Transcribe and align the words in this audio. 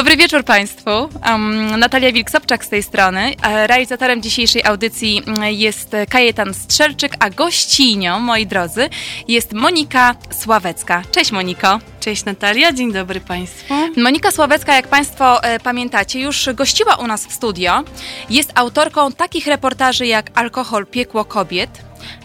Dobry 0.00 0.16
wieczór 0.16 0.44
Państwu. 0.44 0.90
Um, 1.30 1.78
Natalia 1.78 2.12
Wilk-Sobczak 2.12 2.64
z 2.64 2.68
tej 2.68 2.82
strony. 2.82 3.34
E, 3.42 3.66
realizatorem 3.66 4.22
dzisiejszej 4.22 4.64
audycji 4.64 5.22
mm, 5.26 5.52
jest 5.52 5.92
Kajetan 6.10 6.54
Strzelczyk, 6.54 7.12
a 7.18 7.30
gościnią, 7.30 8.20
moi 8.20 8.46
drodzy, 8.46 8.88
jest 9.28 9.52
Monika 9.52 10.14
Sławecka. 10.30 11.02
Cześć 11.10 11.32
Moniko. 11.32 11.78
Cześć 12.00 12.24
Natalia, 12.24 12.72
dzień 12.72 12.92
dobry 12.92 13.20
Państwu. 13.20 13.74
Monika 13.96 14.30
Sławecka, 14.30 14.74
jak 14.74 14.88
Państwo 14.88 15.44
e, 15.44 15.60
pamiętacie, 15.60 16.20
już 16.20 16.48
gościła 16.54 16.96
u 16.96 17.06
nas 17.06 17.26
w 17.26 17.32
studio. 17.32 17.82
Jest 18.30 18.52
autorką 18.54 19.12
takich 19.12 19.46
reportaży 19.46 20.06
jak 20.06 20.30
Alkohol, 20.34 20.86
piekło 20.86 21.24
kobiet, 21.24 21.70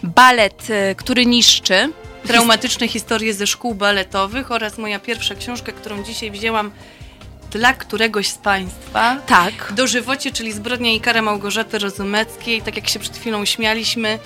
Balet, 0.02 0.70
e, 0.70 0.94
który 0.94 1.26
niszczy, 1.26 1.92
Traumatyczne 2.26 2.88
historie 2.88 3.34
ze 3.34 3.46
szkół 3.46 3.74
baletowych 3.74 4.50
oraz 4.50 4.78
moja 4.78 4.98
pierwsza 4.98 5.34
książka, 5.34 5.72
którą 5.72 6.02
dzisiaj 6.02 6.30
wzięłam 6.30 6.70
dla 7.56 7.74
któregoś 7.74 8.28
z 8.28 8.38
Państwa. 8.38 9.16
Tak. 9.26 9.72
Dożywocie, 9.76 10.32
czyli 10.32 10.52
Zbrodnia 10.52 10.92
i 10.92 11.00
kara 11.00 11.22
Małgorzaty 11.22 11.78
Rozumeckiej. 11.78 12.62
Tak 12.62 12.76
jak 12.76 12.88
się 12.88 12.98
przed 12.98 13.16
chwilą 13.16 13.44
śmialiśmy, 13.44 14.18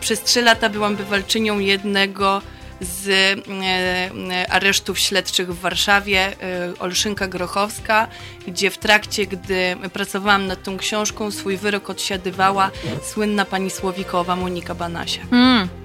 przez 0.00 0.22
trzy 0.22 0.42
lata 0.42 0.68
byłam 0.68 0.96
bywalczynią 0.96 1.58
jednego 1.58 2.42
z 2.80 3.08
e, 3.08 4.52
aresztów 4.52 4.98
śledczych 4.98 5.54
w 5.54 5.60
Warszawie, 5.60 6.32
e, 6.42 6.78
Olszynka 6.78 7.28
Grochowska, 7.28 8.08
gdzie 8.46 8.70
w 8.70 8.78
trakcie, 8.78 9.26
gdy 9.26 9.76
pracowałam 9.92 10.46
nad 10.46 10.62
tą 10.62 10.78
książką, 10.78 11.30
swój 11.30 11.56
wyrok 11.56 11.90
odsiadywała 11.90 12.70
słynna 13.12 13.44
pani 13.44 13.70
Słowikowa 13.70 14.36
Monika 14.36 14.74
Banasia. 14.74 15.22
Mm. 15.32 15.81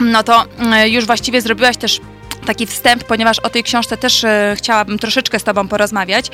No 0.00 0.22
to 0.22 0.44
e, 0.72 0.88
już 0.88 1.06
właściwie 1.06 1.40
zrobiłaś 1.40 1.76
też 1.76 2.00
taki 2.46 2.66
wstęp, 2.66 3.04
ponieważ 3.04 3.38
o 3.38 3.50
tej 3.50 3.62
książce 3.62 3.96
też 3.96 4.24
e, 4.24 4.54
chciałabym 4.56 4.98
troszeczkę 4.98 5.38
z 5.38 5.44
Tobą 5.44 5.68
porozmawiać, 5.68 6.26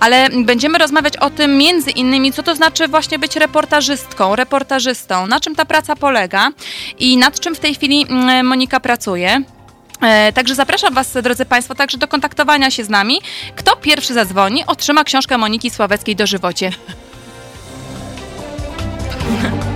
ale 0.00 0.28
będziemy 0.44 0.78
rozmawiać 0.78 1.16
o 1.16 1.30
tym 1.30 1.58
między 1.58 1.90
innymi, 1.90 2.32
co 2.32 2.42
to 2.42 2.54
znaczy 2.56 2.88
właśnie 2.88 3.18
być 3.18 3.36
reportażystką, 3.36 4.36
reportażystą, 4.36 5.26
na 5.26 5.40
czym 5.40 5.54
ta 5.54 5.64
praca 5.64 5.96
polega 5.96 6.50
i 6.98 7.16
nad 7.16 7.40
czym 7.40 7.54
w 7.54 7.60
tej 7.60 7.74
chwili 7.74 8.06
mm, 8.08 8.46
Monika 8.46 8.80
pracuje. 8.80 9.42
E, 10.02 10.32
Także 10.32 10.54
zapraszam 10.54 10.94
Was, 10.94 11.16
drodzy 11.22 11.44
Państwo, 11.44 11.74
także 11.74 11.98
do 11.98 12.08
kontaktowania 12.08 12.70
się 12.70 12.84
z 12.84 12.88
nami. 12.88 13.20
Kto 13.56 13.76
pierwszy 13.76 14.14
zadzwoni, 14.14 14.66
otrzyma 14.66 15.04
książkę 15.04 15.38
Moniki 15.38 15.70
Sławeckiej 15.70 16.16
do 16.16 16.26
żywocie. 16.26 16.72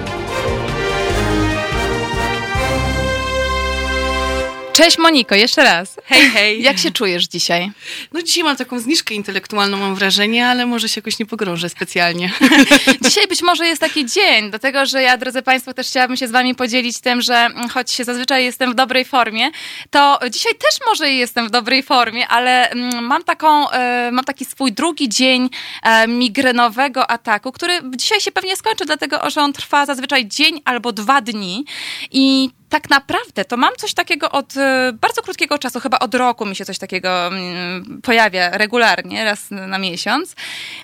Cześć 4.72 4.98
Moniko, 4.98 5.34
jeszcze 5.34 5.64
raz. 5.64 5.96
Hej, 6.04 6.30
hej. 6.30 6.62
Jak 6.62 6.78
się 6.78 6.90
czujesz 6.90 7.24
dzisiaj? 7.24 7.70
No 8.12 8.22
dzisiaj 8.22 8.44
mam 8.44 8.56
taką 8.56 8.78
zniżkę 8.78 9.14
intelektualną, 9.14 9.76
mam 9.76 9.94
wrażenie, 9.94 10.46
ale 10.46 10.66
może 10.66 10.88
się 10.88 10.98
jakoś 11.00 11.18
nie 11.18 11.26
pogrążę 11.26 11.68
specjalnie. 11.68 12.30
Dzisiaj 13.04 13.26
być 13.28 13.42
może 13.42 13.66
jest 13.66 13.80
taki 13.80 14.06
dzień, 14.06 14.50
dlatego 14.50 14.86
że 14.86 15.02
ja, 15.02 15.16
drodzy 15.16 15.42
Państwo, 15.42 15.74
też 15.74 15.86
chciałabym 15.86 16.16
się 16.16 16.28
z 16.28 16.30
Wami 16.30 16.54
podzielić 16.54 17.00
tym, 17.00 17.22
że 17.22 17.48
choć 17.74 17.92
się 17.92 18.04
zazwyczaj 18.04 18.44
jestem 18.44 18.72
w 18.72 18.74
dobrej 18.74 19.04
formie, 19.04 19.50
to 19.90 20.18
dzisiaj 20.30 20.52
też 20.54 20.86
może 20.86 21.10
jestem 21.10 21.48
w 21.48 21.50
dobrej 21.50 21.82
formie, 21.82 22.28
ale 22.28 22.70
mm, 22.70 23.04
mam 23.04 23.24
taką, 23.24 23.70
e, 23.70 24.10
mam 24.12 24.24
taki 24.24 24.44
swój 24.44 24.72
drugi 24.72 25.08
dzień 25.08 25.50
e, 25.82 26.08
migrenowego 26.08 27.10
ataku, 27.10 27.52
który 27.52 27.80
dzisiaj 27.96 28.20
się 28.20 28.32
pewnie 28.32 28.56
skończy, 28.56 28.84
dlatego 28.84 29.30
że 29.30 29.40
on 29.40 29.52
trwa 29.52 29.86
zazwyczaj 29.86 30.26
dzień 30.26 30.60
albo 30.64 30.92
dwa 30.92 31.20
dni 31.20 31.64
i 32.10 32.50
tak 32.72 32.90
naprawdę 32.90 33.44
to 33.44 33.56
mam 33.56 33.70
coś 33.78 33.94
takiego 33.94 34.30
od 34.30 34.54
bardzo 35.00 35.22
krótkiego 35.22 35.58
czasu, 35.58 35.80
chyba 35.80 35.98
od 35.98 36.14
roku 36.14 36.46
mi 36.46 36.56
się 36.56 36.64
coś 36.64 36.78
takiego 36.78 37.26
mm, 37.26 38.00
pojawia 38.02 38.50
regularnie, 38.50 39.24
raz 39.24 39.50
na 39.50 39.78
miesiąc. 39.78 40.34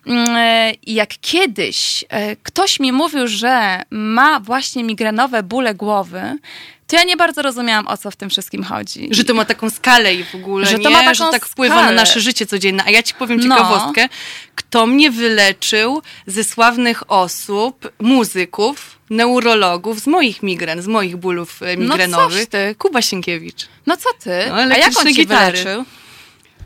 Mm, 0.06 0.36
I 0.86 0.94
jak 0.94 1.08
kiedyś 1.20 2.04
e, 2.08 2.36
ktoś 2.36 2.80
mi 2.80 2.92
mówił, 2.92 3.28
że 3.28 3.82
ma 3.91 4.41
właśnie 4.41 4.84
migrenowe 4.84 5.42
bóle 5.42 5.75
głowy, 5.75 6.38
to 6.86 6.97
ja 6.97 7.04
nie 7.04 7.16
bardzo 7.16 7.42
rozumiałam, 7.42 7.86
o 7.88 7.97
co 7.97 8.10
w 8.10 8.16
tym 8.16 8.30
wszystkim 8.30 8.64
chodzi. 8.64 9.08
Że 9.10 9.25
to 9.25 9.34
ma 9.34 9.44
taką 9.44 9.70
skalę 9.70 10.14
i 10.14 10.24
w 10.24 10.34
ogóle, 10.34 10.66
Że 10.66 10.78
nie? 10.78 10.84
to 10.84 10.91
ma 10.91 10.98
taką 11.03 11.14
że 11.14 11.30
tak 11.30 11.47
wpływa 11.47 11.74
na 11.74 11.80
skalę. 11.82 11.97
nasze 11.97 12.20
życie 12.20 12.47
codzienne. 12.47 12.82
A 12.86 12.91
ja 12.91 13.03
ci 13.03 13.14
powiem 13.14 13.41
No. 13.41 13.56
ciekawostkę. 13.56 14.08
Kto 14.54 14.86
mnie 14.86 15.10
wyleczył 15.10 16.03
ze 16.26 16.44
sławnych 16.44 17.10
osób, 17.10 17.92
muzyków, 18.00 18.97
neurologów 19.10 20.00
z 20.00 20.06
moich 20.06 20.42
migren, 20.42 20.82
z 20.82 20.86
moich 20.86 21.16
bólów 21.16 21.62
e, 21.62 21.76
No 21.76 21.82
migrenowych? 21.82 22.38
coś 22.38 22.48
ty. 22.48 22.74
Kuba 22.78 23.02
Sienkiewicz. 23.02 23.69
No 23.86 23.96
co 23.96 24.08
ty? 24.20 24.30
No, 24.48 24.54
A 24.54 24.76
jak 24.76 24.98
on 24.98 25.06
cię 25.06 25.12
gitary. 25.12 25.58
wyleczył? 25.58 25.84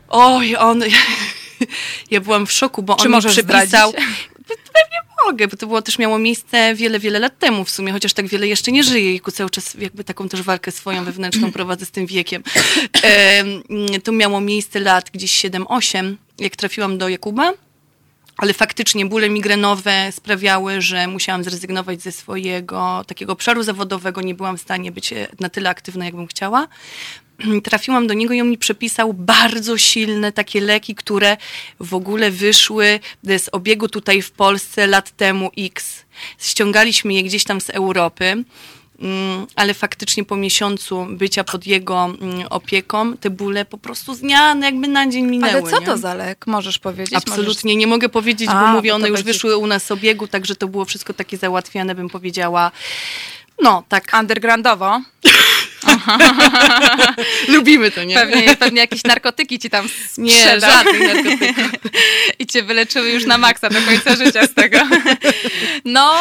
Oj, 0.09 0.55
on... 0.55 0.83
Ja 2.11 2.21
byłam 2.21 2.47
w 2.47 2.51
szoku, 2.51 2.83
bo 2.83 2.95
Czy 2.95 3.07
on 3.07 3.11
mi 3.25 3.33
zdradzić? 3.33 3.73
Pewnie 4.47 4.97
mogę, 5.25 5.47
bo 5.47 5.57
to 5.57 5.67
było 5.67 5.81
też 5.81 5.99
miało 5.99 6.19
miejsce 6.19 6.75
wiele, 6.75 6.99
wiele 6.99 7.19
lat 7.19 7.39
temu 7.39 7.63
w 7.65 7.69
sumie, 7.69 7.91
chociaż 7.91 8.13
tak 8.13 8.27
wiele 8.27 8.47
jeszcze 8.47 8.71
nie 8.71 8.83
żyję 8.83 9.15
i 9.15 9.21
cały 9.33 9.49
czas 9.49 9.73
jakby 9.73 10.03
taką 10.03 10.29
też 10.29 10.41
walkę 10.41 10.71
swoją 10.71 11.05
wewnętrzną 11.09 11.51
prowadzę 11.51 11.85
z 11.85 11.91
tym 11.91 12.05
wiekiem. 12.05 12.43
Em, 13.01 13.63
to 14.03 14.11
miało 14.11 14.41
miejsce 14.41 14.79
lat 14.79 15.09
gdzieś 15.13 15.31
7-8, 15.45 16.15
jak 16.39 16.55
trafiłam 16.55 16.97
do 16.97 17.09
Jakuba. 17.09 17.53
Ale 18.37 18.53
faktycznie 18.53 19.05
bóle 19.05 19.29
migrenowe 19.29 20.11
sprawiały, 20.11 20.81
że 20.81 21.07
musiałam 21.07 21.43
zrezygnować 21.43 22.01
ze 22.01 22.11
swojego 22.11 23.03
takiego 23.07 23.33
obszaru 23.33 23.63
zawodowego. 23.63 24.21
Nie 24.21 24.35
byłam 24.35 24.57
w 24.57 24.61
stanie 24.61 24.91
być 24.91 25.13
e, 25.13 25.27
na 25.39 25.49
tyle 25.49 25.69
aktywna, 25.69 26.05
jakbym 26.05 26.27
chciała. 26.27 26.67
Trafiłam 27.63 28.07
do 28.07 28.13
niego 28.13 28.33
i 28.33 28.41
on 28.41 28.49
mi 28.49 28.57
przepisał 28.57 29.13
bardzo 29.13 29.77
silne 29.77 30.31
takie 30.31 30.61
leki, 30.61 30.95
które 30.95 31.37
w 31.79 31.93
ogóle 31.93 32.31
wyszły 32.31 32.99
z 33.23 33.49
obiegu 33.51 33.89
tutaj 33.89 34.21
w 34.21 34.31
Polsce 34.31 34.87
lat 34.87 35.11
temu 35.11 35.51
X. 35.57 36.05
Ściągaliśmy 36.39 37.13
je 37.13 37.23
gdzieś 37.23 37.43
tam 37.43 37.61
z 37.61 37.69
Europy. 37.69 38.43
Mm, 39.03 39.47
Ale 39.55 39.73
faktycznie 39.73 40.25
po 40.25 40.35
miesiącu 40.35 41.07
bycia 41.09 41.43
pod 41.43 41.67
jego 41.67 42.05
mm, 42.05 42.47
opieką, 42.49 43.17
te 43.17 43.29
bóle 43.29 43.65
po 43.65 43.77
prostu 43.77 44.15
z 44.15 44.19
dnia 44.19 44.55
na 44.55 44.65
jakby 44.65 44.87
na 44.87 45.09
dzień 45.09 45.25
minęły. 45.25 45.51
Ale 45.53 45.71
co 45.71 45.79
nie? 45.79 45.85
to 45.85 45.97
za 45.97 46.13
lek? 46.13 46.47
Możesz 46.47 46.79
powiedzieć? 46.79 47.13
Absolutnie 47.13 47.75
nie 47.75 47.87
mogę 47.87 48.09
powiedzieć, 48.09 48.49
A, 48.49 48.53
bo 48.53 48.67
bo 48.67 48.73
mówię, 48.73 48.89
to 48.89 48.95
one 48.95 49.09
już 49.09 49.19
będzie- 49.19 49.33
wyszły 49.33 49.57
u 49.57 49.67
nas 49.67 49.83
z 49.83 49.91
obiegu, 49.91 50.27
także 50.27 50.55
to 50.55 50.67
było 50.67 50.85
wszystko 50.85 51.13
takie 51.13 51.37
załatwiane, 51.37 51.95
bym 51.95 52.09
powiedziała. 52.09 52.71
No, 53.61 53.83
tak. 53.89 54.03
Możesz... 54.03 54.21
Undergroundowo? 54.21 55.01
Lubimy 57.53 57.91
to, 57.91 58.03
nie? 58.03 58.15
Pewnie, 58.15 58.55
pewnie 58.55 58.81
jakieś 58.81 59.03
narkotyki 59.03 59.59
ci 59.59 59.69
tam 59.69 59.87
Nie, 60.17 60.59
żadnych 60.59 60.99
narkotyków. 61.13 61.69
I 62.39 62.47
cię 62.47 62.63
wyleczyły 62.63 63.09
już 63.09 63.25
na 63.25 63.37
maksa 63.37 63.69
do 63.69 63.81
końca 63.81 64.15
życia 64.15 64.47
z 64.47 64.53
tego. 64.53 64.77
No, 65.85 66.13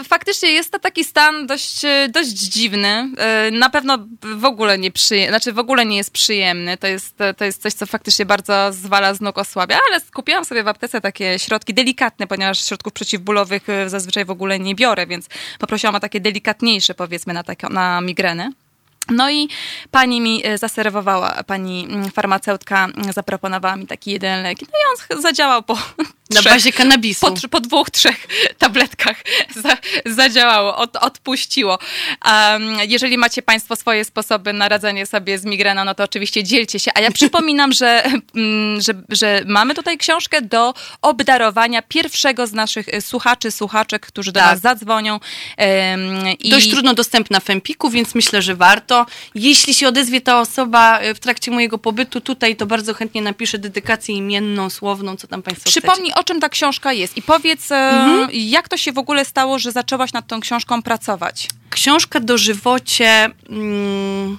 y, 0.00 0.04
faktycznie 0.04 0.52
jest 0.52 0.72
to 0.72 0.78
taki 0.78 1.04
stan 1.04 1.46
dość, 1.46 1.84
y, 1.84 2.08
dość 2.08 2.28
dziwny. 2.28 3.08
Y, 3.48 3.50
Na 3.50 3.70
pewno 3.70 3.98
w 4.22 4.44
ogóle 4.44 4.78
nie 4.78 4.90
przyjemny, 4.90 5.30
znaczy 5.30 5.52
w 5.52 5.58
ogóle 5.58 5.86
nie 5.86 5.96
jest 5.96 6.10
przyjemny. 6.10 6.76
To 6.76 6.86
jest, 6.86 7.18
to 7.36 7.44
jest 7.44 7.62
coś, 7.62 7.72
co 7.72 7.86
faktycznie 7.86 8.26
bardzo 8.26 8.72
zwala 8.72 9.14
z 9.14 9.20
nóg, 9.20 9.38
osłabia, 9.38 9.78
ale 9.88 10.00
skupiłam 10.00 10.44
sobie 10.44 10.62
w 10.62 10.68
aptece 10.68 11.00
takie 11.00 11.38
środki 11.38 11.74
delikatne, 11.74 12.26
ponieważ 12.26 12.64
środków 12.66 12.92
przeciwbólowych 12.92 13.62
zazwyczaj 13.86 14.24
w 14.24 14.30
ogóle 14.30 14.58
nie 14.58 14.74
biorę, 14.74 15.06
więc 15.06 15.26
poprosiłam 15.58 15.94
o 15.94 16.00
takie 16.00 16.20
delikatniejsze, 16.20 16.94
powiedzmy, 16.94 17.34
na, 17.34 17.42
takie, 17.42 17.66
na 17.68 18.00
migrenę. 18.00 18.50
No 19.10 19.30
i 19.30 19.48
pani 19.90 20.20
mi 20.20 20.46
e, 20.46 20.58
zaserwowała, 20.58 21.42
pani 21.46 21.86
mm, 21.90 22.10
farmaceutka 22.10 22.84
mm, 22.84 23.12
zaproponowała 23.12 23.76
mi 23.76 23.86
taki 23.86 24.10
jeden 24.10 24.42
lek. 24.42 24.58
No 24.62 24.66
i 24.68 25.14
on 25.16 25.22
zadziałał 25.22 25.62
po 25.62 25.78
Na 26.30 26.40
trzech- 26.40 26.52
bazie 26.52 26.72
kanabisu. 26.72 27.26
po, 27.26 27.48
po 27.48 27.60
dwóch, 27.60 27.90
trzech 27.90 28.26
tabletkach 28.58 29.16
za, 29.62 29.76
zadziałało, 30.06 30.76
od, 30.76 30.96
odpuściło. 30.96 31.78
Um, 32.24 32.62
jeżeli 32.88 33.18
macie 33.18 33.42
Państwo 33.42 33.76
swoje 33.76 34.04
sposoby 34.04 34.52
na 34.52 34.68
radzenie 34.68 35.06
sobie 35.06 35.38
z 35.38 35.44
migreną, 35.44 35.84
no 35.84 35.94
to 35.94 36.04
oczywiście 36.04 36.44
dzielcie 36.44 36.78
się. 36.78 36.90
A 36.94 37.00
ja 37.00 37.10
przypominam, 37.18 37.72
że, 37.72 38.04
mm, 38.34 38.80
że, 38.80 38.92
że 39.08 39.42
mamy 39.46 39.74
tutaj 39.74 39.98
książkę 39.98 40.42
do 40.42 40.74
obdarowania 41.02 41.82
pierwszego 41.82 42.46
z 42.46 42.52
naszych 42.52 42.88
e, 42.88 43.00
słuchaczy, 43.00 43.50
słuchaczek, 43.50 44.06
którzy 44.06 44.32
do 44.32 44.40
Tak. 44.40 44.50
nas 44.50 44.60
zadzwonią. 44.60 45.20
em, 45.56 46.00
i 46.38 46.50
Dość 46.50 46.70
trudno 46.70 46.94
dostępna 46.94 47.40
w 47.40 47.50
Empiku, 47.50 47.90
więc 47.90 48.14
myślę, 48.14 48.42
że 48.42 48.54
warto. 48.54 49.06
Jeśli 49.34 49.74
się 49.74 49.88
odezwie 49.88 50.20
ta 50.20 50.40
osoba 50.40 50.98
e, 50.98 51.14
w 51.14 51.20
trakcie 51.20 51.50
mojego 51.50 51.78
pobytu 51.78 52.20
tutaj, 52.20 52.56
to 52.56 52.66
bardzo 52.66 52.94
chętnie 52.94 53.22
napiszę 53.22 53.58
dedykację 53.58 54.14
imienną, 54.14 54.70
słowną, 54.70 55.16
co 55.16 55.26
tam 55.26 55.42
Państwo 55.42 55.70
Przypomnij, 55.70 56.12
o 56.18 56.24
czym 56.24 56.40
ta 56.40 56.48
książka 56.48 56.92
jest 56.92 57.16
i 57.16 57.22
powiedz, 57.22 57.72
e, 57.72 58.28
jak 58.32 58.68
to 58.68 58.76
się 58.76 58.92
w 58.92 58.98
ogóle 58.98 59.24
stało, 59.24 59.58
że 59.58 59.72
zaczęłaś 59.72 60.12
nad 60.12 60.26
tą 60.26 60.40
książką 60.40 60.82
pracować. 60.82 61.48
Książka 61.70 62.20
dożywocie. 62.20 63.30
Mm, 63.50 64.38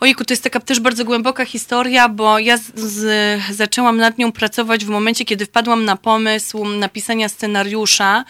ojku, 0.00 0.24
to 0.24 0.32
jest 0.32 0.44
taka 0.44 0.60
też 0.60 0.80
bardzo 0.80 1.04
głęboka 1.04 1.44
historia, 1.44 2.08
bo 2.08 2.38
ja 2.38 2.56
z, 2.56 2.72
z, 2.74 3.40
zaczęłam 3.50 3.96
nad 3.96 4.18
nią 4.18 4.32
pracować 4.32 4.84
w 4.84 4.88
momencie, 4.88 5.24
kiedy 5.24 5.46
wpadłam 5.46 5.84
na 5.84 5.96
pomysł 5.96 6.64
napisania 6.64 7.28
scenariusza, 7.28 8.24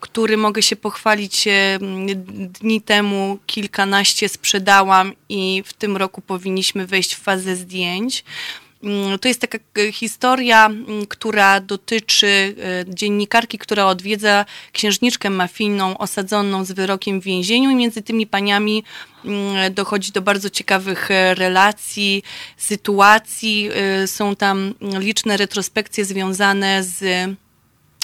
który 0.00 0.36
mogę 0.36 0.62
się 0.62 0.76
pochwalić 0.76 1.48
e, 1.48 1.78
dni 2.60 2.80
temu 2.82 3.38
kilkanaście 3.46 4.28
sprzedałam 4.28 5.12
i 5.28 5.62
w 5.66 5.72
tym 5.72 5.96
roku 5.96 6.20
powinniśmy 6.20 6.86
wejść 6.86 7.14
w 7.14 7.22
fazę 7.22 7.56
zdjęć. 7.56 8.24
Mm, 8.82 9.18
to 9.18 9.28
jest 9.28 9.40
taka 9.40 9.58
e, 9.78 9.92
historia, 9.92 10.66
mm, 10.66 11.06
która 11.06 11.60
dotyczy 11.60 12.26
e, 12.26 12.94
dziennikarki, 12.94 13.58
która 13.58 13.86
odwiedza 13.86 14.44
księżniczkę 14.72 15.30
mafijną 15.30 15.98
osadzoną 15.98 16.64
z 16.64 16.72
wyrokiem 16.72 17.20
w 17.20 17.24
więzieniu 17.24 17.70
i 17.70 17.74
między 17.74 18.02
tymi 18.02 18.26
paniami 18.26 18.84
mm, 19.24 19.74
dochodzi 19.74 20.12
do 20.12 20.22
bardzo 20.22 20.50
ciekawych 20.50 21.10
e, 21.10 21.34
relacji, 21.34 22.22
sytuacji. 22.56 23.70
Są 24.06 24.36
tam 24.36 24.74
liczne 24.98 25.36
retrospekcje 25.36 26.04
związane 26.04 26.82
z 26.82 27.00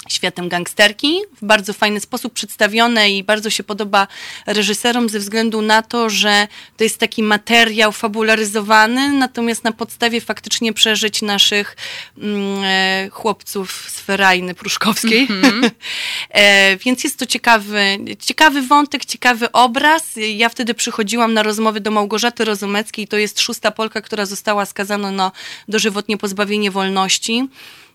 światem 0.09 0.49
gangsterki, 0.49 1.19
w 1.41 1.45
bardzo 1.45 1.73
fajny 1.73 1.99
sposób 1.99 2.33
przedstawione 2.33 3.11
i 3.11 3.23
bardzo 3.23 3.49
się 3.49 3.63
podoba 3.63 4.07
reżyserom 4.45 5.09
ze 5.09 5.19
względu 5.19 5.61
na 5.61 5.81
to, 5.81 6.09
że 6.09 6.47
to 6.77 6.83
jest 6.83 6.99
taki 6.99 7.23
materiał 7.23 7.91
fabularyzowany, 7.91 9.09
natomiast 9.09 9.63
na 9.63 9.71
podstawie 9.71 10.21
faktycznie 10.21 10.73
przeżyć 10.73 11.21
naszych 11.21 11.77
mm, 12.17 12.63
e, 12.63 13.09
chłopców 13.11 13.85
z 13.89 13.99
Ferajny 13.99 14.55
Pruszkowskiej. 14.55 15.27
Mm 15.29 15.41
-hmm. 15.41 15.71
e, 16.29 16.77
więc 16.77 17.03
jest 17.03 17.19
to 17.19 17.25
ciekawy, 17.25 17.97
ciekawy 18.19 18.61
wątek, 18.61 19.05
ciekawy 19.05 19.51
obraz. 19.51 20.03
Ja 20.35 20.49
wtedy 20.49 20.73
przychodziłam 20.73 21.33
na 21.33 21.43
rozmowy 21.43 21.79
do 21.79 21.91
Małgorzaty 21.91 22.45
Rozumeckiej, 22.45 23.07
to 23.07 23.17
jest 23.17 23.39
szósta 23.39 23.71
Polka, 23.71 24.01
która 24.01 24.25
została 24.25 24.65
skazana 24.65 25.11
na 25.11 25.31
dożywotnie 25.67 26.17
pozbawienie 26.17 26.71
wolności. 26.71 27.47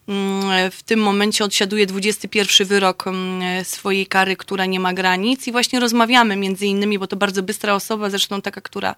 Mm, 0.08 0.70
w 0.70 0.82
tym 0.82 1.00
momencie 1.00 1.44
odsiaduje 1.44 1.86
21 1.86 2.66
wyrok 2.66 3.06
mm, 3.06 3.64
swojej 3.64 4.06
kary, 4.06 4.36
która 4.36 4.66
nie 4.66 4.80
ma 4.80 4.92
granic 4.92 5.46
i 5.46 5.52
właśnie 5.52 5.80
rozmawiamy 5.80 6.36
między 6.36 6.66
innymi, 6.66 6.98
bo 6.98 7.06
to 7.06 7.16
bardzo 7.16 7.42
bystra 7.42 7.74
osoba, 7.74 8.10
zresztą 8.10 8.42
taka, 8.42 8.60
która 8.60 8.94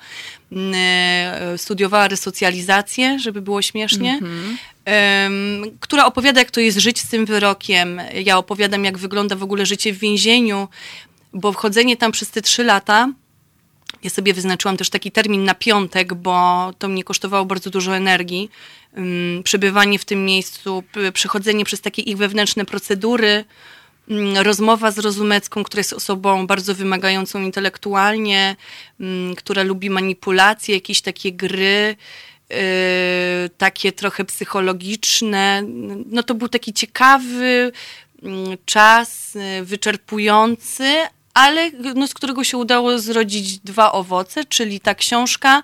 mm, 0.52 0.72
e, 0.74 1.58
studiowała 1.58 2.08
resocjalizację, 2.08 3.18
żeby 3.18 3.42
było 3.42 3.62
śmiesznie. 3.62 4.18
Mm 4.22 4.56
-hmm. 4.56 5.70
która 5.80 6.06
opowiada, 6.06 6.40
jak 6.40 6.50
to 6.50 6.60
jest 6.60 6.78
żyć 6.78 7.00
z 7.00 7.08
tym 7.08 7.26
wyrokiem. 7.26 8.00
Ja 8.14 8.38
opowiadam, 8.38 8.84
jak 8.84 8.98
wygląda 8.98 9.36
w 9.36 9.42
ogóle 9.42 9.66
życie 9.66 9.92
w 9.92 9.98
więzieniu, 9.98 10.68
bo 11.32 11.52
wchodzenie 11.52 11.96
tam 11.96 12.12
przez 12.12 12.30
te 12.30 12.42
trzy 12.42 12.64
lata 12.64 13.08
ja 14.02 14.11
sobie 14.11 14.35
wyznaczyłam 14.35 14.76
też 14.76 14.91
taki 14.91 15.12
termin 15.12 15.44
na 15.44 15.55
piątek, 15.55 16.14
bo 16.14 16.70
to 16.79 16.88
mnie 16.88 17.05
kosztowało 17.05 17.44
bardzo 17.44 17.70
dużo 17.70 17.97
energii. 17.97 18.50
Przebywanie 19.44 19.99
w 19.99 20.05
tym 20.05 20.25
miejscu, 20.25 20.82
przechodzenie 21.12 21.64
przez 21.64 21.81
takie 21.81 22.02
ich 22.02 22.17
wewnętrzne 22.17 22.64
procedury, 22.64 23.44
rozmowa 24.43 24.91
z 24.91 24.99
Rozumecką, 24.99 25.64
która 25.64 25.81
jest 25.81 25.93
osobą 25.93 26.47
bardzo 26.47 26.75
wymagającą 26.75 27.43
intelektualnie, 27.43 28.56
która 29.37 29.62
lubi 29.62 29.91
manipulacje, 29.91 30.75
jakieś 30.75 31.00
takie 31.00 31.32
gry, 31.32 31.96
yy, 32.50 32.56
takie 33.58 33.93
trochę 33.93 34.25
psychologiczne. 34.25 35.62
No 36.06 36.23
to 36.23 36.35
był 36.35 36.49
taki 36.49 36.73
ciekawy 36.73 37.73
czas, 38.64 39.37
y, 39.37 39.64
wyczerpujący, 39.64 40.96
ale 41.40 41.70
no, 41.94 42.06
z 42.06 42.14
którego 42.14 42.44
się 42.44 42.58
udało 42.58 42.98
zrodzić 42.98 43.58
dwa 43.58 43.92
owoce, 43.92 44.44
czyli 44.44 44.81
ta 44.81 44.94
książka 44.94 45.62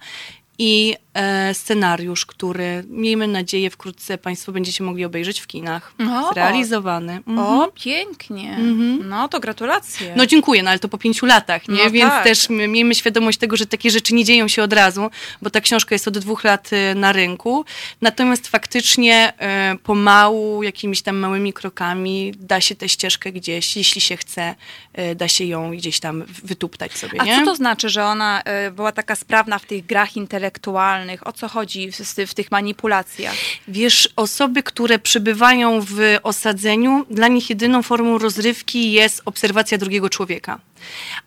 i 0.58 0.94
e, 1.14 1.54
scenariusz, 1.54 2.26
który 2.26 2.84
miejmy 2.88 3.28
nadzieję 3.28 3.70
wkrótce 3.70 4.18
Państwo 4.18 4.52
będziecie 4.52 4.84
mogli 4.84 5.04
obejrzeć 5.04 5.40
w 5.40 5.46
kinach. 5.46 5.92
O, 6.10 6.32
zrealizowany. 6.32 7.12
Mhm. 7.12 7.38
O, 7.38 7.72
pięknie. 7.74 8.50
Mhm. 8.50 9.08
No 9.08 9.28
to 9.28 9.40
gratulacje. 9.40 10.12
No 10.16 10.26
dziękuję, 10.26 10.62
no 10.62 10.70
ale 10.70 10.78
to 10.78 10.88
po 10.88 10.98
pięciu 10.98 11.26
latach, 11.26 11.68
nie? 11.68 11.84
No 11.84 11.90
Więc 11.90 12.10
tak. 12.10 12.24
też 12.24 12.48
miejmy 12.48 12.94
świadomość 12.94 13.38
tego, 13.38 13.56
że 13.56 13.66
takie 13.66 13.90
rzeczy 13.90 14.14
nie 14.14 14.24
dzieją 14.24 14.48
się 14.48 14.62
od 14.62 14.72
razu, 14.72 15.10
bo 15.42 15.50
ta 15.50 15.60
książka 15.60 15.94
jest 15.94 16.08
od 16.08 16.18
dwóch 16.18 16.44
lat 16.44 16.70
e, 16.72 16.94
na 16.94 17.12
rynku. 17.12 17.64
Natomiast 18.00 18.48
faktycznie 18.48 19.32
e, 19.38 19.76
pomału, 19.82 20.62
jakimiś 20.62 21.02
tam 21.02 21.16
małymi 21.16 21.52
krokami 21.52 22.32
da 22.38 22.60
się 22.60 22.74
tę 22.74 22.88
ścieżkę 22.88 23.32
gdzieś, 23.32 23.76
jeśli 23.76 24.00
się 24.00 24.16
chce, 24.16 24.54
e, 24.92 25.14
da 25.14 25.28
się 25.28 25.44
ją 25.44 25.70
gdzieś 25.70 26.00
tam 26.00 26.24
wytuptać 26.44 26.92
sobie, 26.92 27.18
nie? 27.24 27.36
A 27.36 27.38
co 27.38 27.44
to 27.44 27.56
znaczy, 27.56 27.88
że 27.88 28.04
ona 28.04 28.42
była 28.72 28.92
taka 28.92 29.16
sprawna 29.16 29.58
w 29.58 29.66
tych 29.66 29.86
grach 29.86 30.16
intelektualnych? 30.46 31.26
O 31.26 31.32
co 31.32 31.48
chodzi 31.48 31.92
w, 31.92 31.96
w 32.26 32.34
tych 32.34 32.50
manipulacjach? 32.50 33.34
Wiesz, 33.68 34.08
osoby, 34.16 34.62
które 34.62 34.98
przybywają 34.98 35.80
w 35.80 36.18
osadzeniu, 36.22 37.06
dla 37.10 37.28
nich 37.28 37.50
jedyną 37.50 37.82
formą 37.82 38.18
rozrywki 38.18 38.92
jest 38.92 39.22
obserwacja 39.24 39.78
drugiego 39.78 40.10
człowieka. 40.10 40.58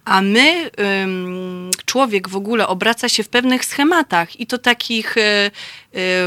A 0.06 0.21
my, 0.21 0.71
człowiek 1.86 2.30
w 2.30 2.36
ogóle 2.36 2.68
obraca 2.68 3.10
się 3.10 3.24
w 3.24 3.30
pewnych 3.30 3.66
schematach 3.66 4.39
i 4.39 4.48
to 4.48 4.57
takich 4.57 5.18
e, 5.18 5.21
e, 5.21 5.51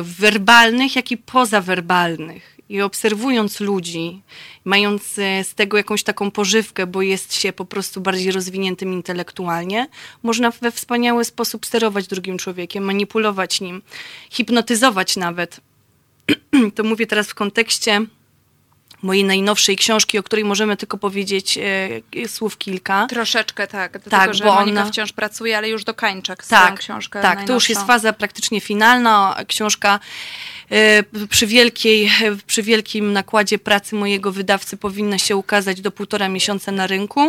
werbalnych, 0.03 0.97
jak 0.97 1.11
i 1.11 1.17
pozawerbalnych 1.17 2.53
i 2.69 2.83
obserwując 2.83 3.61
ludzi, 3.61 4.23
mając 4.65 5.19
e, 5.19 5.45
z 5.45 5.55
tego 5.55 5.77
jakąś 5.77 6.03
taką 6.03 6.31
pożywkę, 6.31 6.87
bo 6.87 7.03
jest 7.03 7.35
się 7.35 7.53
po 7.53 7.65
prostu 7.65 8.01
bardziej 8.01 8.33
rozwiniętym 8.33 8.93
intelektualnie, 8.93 9.89
można 10.23 10.51
we 10.51 10.71
wspaniały 10.71 11.25
sposób 11.25 11.67
sterować 11.67 12.07
drugim 12.07 12.39
człowiekiem, 12.39 12.85
manipulować 12.85 13.61
nim, 13.61 13.83
hipnotyzować 14.31 15.17
nawet. 15.17 15.61
to 16.75 16.85
mówię 16.85 17.07
teraz 17.07 17.29
w 17.29 17.35
kontekście 17.35 18.07
mojej 19.03 19.25
najnowszej 19.25 19.77
książki, 19.77 20.19
o 20.19 20.23
której 20.23 20.45
możemy 20.45 20.77
tylko 20.77 20.99
powiedzieć 20.99 21.59
e, 21.59 22.29
słów 22.29 22.59
kilka. 22.59 23.07
Troszeczkę 23.07 23.67
tak, 23.67 23.93
dlatego 23.93 24.11
tak, 24.11 24.35
że 24.35 24.45
bo 24.45 24.55
Monika 24.55 24.81
ona... 24.81 24.91
wciąż 24.91 25.13
pracuje, 25.13 25.59
ale 25.59 25.69
już 25.69 25.85
dokańczę 25.85 26.37
tak, 26.49 26.79
książkę 26.79 27.23
Tak, 27.23 27.25
najnowszą. 27.25 27.47
to 27.47 27.55
już 27.55 27.69
jest 27.69 27.83
faza 27.87 28.13
praktycznie 28.13 28.61
finalna. 28.61 29.37
Książka 29.49 30.01
e, 30.71 31.03
przy, 31.27 31.47
wielkiej, 31.47 32.11
przy 32.47 32.63
wielkim 32.63 33.13
nakładzie 33.13 33.59
pracy 33.59 33.95
mojego 33.95 34.33
wydawcy 34.33 34.77
powinna 34.77 35.19
się 35.19 35.37
ukazać 35.37 35.81
do 35.81 35.91
półtora 35.91 36.29
miesiąca 36.29 36.73
na 36.73 36.87
rynku. 36.87 37.21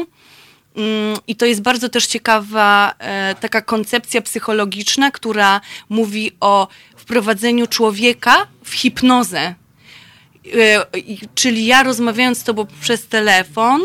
Mm, 0.76 1.18
I 1.28 1.36
to 1.36 1.46
jest 1.46 1.62
bardzo 1.62 1.90
też 1.90 2.08
ciekawa 2.08 2.94
e, 3.00 3.36
taka 3.36 3.62
koncepcja 3.62 4.22
psychologiczna, 4.22 5.12
która 5.12 5.62
mówi 5.90 6.32
o 6.40 6.68
wprowadzeniu 6.96 7.68
człowieka 7.68 8.48
w 8.64 8.74
hipnozę. 8.74 9.56
E, 10.46 10.86
czyli 11.36 11.66
ja 11.66 11.84
rozmawiając 11.84 12.38
z 12.38 12.44
tobą 12.44 12.66
przez 12.82 13.08
telefon, 13.08 13.82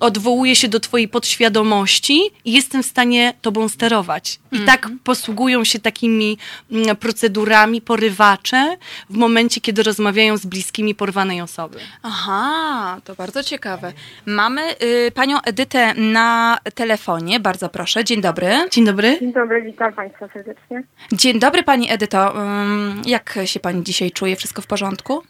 odwołuję 0.00 0.56
się 0.56 0.68
do 0.68 0.80
twojej 0.80 1.08
podświadomości 1.08 2.20
i 2.44 2.52
jestem 2.52 2.82
w 2.82 2.86
stanie 2.86 3.34
tobą 3.42 3.68
sterować. 3.68 4.40
I 4.52 4.56
mm 4.56 4.66
tak 4.66 4.88
posługują 5.04 5.64
się 5.64 5.78
takimi 5.78 6.38
mm, 6.72 6.96
procedurami 6.96 7.80
porywacze 7.80 8.76
w 9.10 9.16
momencie, 9.16 9.60
kiedy 9.60 9.82
rozmawiają 9.82 10.36
z 10.36 10.46
bliskimi 10.46 10.94
porwanej 10.94 11.40
osoby. 11.40 11.78
Aha, 12.02 13.00
to 13.04 13.14
bardzo 13.14 13.42
ciekawe. 13.42 13.92
Mamy 14.26 14.62
y, 15.06 15.12
panią 15.14 15.40
Edytę 15.40 15.94
na 15.94 16.58
telefonie. 16.74 17.40
Bardzo 17.40 17.68
proszę. 17.68 18.04
Dzień 18.04 18.20
dobry. 18.20 18.68
Dzień 18.70 18.84
dobry. 18.84 19.18
Dzień 19.20 19.32
dobry, 19.32 19.62
witam 19.62 19.92
państwa 19.92 20.28
serdecznie. 20.32 20.82
Dzień 21.12 21.38
dobry 21.38 21.62
pani 21.62 21.90
Edyto. 21.90 22.34
Jak 23.06 23.38
się 23.44 23.60
pani 23.60 23.84
dzisiaj 23.84 24.10
czuje? 24.10 24.36
Wszystko 24.36 24.62
w 24.62 24.66
porządku? 24.66 25.22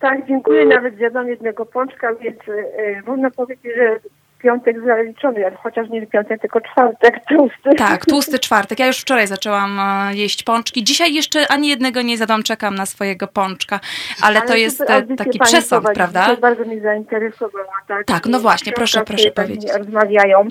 Tak, 0.00 0.26
dziękuję. 0.26 0.66
Nawet 0.66 0.96
zjadłam 0.96 1.28
jednego 1.28 1.66
pączka, 1.66 2.14
więc 2.14 2.38
yy, 2.46 3.02
można 3.06 3.30
powiedzieć, 3.30 3.72
że 3.76 4.00
piątek 4.42 4.76
zaliczony, 4.84 5.44
chociaż 5.62 5.88
nie 5.88 6.06
piątek, 6.06 6.40
tylko 6.40 6.60
czwartek 6.60 7.14
tłusty. 7.28 7.70
Tak, 7.78 8.06
tłusty 8.06 8.38
czwartek. 8.38 8.78
Ja 8.78 8.86
już 8.86 8.98
wczoraj 8.98 9.26
zaczęłam 9.26 9.78
e, 9.80 10.14
jeść 10.14 10.42
pączki. 10.42 10.84
Dzisiaj 10.84 11.14
jeszcze 11.14 11.48
ani 11.48 11.68
jednego 11.68 12.02
nie 12.02 12.16
zadam, 12.16 12.42
czekam 12.42 12.74
na 12.74 12.86
swojego 12.86 13.28
pączka, 13.28 13.80
ale, 14.22 14.38
ale 14.38 14.48
to 14.48 14.56
jest 14.56 14.82
taki 15.18 15.38
przesąd, 15.38 15.86
prawda? 15.94 16.26
To 16.26 16.36
bardzo 16.36 16.64
mnie 16.64 16.80
zainteresowała. 16.80 17.74
Tak, 17.88 18.06
tak 18.06 18.26
no 18.26 18.40
właśnie, 18.40 18.72
proszę, 18.72 19.04
proszę 19.04 19.30
powiedzieć. 19.30 19.72
Rozmawiają. 19.78 20.48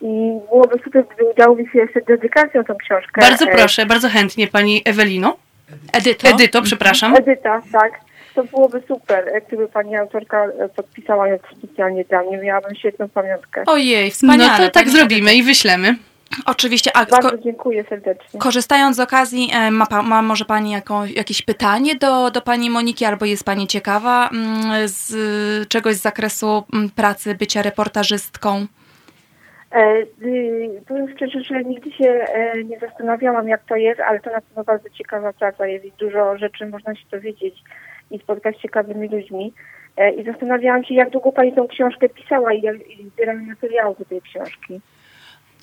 I 0.00 0.38
byłoby 0.50 0.78
super, 0.84 1.04
gdyby 1.06 1.30
udało 1.30 1.56
mi 1.56 1.68
się 1.68 1.78
jeszcze 1.78 2.00
dedykacją 2.00 2.64
tą 2.64 2.74
książkę. 2.74 3.20
Bardzo 3.20 3.46
proszę, 3.46 3.86
bardzo 3.86 4.08
chętnie 4.08 4.46
Pani 4.46 4.82
Ewelino. 4.84 5.36
Edyto. 5.92 6.28
Edyto, 6.28 6.62
przepraszam. 6.62 7.16
Edyta, 7.16 7.62
tak 7.72 7.92
to 8.34 8.44
byłoby 8.44 8.82
super, 8.88 9.42
gdyby 9.48 9.68
pani 9.68 9.96
autorka 9.96 10.46
podpisała 10.76 11.28
ją 11.28 11.38
specjalnie 11.58 12.04
dla 12.04 12.22
mnie. 12.22 12.38
Miałabym 12.38 12.74
świetną 12.74 13.08
pamiątkę. 13.08 13.62
Ojej, 13.66 14.10
wspaniale. 14.10 14.58
No 14.58 14.64
to 14.64 14.70
tak 14.70 14.88
zrobimy 14.88 15.34
i 15.34 15.42
wyślemy. 15.42 15.94
Oczywiście. 16.46 16.90
A 16.96 17.06
Bardzo 17.06 17.38
dziękuję 17.38 17.84
serdecznie. 17.88 18.40
Korzystając 18.40 18.96
z 18.96 19.00
okazji, 19.00 19.50
e, 19.52 19.70
ma, 19.70 19.86
ma 20.02 20.22
może 20.22 20.44
Pani 20.44 20.70
jaką, 20.70 21.04
jakieś 21.04 21.42
pytanie 21.42 21.94
do, 21.94 22.30
do 22.30 22.40
Pani 22.40 22.70
Moniki, 22.70 23.04
albo 23.04 23.24
jest 23.24 23.44
Pani 23.44 23.66
ciekawa 23.66 24.28
mm, 24.28 24.88
z 24.88 25.68
czegoś 25.68 25.94
z 25.94 26.02
zakresu 26.02 26.64
mm, 26.72 26.90
pracy, 26.90 27.34
bycia 27.34 27.62
reportażystką? 27.62 28.66
E, 29.72 30.02
y, 30.22 30.82
powiem 30.88 31.14
szczerze, 31.16 31.40
że 31.40 31.64
nigdy 31.64 31.92
się 31.92 32.08
e, 32.08 32.64
nie 32.64 32.78
zastanawiałam, 32.78 33.48
jak 33.48 33.64
to 33.64 33.76
jest, 33.76 34.00
ale 34.00 34.20
to 34.20 34.30
na 34.30 34.40
pewno 34.40 34.64
bardzo 34.64 34.90
ciekawa 34.90 35.32
praca 35.32 35.66
jest 35.66 35.84
i 35.84 35.92
dużo 35.98 36.38
rzeczy 36.38 36.66
można 36.66 36.94
się 36.94 37.04
dowiedzieć 37.10 37.54
i 38.14 38.18
spotkać 38.18 38.56
z 38.58 38.62
ciekawymi 38.62 39.08
ludźmi. 39.08 39.52
E, 39.96 40.14
I 40.14 40.24
zastanawiałam 40.24 40.84
się, 40.84 40.94
jak 40.94 41.10
długo 41.10 41.32
Pani 41.32 41.52
tą 41.52 41.68
książkę 41.68 42.08
pisała 42.08 42.52
i, 42.52 42.62
jak, 42.62 42.76
i 42.90 43.08
zbieramy 43.14 43.42
materiał 43.46 43.96
do 43.98 44.04
tej 44.04 44.20
książki. 44.22 44.80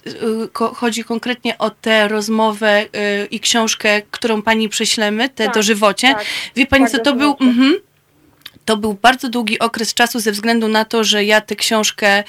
y, 0.08 0.50
chodzi 0.76 1.04
konkretnie 1.04 1.58
o 1.58 1.70
tę 1.70 2.08
rozmowę 2.08 2.82
y, 2.84 3.26
i 3.32 3.40
książkę, 3.40 4.02
którą 4.12 4.42
pani 4.42 4.70
prześlemy, 4.70 5.30
te 5.30 5.46
Tak, 5.46 5.54
dożywocie. 5.54 6.08
tak. 6.08 6.26
Wie 6.56 6.66
pani, 6.66 6.84
Tak, 6.84 6.92
co 6.92 7.00
to 7.00 7.14
był? 7.14 7.36
Mhm. 7.42 7.74
To 8.66 8.78
był 8.78 8.94
bardzo 8.94 9.30
długi 9.30 9.60
okres 9.60 9.94
czasu 9.94 10.20
ze 10.20 10.32
względu 10.32 10.68
na 10.68 10.86
to, 10.86 11.04
że 11.04 11.26
ja 11.26 11.42
tę 11.42 11.56
książkę 11.56 12.24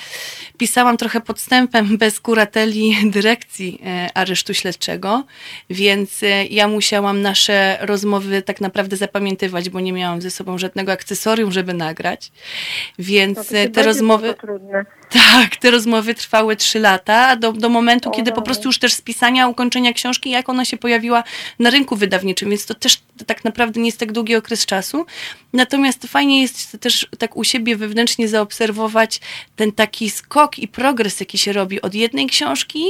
pisałam 0.58 0.96
trochę 0.96 1.20
podstępem 1.20 1.96
bez 1.98 2.20
kurateli 2.20 2.96
dyrekcji 3.10 3.80
e, 3.86 4.08
aresztu 4.14 4.54
śledczego, 4.54 5.24
więc 5.70 6.22
e, 6.22 6.44
ja 6.44 6.68
musiałam 6.68 7.22
nasze 7.22 7.78
rozmowy 7.80 8.42
tak 8.42 8.60
naprawdę 8.60 8.96
zapamiętywać, 8.96 9.70
bo 9.70 9.80
nie 9.80 9.92
miałam 9.92 10.20
ze 10.20 10.30
sobą 10.30 10.58
żadnego 10.58 10.92
akcesorium, 10.92 11.52
żeby 11.52 11.74
nagrać. 11.74 12.32
Więc 12.98 13.50
No 13.50 13.58
e, 13.58 13.68
te 13.68 13.82
rozmowy. 13.82 14.34
trudne. 14.34 14.84
Tak, 15.12 15.56
te 15.56 15.70
rozmowy 15.70 16.14
trwały 16.14 16.56
trzy 16.56 16.78
lata, 16.78 17.36
do, 17.36 17.52
do 17.52 17.68
momentu, 17.68 18.08
O, 18.08 18.12
kiedy 18.12 18.32
po 18.32 18.42
prostu 18.42 18.68
już 18.68 18.78
też 18.78 18.92
spisania, 18.92 19.48
ukończenia 19.48 19.92
książki, 19.92 20.30
jak 20.30 20.48
ona 20.48 20.64
się 20.64 20.76
pojawiła 20.76 21.24
na 21.58 21.70
rynku 21.70 21.96
wydawniczym, 21.96 22.50
więc 22.50 22.66
to 22.66 22.74
też 22.74 23.00
tak 23.26 23.44
naprawdę 23.44 23.80
nie 23.80 23.86
jest 23.86 23.98
tak 23.98 24.12
długi 24.12 24.36
okres 24.36 24.66
czasu. 24.66 25.06
Natomiast 25.52 26.06
fajnie 26.06 26.42
jest 26.42 26.76
też 26.80 27.06
tak 27.18 27.36
u 27.36 27.44
siebie 27.44 27.76
wewnętrznie 27.76 28.28
zaobserwować 28.28 29.20
ten 29.56 29.72
taki 29.72 30.10
skok 30.10 30.58
i 30.58 30.68
progres, 30.68 31.20
jaki 31.20 31.38
się 31.38 31.52
robi 31.52 31.82
od 31.82 31.94
jednej 31.94 32.26
książki 32.26 32.84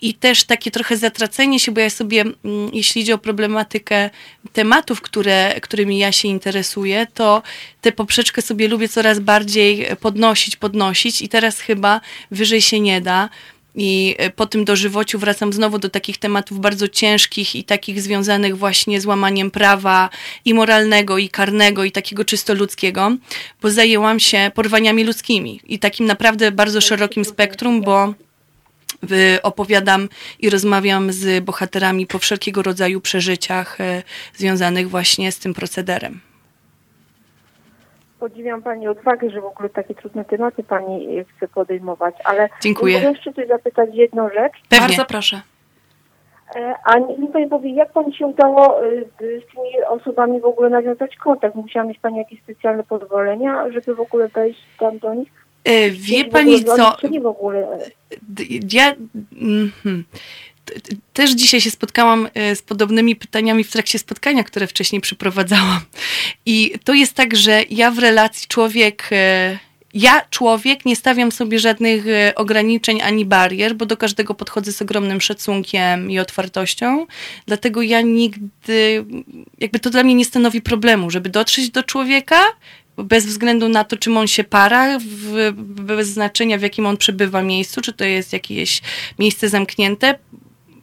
i 0.00 0.14
też 0.14 0.44
takie 0.44 0.70
trochę 0.70 0.96
zatracenie 0.96 1.60
się, 1.60 1.72
bo 1.72 1.80
ja 1.80 1.90
sobie, 1.90 2.20
mm, 2.20 2.34
jeśli 2.72 3.02
idzie 3.02 3.14
o 3.14 3.18
problematykę 3.18 4.10
tematów, 4.52 5.00
które, 5.00 5.60
którymi 5.60 5.98
ja 5.98 6.12
się 6.12 6.28
interesuję, 6.28 7.06
to 7.14 7.42
tę 7.82 7.92
poprzeczkę 7.92 8.42
sobie 8.42 8.68
lubię 8.68 8.88
coraz 8.88 9.20
bardziej 9.20 9.86
podnosić, 10.00 10.56
podnosić 10.56 11.22
i 11.22 11.28
teraz 11.28 11.60
chyba 11.60 12.00
wyżej 12.30 12.62
się 12.62 12.80
nie 12.80 13.00
da. 13.00 13.28
I 13.74 14.14
e, 14.18 14.30
po 14.30 14.46
tym 14.46 14.64
dożywociu 14.64 15.18
wracam 15.18 15.52
znowu 15.52 15.78
do 15.78 15.88
takich 15.88 16.18
tematów 16.18 16.60
bardzo 16.60 16.88
ciężkich 16.88 17.56
i 17.56 17.64
takich 17.64 18.02
związanych 18.02 18.58
właśnie 18.58 19.00
z 19.00 19.06
łamaniem 19.06 19.50
prawa 19.50 20.10
i 20.44 20.54
moralnego, 20.54 21.18
i 21.18 21.28
karnego, 21.28 21.84
i 21.84 21.92
takiego 21.92 22.24
czysto 22.24 22.54
ludzkiego, 22.54 23.16
bo 23.62 23.70
zajęłam 23.70 24.20
się 24.20 24.50
porwaniami 24.54 25.04
ludzkimi 25.04 25.60
i 25.66 25.78
takim 25.78 26.06
naprawdę 26.06 26.52
bardzo 26.52 26.80
szerokim 26.80 27.24
spektrum, 27.24 27.82
bo 27.82 28.14
opowiadam 29.42 30.08
i 30.38 30.50
rozmawiam 30.50 31.12
z 31.12 31.44
bohaterami 31.44 32.06
po 32.06 32.18
wszelkiego 32.18 32.62
rodzaju 32.62 33.00
przeżyciach 33.00 33.80
e, 33.80 34.02
związanych 34.36 34.90
właśnie 34.90 35.32
z 35.32 35.38
tym 35.38 35.54
procederem. 35.54 36.31
Podziwiam 38.22 38.62
Pani 38.62 38.88
odwagę, 38.88 39.30
że 39.30 39.40
w 39.40 39.44
ogóle 39.44 39.68
takie 39.68 39.94
trudne 39.94 40.24
tematy 40.24 40.62
Pani 40.64 41.18
e, 41.18 41.24
chce 41.24 41.48
podejmować, 41.48 42.14
ale 42.24 42.48
Dziękuję. 42.62 42.94
mogę 42.98 43.10
jeszcze 43.10 43.32
coś 43.32 43.48
zapytać 43.48 43.90
jedną 43.92 44.28
rzecz. 44.28 44.52
Pewnie. 44.68 44.86
Bardzo 44.86 45.04
proszę. 45.04 45.40
E, 46.56 46.74
A 46.84 46.98
mi 46.98 47.28
Pani 47.32 47.46
powie, 47.48 47.74
jak 47.74 47.92
Pani 47.92 48.14
się 48.16 48.26
udało 48.26 48.86
e, 48.86 48.90
z 49.18 49.20
tymi 49.54 49.84
osobami 49.88 50.40
w 50.40 50.44
ogóle 50.44 50.70
nawiązać 50.70 51.16
kontakt? 51.16 51.54
Musiała 51.54 51.86
mieć 51.86 51.98
Pani 51.98 52.18
jakieś 52.18 52.42
specjalne 52.42 52.82
pozwolenia, 52.84 53.70
żeby 53.70 53.94
w 53.94 54.00
ogóle 54.00 54.28
wejść 54.28 54.60
tam 54.78 54.98
do 54.98 55.14
nich? 55.14 55.28
Wie 55.90 56.24
pani 56.24 56.64
co? 56.64 56.76
nich, 56.76 56.96
Czy 57.00 57.10
nie 57.10 57.20
w 57.20 57.26
ogóle? 57.26 57.78
D- 58.22 58.44
Ja 58.72 58.92
mhm. 59.42 60.04
Też 61.12 61.30
dzisiaj 61.30 61.60
się 61.60 61.70
spotkałam 61.70 62.28
e, 62.34 62.56
z 62.56 62.62
podobnymi 62.62 63.16
pytaniami 63.16 63.64
w 63.64 63.70
trakcie 63.70 63.98
spotkania, 63.98 64.44
które 64.44 64.66
wcześniej 64.66 65.00
przeprowadzałam. 65.00 65.80
I 66.46 66.72
to 66.84 66.94
jest 66.94 67.14
tak, 67.14 67.36
że 67.36 67.62
ja 67.70 67.90
w 67.90 67.98
relacji 67.98 68.48
człowiek. 68.48 69.08
e, 69.12 69.58
Ja, 69.94 70.20
człowiek, 70.30 70.84
nie 70.84 70.96
stawiam 70.96 71.32
sobie 71.32 71.58
żadnych 71.58 72.06
e, 72.06 72.34
ograniczeń 72.34 73.02
ani 73.02 73.24
barier, 73.24 73.74
bo 73.74 73.86
do 73.86 73.96
każdego 73.96 74.34
podchodzę 74.34 74.72
z 74.72 74.82
ogromnym 74.82 75.20
szacunkiem 75.20 76.10
i 76.10 76.18
otwartością. 76.18 77.06
Dlatego 77.46 77.82
ja 77.82 78.00
nigdy, 78.00 79.04
jakby 79.58 79.78
to 79.78 79.90
dla 79.90 80.02
mnie 80.02 80.14
nie 80.14 80.24
stanowi 80.24 80.62
problemu, 80.62 81.10
żeby 81.10 81.28
dotrzeć 81.28 81.70
do 81.70 81.82
człowieka, 81.82 82.40
bez 82.96 83.26
względu 83.26 83.68
na 83.68 83.84
to, 83.84 83.96
czym 83.96 84.16
on 84.16 84.26
się 84.26 84.44
para, 84.44 84.98
w, 84.98 85.52
bez 85.56 86.08
znaczenia 86.08 86.58
w 86.58 86.62
jakim 86.62 86.86
on 86.86 86.96
przebywa 86.96 87.42
miejscu, 87.42 87.80
czy 87.80 87.92
to 87.92 88.04
jest 88.04 88.32
jakieś 88.32 88.82
miejsce 89.18 89.48
zamknięte. 89.48 90.18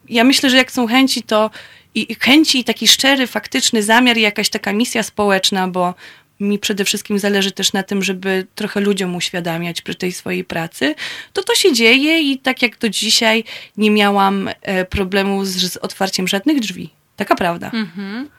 Ja 0.10 0.24
myślę, 0.24 0.50
że 0.50 0.58
jak 0.58 0.72
są 0.72 0.88
chęci, 0.88 1.24
to 1.24 1.50
i 1.96 2.16
chęci 2.20 2.60
i 2.60 2.64
taki 2.64 2.88
szczery, 2.88 3.28
faktyczny 3.28 3.84
zamiar 3.84 4.18
i 4.18 4.22
jakaś 4.22 4.50
taka 4.50 4.74
misja 4.74 5.04
społeczna, 5.04 5.68
bo 5.68 5.94
mi 6.40 6.60
przede 6.60 6.86
wszystkim 6.86 7.20
zależy 7.20 7.52
też 7.52 7.74
na 7.74 7.84
tym, 7.84 8.04
żeby 8.04 8.48
trochę 8.56 8.80
ludziom 8.80 9.16
uświadamiać 9.16 9.82
przy 9.82 9.96
tej 9.96 10.12
swojej 10.12 10.44
pracy, 10.44 10.96
to 11.34 11.44
to 11.44 11.56
się 11.56 11.74
dzieje 11.74 12.22
i 12.22 12.38
tak 12.38 12.62
jak 12.62 12.78
do 12.78 12.90
dzisiaj 12.90 13.44
nie 13.78 13.92
miałam 13.92 14.50
e, 14.62 14.86
problemu 14.86 15.46
z, 15.46 15.58
z 15.58 15.78
otwarciem 15.78 16.28
żadnych 16.28 16.60
drzwi. 16.60 16.90
Taka 17.16 17.36
prawda. 17.36 17.72
Mhm. 17.74 18.30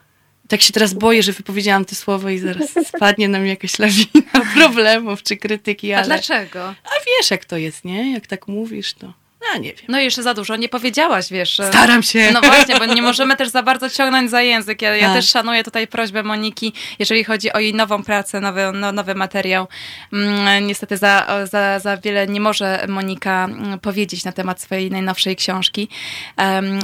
Tak 0.49 0.63
się 0.63 0.73
teraz 0.73 0.95
boję, 0.95 1.23
że 1.23 1.33
wypowiedziałam 1.33 1.85
te 1.85 1.95
słowa 1.95 2.31
i 2.31 2.39
zaraz 2.39 2.71
spadnie 2.87 3.29
na 3.29 3.39
mnie 3.39 3.51
jakaś 3.51 3.79
lawina 3.79 4.45
problemów 4.57 5.23
czy 5.23 5.37
krytyki, 5.37 5.93
A 5.93 5.97
ale... 5.97 6.07
dlaczego? 6.07 6.65
A 6.69 6.91
wiesz, 7.07 7.31
jak 7.31 7.45
to 7.45 7.57
jest, 7.57 7.85
nie? 7.85 8.13
Jak 8.13 8.27
tak 8.27 8.49
mówisz, 8.49 8.95
to... 8.95 9.13
Ja 9.53 9.59
nie 9.59 9.73
wiem. 9.73 9.85
No 9.89 10.01
i 10.01 10.05
jeszcze 10.05 10.23
za 10.23 10.35
dużo 10.35 10.57
nie 10.57 10.69
powiedziałaś, 10.69 11.31
wiesz. 11.31 11.61
Staram 11.69 12.03
się. 12.03 12.31
No 12.33 12.41
właśnie, 12.41 12.77
bo 12.79 12.87
nie 12.87 13.03
możemy 13.03 13.37
też 13.37 13.49
za 13.49 13.63
bardzo 13.63 13.91
ciągnąć 13.91 14.31
za 14.31 14.43
język. 14.43 14.83
Ja, 14.83 14.97
ja 14.97 15.07
Tak. 15.07 15.17
też 15.17 15.31
szanuję 15.31 15.65
tutaj 15.65 15.87
prośbę 15.87 16.23
Moniki, 16.23 16.73
jeżeli 16.99 17.25
chodzi 17.25 17.53
o 17.53 17.59
jej 17.59 17.75
nową 17.75 18.03
pracę, 18.03 18.41
nowy, 18.41 18.73
no, 18.75 18.93
nowy 18.93 19.15
materiał. 19.15 19.69
Mm, 20.13 20.67
niestety 20.67 20.97
za, 20.97 21.27
za, 21.51 21.79
za 21.79 21.97
wiele 21.97 22.27
nie 22.27 22.41
może 22.41 22.85
Monika 22.89 23.45
mm, 23.45 23.79
powiedzieć 23.79 24.25
na 24.25 24.33
temat 24.33 24.61
swojej 24.61 24.91
najnowszej 24.91 25.37
książki. 25.37 25.89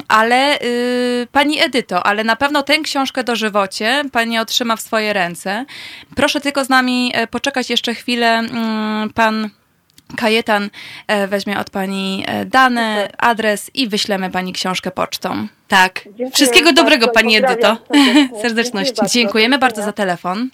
Ale 0.08 0.58
y, 0.62 1.28
pani 1.32 1.60
Edyto, 1.60 2.06
ale 2.06 2.24
na 2.24 2.36
pewno 2.36 2.62
tę 2.62 2.78
książkę 2.78 3.24
dożywocie 3.24 4.02
pani 4.12 4.38
otrzyma 4.38 4.76
w 4.76 4.80
swoje 4.80 5.12
ręce. 5.12 5.64
Proszę 6.16 6.40
tylko 6.40 6.64
z 6.64 6.68
nami 6.68 7.12
e, 7.14 7.26
poczekać 7.26 7.70
jeszcze 7.70 7.94
chwilę. 7.94 8.38
Mm, 8.38 9.10
pan 9.10 9.50
Kajetan 10.16 10.70
e, 11.06 11.26
weźmie 11.26 11.58
od 11.58 11.70
pani 11.70 12.24
e, 12.26 12.44
dane, 12.44 13.08
adres 13.18 13.70
i 13.74 13.88
wyślemy 13.88 14.30
pani 14.30 14.52
książkę 14.52 14.90
pocztą. 14.90 15.48
Tak. 15.68 16.00
Dziękuję 16.04 16.30
Wszystkiego 16.30 16.64
bardzo, 16.64 16.82
dobrego, 16.82 17.08
pani 17.08 17.36
Edyto. 17.36 17.76
serdecznie. 17.92 18.28
Serdeczności. 18.42 18.94
Dziękuję 18.94 19.10
Dziękujemy 19.10 19.58
bardzo 19.58 19.82
za 19.82 19.92
telefon. 19.92 20.50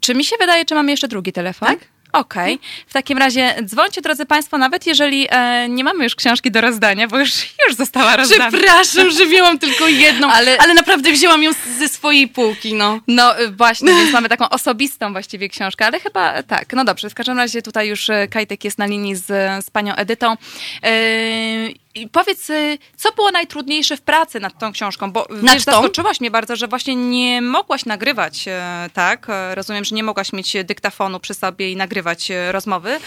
Czy 0.00 0.14
mi 0.14 0.24
się 0.24 0.36
wydaje, 0.40 0.64
czy 0.64 0.74
mamy 0.74 0.90
jeszcze 0.90 1.08
drugi 1.08 1.32
telefon? 1.32 1.68
Tak. 1.68 1.78
Okej. 2.12 2.58
W 2.86 2.92
takim 2.92 3.18
razie 3.18 3.54
dzwońcie, 3.64 4.00
drodzy 4.00 4.26
Państwo, 4.26 4.58
nawet 4.58 4.86
jeżeli 4.86 5.26
e, 5.30 5.68
nie 5.68 5.84
mamy 5.84 6.04
już 6.04 6.14
książki 6.14 6.50
do 6.50 6.60
rozdania, 6.60 7.08
bo 7.08 7.18
już, 7.18 7.30
już 7.68 7.76
została 7.76 8.16
rozdana. 8.16 8.48
Przepraszam, 8.50 9.10
że 9.10 9.26
wzięłam 9.26 9.58
tylko 9.58 9.88
jedną, 9.88 10.30
ale, 10.30 10.58
Ale- 10.58 10.74
naprawdę 10.74 11.12
wzięłam 11.12 11.42
ją 11.42 11.50
ze 11.78 11.88
swojej 11.88 12.28
półki, 12.28 12.74
no. 12.74 13.00
No 13.08 13.40
y, 13.40 13.50
właśnie, 13.50 13.88
więc 13.94 14.12
mamy 14.12 14.28
taką 14.28 14.48
osobistą 14.48 15.12
właściwie 15.12 15.48
książkę, 15.48 15.86
ale 15.86 16.00
chyba 16.00 16.32
e, 16.32 16.42
tak. 16.42 16.72
No 16.72 16.84
dobrze, 16.84 17.10
w 17.10 17.14
każdym 17.14 17.36
razie 17.38 17.62
tutaj 17.62 17.88
już 17.88 18.10
e, 18.10 18.28
Kajtek 18.28 18.64
jest 18.64 18.78
na 18.78 18.86
linii 18.86 19.16
z, 19.16 19.26
z 19.64 19.70
panią 19.70 19.94
Edytą. 19.94 20.36
Yy, 20.82 21.81
i 21.94 22.08
powiedz, 22.08 22.50
y, 22.50 22.78
co 22.96 23.12
było 23.12 23.30
najtrudniejsze 23.30 23.96
w 23.96 24.00
pracy 24.00 24.40
nad 24.40 24.58
tą 24.58 24.72
książką? 24.72 25.12
Bo 25.12 25.26
Nad 25.30 25.54
wiesz, 25.54 25.64
tą? 25.64 25.72
zaskoczyłaś 25.72 26.20
mnie 26.20 26.30
bardzo, 26.30 26.56
że 26.56 26.68
właśnie 26.68 26.94
nie 26.96 27.42
mogłaś 27.42 27.84
nagrywać, 27.84 28.44
e, 28.48 28.90
tak? 28.92 29.26
E, 29.30 29.54
Rozumiem, 29.54 29.84
że 29.84 29.96
nie 29.96 30.02
mogłaś 30.02 30.32
mieć 30.32 30.56
dyktafonu 30.64 31.20
przy 31.20 31.34
sobie 31.34 31.72
i 31.72 31.76
nagrywać 31.76 32.30
e, 32.30 32.52
rozmowy. 32.52 33.00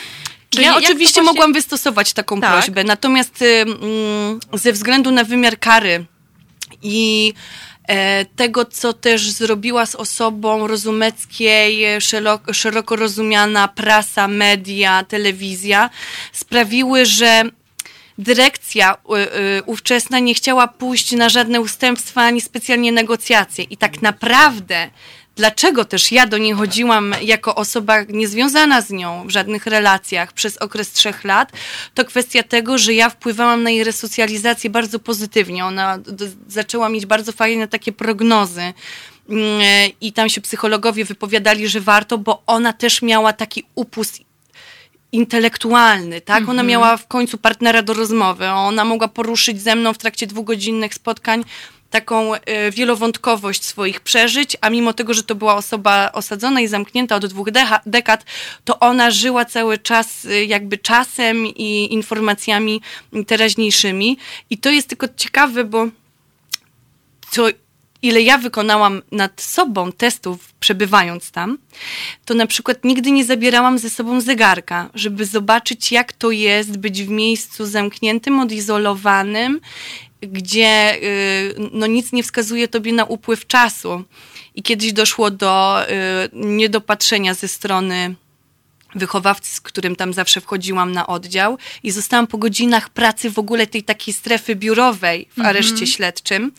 Czyli 0.50 0.66
ja 0.66 0.76
oczywiście 0.76 1.22
właśnie- 1.22 1.34
mogłam 1.34 1.54
wystosować 1.54 2.14
taką 2.14 2.42
Tak. 2.42 2.52
prośbę, 2.52 2.84
natomiast 2.84 3.42
y, 3.42 3.46
mm, 3.46 4.40
ze 4.54 4.72
względu 4.74 5.12
na 5.12 5.24
wymiar 5.24 5.60
kary 5.60 6.06
i 6.84 7.34
tego, 8.36 8.66
co 8.66 8.94
też 8.94 9.32
zrobiła 9.32 9.86
z 9.86 9.96
osobą 9.96 10.68
rozumeckiej, 10.68 12.02
szeroko, 12.02 12.54
szeroko 12.54 12.96
rozumiana 12.96 13.68
prasa, 13.68 14.28
media, 14.28 15.04
telewizja, 15.04 15.90
sprawiły, 16.34 17.06
że 17.06 17.44
dyrekcja 18.18 18.94
y, 18.94 19.58
y, 19.58 19.64
ówczesna 19.66 20.20
nie 20.20 20.34
chciała 20.34 20.68
pójść 20.68 21.12
na 21.12 21.30
żadne 21.30 21.62
ustępstwa 21.62 22.22
ani 22.22 22.42
specjalnie 22.42 22.92
negocjacje. 22.92 23.64
I 23.64 23.78
tak 23.78 24.02
naprawdę, 24.02 24.90
dlaczego 25.36 25.86
też 25.86 26.12
ja 26.12 26.28
do 26.28 26.38
niej 26.38 26.54
chodziłam 26.54 27.16
jako 27.22 27.56
osoba 27.56 28.04
niezwiązana 28.04 28.82
z 28.82 28.90
nią 28.90 29.28
w 29.28 29.30
żadnych 29.30 29.66
relacjach 29.66 30.34
przez 30.34 30.58
okres 30.58 30.92
trzech 30.92 31.24
lat, 31.24 31.52
to 31.94 32.06
kwestia 32.06 32.44
tego, 32.44 32.78
że 32.78 32.94
ja 32.94 33.10
wpływałam 33.10 33.64
na 33.64 33.70
jej 33.70 33.84
resocjalizację 33.84 34.70
bardzo 34.70 35.00
pozytywnie. 35.00 35.66
Ona 35.66 36.00
zaczęła 36.48 36.90
mieć 36.90 37.06
bardzo 37.06 37.32
fajne 37.32 37.68
takie 37.68 37.92
prognozy. 37.92 38.74
Mm, 39.30 39.62
e, 39.62 39.88
I 40.02 40.14
tam 40.14 40.30
się 40.30 40.42
psychologowie 40.42 41.06
wypowiadali, 41.06 41.68
że 41.68 41.82
warto, 41.82 42.18
bo 42.18 42.44
ona 42.48 42.74
też 42.74 43.02
miała 43.02 43.34
taki 43.34 43.64
upust 43.76 44.20
intelektualny, 45.16 46.22
tak? 46.22 46.50
Ona 46.50 46.64
miała 46.64 46.98
w 46.98 47.08
końcu 47.08 47.38
partnera 47.38 47.82
do 47.82 47.94
rozmowy, 47.94 48.48
ona 48.48 48.86
mogła 48.86 49.08
poruszyć 49.08 49.62
ze 49.62 49.76
mną 49.76 49.94
w 49.94 49.98
trakcie 49.98 50.28
dwugodzinnych 50.28 50.94
spotkań 50.94 51.44
taką 51.90 52.36
y, 52.36 52.40
wielowątkowość 52.72 53.64
swoich 53.64 54.00
przeżyć, 54.00 54.58
a 54.62 54.70
mimo 54.70 54.94
tego, 54.94 55.14
że 55.14 55.24
to 55.24 55.36
była 55.36 55.56
osoba 55.56 56.12
osadzona 56.12 56.62
i 56.62 56.68
zamknięta 56.68 57.16
od 57.16 57.26
dwóch 57.26 57.50
dekad, 57.86 58.26
to 58.66 58.80
ona 58.80 59.12
żyła 59.12 59.46
cały 59.46 59.78
czas 59.78 60.26
y, 60.26 60.46
jakby 60.46 60.78
czasem 60.78 61.48
i 61.48 61.94
informacjami 61.94 62.82
teraźniejszymi. 63.28 64.18
I 64.50 64.58
to 64.58 64.70
jest 64.70 64.88
tylko 64.88 65.08
ciekawe, 65.18 65.64
bo 65.64 65.88
to 67.32 67.48
ile 68.08 68.22
ja 68.22 68.38
wykonałam 68.38 69.02
nad 69.12 69.42
sobą 69.42 69.92
testów, 69.92 70.54
przebywając 70.60 71.32
tam, 71.32 71.58
to 72.26 72.34
na 72.34 72.48
przykład 72.48 72.84
nigdy 72.84 73.12
nie 73.12 73.26
zabierałam 73.26 73.80
ze 73.80 73.90
sobą 73.90 74.22
zegarka, 74.22 74.90
żeby 74.94 75.26
zobaczyć, 75.26 75.92
jak 75.92 76.14
to 76.14 76.32
jest 76.32 76.78
być 76.78 77.04
w 77.04 77.10
miejscu 77.10 77.66
zamkniętym, 77.66 78.40
odizolowanym, 78.40 79.60
gdzie 80.22 80.96
y, 81.04 81.56
no, 81.72 81.88
nic 81.88 82.12
nie 82.12 82.24
wskazuje 82.24 82.68
tobie 82.68 82.94
na 82.94 83.06
upływ 83.06 83.48
czasu. 83.48 84.04
I 84.56 84.64
kiedyś 84.64 84.94
doszło 84.94 85.32
do 85.32 85.82
y, 85.84 85.90
niedopatrzenia 86.34 87.34
ze 87.34 87.48
strony 87.48 88.16
wychowawcy, 88.96 89.56
z 89.56 89.62
którym 89.62 89.96
tam 89.96 90.14
zawsze 90.14 90.42
wchodziłam 90.42 90.92
na 90.92 91.08
oddział 91.08 91.58
i 91.84 91.92
zostałam 91.92 92.28
po 92.28 92.38
godzinach 92.38 92.90
pracy 92.90 93.30
w 93.30 93.40
ogóle 93.40 93.68
tej 93.68 93.84
takiej 93.84 94.14
strefy 94.14 94.56
biurowej 94.56 95.28
w 95.38 95.42
areszcie 95.42 95.74
mm 95.74 95.86
-hmm. 95.86 95.96
śledczym, 95.96 96.52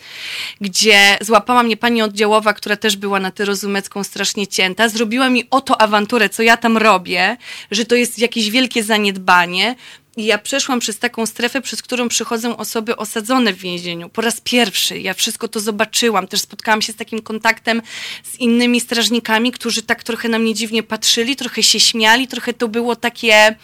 gdzie 0.61 1.19
złapała 1.21 1.63
mnie 1.63 1.77
pani 1.77 2.03
oddziałowa, 2.03 2.53
która 2.53 2.77
też 2.77 2.97
była 2.97 3.21
na 3.21 3.31
tę 3.31 3.45
rozumecką 3.45 4.05
strasznie 4.05 4.47
cięta, 4.47 4.89
zrobiła 4.89 5.31
mi 5.31 5.45
oto 5.51 5.81
awanturę, 5.81 6.29
co 6.29 6.43
ja 6.43 6.57
tam 6.57 6.77
robię, 6.77 7.37
że 7.71 7.85
to 7.85 7.95
jest 7.95 8.19
jakieś 8.19 8.51
wielkie 8.51 8.85
zaniedbanie, 8.85 9.75
ja 10.17 10.39
przeszłam 10.39 10.81
przez 10.81 10.99
taką 10.99 11.27
strefę, 11.27 11.61
przez 11.61 11.83
którą 11.83 12.09
przychodzą 12.09 12.57
osoby 12.57 12.97
osadzone 12.97 13.53
w 13.53 13.57
więzieniu. 13.57 14.09
Po 14.09 14.23
raz 14.23 14.41
pierwszy. 14.41 14.99
Ja 14.99 15.15
wszystko 15.15 15.49
to 15.49 15.61
zobaczyłam. 15.61 16.29
Też 16.29 16.41
spotkałam 16.41 16.83
się 16.83 16.93
z 16.93 16.97
takim 16.97 17.23
kontaktem 17.23 17.83
z 18.23 18.39
innymi 18.39 18.81
strażnikami, 18.81 19.53
którzy 19.53 19.83
tak 19.83 20.03
trochę 20.03 20.29
na 20.29 20.39
mnie 20.39 20.55
dziwnie 20.55 20.83
patrzyli, 20.83 21.37
trochę 21.37 21.63
się 21.63 21.81
śmiali, 21.81 22.29
trochę 22.29 22.53
to 22.53 22.69
było 22.69 22.97
takie. 22.97 23.57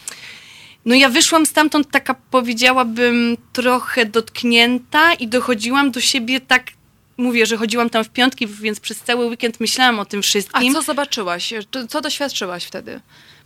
No 0.84 0.94
ja 0.94 1.08
wyszłam 1.08 1.46
stamtąd 1.46 1.90
taka, 1.90 2.14
powiedziałabym, 2.14 3.36
trochę 3.52 4.06
dotknięta 4.06 5.14
i 5.14 5.28
dochodziłam 5.28 5.90
do 5.90 6.00
siebie 6.00 6.40
tak 6.40 6.70
mówię, 7.16 7.46
że 7.46 7.56
chodziłam 7.56 7.90
tam 7.90 8.04
w 8.04 8.08
piątki, 8.08 8.46
więc 8.46 8.80
przez 8.80 9.00
cały 9.00 9.26
weekend 9.26 9.60
myślałam 9.60 10.00
o 10.00 10.04
tym 10.04 10.22
wszystkim. 10.22 10.70
A 10.70 10.72
co 10.72 10.82
zobaczyłaś? 10.82 11.54
Co 11.88 12.00
doświadczyłaś 12.00 12.64
wtedy? 12.64 13.00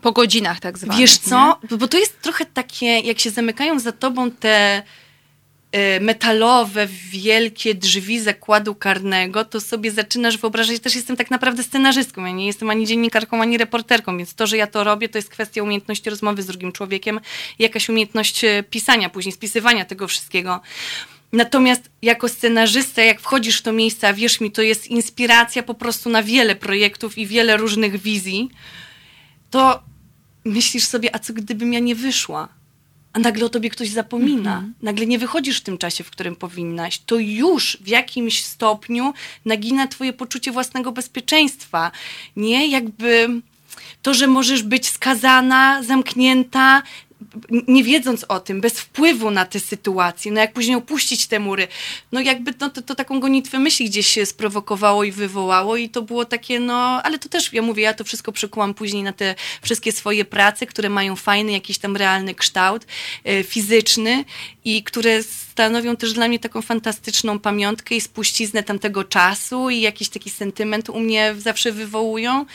Po 0.06 0.12
godzinach 0.12 0.60
tak 0.60 0.78
zwanych. 0.78 0.98
Wiesz 0.98 1.18
co? 1.18 1.60
Nie? 1.70 1.78
Bo 1.78 1.88
to 1.88 1.98
jest 1.98 2.20
trochę 2.20 2.46
takie, 2.46 2.86
jak 2.86 3.18
się 3.18 3.30
zamykają 3.30 3.78
za 3.78 3.92
tobą 3.92 4.30
te 4.30 4.82
y, 5.76 6.00
metalowe, 6.00 6.88
wielkie 7.10 7.74
drzwi 7.74 8.20
zakładu 8.20 8.74
karnego, 8.74 9.44
to 9.44 9.60
sobie 9.60 9.90
zaczynasz 9.90 10.38
wyobrażać, 10.38 10.80
też 10.80 10.94
jestem 10.94 11.16
tak 11.16 11.30
naprawdę 11.30 11.62
scenarzystką, 11.62 12.24
ja 12.24 12.32
nie 12.32 12.46
jestem 12.46 12.70
ani 12.70 12.86
dziennikarką, 12.86 13.42
ani 13.42 13.58
reporterką, 13.58 14.18
więc 14.18 14.34
to, 14.34 14.46
że 14.46 14.56
ja 14.56 14.66
to 14.66 14.84
robię, 14.84 15.08
to 15.08 15.18
jest 15.18 15.30
kwestia 15.30 15.62
umiejętności 15.62 16.10
rozmowy 16.10 16.42
z 16.42 16.46
drugim 16.46 16.72
człowiekiem 16.72 17.20
jakaś 17.58 17.88
umiejętność 17.88 18.44
e, 18.44 18.62
pisania, 18.62 19.10
później 19.10 19.32
spisywania 19.32 19.84
tego 19.84 20.08
wszystkiego. 20.08 20.60
Natomiast 21.32 21.90
jako 22.02 22.28
scenarzysta, 22.28 23.02
jak 23.02 23.20
wchodzisz 23.20 23.58
w 23.58 23.62
to 23.62 23.72
miejsce, 23.72 24.08
a 24.08 24.12
wierz 24.12 24.40
mi, 24.40 24.50
to 24.52 24.62
jest 24.62 24.86
inspiracja 24.86 25.62
po 25.62 25.74
prostu 25.74 26.10
na 26.10 26.22
wiele 26.22 26.56
projektów 26.56 27.18
i 27.18 27.26
wiele 27.26 27.56
różnych 27.56 27.96
wizji, 27.96 28.48
to 29.50 29.82
myślisz 30.46 30.84
sobie, 30.84 31.14
a 31.14 31.18
co 31.18 31.32
gdybym 31.32 31.72
ja 31.72 31.80
nie 31.80 31.94
wyszła? 31.94 32.48
A 33.12 33.18
nagle 33.18 33.46
o 33.46 33.48
tobie 33.48 33.70
ktoś 33.70 33.88
zapomina. 33.88 34.58
Mm 34.58 34.70
-hmm. 34.70 34.82
Nagle 34.82 35.06
nie 35.06 35.18
wychodzisz 35.18 35.60
w 35.60 35.62
tym 35.62 35.78
czasie, 35.78 36.04
w 36.04 36.10
którym 36.10 36.36
powinnaś. 36.36 36.98
To 36.98 37.16
już 37.16 37.78
w 37.80 37.88
jakimś 37.88 38.44
stopniu 38.44 39.14
nagina 39.44 39.86
twoje 39.86 40.12
poczucie 40.12 40.52
własnego 40.52 40.92
bezpieczeństwa. 40.92 41.90
Nie 42.36 42.66
jakby 42.66 43.40
to, 44.02 44.14
że 44.14 44.26
możesz 44.26 44.62
być 44.62 44.88
skazana, 44.88 45.82
zamknięta, 45.82 46.82
nie 47.68 47.84
wiedząc 47.84 48.24
o 48.24 48.40
tym, 48.40 48.60
bez 48.60 48.80
wpływu 48.80 49.30
na 49.30 49.44
te 49.44 49.60
sytuacje, 49.60 50.32
no 50.32 50.40
jak 50.40 50.52
później 50.52 50.76
opuścić 50.76 51.26
te 51.26 51.38
mury, 51.38 51.68
no 52.12 52.20
jakby 52.20 52.54
no, 52.60 52.70
to, 52.70 52.82
to 52.82 52.94
taką 52.94 53.20
gonitwę 53.20 53.58
myśli 53.58 53.86
gdzieś 53.86 54.06
się 54.06 54.26
sprowokowało 54.26 55.04
i 55.04 55.12
wywołało 55.12 55.76
i 55.76 55.88
to 55.88 56.02
było 56.02 56.24
takie, 56.24 56.60
no, 56.60 57.02
ale 57.02 57.18
to 57.18 57.28
też, 57.28 57.52
ja 57.52 57.62
mówię, 57.62 57.82
ja 57.82 57.94
to 57.94 58.04
wszystko 58.04 58.32
przekułam 58.32 58.74
później 58.74 59.02
na 59.02 59.12
te 59.12 59.34
wszystkie 59.62 59.92
swoje 59.92 60.24
prace, 60.24 60.66
które 60.66 60.88
mają 60.88 61.16
fajny, 61.16 61.52
jakiś 61.52 61.78
tam 61.78 61.96
realny 61.96 62.34
kształt 62.34 62.86
e, 63.24 63.42
fizyczny 63.44 64.24
i 64.64 64.82
które 64.82 65.22
stanowią 65.22 65.96
też 65.96 66.12
dla 66.12 66.28
mnie 66.28 66.38
taką 66.38 66.62
fantastyczną 66.62 67.38
pamiątkę 67.38 67.94
i 67.94 68.00
spuściznę 68.00 68.62
tamtego 68.62 69.04
czasu 69.04 69.70
i 69.70 69.80
jakiś 69.80 70.08
taki 70.08 70.30
sentyment 70.30 70.88
u 70.88 71.00
mnie 71.00 71.34
zawsze 71.38 71.72
wywołują, 71.72 72.46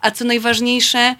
a 0.00 0.10
co 0.10 0.24
najważniejsze, 0.24 1.16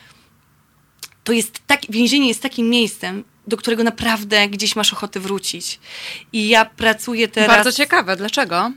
to 1.25 1.33
jest 1.33 1.61
tak, 1.67 1.81
więzienie 1.89 2.29
jest 2.29 2.43
takim 2.43 2.71
miejscem, 2.71 3.25
do 3.47 3.57
którego 3.57 3.85
naprawdę 3.85 4.49
gdzieś 4.49 4.77
masz 4.77 4.93
ochotę 4.93 5.21
wrócić. 5.21 5.81
I 6.33 6.49
ja 6.49 6.65
pracuję 6.65 7.29
teraz... 7.29 7.57
Bardzo 7.57 7.73
ciekawe, 7.73 8.17
dlaczego? 8.17 8.73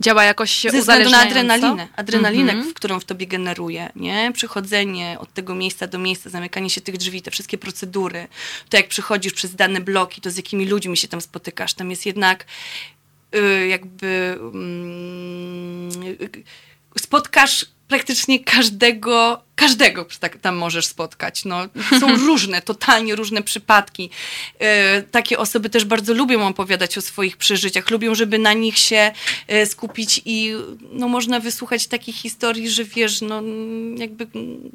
Działa 0.00 0.24
jakoś 0.24 0.62
Ze 0.62 0.80
względu 0.80 1.10
na 1.10 1.20
adrenalinę. 1.20 1.88
Adrenalinę, 1.96 2.52
mm 2.52 2.64
-hmm. 2.64 2.72
którą 2.74 3.00
w 3.00 3.04
tobie 3.04 3.26
generuje, 3.26 3.90
nie? 3.96 4.32
Przychodzenie 4.34 5.16
od 5.20 5.32
tego 5.32 5.54
miejsca 5.54 5.86
do 5.86 5.98
miejsca, 5.98 6.30
zamykanie 6.30 6.70
się 6.70 6.80
tych 6.80 6.96
drzwi, 6.96 7.22
te 7.22 7.30
wszystkie 7.30 7.58
procedury. 7.58 8.28
To 8.68 8.76
jak 8.76 8.88
przychodzisz 8.88 9.32
przez 9.32 9.54
dane 9.54 9.80
bloki, 9.80 10.20
to 10.20 10.30
z 10.30 10.36
jakimi 10.36 10.66
ludźmi 10.66 10.96
się 10.96 11.08
tam 11.08 11.20
spotykasz. 11.20 11.74
Tam 11.74 11.90
jest 11.90 12.06
jednak 12.06 12.46
y, 13.34 13.66
jakby... 13.68 14.38
Y, 16.94 16.98
spotkasz 16.98 17.66
praktycznie 17.88 18.44
każdego, 18.44 19.42
każdego 19.54 20.06
tak 20.20 20.38
tam 20.38 20.56
możesz 20.56 20.86
spotkać. 20.86 21.44
No, 21.44 21.68
są 22.00 22.16
różne, 22.26 22.62
totalnie 22.62 23.14
różne 23.14 23.42
przypadki. 23.42 24.10
E, 24.58 25.02
takie 25.02 25.38
osoby 25.38 25.70
też 25.70 25.84
bardzo 25.84 26.14
lubią 26.14 26.46
opowiadać 26.46 26.98
o 26.98 27.00
swoich 27.00 27.36
przeżyciach, 27.36 27.90
lubią, 27.90 28.14
żeby 28.14 28.38
na 28.38 28.52
nich 28.52 28.78
się 28.78 29.12
e, 29.46 29.66
skupić 29.66 30.22
i 30.24 30.52
no, 30.92 31.08
można 31.08 31.40
wysłuchać 31.40 31.86
takich 31.86 32.16
historii, 32.16 32.70
że 32.70 32.84
wiesz, 32.84 33.20
no, 33.20 33.42
jakby 33.96 34.26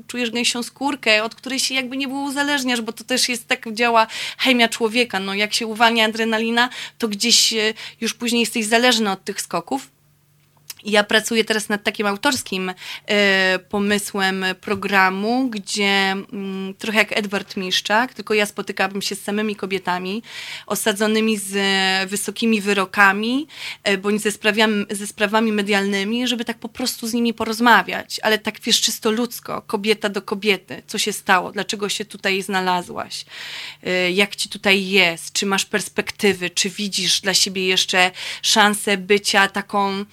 czujesz 0.07 0.31
gęsią 0.31 0.63
skórkę, 0.63 1.23
od 1.23 1.35
której 1.35 1.59
się 1.59 1.75
jakby 1.75 1.97
nie 1.97 2.07
było 2.07 2.21
uzależniasz, 2.21 2.81
bo 2.81 2.93
to 2.93 3.03
też 3.03 3.29
jest 3.29 3.47
tak 3.47 3.73
działa 3.73 4.07
chemia 4.37 4.69
człowieka. 4.69 5.19
No, 5.19 5.33
jak 5.33 5.53
się 5.53 5.67
uwalnia 5.67 6.05
adrenalina, 6.05 6.69
to 6.97 7.07
gdzieś 7.07 7.53
e, 7.53 7.73
już 8.01 8.13
później 8.13 8.39
jesteś 8.39 8.65
zależny 8.65 9.11
od 9.11 9.23
tych 9.23 9.41
skoków. 9.41 9.92
Ja 10.85 11.03
pracuję 11.03 11.45
teraz 11.45 11.69
nad 11.69 11.83
takim 11.83 12.07
autorskim 12.07 12.73
e, 13.05 13.59
pomysłem 13.59 14.45
programu, 14.61 15.49
gdzie 15.49 16.11
mm, 16.11 16.73
trochę 16.73 16.97
jak 16.97 17.17
Edward 17.17 17.57
Miszczak, 17.57 18.13
tylko 18.13 18.33
ja 18.33 18.45
spotykałabym 18.45 19.01
się 19.01 19.15
z 19.15 19.21
samymi 19.21 19.55
kobietami 19.55 20.23
osadzonymi 20.67 21.37
z 21.37 21.53
wysokimi 22.09 22.61
wyrokami 22.61 23.47
e, 23.83 23.97
bądź 23.97 24.21
ze, 24.21 24.31
ze 24.89 25.07
sprawami 25.07 25.51
medialnymi, 25.51 26.27
żeby 26.27 26.45
tak 26.45 26.57
po 26.57 26.69
prostu 26.69 27.07
z 27.07 27.13
nimi 27.13 27.33
porozmawiać, 27.33 28.19
ale 28.23 28.37
tak 28.37 28.61
wiesz, 28.61 28.81
czysto 28.81 29.11
ludzko, 29.11 29.61
kobieta 29.61 30.09
do 30.09 30.21
kobiety, 30.21 30.83
co 30.87 30.97
się 30.97 31.13
stało, 31.13 31.51
dlaczego 31.51 31.89
się 31.89 32.05
tutaj 32.05 32.41
znalazłaś, 32.41 33.25
e, 33.83 34.11
jak 34.11 34.35
ci 34.35 34.49
tutaj 34.49 34.87
jest, 34.87 35.33
czy 35.33 35.45
masz 35.45 35.65
perspektywy, 35.65 36.49
czy 36.49 36.69
widzisz 36.69 37.21
dla 37.21 37.33
siebie 37.33 37.67
jeszcze 37.67 38.11
szansę 38.41 38.97
bycia 38.97 39.47
taką 39.47 40.05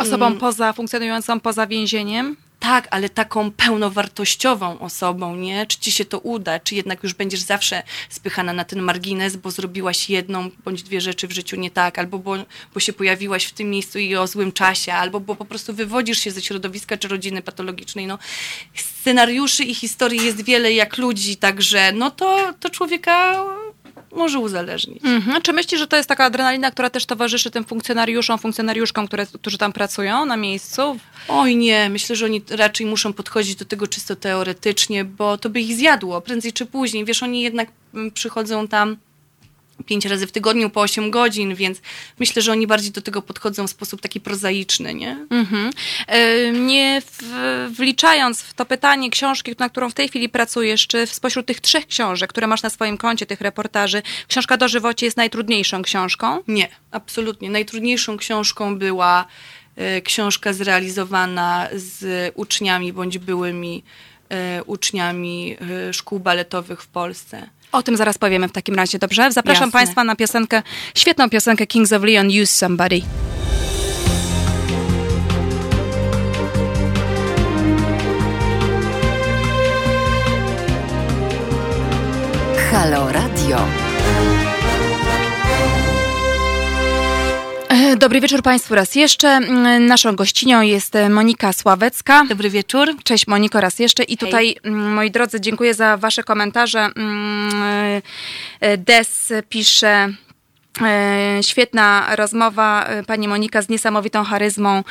Osobą 0.00 0.26
mm. 0.26 0.38
poza, 0.38 0.72
funkcjonującą 0.72 1.40
poza 1.40 1.66
więzieniem? 1.66 2.36
Tak, 2.60 2.88
ale 2.90 3.08
taką 3.08 3.50
pełnowartościową 3.50 4.78
osobą, 4.78 5.36
nie? 5.36 5.66
Czy 5.66 5.78
ci 5.78 5.92
się 5.92 6.04
to 6.04 6.18
uda, 6.18 6.60
czy 6.60 6.74
jednak 6.74 7.02
już 7.02 7.14
będziesz 7.14 7.40
zawsze 7.40 7.82
spychana 8.08 8.52
na 8.52 8.64
ten 8.64 8.82
margines, 8.82 9.36
bo 9.36 9.50
zrobiłaś 9.50 10.10
jedną 10.10 10.50
bądź 10.64 10.82
dwie 10.82 11.00
rzeczy 11.00 11.28
w 11.28 11.32
życiu 11.32 11.56
nie 11.56 11.70
tak, 11.70 11.98
albo 11.98 12.18
bo, 12.18 12.36
bo 12.74 12.80
się 12.80 12.92
pojawiłaś 12.92 13.44
w 13.44 13.52
tym 13.52 13.70
miejscu 13.70 13.98
i 13.98 14.16
o 14.16 14.26
złym 14.26 14.52
czasie, 14.52 14.92
albo 14.92 15.20
bo 15.20 15.36
po 15.36 15.44
prostu 15.44 15.74
wywodzisz 15.74 16.18
się 16.18 16.30
ze 16.30 16.42
środowiska 16.42 16.96
czy 16.96 17.08
rodziny 17.08 17.42
patologicznej. 17.42 18.06
No, 18.06 18.18
scenariuszy 18.74 19.64
i 19.64 19.74
historii 19.74 20.24
jest 20.24 20.44
wiele 20.44 20.72
jak 20.72 20.98
ludzi, 20.98 21.36
także 21.36 21.92
no 21.92 22.10
to, 22.10 22.54
to 22.60 22.70
człowieka 22.70 23.44
może 24.12 24.38
uzależnić. 24.38 25.04
Mhm. 25.04 25.42
Czy 25.42 25.52
myślisz, 25.52 25.80
że 25.80 25.86
to 25.86 25.96
jest 25.96 26.08
taka 26.08 26.24
adrenalina, 26.24 26.70
która 26.70 26.90
też 26.90 27.06
towarzyszy 27.06 27.50
tym 27.50 27.64
funkcjonariuszom, 27.64 28.38
funkcjonariuszkom, 28.38 29.06
które, 29.06 29.26
którzy 29.26 29.58
tam 29.58 29.72
pracują 29.72 30.24
na 30.24 30.36
miejscu? 30.36 30.98
Oj 31.28 31.56
nie, 31.56 31.90
myślę, 31.90 32.16
że 32.16 32.24
oni 32.24 32.42
raczej 32.50 32.86
muszą 32.86 33.12
podchodzić 33.12 33.56
do 33.56 33.64
tego 33.64 33.86
czysto 33.86 34.16
teoretycznie, 34.16 35.04
bo 35.04 35.38
to 35.38 35.50
by 35.50 35.60
ich 35.60 35.76
zjadło 35.76 36.20
prędzej 36.20 36.52
czy 36.52 36.66
później. 36.66 37.04
Wiesz, 37.04 37.22
oni 37.22 37.42
jednak 37.42 37.68
mm, 37.94 38.10
przychodzą 38.10 38.68
tam 38.68 38.96
pięć 39.86 40.04
razy 40.04 40.26
w 40.26 40.32
tygodniu 40.32 40.70
po 40.70 40.80
8 40.80 41.10
godzin, 41.10 41.54
więc 41.54 41.80
myślę, 42.18 42.42
że 42.42 42.52
oni 42.52 42.66
bardziej 42.66 42.90
do 42.90 43.02
tego 43.02 43.22
podchodzą 43.22 43.66
w 43.66 43.70
sposób 43.70 44.00
taki 44.00 44.20
prozaiczny, 44.20 44.94
nie? 44.94 45.26
Mhm. 45.30 45.70
Nie 46.66 47.02
wliczając 47.70 48.42
w 48.42 48.54
to 48.54 48.64
pytanie 48.64 49.10
książki, 49.10 49.54
na 49.58 49.68
którą 49.68 49.90
w 49.90 49.94
tej 49.94 50.08
chwili 50.08 50.28
pracujesz, 50.28 50.86
czy 50.86 51.06
spośród 51.06 51.46
tych 51.46 51.60
trzech 51.60 51.86
książek, 51.86 52.30
które 52.30 52.46
masz 52.46 52.62
na 52.62 52.70
swoim 52.70 52.96
koncie, 52.96 53.26
tych 53.26 53.40
reportaży, 53.40 54.02
książka 54.28 54.56
Dożywocie 54.56 55.06
jest 55.06 55.16
najtrudniejszą 55.16 55.82
książką? 55.82 56.42
Nie, 56.48 56.68
absolutnie. 56.90 57.50
Najtrudniejszą 57.50 58.16
książką 58.16 58.78
była 58.78 59.26
e, 59.76 60.00
książka 60.00 60.52
zrealizowana 60.52 61.68
z 61.72 62.32
uczniami 62.34 62.92
bądź 62.92 63.18
byłymi 63.18 63.82
uczniami 64.66 65.56
e, 65.88 65.92
szkół 65.92 66.20
baletowych 66.20 66.82
w 66.82 66.88
Polsce. 66.88 67.46
O 67.72 67.82
tym 67.82 67.96
zaraz 67.96 68.18
powiemy 68.18 68.48
w 68.48 68.52
takim 68.52 68.74
razie, 68.74 68.98
dobrze? 68.98 69.32
Zapraszam 69.32 69.68
Jasne. 69.68 69.78
Państwa 69.78 70.04
na 70.04 70.16
piosenkę, 70.16 70.62
świetną 70.94 71.30
piosenkę 71.30 71.66
Kings 71.66 71.92
of 71.92 72.02
Leon, 72.02 72.26
Use 72.26 72.46
Somebody. 72.46 73.00
Halo 82.70 83.12
Radio. 83.12 83.79
Dobry 88.00 88.20
wieczór 88.20 88.42
Państwu 88.42 88.74
raz 88.74 88.94
jeszcze. 88.94 89.28
Mm, 89.28 89.86
Naszą 89.86 90.16
gościnią 90.16 90.62
jest 90.62 90.96
e, 90.96 91.08
Monika 91.08 91.52
Sławecka. 91.52 92.24
Dobry 92.28 92.50
wieczór. 92.50 92.88
Cześć 93.04 93.26
Moniko 93.26 93.60
raz 93.60 93.78
jeszcze 93.78 94.02
i 94.02 94.16
tutaj 94.16 94.56
mm, 94.62 94.92
moi 94.92 95.10
drodzy 95.10 95.40
dziękuję 95.40 95.74
za 95.74 95.96
wasze 95.96 96.22
komentarze. 96.22 96.88
Mm, 96.96 98.02
e, 98.60 98.78
Des 98.78 99.32
pisze 99.48 100.08
e, 100.82 101.38
Świetna 101.42 102.16
rozmowa, 102.16 102.88
pani 103.06 103.28
Monika 103.28 103.62
z 103.62 103.68
niesamowitą 103.68 104.24
charyzmą, 104.24 104.84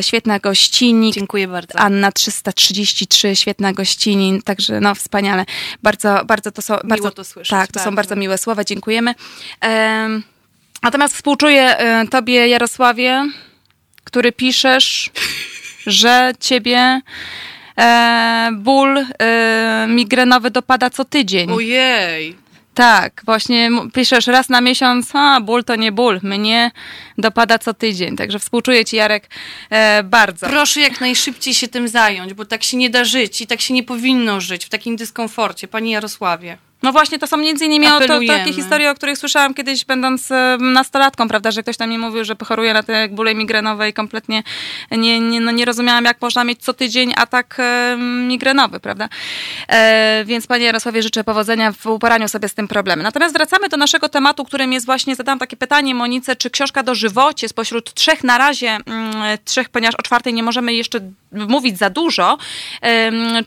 świetna 0.00 0.38
gościnik. 0.38 1.14
Dziękuję 1.14 1.48
bardzo. 1.48 1.78
Anna 1.78 2.12
333, 2.12 3.36
świetna 3.36 3.72
gościnin, 3.72 4.42
także 4.42 4.80
no 4.80 4.94
wspaniale. 4.94 5.44
Bardzo, 5.82 6.24
bardzo 6.24 6.52
to 6.52 6.62
są... 6.62 6.76
bardzo, 6.84 7.10
to 7.10 7.24
słyszeć, 7.24 7.50
Tak, 7.50 7.72
to 7.72 7.78
są 7.78 7.84
bardzo. 7.84 7.96
bardzo 7.96 8.16
miłe 8.16 8.38
słowa, 8.38 8.64
dziękujemy. 8.64 9.14
Em, 9.60 10.22
natomiast 10.82 11.14
współczuję 11.14 11.78
e, 11.78 12.06
tobie, 12.06 12.48
Jarosławie, 12.48 13.24
który 14.04 14.32
piszesz, 14.32 15.10
że 15.86 16.32
ciebie 16.40 17.00
e, 17.78 18.50
ból 18.52 18.98
e, 18.98 19.86
migrenowy 19.88 20.50
dopada 20.50 20.90
co 20.90 21.04
tydzień. 21.04 21.50
Ojej. 21.50 22.42
Tak, 22.74 23.22
właśnie 23.24 23.70
piszesz 23.94 24.26
raz 24.26 24.48
na 24.48 24.60
miesiąc, 24.60 25.10
a 25.14 25.40
ból 25.40 25.64
to 25.64 25.76
nie 25.76 25.92
ból, 25.92 26.20
mnie 26.22 26.70
dopada 27.18 27.58
co 27.58 27.74
tydzień. 27.74 28.16
Także 28.16 28.38
współczuję 28.38 28.84
ci, 28.84 28.96
Jarek, 28.96 29.28
e, 29.70 30.02
bardzo. 30.02 30.46
Proszę 30.46 30.80
jak 30.80 31.00
najszybciej 31.00 31.54
się 31.54 31.68
tym 31.68 31.88
zająć, 31.88 32.34
bo 32.34 32.44
tak 32.44 32.62
się 32.62 32.76
nie 32.76 32.90
da 32.90 33.04
żyć 33.04 33.40
i 33.40 33.46
tak 33.46 33.60
się 33.60 33.74
nie 33.74 33.82
powinno 33.82 34.40
żyć 34.40 34.64
w 34.64 34.68
takim 34.68 34.96
dyskomforcie. 34.96 35.68
Panie 35.68 35.92
Jarosławie. 35.92 36.58
No 36.82 36.92
właśnie, 36.92 37.18
to 37.18 37.26
są 37.26 37.36
między 37.36 37.64
innymi 37.64 37.86
o, 37.86 38.00
to, 38.00 38.20
takie 38.26 38.52
historie, 38.52 38.90
o 38.90 38.94
których 38.94 39.18
słyszałam 39.18 39.54
kiedyś 39.54 39.84
będąc 39.84 40.28
nastolatką, 40.60 41.28
prawda, 41.28 41.50
że 41.50 41.62
ktoś 41.62 41.76
tam 41.76 41.90
mi 41.90 41.98
mówił, 41.98 42.24
że 42.24 42.36
choruje 42.44 42.74
na 42.74 42.82
te 42.82 43.08
bóle 43.08 43.34
migrenowe 43.34 43.88
i 43.88 43.92
kompletnie 43.92 44.42
nie, 44.90 45.20
nie, 45.20 45.40
no 45.40 45.50
nie 45.50 45.64
rozumiałam, 45.64 46.04
jak 46.04 46.20
można 46.20 46.44
mieć 46.44 46.62
co 46.62 46.72
tydzień 46.72 47.12
atak 47.16 47.58
migrenowy, 48.26 48.80
prawda. 48.80 49.08
E, 49.68 50.24
więc 50.26 50.46
panie 50.46 50.64
Jarosławie 50.64 51.02
życzę 51.02 51.24
powodzenia 51.24 51.72
w 51.72 51.86
uporaniu 51.86 52.28
sobie 52.28 52.48
z 52.48 52.54
tym 52.54 52.68
problemem. 52.68 53.02
Natomiast 53.02 53.34
wracamy 53.34 53.68
do 53.68 53.76
naszego 53.76 54.08
tematu, 54.08 54.44
którym 54.44 54.72
jest 54.72 54.86
właśnie, 54.86 55.14
zadałam 55.14 55.38
takie 55.38 55.56
pytanie 55.56 55.94
Monice, 55.94 56.36
czy 56.36 56.50
książka 56.50 56.82
do 56.82 56.94
żywocie 56.94 57.48
spośród 57.48 57.94
trzech 57.94 58.24
na 58.24 58.38
razie, 58.38 58.78
mm, 58.86 59.38
trzech, 59.44 59.68
ponieważ 59.68 59.94
o 59.94 60.02
czwartej 60.02 60.34
nie 60.34 60.42
możemy 60.42 60.74
jeszcze 60.74 61.00
mówić 61.32 61.78
za 61.78 61.90
dużo, 61.90 62.38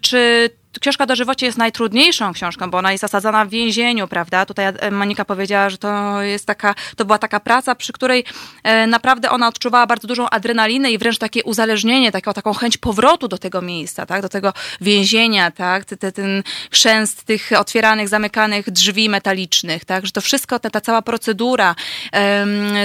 czy 0.02 0.50
Książka 0.82 1.06
do 1.06 1.16
żywocie 1.16 1.46
jest 1.46 1.58
najtrudniejszą 1.58 2.34
książką, 2.34 2.70
bo 2.72 2.78
ona 2.78 2.92
jest 2.92 3.04
osadzona 3.04 3.46
w 3.46 3.50
więzieniu, 3.50 4.08
prawda? 4.08 4.46
Tutaj 4.46 4.66
e, 4.66 4.92
Monika 4.92 5.26
powiedziała, 5.26 5.70
że 5.70 5.78
to 5.78 6.22
jest 6.22 6.46
taka, 6.46 6.76
to 6.96 7.06
była 7.06 7.18
taka 7.18 7.40
praca, 7.40 7.76
przy 7.76 7.94
której 7.94 8.24
e, 8.64 8.88
naprawdę 8.88 9.30
ona 9.30 9.48
odczuwała 9.48 9.88
bardzo 9.88 10.08
dużą 10.08 10.30
adrenalinę 10.30 10.92
i 10.92 10.98
wręcz 10.98 11.18
takie 11.18 11.44
uzależnienie, 11.44 12.12
taką, 12.12 12.34
taką 12.34 12.54
chęć 12.54 12.78
powrotu 12.78 13.28
do 13.28 13.38
tego 13.38 13.62
miejsca, 13.62 14.06
tak? 14.06 14.22
Do 14.22 14.30
tego 14.30 14.54
więzienia, 14.82 15.52
tak? 15.52 15.86
Te, 15.86 15.98
te, 15.98 16.12
ten 16.12 16.44
chrzęst 16.72 17.24
tych 17.24 17.50
otwieranych, 17.58 18.10
zamykanych 18.10 18.72
drzwi 18.72 19.10
metalicznych, 19.10 19.86
tak? 19.86 20.06
Że 20.06 20.12
to 20.12 20.22
wszystko, 20.22 20.60
ta, 20.60 20.70
ta 20.70 20.82
cała 20.82 21.02
procedura, 21.02 21.76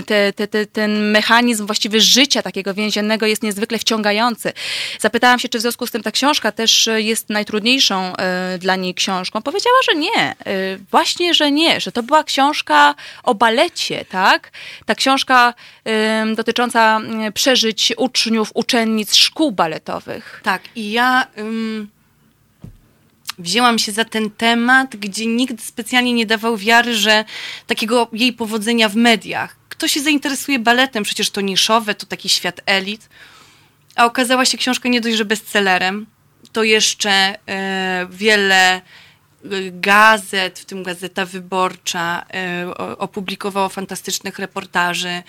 te, 0.06 0.32
te, 0.32 0.48
te, 0.48 0.66
ten 0.66 1.10
mechanizm 1.10 1.66
właściwie 1.66 2.00
życia 2.00 2.42
takiego 2.42 2.74
więziennego 2.74 3.26
jest 3.26 3.42
niezwykle 3.42 3.78
wciągający. 3.78 4.52
Zapytałam 5.00 5.38
się, 5.38 5.48
czy 5.48 5.58
w 5.58 5.60
związku 5.60 5.86
z 5.86 5.90
tym 5.90 6.02
ta 6.02 6.10
książka 6.10 6.52
też 6.52 6.88
jest 6.96 7.30
najtrudniejszą 7.30 7.79
e, 7.88 8.58
dla 8.58 8.76
niej 8.76 8.94
książką. 8.94 9.42
Powiedziała, 9.42 9.76
że 9.90 9.98
nie. 9.98 10.16
E, 10.16 10.34
Właśnie, 10.90 11.34
że 11.34 11.50
nie, 11.50 11.80
że 11.80 11.92
to 11.92 12.02
była 12.02 12.24
książka 12.24 12.94
o 13.22 13.34
balecie, 13.34 14.04
tak? 14.04 14.52
Ta 14.86 14.94
książka 14.94 15.54
dotycząca 16.36 16.96
mm, 16.96 17.32
przeżyć 17.32 17.92
uczniów, 17.96 18.50
uczennic 18.54 19.14
szkół 19.14 19.52
baletowych. 19.52 20.40
Tak, 20.44 20.62
i 20.76 20.90
ja 20.90 21.26
wzięłam 23.38 23.78
się 23.78 23.92
za 23.92 24.04
ten 24.04 24.30
temat, 24.30 24.96
gdzie 24.96 25.26
nikt 25.26 25.64
specjalnie 25.64 26.12
nie 26.12 26.26
dawał 26.26 26.56
wiary, 26.56 26.94
że 26.96 27.24
takiego 27.66 28.08
jej 28.12 28.32
powodzenia 28.32 28.88
w 28.88 28.96
mediach. 28.96 29.56
Kto 29.68 29.88
się 29.88 30.00
zainteresuje 30.00 30.58
baletem? 30.58 31.02
Przecież 31.02 31.30
to 31.30 31.40
niszowe, 31.40 31.94
to 31.94 32.06
taki 32.06 32.28
świat 32.28 32.60
elit. 32.66 33.08
A 33.96 34.04
okazała 34.04 34.44
się 34.44 34.58
książka 34.58 34.88
nie 34.88 35.00
dość, 35.00 35.16
że 35.16 35.24
bestsellerem, 35.24 36.06
to 36.52 36.62
jeszcze 36.62 37.10
e, 37.10 38.06
wiele 38.10 38.80
gazet, 39.72 40.58
w 40.58 40.64
tym 40.64 40.82
Gazeta 40.82 41.26
Wyborcza, 41.26 42.26
e, 42.34 42.74
opublikowało 42.98 43.68
fantastycznych 43.68 44.38
reportaży 44.38 45.08
e, 45.08 45.22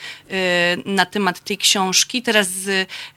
na 0.85 1.05
temat 1.05 1.39
tej 1.39 1.57
książki. 1.57 2.21
Teraz 2.21 2.49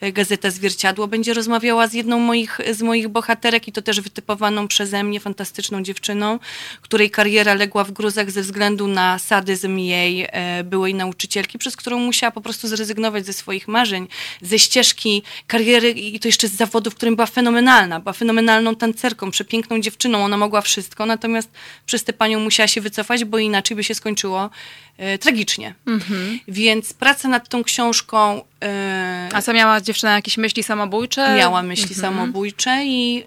e, 0.01 0.13
Gazeta 0.13 0.51
Zwierciadło 0.51 1.07
będzie 1.07 1.35
rozmawiała 1.35 1.87
z 1.87 1.93
jedną 1.93 2.19
moich, 2.19 2.59
z 2.73 2.83
moich 2.83 3.09
bohaterek 3.09 3.69
i 3.69 3.73
to 3.73 3.83
też 3.83 4.01
wytypowaną 4.01 4.69
przeze 4.69 5.05
mnie 5.05 5.21
fantastyczną 5.21 5.83
dziewczyną, 5.83 6.39
której 6.81 7.11
kariera 7.11 7.55
legła 7.55 7.85
w 7.85 7.93
gruzach 7.93 8.31
ze 8.31 8.43
względu 8.43 8.87
na 8.87 9.19
sadyzm 9.19 9.79
jej 9.79 10.29
byłej 10.65 10.95
nauczycielki, 10.95 11.59
przez 11.59 11.77
którą 11.77 11.99
musiała 11.99 12.31
po 12.31 12.41
prostu 12.41 12.69
zrezygnować 12.69 13.27
ze 13.27 13.33
swoich 13.33 13.69
marzeń, 13.69 14.09
ze 14.43 14.59
ścieżki 14.59 15.23
kariery 15.47 15.91
i 15.91 16.21
to 16.21 16.29
jeszcze 16.29 16.49
z 16.49 16.53
zawodu, 16.53 16.91
w 16.91 16.95
którym 16.95 17.17
była 17.17 17.27
fenomenalna. 17.27 18.01
Była 18.01 18.13
fenomenalną 18.13 18.77
tancerką, 18.77 19.31
przepiękną 19.31 19.81
dziewczyną, 19.81 20.25
ona 20.25 20.37
mogła 20.37 20.61
wszystko, 20.61 20.84
natomiast 21.07 21.51
przez 21.87 22.05
tę 22.05 22.13
panią 22.13 22.41
musiała 22.41 22.67
się 22.67 22.81
wycofać, 22.81 23.25
bo 23.25 23.39
inaczej 23.39 23.77
by 23.77 23.85
się 23.85 23.95
skończyło 23.95 24.51
e, 24.97 25.19
tragicznie. 25.19 25.75
Więc 26.49 26.95
praca 26.95 27.29
nad 27.29 27.49
tą 27.49 27.65
książką 27.65 28.43
e, 28.63 29.29
A 29.33 29.43
co 29.43 29.53
miała 29.53 29.81
dziewczyna 29.81 30.15
jakieś 30.15 30.37
myśli 30.37 30.63
samobójcze? 30.63 31.37
miała 31.37 31.63
myśli 31.63 31.95
samobójcze 31.95 32.85
i 32.85 33.25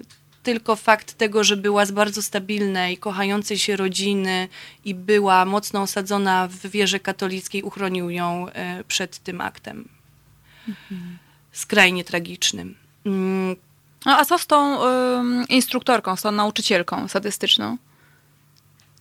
y, 0.00 0.04
tylko 0.42 0.76
fakt 0.76 1.14
tego, 1.14 1.44
że 1.44 1.56
była 1.56 1.86
z 1.86 1.90
bardzo 1.90 2.22
stabilnej, 2.22 2.96
kochającej 2.96 3.58
się 3.58 3.76
rodziny 3.76 4.48
i 4.84 4.94
była 4.94 5.44
mocno 5.44 5.82
osadzona 5.82 6.48
w 6.48 6.66
wierze 6.66 7.00
katolickiej, 7.00 7.62
uchronił 7.62 8.10
ją 8.10 8.46
przed 8.88 9.18
tym 9.18 9.40
aktem. 9.40 9.88
Skrajnie 11.52 12.04
tragicznym. 12.04 12.74
No, 14.06 14.18
a 14.18 14.24
co 14.24 14.38
z 14.38 14.46
tą 14.46 14.84
ym, 14.84 15.44
instruktorką, 15.48 16.16
z 16.16 16.22
tą 16.22 16.32
nauczycielką 16.32 17.08
sadystyczną? 17.08 17.76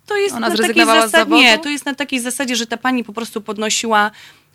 To 0.06 0.18
jest 0.18 0.36
Ona 0.36 0.50
na 0.50 0.58
takiej 0.58 0.86
zasadzie, 0.86 1.10
zawodu? 1.10 1.42
nie, 1.42 1.60
to 1.60 1.70
jest 1.70 1.86
na 1.86 1.96
takiej 1.96 2.20
zasadzie, 2.20 2.56
że 2.56 2.68
ta 2.68 2.78
pani 2.78 3.04
po 3.04 3.14
prostu 3.14 3.42
podnosiła 3.42 4.12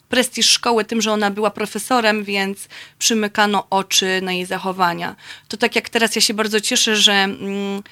prestiż 0.09 0.51
szkoły 0.51 0.85
tym, 0.85 1.01
że 1.01 1.13
ona 1.13 1.31
była 1.31 1.51
profesorem, 1.51 2.25
więc 2.25 2.69
przymykano 2.99 3.67
oczy 3.71 4.21
na 4.23 4.33
jej 4.33 4.47
zachowania. 4.47 5.17
To 5.49 5.57
tak 5.57 5.77
jak 5.77 5.89
teraz 5.89 6.17
ja 6.17 6.23
się 6.23 6.35
bardzo 6.35 6.61
cieszę, 6.61 6.97
że 6.97 7.13
mm, 7.13 7.83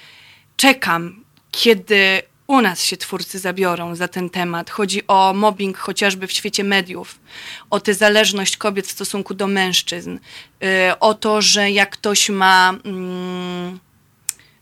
czekam, 0.56 1.24
kiedy 1.50 2.22
u 2.50 2.60
nas 2.60 2.84
się 2.84 2.96
twórcy 2.96 3.38
zabiorą 3.38 3.94
za 3.94 4.08
ten 4.08 4.30
temat. 4.30 4.70
Chodzi 4.70 5.06
o 5.06 5.32
mobbing 5.34 5.78
chociażby 5.78 6.26
w 6.26 6.32
świecie 6.32 6.64
mediów, 6.64 7.20
o 7.70 7.80
tę 7.80 7.94
zależność 7.94 8.56
kobiet 8.56 8.86
w 8.86 8.90
stosunku 8.90 9.34
do 9.34 9.46
mężczyzn, 9.46 10.18
y, 10.18 10.98
o 11.00 11.14
to, 11.14 11.42
że 11.42 11.70
jak 11.70 11.90
ktoś 11.90 12.28
ma... 12.28 12.74
Mm, 12.84 13.78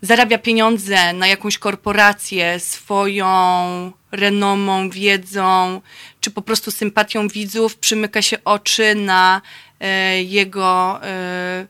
zarabia 0.02 0.38
pieniądze 0.38 1.12
na 1.12 1.26
jakąś 1.26 1.58
korporację 1.58 2.60
swoją 2.60 3.92
renomą, 4.12 4.90
wiedzą, 4.90 5.80
czy 6.20 6.30
po 6.30 6.42
prostu 6.42 6.70
sympatią 6.70 7.28
widzów, 7.28 7.76
przymyka 7.76 8.22
się 8.22 8.44
oczy 8.44 8.94
na 8.94 9.42
e, 9.80 10.22
jego 10.22 11.00
e, 11.02 11.66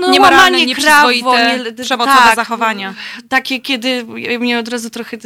no, 0.00 0.10
Niemoralne, 0.10 0.66
nieprzyzwoite, 0.66 1.58
nie- 1.76 1.84
przemocowe 1.84 2.18
tak, 2.18 2.36
zachowania. 2.36 2.94
Takie, 3.28 3.60
kiedy 3.60 4.04
mnie 4.40 4.58
od 4.58 4.68
razu 4.68 4.90
trochę 4.90 5.16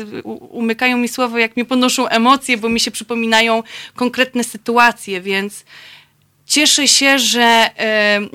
umykają 0.50 0.96
mi 0.96 1.08
słowa, 1.08 1.40
jak 1.40 1.56
mnie 1.56 1.64
ponoszą 1.64 2.08
emocje, 2.08 2.56
bo 2.56 2.68
mi 2.68 2.80
się 2.80 2.90
przypominają 2.90 3.62
konkretne 3.96 4.44
sytuacje, 4.44 5.20
więc 5.20 5.64
cieszę 6.46 6.88
się, 6.88 7.18
że 7.18 7.42
e, 7.42 8.16
mm, 8.16 8.32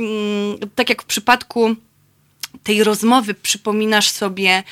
tak 0.75 0.89
jak 0.89 1.01
w 1.01 1.05
przypadku 1.05 1.75
tej 2.63 2.83
rozmowy 2.83 3.33
przypominasz 3.33 4.09
sobie 4.09 4.63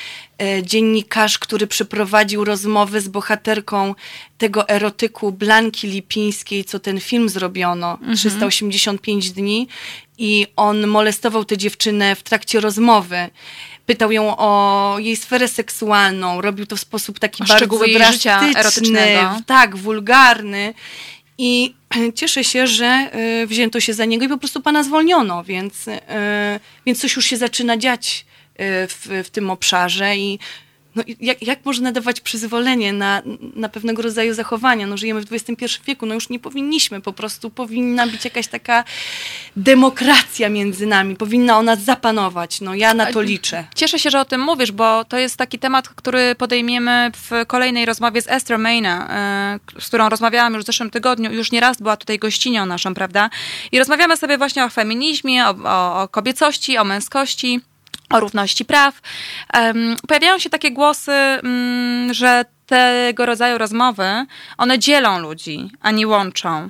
e, 0.41 0.63
dziennikarz, 0.63 1.39
który 1.39 1.67
przeprowadził 1.67 2.43
rozmowę 2.43 3.01
z 3.01 3.08
bohaterką 3.08 3.95
tego 4.38 4.69
erotyku 4.69 5.32
Blanki 5.32 5.88
Lipińskiej, 5.88 6.65
co 6.65 6.80
ten 6.80 6.99
film 6.99 7.30
zrobiono, 7.30 7.99
385 8.15 9.32
dni 9.32 9.67
i 10.17 10.47
on 10.56 10.88
molestował 10.88 11.45
tę 11.45 11.58
dziewczynę 11.58 12.15
w 12.15 12.23
trakcie 12.23 12.60
rozmowy. 12.60 13.30
Pytał 13.86 14.12
ją 14.12 14.38
o 14.38 14.95
jej 14.99 15.15
sferę 15.15 15.47
seksualną, 15.47 16.41
robił 16.41 16.65
to 16.65 16.75
w 16.75 16.80
sposób 16.80 17.19
taki 17.19 17.43
bardzo 17.43 17.67
drastyczny, 18.53 19.17
tak, 19.45 19.75
wulgarny. 19.75 20.73
I 21.38 21.73
cieszę 22.15 22.43
się, 22.43 22.67
że 22.67 23.10
y, 23.43 23.47
wzięto 23.47 23.80
się 23.80 23.93
za 23.93 24.06
niego 24.06 24.25
i 24.25 24.30
po 24.30 24.38
prostu 24.38 24.62
pana 24.62 24.84
zwolniono, 24.84 25.43
więc, 25.43 25.88
y, 25.88 25.99
więc 26.86 27.01
coś 27.01 27.15
już 27.15 27.25
się 27.25 27.38
zaczyna 27.38 27.77
dziać 27.77 28.25
y, 28.53 28.88
w, 28.88 29.23
w 29.23 29.30
tym 29.30 29.49
obszarze 29.49 30.17
i 30.17 30.39
no, 30.97 31.03
jak, 31.19 31.41
jak 31.41 31.65
można 31.65 31.91
dawać 31.91 32.21
przyzwolenie 32.21 32.93
na, 32.93 33.21
na 33.55 33.69
pewnego 33.69 34.01
rodzaju 34.01 34.33
zachowania? 34.33 34.88
No, 34.88 34.97
żyjemy 34.97 35.21
w 35.21 35.33
XXI 35.33 35.65
wieku, 35.86 36.05
no 36.05 36.13
już 36.13 36.29
nie 36.29 36.39
powinniśmy, 36.39 37.01
po 37.01 37.13
prostu 37.13 37.49
powinna 37.49 38.07
być 38.07 38.25
jakaś 38.25 38.47
taka 38.47 38.83
demokracja 39.55 40.49
między 40.49 40.86
nami, 40.86 41.15
powinna 41.15 41.57
ona 41.57 41.75
zapanować, 41.75 42.62
no 42.62 42.75
ja 42.75 42.93
na 42.93 43.05
to 43.05 43.21
liczę. 43.21 43.67
Cieszę 43.75 43.99
się, 43.99 44.10
że 44.10 44.19
o 44.19 44.25
tym 44.25 44.41
mówisz, 44.41 44.71
bo 44.71 45.05
to 45.05 45.17
jest 45.17 45.38
taki 45.38 45.60
temat, 45.60 45.89
który 45.89 46.36
podejmiemy 46.36 47.12
w 47.15 47.45
kolejnej 47.47 47.86
rozmowie 47.86 48.21
z 48.21 48.27
Esther 48.27 48.60
Mayna, 48.60 49.07
e, 49.75 49.81
z 49.81 49.88
którą 49.88 50.10
rozmawiałam 50.10 50.53
już 50.53 50.63
w 50.63 50.65
zeszłym 50.65 50.89
tygodniu. 50.89 51.33
Już 51.33 51.51
nieraz 51.51 51.77
była 51.77 51.97
tutaj 51.97 52.19
gościnią 52.19 52.65
naszą, 52.65 52.93
prawda? 52.93 53.29
I 53.71 53.79
rozmawiamy 53.79 54.17
sobie 54.17 54.38
właśnie 54.38 54.65
o 54.65 54.69
feminizmie, 54.69 55.45
o, 55.47 55.55
o, 55.63 56.01
o 56.01 56.07
kobiecości, 56.07 56.77
o 56.77 56.83
męskości. 56.83 57.62
O 58.09 58.19
równości 58.19 58.65
praw. 58.65 59.01
Em, 59.53 59.95
pojawiają 60.07 60.39
się 60.39 60.49
takie 60.49 60.71
głosy, 60.71 61.11
mm, 61.11 62.13
że 62.13 62.45
tego 62.67 63.25
rodzaju 63.25 63.58
rozmowy, 63.58 64.25
one 64.58 64.80
dzielą 64.80 65.19
ludzi, 65.19 65.71
a 65.82 65.91
nie 65.91 66.08
łączą. 66.08 66.69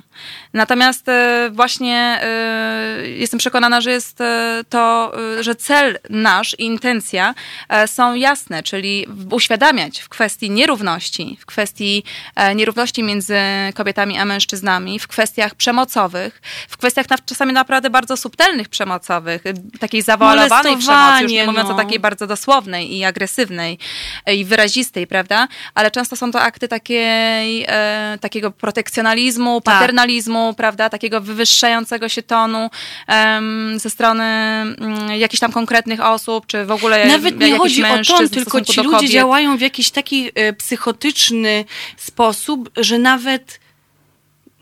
Natomiast 0.52 1.08
e, 1.08 1.50
właśnie 1.52 2.20
e, 2.22 3.08
jestem 3.08 3.38
przekonana, 3.38 3.80
że 3.80 3.90
jest 3.90 4.20
e, 4.20 4.64
to, 4.68 5.12
że 5.40 5.54
cel 5.54 5.98
nasz 6.10 6.54
i 6.58 6.64
intencja 6.64 7.34
e, 7.68 7.88
są 7.88 8.14
jasne, 8.14 8.62
czyli 8.62 9.06
uświadamiać 9.30 10.00
w 10.00 10.08
kwestii 10.08 10.50
nierówności, 10.50 11.38
w 11.40 11.46
kwestii 11.46 12.04
e, 12.36 12.54
nierówności 12.54 13.02
między 13.02 13.38
kobietami 13.74 14.18
a 14.18 14.24
mężczyznami, 14.24 14.98
w 14.98 15.08
kwestiach 15.08 15.54
przemocowych, 15.54 16.42
w 16.68 16.76
kwestiach 16.76 17.06
czasami 17.26 17.52
naprawdę 17.52 17.90
bardzo 17.90 18.16
subtelnych 18.16 18.68
przemocowych, 18.68 19.42
takiej 19.80 20.02
zawoalowanej 20.02 20.76
przemocy, 20.76 21.22
już 21.22 21.32
nie 21.32 21.46
mówiąc 21.46 21.68
o 21.68 21.72
no. 21.72 21.78
takiej 21.78 22.00
bardzo 22.00 22.26
dosłownej 22.26 22.96
i 22.96 23.04
agresywnej 23.04 23.78
e, 24.26 24.34
i 24.34 24.44
wyrazistej, 24.44 25.06
prawda? 25.06 25.48
Ale 25.74 25.87
często 25.90 26.16
są 26.16 26.32
to 26.32 26.40
akty 26.40 26.68
takiej, 26.68 27.64
e, 27.68 28.18
takiego 28.20 28.50
protekcjonalizmu, 28.50 29.60
Tak. 29.60 29.74
paternalizmu, 29.74 30.54
prawda? 30.54 30.90
Takiego 30.90 31.20
wywyższającego 31.20 32.08
się 32.08 32.22
tonu 32.22 32.70
em, 33.06 33.78
ze 33.78 33.90
strony 33.90 34.24
mm, 34.24 35.10
jakichś 35.18 35.40
tam 35.40 35.52
konkretnych 35.52 36.00
osób, 36.00 36.46
czy 36.46 36.64
w 36.64 36.70
ogóle 36.70 37.06
Nawet 37.06 37.38
nie 37.40 37.56
chodzi 37.58 37.84
o 37.84 38.04
ton, 38.04 38.28
tylko 38.28 38.60
ci 38.60 38.80
ludzie 38.80 38.90
kobiet. 38.96 39.10
działają 39.10 39.56
w 39.56 39.60
jakiś 39.60 39.90
taki 39.90 40.30
e, 40.34 40.52
psychotyczny 40.52 41.64
sposób, 41.96 42.70
że 42.76 42.98
nawet 42.98 43.60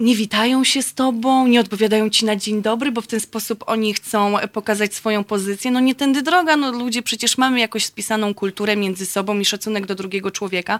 nie 0.01 0.17
witają 0.17 0.65
się 0.65 0.83
z 0.83 0.95
tobą, 0.95 1.47
nie 1.47 1.61
odpowiadają 1.61 2.11
ci 2.11 2.25
na 2.25 2.37
dzień 2.37 2.63
dobry, 2.63 2.93
bo 2.93 3.01
w 3.01 3.07
ten 3.07 3.21
sposób 3.21 3.65
oni 3.67 3.95
chcą 3.95 4.35
pokazać 4.53 4.95
swoją 4.95 5.25
pozycję. 5.25 5.71
No 5.71 5.81
nie 5.81 5.95
tędy 5.95 6.23
droga, 6.23 6.57
no 6.57 6.73
ludzie 6.73 7.03
przecież 7.03 7.39
mamy 7.39 7.61
jakoś 7.61 7.85
spisaną 7.85 8.35
kulturę 8.35 8.77
między 8.77 9.07
sobą 9.07 9.39
i 9.39 9.45
szacunek 9.45 9.87
do 9.87 9.95
drugiego 9.95 10.31
człowieka. 10.31 10.79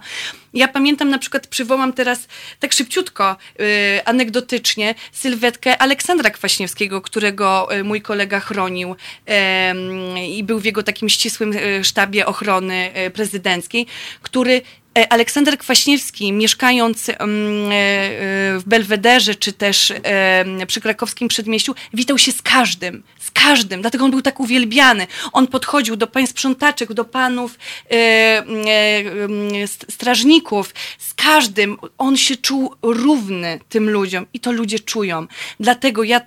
Ja 0.53 0.67
pamiętam 0.67 1.09
na 1.09 1.17
przykład, 1.17 1.47
przywołam 1.47 1.93
teraz 1.93 2.27
tak 2.59 2.73
szybciutko, 2.73 3.35
y, 3.59 4.05
anegdotycznie, 4.05 4.95
sylwetkę 5.11 5.77
Aleksandra 5.77 6.29
Kwaśniewskiego, 6.29 7.01
którego 7.01 7.75
y, 7.75 7.83
mój 7.83 8.01
kolega 8.01 8.39
chronił 8.39 8.95
em, 9.25 10.17
i 10.17 10.43
był 10.43 10.59
w 10.59 10.65
jego 10.65 10.83
takim 10.83 11.09
ścisłym 11.09 11.53
y, 11.53 11.83
sztabie 11.83 12.25
ochrony 12.25 12.91
y, 13.07 13.11
prezydenckiej, 13.11 13.85
który 14.21 14.61
Aleksander 15.09 15.57
Kwaśniewski, 15.57 16.33
mieszkając 16.33 17.09
em, 17.09 17.15
e, 17.19 17.73
e, 17.73 18.59
w 18.59 18.63
Belwederze 18.65 19.35
czy 19.35 19.53
też 19.53 19.93
em, 20.03 20.67
przy 20.67 20.81
krakowskim 20.81 21.27
przedmieściu, 21.27 21.75
witał 21.93 22.17
się 22.17 22.31
z 22.31 22.41
każdym, 22.41 23.03
z 23.19 23.31
każdym, 23.31 23.81
dlatego 23.81 24.05
on 24.05 24.11
był 24.11 24.21
tak 24.21 24.39
uwielbiany. 24.39 25.07
On 25.33 25.47
podchodził 25.47 25.95
do 25.95 26.07
pań 26.07 26.27
sprzątaczek, 26.27 26.93
do 26.93 27.05
panów 27.05 27.57
e, 27.91 27.95
e, 27.95 29.67
strażników, 29.89 30.73
każdym. 31.17 31.77
On 31.97 32.17
się 32.17 32.35
czuł 32.37 32.75
równy 32.81 33.59
tym 33.69 33.89
ludziom 33.89 34.25
i 34.33 34.39
to 34.39 34.51
ludzie 34.51 34.79
czują. 34.79 35.27
Dlatego 35.59 36.03
ja 36.03 36.21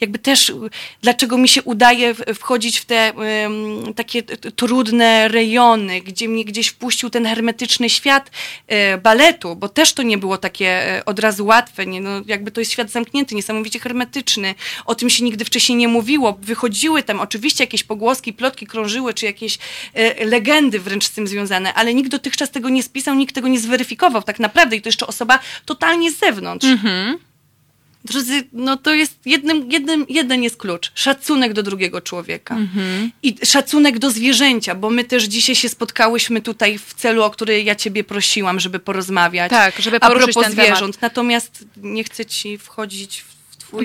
jakby 0.00 0.18
też, 0.18 0.52
dlaczego 1.02 1.38
mi 1.38 1.48
się 1.48 1.62
udaje 1.62 2.14
wchodzić 2.14 2.78
w 2.78 2.84
te 2.84 2.96
em, 2.96 3.94
takie 3.94 4.22
trudne 4.56 5.28
rejony, 5.28 6.00
gdzie 6.00 6.28
mnie 6.28 6.44
gdzieś 6.44 6.68
wpuścił 6.68 7.10
ten 7.10 7.26
hermetyczny 7.26 7.90
świat 7.90 8.30
e, 8.66 8.98
baletu, 8.98 9.56
bo 9.56 9.68
też 9.68 9.92
to 9.92 10.02
nie 10.02 10.18
było 10.18 10.38
takie 10.38 10.66
e, 10.66 11.04
od 11.04 11.18
razu 11.18 11.46
łatwe, 11.46 11.86
nie? 11.86 12.00
No, 12.00 12.10
jakby 12.26 12.50
to 12.50 12.60
jest 12.60 12.72
świat 12.72 12.90
zamknięty, 12.90 13.34
niesamowicie 13.34 13.78
hermetyczny. 13.78 14.54
O 14.84 14.94
tym 14.94 15.10
się 15.10 15.24
nigdy 15.24 15.44
wcześniej 15.44 15.78
nie 15.78 15.88
mówiło. 15.88 16.38
Wychodziły 16.42 17.02
tam 17.02 17.20
oczywiście 17.20 17.64
jakieś 17.64 17.84
pogłoski, 17.84 18.32
plotki 18.32 18.66
krążyły, 18.66 19.14
czy 19.14 19.26
jakieś 19.26 19.58
e, 19.94 20.24
legendy 20.24 20.80
wręcz 20.80 21.04
z 21.04 21.10
tym 21.10 21.26
związane, 21.26 21.74
ale 21.74 21.94
nikt 21.94 22.10
dotychczas 22.10 22.50
tego 22.50 22.68
nie 22.68 22.82
spisał, 22.82 23.14
nikt 23.14 23.34
tego 23.34 23.48
nie 23.48 23.60
zweryfikował 23.60 24.23
tak 24.24 24.40
naprawdę 24.40 24.76
i 24.76 24.82
to 24.82 24.88
jeszcze 24.88 25.06
osoba 25.06 25.38
totalnie 25.64 26.12
z 26.12 26.18
zewnątrz. 26.18 26.66
Drodzy, 28.04 28.42
no 28.52 28.76
to 28.76 28.94
jest 28.94 29.26
jednym, 29.26 29.70
jednym, 29.72 30.06
jeden 30.08 30.42
jest 30.42 30.56
klucz. 30.56 30.92
Szacunek 30.94 31.52
do 31.52 31.62
drugiego 31.62 32.00
człowieka. 32.00 32.56
I 33.22 33.36
szacunek 33.44 33.98
do 33.98 34.10
zwierzęcia, 34.10 34.74
bo 34.74 34.90
my 34.90 35.04
też 35.04 35.24
dzisiaj 35.24 35.54
się 35.56 35.68
spotkałyśmy 35.68 36.42
tutaj 36.42 36.78
w 36.78 36.94
celu, 36.94 37.22
o 37.22 37.30
który 37.30 37.62
ja 37.62 37.74
ciebie 37.74 38.04
prosiłam, 38.04 38.60
żeby 38.60 38.78
porozmawiać. 38.78 39.50
Tak, 39.50 39.78
żeby 39.78 39.96
A 39.96 40.08
poruszyć 40.08 40.24
propos 40.34 40.44
ten 40.44 40.56
temat. 40.56 40.66
zwierząt. 40.66 41.02
Natomiast 41.02 41.64
nie 41.76 42.04
chcę 42.04 42.26
ci 42.26 42.58
wchodzić 42.58 43.20
w 43.20 43.33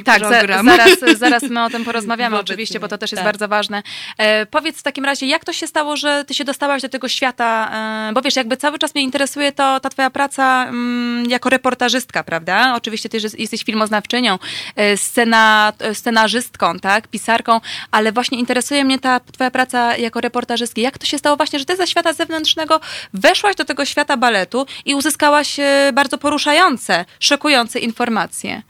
tak, 0.05 0.19
za, 0.19 0.29
program. 0.29 0.65
zaraz, 0.65 0.99
zaraz 1.19 1.43
my 1.43 1.63
o 1.63 1.69
tym 1.69 1.85
porozmawiamy 1.85 2.35
Wobec 2.35 2.49
oczywiście, 2.49 2.79
bo 2.79 2.87
to 2.87 2.97
też 2.97 3.11
jest 3.11 3.23
tak. 3.23 3.27
bardzo 3.27 3.47
ważne. 3.47 3.83
E, 4.17 4.45
powiedz 4.45 4.77
w 4.77 4.83
takim 4.83 5.05
razie, 5.05 5.25
jak 5.25 5.45
to 5.45 5.53
się 5.53 5.67
stało, 5.67 5.97
że 5.97 6.25
ty 6.27 6.33
się 6.33 6.43
dostałaś 6.43 6.81
do 6.81 6.89
tego 6.89 7.07
świata, 7.09 7.71
e, 8.09 8.13
bo 8.13 8.21
wiesz, 8.21 8.35
jakby 8.35 8.57
cały 8.57 8.79
czas 8.79 8.95
mnie 8.95 9.03
interesuje 9.03 9.51
to 9.51 9.79
ta 9.79 9.89
twoja 9.89 10.09
praca 10.09 10.65
mm, 10.67 11.29
jako 11.29 11.49
reportażystka, 11.49 12.23
prawda? 12.23 12.73
Oczywiście 12.75 13.09
ty 13.09 13.17
jest- 13.17 13.39
jesteś 13.39 13.63
filmoznawczynią, 13.63 14.39
e, 14.75 14.97
scena, 14.97 15.73
e, 15.79 15.95
scenarzystką, 15.95 16.79
tak, 16.79 17.07
pisarką, 17.07 17.61
ale 17.91 18.11
właśnie 18.11 18.39
interesuje 18.39 18.85
mnie 18.85 18.99
ta 18.99 19.19
twoja 19.19 19.51
praca 19.51 19.97
jako 19.97 20.21
reportażystki. 20.21 20.81
Jak 20.81 20.97
to 20.97 21.05
się 21.05 21.17
stało 21.17 21.37
właśnie, 21.37 21.59
że 21.59 21.65
ty 21.65 21.75
ze 21.75 21.87
świata 21.87 22.13
zewnętrznego 22.13 22.79
weszłaś 23.13 23.55
do 23.55 23.65
tego 23.65 23.85
świata 23.85 24.17
baletu 24.17 24.65
i 24.85 24.95
uzyskałaś 24.95 25.59
e, 25.59 25.91
bardzo 25.93 26.17
poruszające, 26.17 27.05
szokujące 27.19 27.79
informacje? 27.79 28.61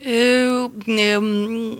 Yy, 0.00 0.48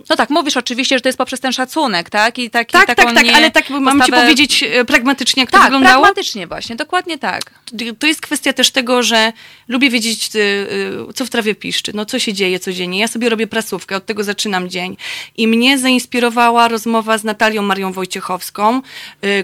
No 0.09 0.15
tak, 0.15 0.29
mówisz 0.29 0.57
oczywiście, 0.57 0.97
że 0.97 1.01
to 1.01 1.09
jest 1.09 1.17
poprzez 1.17 1.39
ten 1.39 1.53
szacunek, 1.53 2.09
tak? 2.09 2.39
I 2.39 2.49
taki, 2.49 2.71
tak, 2.73 2.85
tak, 2.87 2.97
tak, 2.97 3.23
nie 3.23 3.35
ale 3.35 3.51
tak 3.51 3.69
mam 3.69 4.01
ci 4.01 4.11
postawę- 4.11 4.21
powiedzieć 4.21 4.63
e, 4.63 4.85
pragmatycznie, 4.85 5.43
jak 5.43 5.51
to 5.51 5.57
Tak, 5.57 5.65
wyglądało. 5.65 6.03
pragmatycznie 6.03 6.47
właśnie, 6.47 6.75
dokładnie 6.75 7.17
tak. 7.17 7.53
to 7.99 8.07
jest 8.07 8.21
kwestia 8.21 8.53
też 8.53 8.71
tego, 8.71 9.03
że 9.03 9.33
lubię 9.67 9.89
wiedzieć, 9.89 10.29
y, 10.35 10.39
y, 10.39 11.13
co 11.15 11.25
w 11.25 11.29
trawie 11.29 11.55
piszczy, 11.55 11.91
no 11.95 12.05
co 12.05 12.19
się 12.19 12.33
dzieje 12.33 12.59
codziennie. 12.59 12.99
Ja 12.99 13.07
sobie 13.07 13.29
robię 13.29 13.47
prasówkę, 13.47 13.95
od 13.95 14.05
tego 14.05 14.23
zaczynam 14.23 14.69
dzień. 14.69 14.97
I 15.37 15.47
mnie 15.47 15.77
zainspirowała 15.77 16.67
rozmowa 16.67 17.17
z 17.17 17.23
Natalią 17.23 17.61
Marią 17.61 17.91
Wojciechowską, 17.91 18.81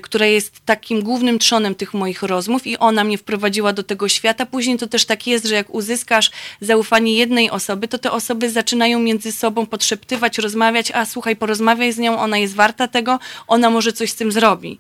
która 0.02 0.26
jest 0.26 0.54
takim 0.66 1.02
głównym 1.02 1.40
trzonem 1.40 1.76
tych 1.76 1.94
moich 1.94 2.24
rozmów 2.24 2.68
i 2.68 2.78
ona 2.78 3.04
mnie 3.04 3.18
wprowadziła 3.18 3.74
do 3.74 3.84
tego 3.84 4.10
świata. 4.10 4.46
Później 4.46 4.78
to 4.78 4.88
też 4.88 5.06
tak 5.06 5.28
jest, 5.28 5.46
że 5.46 5.56
jak 5.56 5.70
uzyskasz 5.70 6.32
zaufanie 6.62 7.14
jednej 7.14 7.50
osoby, 7.50 7.88
to 7.88 7.98
te 7.98 8.12
osoby 8.12 8.50
zaczynają 8.50 8.64
między 8.73 9.32
sobą 9.32 9.65
podszeptywać, 9.65 10.38
rozmawiać, 10.38 10.91
a 10.91 11.06
słuchaj, 11.06 11.36
porozmawiaj 11.36 11.93
z 11.93 11.97
nią, 11.97 12.19
ona 12.19 12.38
jest 12.38 12.56
warta 12.56 12.88
tego, 12.88 13.19
ona 13.47 13.69
może 13.69 13.93
coś 13.93 14.12
z 14.12 14.15
tym 14.15 14.32
zrobi. 14.32 14.80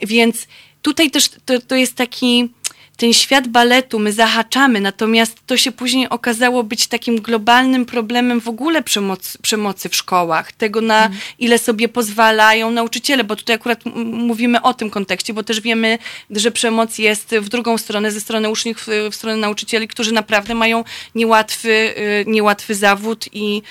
Więc 0.00 0.46
tutaj 0.82 1.10
też 1.10 1.28
to, 1.44 1.60
to 1.60 1.76
jest 1.76 1.94
taki, 1.94 2.48
ten 2.96 3.12
świat 3.12 3.48
baletu 3.48 3.98
my 3.98 4.12
zahaczamy, 4.12 4.80
natomiast 4.80 5.38
to 5.46 5.56
się 5.56 5.72
później 5.72 6.08
okazało 6.08 6.62
być 6.62 6.86
takim 6.86 7.20
globalnym 7.20 7.86
problemem 7.86 8.40
w 8.40 8.48
ogóle 8.48 8.82
przemocy, 8.82 9.38
przemocy 9.42 9.88
w 9.88 9.96
szkołach, 9.96 10.52
tego 10.52 10.80
na 10.80 11.04
mhm. 11.04 11.20
ile 11.38 11.58
sobie 11.58 11.88
pozwalają 11.88 12.70
nauczyciele, 12.70 13.24
bo 13.24 13.36
tutaj 13.36 13.56
akurat 13.56 13.80
mówimy 14.04 14.62
o 14.62 14.74
tym 14.74 14.90
kontekście, 14.90 15.34
bo 15.34 15.42
też 15.42 15.60
wiemy, 15.60 15.98
że 16.30 16.50
przemoc 16.50 16.98
jest 16.98 17.34
w 17.40 17.48
drugą 17.48 17.78
stronę, 17.78 18.12
ze 18.12 18.20
strony 18.20 18.50
uczniów, 18.50 18.86
w 19.10 19.14
stronę 19.14 19.36
nauczycieli, 19.36 19.88
którzy 19.88 20.12
naprawdę 20.12 20.54
mają 20.54 20.84
niełatwy, 21.14 21.68
y, 21.68 22.24
niełatwy 22.26 22.74
zawód 22.74 23.24
i, 23.32 23.62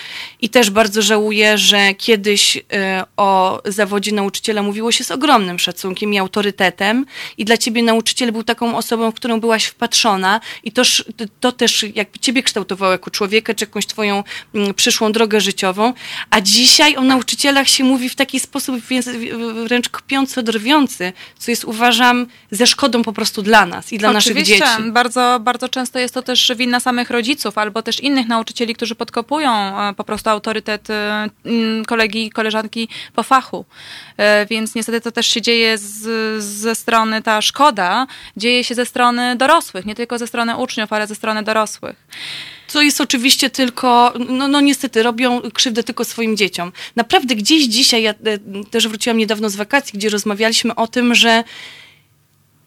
i 0.41 0.49
też 0.49 0.69
bardzo 0.69 1.01
żałuję, 1.01 1.57
że 1.57 1.93
kiedyś 1.93 2.57
y, 2.57 2.61
o 3.17 3.61
zawodzie 3.65 4.11
nauczyciela 4.11 4.63
mówiło 4.63 4.91
się 4.91 5.03
z 5.03 5.11
ogromnym 5.11 5.59
szacunkiem 5.59 6.13
i 6.13 6.17
autorytetem 6.17 7.05
i 7.37 7.45
dla 7.45 7.57
ciebie 7.57 7.83
nauczyciel 7.83 8.31
był 8.31 8.43
taką 8.43 8.77
osobą, 8.77 9.11
którą 9.15 9.39
byłaś 9.39 9.65
wpatrzona 9.65 10.41
i 10.63 10.71
to, 10.71 10.81
to 11.39 11.51
też 11.51 11.85
jakby 11.95 12.19
ciebie 12.19 12.43
kształtowało 12.43 12.91
jako 12.91 13.11
człowieka, 13.11 13.53
czy 13.53 13.65
jakąś 13.65 13.85
twoją 13.85 14.23
mm, 14.55 14.73
przyszłą 14.73 15.11
drogę 15.11 15.41
życiową, 15.41 15.93
a 16.29 16.41
dzisiaj 16.41 16.95
o 16.95 17.01
nauczycielach 17.01 17.67
się 17.69 17.83
mówi 17.83 18.09
w 18.09 18.15
taki 18.15 18.39
sposób 18.39 18.75
wręcz 19.65 19.89
kpiąco 19.89 20.43
drwiący, 20.43 21.13
co 21.37 21.51
jest 21.51 21.65
uważam 21.65 22.27
ze 22.51 22.67
szkodą 22.67 23.03
po 23.03 23.13
prostu 23.13 23.41
dla 23.41 23.65
nas 23.65 23.93
i 23.93 23.97
dla 23.97 24.09
Oczywiście, 24.09 24.59
naszych 24.59 24.77
dzieci. 24.77 24.91
Bardzo, 24.91 25.39
bardzo 25.41 25.69
często 25.69 25.99
jest 25.99 26.13
to 26.13 26.21
też 26.21 26.51
wina 26.55 26.79
samych 26.79 27.09
rodziców 27.09 27.57
albo 27.57 27.81
też 27.81 27.99
innych 27.99 28.27
nauczycieli, 28.27 28.75
którzy 28.75 28.95
podkopują 28.95 29.51
e, 29.51 29.93
po 29.93 30.03
prostu 30.03 30.29
autorytet 30.29 30.89
e, 30.89 31.29
kolegi 31.87 32.25
i 32.25 32.29
koleżanki 32.29 32.89
po 33.15 33.23
fachu. 33.23 33.65
E, 34.17 34.45
więc 34.45 34.75
niestety 34.75 35.01
to 35.01 35.11
też 35.11 35.27
się 35.27 35.41
dzieje 35.41 35.77
z, 35.77 36.43
ze 36.43 36.75
strony, 36.75 37.21
ta 37.21 37.41
szkoda 37.41 38.07
dzieje 38.37 38.63
się 38.63 38.75
ze 38.75 38.85
strony 38.85 39.04
dorosłych, 39.37 39.85
nie 39.85 39.95
tylko 39.95 40.17
ze 40.17 40.27
strony 40.27 40.57
uczniów, 40.57 40.93
ale 40.93 41.07
ze 41.07 41.15
strony 41.15 41.43
dorosłych 41.43 41.95
co 42.67 42.81
jest 42.81 43.01
oczywiście 43.01 43.49
tylko, 43.49 44.13
no, 44.29 44.47
no 44.47 44.61
niestety, 44.61 45.03
robią 45.03 45.41
krzywdę 45.53 45.83
tylko 45.83 46.05
swoim 46.05 46.37
dzieciom. 46.37 46.71
Naprawdę 46.95 47.35
gdzieś 47.35 47.65
dzisiaj, 47.65 48.03
ja 48.03 48.13
też 48.71 48.87
wróciłam 48.87 49.17
niedawno 49.17 49.49
z 49.49 49.55
wakacji, 49.55 49.99
gdzie 49.99 50.09
rozmawialiśmy 50.09 50.75
o 50.75 50.87
tym, 50.87 51.15
że 51.15 51.43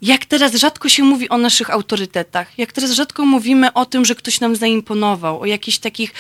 jak 0.03 0.25
teraz 0.27 0.55
rzadko 0.55 0.89
się 0.89 1.03
mówi 1.05 1.29
o 1.29 1.39
naszych 1.39 1.71
autorytetach, 1.71 2.59
jak 2.59 2.73
teraz 2.73 2.91
rzadko 2.91 3.27
mówimy 3.27 3.73
o 3.73 3.87
tym, 3.87 4.05
że 4.05 4.15
ktoś 4.15 4.41
nam 4.41 4.57
zaimponował, 4.57 5.41
o 5.41 5.47
jakichś 5.47 5.79
takich 5.79 6.15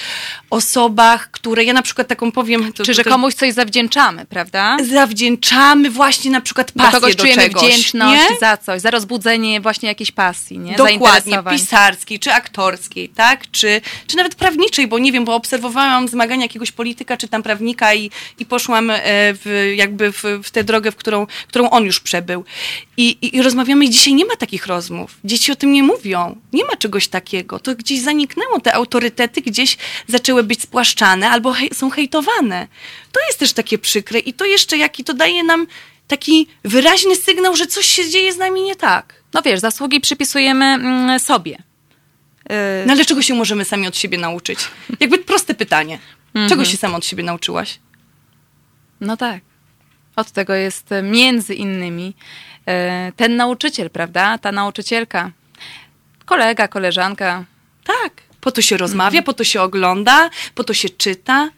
osobach, 0.50 1.30
które 1.30 1.64
ja 1.64 1.72
na 1.72 1.82
przykład 1.82 2.08
taką 2.08 2.32
powiem. 2.32 2.72
To, 2.72 2.84
Czy 2.84 2.94
że 2.94 3.04
komuś 3.04 3.34
coś 3.34 3.52
zawdzięczamy, 3.52 4.26
prawda? 4.26 4.76
Zawdzięczamy 4.90 5.90
właśnie 5.90 6.30
na 6.30 6.40
przykład 6.40 6.72
pasję 6.72 6.92
do, 6.92 7.00
kogoś 7.00 7.16
do 7.16 7.22
czujemy 7.22 7.42
czegoś. 7.42 7.62
wdzięczność 7.62 8.30
nie? 8.30 8.36
za 8.40 8.56
coś, 8.56 8.80
za 8.80 8.90
rozbudzenie 8.90 9.60
właśnie 9.60 9.88
jakiejś 9.88 10.12
pasji, 10.12 10.58
nie? 10.58 10.76
Dokładnie, 10.76 11.38
pisarskiej, 11.50 12.18
czy 12.18 12.32
aktorskiej, 12.32 13.08
tak? 13.08 13.50
Czy, 13.50 13.80
czy 14.06 14.16
nawet 14.16 14.34
prawniczej, 14.34 14.86
bo 14.86 14.98
nie 14.98 15.12
wiem, 15.12 15.24
bo 15.24 15.34
obserwowałam 15.34 16.08
zmagania 16.08 16.42
jakiegoś 16.42 16.72
polityka, 16.72 17.16
czy 17.16 17.28
tam 17.28 17.42
prawnika 17.42 17.94
i, 17.94 18.10
i 18.38 18.46
poszłam 18.46 18.90
e, 18.90 18.98
w, 19.04 19.72
jakby 19.76 20.12
w, 20.12 20.22
w 20.42 20.50
tę 20.50 20.64
drogę, 20.64 20.92
w 20.92 20.96
którą, 20.96 21.26
którą 21.48 21.70
on 21.70 21.84
już 21.84 22.00
przebył. 22.00 22.44
I, 22.96 23.08
i, 23.22 23.36
i 23.36 23.42
rozmawiałam 23.42 23.67
rozmawiamy 23.68 23.85
i 23.85 23.90
dzisiaj 23.90 24.14
nie 24.14 24.24
ma 24.24 24.37
takich 24.37 24.66
rozmów. 24.66 25.18
Dzieci 25.24 25.52
o 25.52 25.57
tym 25.57 25.72
nie 25.72 25.83
mówią. 25.83 26.40
Nie 26.52 26.64
ma 26.64 26.76
czegoś 26.76 27.09
takiego. 27.09 27.59
To 27.59 27.74
gdzieś 27.74 28.00
zaniknęło. 28.00 28.61
Te 28.61 28.74
autorytety 28.74 29.40
gdzieś 29.40 29.76
zaczęły 30.07 30.42
być 30.42 30.62
spłaszczane 30.62 31.31
albo 31.31 31.52
hej, 31.52 31.70
są 31.74 31.90
hejtowane. 31.90 32.68
To 33.12 33.20
jest 33.26 33.38
też 33.38 33.52
takie 33.52 33.78
przykre 33.78 34.18
i 34.18 34.33
to 34.33 34.44
jeszcze 34.44 34.76
jaki 34.76 35.04
to 35.04 35.14
daje 35.14 35.44
nam 35.44 35.66
taki 36.09 36.46
wyraźny 36.64 37.16
sygnał, 37.16 37.57
że 37.57 37.66
coś 37.66 37.87
się 37.87 38.11
dzieje 38.11 38.33
z 38.33 38.38
nami 38.38 38.62
nie 38.62 38.76
tak. 38.76 39.22
No 39.35 39.42
wiesz, 39.42 39.61
zasługi 39.61 40.00
przypisujemy 40.00 40.64
mm, 40.64 41.20
sobie. 41.20 41.62
No 42.87 42.92
ale 42.92 43.04
czego 43.04 43.22
się 43.22 43.35
możemy 43.35 43.64
sami 43.64 43.87
od 43.87 43.96
siebie 43.96 44.18
nauczyć? 44.18 44.59
Jakby 45.00 45.18
proste 45.18 45.54
pytanie. 45.54 45.98
Czego 46.33 46.62
mhm. 46.62 46.64
się 46.64 46.76
sama 46.76 46.96
od 46.96 47.04
siebie 47.04 47.24
nauczyłaś? 47.24 47.78
No 49.00 49.16
tak. 49.16 49.47
Od 50.18 50.31
tego 50.31 50.54
jest 50.54 50.90
między 51.02 51.54
innymi 51.54 52.14
E, 52.68 53.12
ten 53.16 53.37
nauczyciel, 53.37 53.90
prawda? 53.90 54.38
Ta 54.38 54.52
nauczycielka, 54.52 55.31
kolega, 56.24 56.68
koleżanka. 56.68 57.44
Tak, 57.85 58.12
po 58.40 58.52
to 58.52 58.62
się 58.62 58.76
rozmawia, 58.76 59.22
po 59.22 59.33
to 59.33 59.44
się 59.44 59.62
ogląda, 59.62 60.31
po 60.54 60.64
to 60.64 60.74
się 60.74 60.88
czyta. 60.88 61.50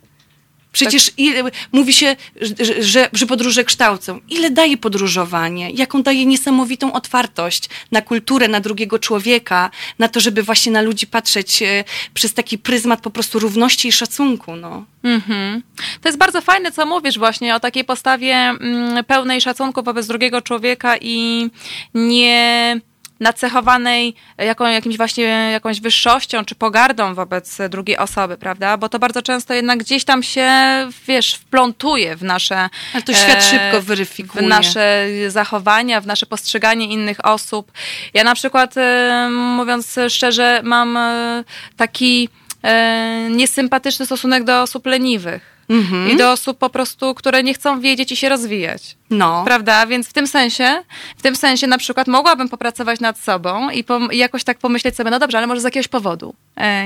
Przecież 0.72 1.06
tak. 1.06 1.18
ile, 1.18 1.42
mówi 1.72 1.92
się, 1.92 2.16
że, 2.40 2.82
że, 2.82 3.08
że 3.12 3.26
podróże 3.26 3.64
kształcą. 3.64 4.20
Ile 4.28 4.50
daje 4.50 4.76
podróżowanie? 4.76 5.70
Jaką 5.70 6.02
daje 6.02 6.26
niesamowitą 6.26 6.92
otwartość 6.92 7.68
na 7.92 8.02
kulturę, 8.02 8.48
na 8.48 8.60
drugiego 8.60 8.98
człowieka, 8.98 9.70
na 9.98 10.08
to, 10.08 10.20
żeby 10.20 10.42
właśnie 10.42 10.72
na 10.72 10.82
ludzi 10.82 11.06
patrzeć 11.06 11.62
e, 11.62 11.84
przez 12.14 12.34
taki 12.34 12.58
pryzmat 12.58 13.00
po 13.00 13.10
prostu 13.10 13.38
równości 13.38 13.88
i 13.88 13.92
szacunku. 13.92 14.56
No. 14.56 14.84
Mhm. 15.02 15.62
To 16.00 16.08
jest 16.08 16.18
bardzo 16.18 16.40
fajne, 16.40 16.72
co 16.72 16.86
mówisz 16.86 17.18
właśnie 17.18 17.54
o 17.54 17.60
takiej 17.60 17.84
postawie 17.84 18.34
mm, 18.34 19.04
pełnej 19.04 19.40
szacunku 19.40 19.82
wobec 19.82 20.06
drugiego 20.06 20.42
człowieka 20.42 20.96
i 21.00 21.46
nie 21.94 22.80
nacechowanej 23.20 24.14
jaką, 24.38 24.66
jakimś 24.66 24.96
właśnie 24.96 25.24
jakąś 25.52 25.80
wyższością 25.80 26.44
czy 26.44 26.54
pogardą 26.54 27.14
wobec 27.14 27.58
drugiej 27.68 27.96
osoby, 27.96 28.36
prawda? 28.36 28.76
Bo 28.76 28.88
to 28.88 28.98
bardzo 28.98 29.22
często 29.22 29.54
jednak 29.54 29.78
gdzieś 29.78 30.04
tam 30.04 30.22
się, 30.22 30.50
wiesz, 31.06 31.34
wplątuje 31.34 32.16
w 32.16 32.22
nasze... 32.22 32.68
Ale 32.94 33.02
to 33.02 33.12
świat 33.12 33.38
e, 33.38 33.42
szybko 33.42 33.82
weryfikuje. 33.82 34.44
W 34.44 34.48
nasze 34.48 35.06
zachowania, 35.28 36.00
w 36.00 36.06
nasze 36.06 36.26
postrzeganie 36.26 36.86
innych 36.86 37.26
osób. 37.26 37.72
Ja 38.14 38.24
na 38.24 38.34
przykład, 38.34 38.76
e, 38.76 39.28
mówiąc 39.30 39.96
szczerze, 40.08 40.60
mam 40.64 40.96
e, 40.96 41.44
taki 41.76 42.28
e, 42.62 43.28
niesympatyczny 43.30 44.06
stosunek 44.06 44.44
do 44.44 44.62
osób 44.62 44.86
leniwych 44.86 45.59
mhm. 45.70 46.10
i 46.10 46.16
do 46.16 46.32
osób 46.32 46.58
po 46.58 46.70
prostu, 46.70 47.14
które 47.14 47.42
nie 47.42 47.54
chcą 47.54 47.80
wiedzieć 47.80 48.12
i 48.12 48.16
się 48.16 48.28
rozwijać. 48.28 48.96
No. 49.10 49.42
Prawda? 49.44 49.86
Więc 49.86 50.08
w 50.08 50.12
tym 50.12 50.26
sensie, 50.26 50.82
w 51.16 51.22
tym 51.22 51.36
sensie 51.36 51.66
na 51.66 51.78
przykład 51.78 52.08
mogłabym 52.08 52.48
popracować 52.48 53.00
nad 53.00 53.18
sobą 53.18 53.70
i, 53.70 53.84
i 54.10 54.18
jakoś 54.18 54.44
tak 54.44 54.58
pomyśleć 54.58 54.96
sobie, 54.96 55.10
no 55.10 55.18
dobrze, 55.18 55.38
ale 55.38 55.46
może 55.46 55.60
z 55.60 55.64
jakiegoś 55.64 55.88
powodu 55.88 56.34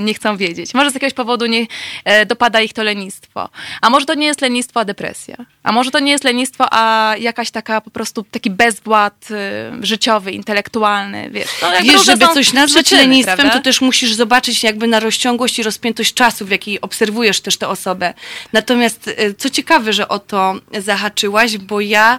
nie 0.00 0.14
chcą 0.14 0.36
wiedzieć. 0.36 0.74
Może 0.74 0.90
z 0.90 0.94
jakiegoś 0.94 1.14
powodu 1.14 1.46
nie 1.46 1.66
e, 2.04 2.26
dopada 2.26 2.60
ich 2.60 2.72
to 2.72 2.82
lenistwo. 2.82 3.48
A 3.80 3.90
może 3.90 4.06
to 4.06 4.14
nie 4.14 4.26
jest 4.26 4.40
lenistwo, 4.40 4.80
a 4.80 4.84
depresja. 4.84 5.36
A 5.62 5.72
może 5.72 5.90
to 5.90 6.00
nie 6.00 6.12
jest 6.12 6.24
lenistwo, 6.24 6.66
a 6.70 7.14
jakaś 7.18 7.50
taka 7.50 7.80
po 7.80 7.90
prostu 7.90 8.22
taki 8.22 8.50
bezwład 8.50 9.28
e, 9.30 9.86
życiowy, 9.86 10.32
intelektualny, 10.32 11.30
wiesz. 11.30 11.48
No, 11.62 11.68
wiesz, 11.82 12.04
żeby 12.04 12.28
coś 12.28 12.52
nazwać 12.52 12.84
przyczyny, 12.84 13.02
lenistwem, 13.02 13.36
prawda? 13.36 13.56
to 13.56 13.62
też 13.62 13.80
musisz 13.80 14.14
zobaczyć 14.14 14.62
jakby 14.62 14.86
na 14.86 15.00
rozciągłość 15.00 15.58
i 15.58 15.62
rozpiętość 15.62 16.14
czasu, 16.14 16.46
w 16.46 16.50
jakiej 16.50 16.80
obserwujesz 16.80 17.40
też 17.40 17.56
tę 17.56 17.68
osobę. 17.68 18.14
Natomiast 18.52 19.10
e, 19.16 19.34
co 19.34 19.50
ciekawe, 19.50 19.92
że 19.92 20.08
o 20.08 20.18
to 20.18 20.54
zahaczyłaś, 20.80 21.58
bo 21.58 21.80
ja 21.80 22.18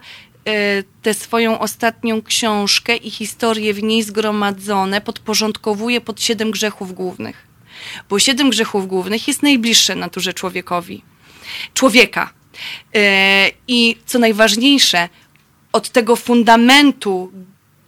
tę 1.01 1.13
swoją 1.13 1.59
ostatnią 1.59 2.21
książkę 2.21 2.95
i 2.95 3.11
historie 3.11 3.73
w 3.73 3.83
niej 3.83 4.03
zgromadzone 4.03 5.01
podporządkowuje 5.01 6.01
pod 6.01 6.21
siedem 6.21 6.51
grzechów 6.51 6.93
głównych. 6.93 7.44
Bo 8.09 8.19
siedem 8.19 8.49
grzechów 8.49 8.87
głównych 8.87 9.27
jest 9.27 9.43
najbliższe 9.43 9.95
naturze 9.95 10.33
człowiekowi. 10.33 11.01
Człowieka. 11.73 12.33
Y, 12.95 12.99
I 13.67 13.95
co 14.05 14.19
najważniejsze, 14.19 15.09
od 15.71 15.89
tego 15.89 16.15
fundamentu 16.15 17.31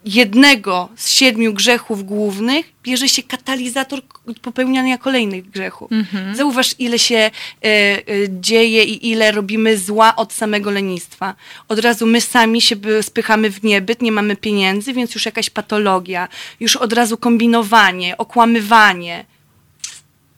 jednego 0.08 0.90
z 0.96 1.10
siedmiu 1.10 1.54
grzechów 1.54 2.06
głównych 2.06 2.74
bierze 2.84 3.10
się 3.10 3.24
katalizator 3.24 4.02
popełniania 4.42 4.98
kolejnych 4.98 5.50
grzechów. 5.50 5.92
Mhm. 5.92 6.36
Zauważ, 6.36 6.76
ile 6.80 7.00
się 7.00 7.16
e, 7.16 7.32
e, 7.64 8.02
dzieje 8.30 8.84
i 8.84 9.10
ile 9.10 9.32
robimy 9.32 9.78
zła 9.78 10.16
od 10.16 10.34
samego 10.34 10.72
lenistwa. 10.72 11.36
Od 11.68 11.80
razu 11.80 12.06
my 12.06 12.22
sami 12.22 12.62
się 12.62 12.76
spychamy 13.02 13.50
w 13.50 13.64
niebyt, 13.64 14.02
nie 14.02 14.12
mamy 14.12 14.36
pieniędzy, 14.36 14.94
więc 14.94 15.16
już 15.16 15.26
jakaś 15.26 15.50
patologia, 15.50 16.28
już 16.60 16.76
od 16.76 16.94
razu 16.94 17.18
kombinowanie, 17.18 18.18
okłamywanie 18.18 19.26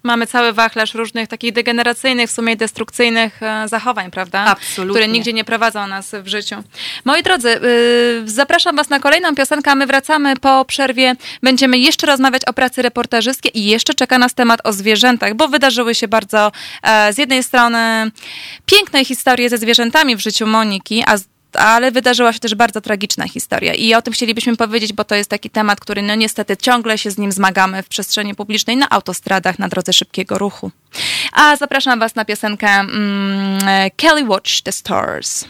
mamy 0.03 0.27
cały 0.27 0.53
wachlarz 0.53 0.93
różnych 0.93 1.27
takich 1.27 1.53
degeneracyjnych, 1.53 2.29
w 2.29 2.33
sumie 2.33 2.55
destrukcyjnych 2.55 3.43
e, 3.43 3.67
zachowań, 3.67 4.11
prawda? 4.11 4.39
Absolutnie. 4.39 4.93
Które 4.93 5.07
nigdzie 5.07 5.33
nie 5.33 5.43
prowadzą 5.43 5.87
nas 5.87 6.15
w 6.23 6.27
życiu. 6.27 6.55
Moi 7.05 7.23
drodzy, 7.23 7.49
y, 7.49 8.21
zapraszam 8.25 8.75
Was 8.75 8.89
na 8.89 8.99
kolejną 8.99 9.35
piosenkę, 9.35 9.75
my 9.75 9.87
wracamy 9.87 10.35
po 10.35 10.65
przerwie. 10.65 11.15
Będziemy 11.43 11.77
jeszcze 11.77 12.07
rozmawiać 12.07 12.45
o 12.45 12.53
pracy 12.53 12.81
reportażystskiej 12.81 13.59
i 13.59 13.65
jeszcze 13.65 13.93
czeka 13.93 14.17
nas 14.17 14.33
temat 14.33 14.59
o 14.63 14.73
zwierzętach, 14.73 15.33
bo 15.33 15.47
wydarzyły 15.47 15.95
się 15.95 16.07
bardzo 16.07 16.51
e, 16.83 17.13
z 17.13 17.17
jednej 17.17 17.43
strony 17.43 18.11
piękne 18.65 19.05
historie 19.05 19.49
ze 19.49 19.57
zwierzętami 19.57 20.15
w 20.15 20.19
życiu 20.19 20.47
Moniki, 20.47 21.03
a 21.07 21.17
z 21.17 21.25
ale 21.53 21.91
wydarzyła 21.91 22.33
się 22.33 22.39
też 22.39 22.55
bardzo 22.55 22.81
tragiczna 22.81 23.27
historia 23.27 23.73
i 23.73 23.93
o 23.93 24.01
tym 24.01 24.13
chcielibyśmy 24.13 24.57
powiedzieć, 24.57 24.93
bo 24.93 25.03
to 25.03 25.15
jest 25.15 25.29
taki 25.29 25.49
temat, 25.49 25.79
który 25.79 26.01
no 26.01 26.15
niestety 26.15 26.57
ciągle 26.57 26.97
się 26.97 27.11
z 27.11 27.17
nim 27.17 27.31
zmagamy 27.31 27.83
w 27.83 27.87
przestrzeni 27.87 28.35
publicznej, 28.35 28.77
na 28.77 28.89
autostradach, 28.89 29.59
na 29.59 29.67
drodze 29.67 29.93
szybkiego 29.93 30.37
ruchu. 30.37 30.71
A 31.33 31.55
zapraszam 31.55 31.99
Was 31.99 32.15
na 32.15 32.25
piosenkę 32.25 32.69
mm, 32.69 33.59
Kelly 33.95 34.25
Watch 34.25 34.61
the 34.61 34.71
Stars. 34.71 35.45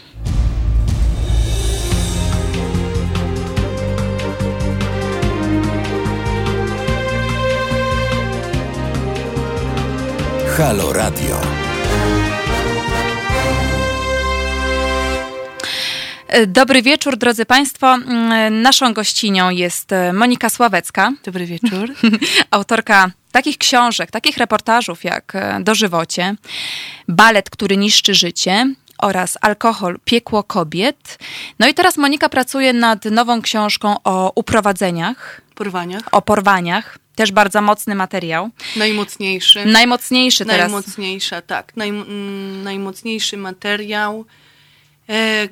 Halo 10.56 10.92
Radio. 10.92 11.59
Dobry 16.46 16.82
wieczór, 16.82 17.16
drodzy 17.16 17.46
Państwo. 17.46 17.96
Naszą 18.50 18.92
gościnią 18.94 19.50
jest 19.50 19.90
Monika 20.12 20.50
Sławecka. 20.50 21.12
Dobry 21.24 21.46
wieczór. 21.46 21.94
Autorka 22.50 23.10
takich 23.32 23.58
książek, 23.58 24.10
takich 24.10 24.36
reportażów 24.36 25.04
jak 25.04 25.32
Dożywocie, 25.60 26.34
Balet, 27.08 27.50
który 27.50 27.76
niszczy 27.76 28.14
życie 28.14 28.74
oraz 28.98 29.38
Alkohol, 29.40 29.98
piekło 30.04 30.42
kobiet. 30.42 31.18
No 31.58 31.68
i 31.68 31.74
teraz 31.74 31.96
Monika 31.96 32.28
pracuje 32.28 32.72
nad 32.72 33.04
nową 33.04 33.42
książką 33.42 33.96
o 34.04 34.32
uprowadzeniach. 34.34 35.40
Porwaniach. 35.54 36.02
O 36.12 36.22
porwaniach. 36.22 36.98
Też 37.14 37.32
bardzo 37.32 37.62
mocny 37.62 37.94
materiał. 37.94 38.50
Najmocniejszy. 38.76 39.64
Najmocniejszy 39.66 40.44
teraz. 40.44 40.70
Najmocniejsza, 40.72 41.42
tak. 41.42 41.76
Naj, 41.76 41.88
mm, 41.88 42.62
najmocniejszy 42.62 43.36
materiał, 43.36 44.24
e, 44.28 44.49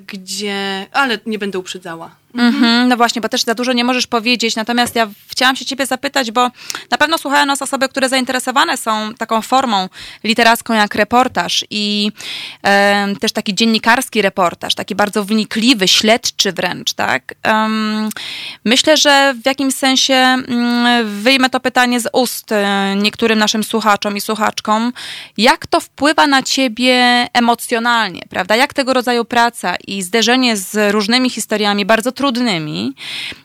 gdzie... 0.07 0.87
Ale 0.93 1.19
nie 1.27 1.39
będę 1.39 1.59
uprzedzała. 1.59 2.17
Mhm, 2.39 2.89
no 2.89 2.97
właśnie, 2.97 3.22
bo 3.22 3.28
też 3.28 3.43
za 3.45 3.55
dużo 3.55 3.72
nie 3.72 3.84
możesz 3.84 4.07
powiedzieć. 4.07 4.57
Natomiast 4.57 4.97
ja 4.97 5.09
chciałam 5.28 5.57
się 5.57 5.64
ciebie 5.64 5.86
zapytać, 5.86 6.30
bo 6.30 6.51
na 6.91 6.99
pewno 6.99 7.18
słuchają 7.18 7.47
nas 7.47 7.62
osoby, 7.62 7.89
które 7.89 8.09
zainteresowane 8.09 8.76
są 8.76 9.14
taką 9.14 9.43
formą 9.43 9.89
literacką 10.24 10.74
jak 10.74 10.95
reportaż 10.95 11.64
i 11.70 12.12
e, 12.62 13.14
też 13.20 13.32
taki 13.32 13.55
dziennikarski 13.55 14.22
reportaż, 14.22 14.74
taki 14.74 14.95
bardzo 14.95 15.24
wnikliwy, 15.24 15.89
śledczy 15.89 16.53
wręcz, 16.53 16.93
tak? 16.93 17.34
Um, 17.45 18.09
myślę, 18.64 18.97
że 18.97 19.34
w 19.43 19.47
jakimś 19.47 19.74
sensie 19.74 20.36
um, 20.49 20.86
wyjmę 21.22 21.51
to 21.51 21.61
pytanie 21.61 22.01
z 22.01 22.09
ust 22.12 22.53
e, 22.53 22.95
niektórym 22.97 23.39
naszym 23.39 23.64
słuchaczom 23.64 24.16
i 24.16 24.20
słuchaczkom. 24.20 24.93
Jak 25.36 25.66
to 25.66 25.80
wpływa 25.80 26.26
na 26.26 26.43
ciebie 26.43 27.26
emocjonalnie, 27.32 28.22
prawda? 28.30 28.57
Jak 28.57 28.74
tego 28.74 28.95
rodzaju 28.95 29.24
praca 29.24 29.76
i 29.86 30.03
zderzenie 30.03 30.57
z 30.57 30.93
różnymi 30.93 31.30
historiami 31.30 31.84
bardzo 31.84 32.12
trudnymi, 32.12 32.28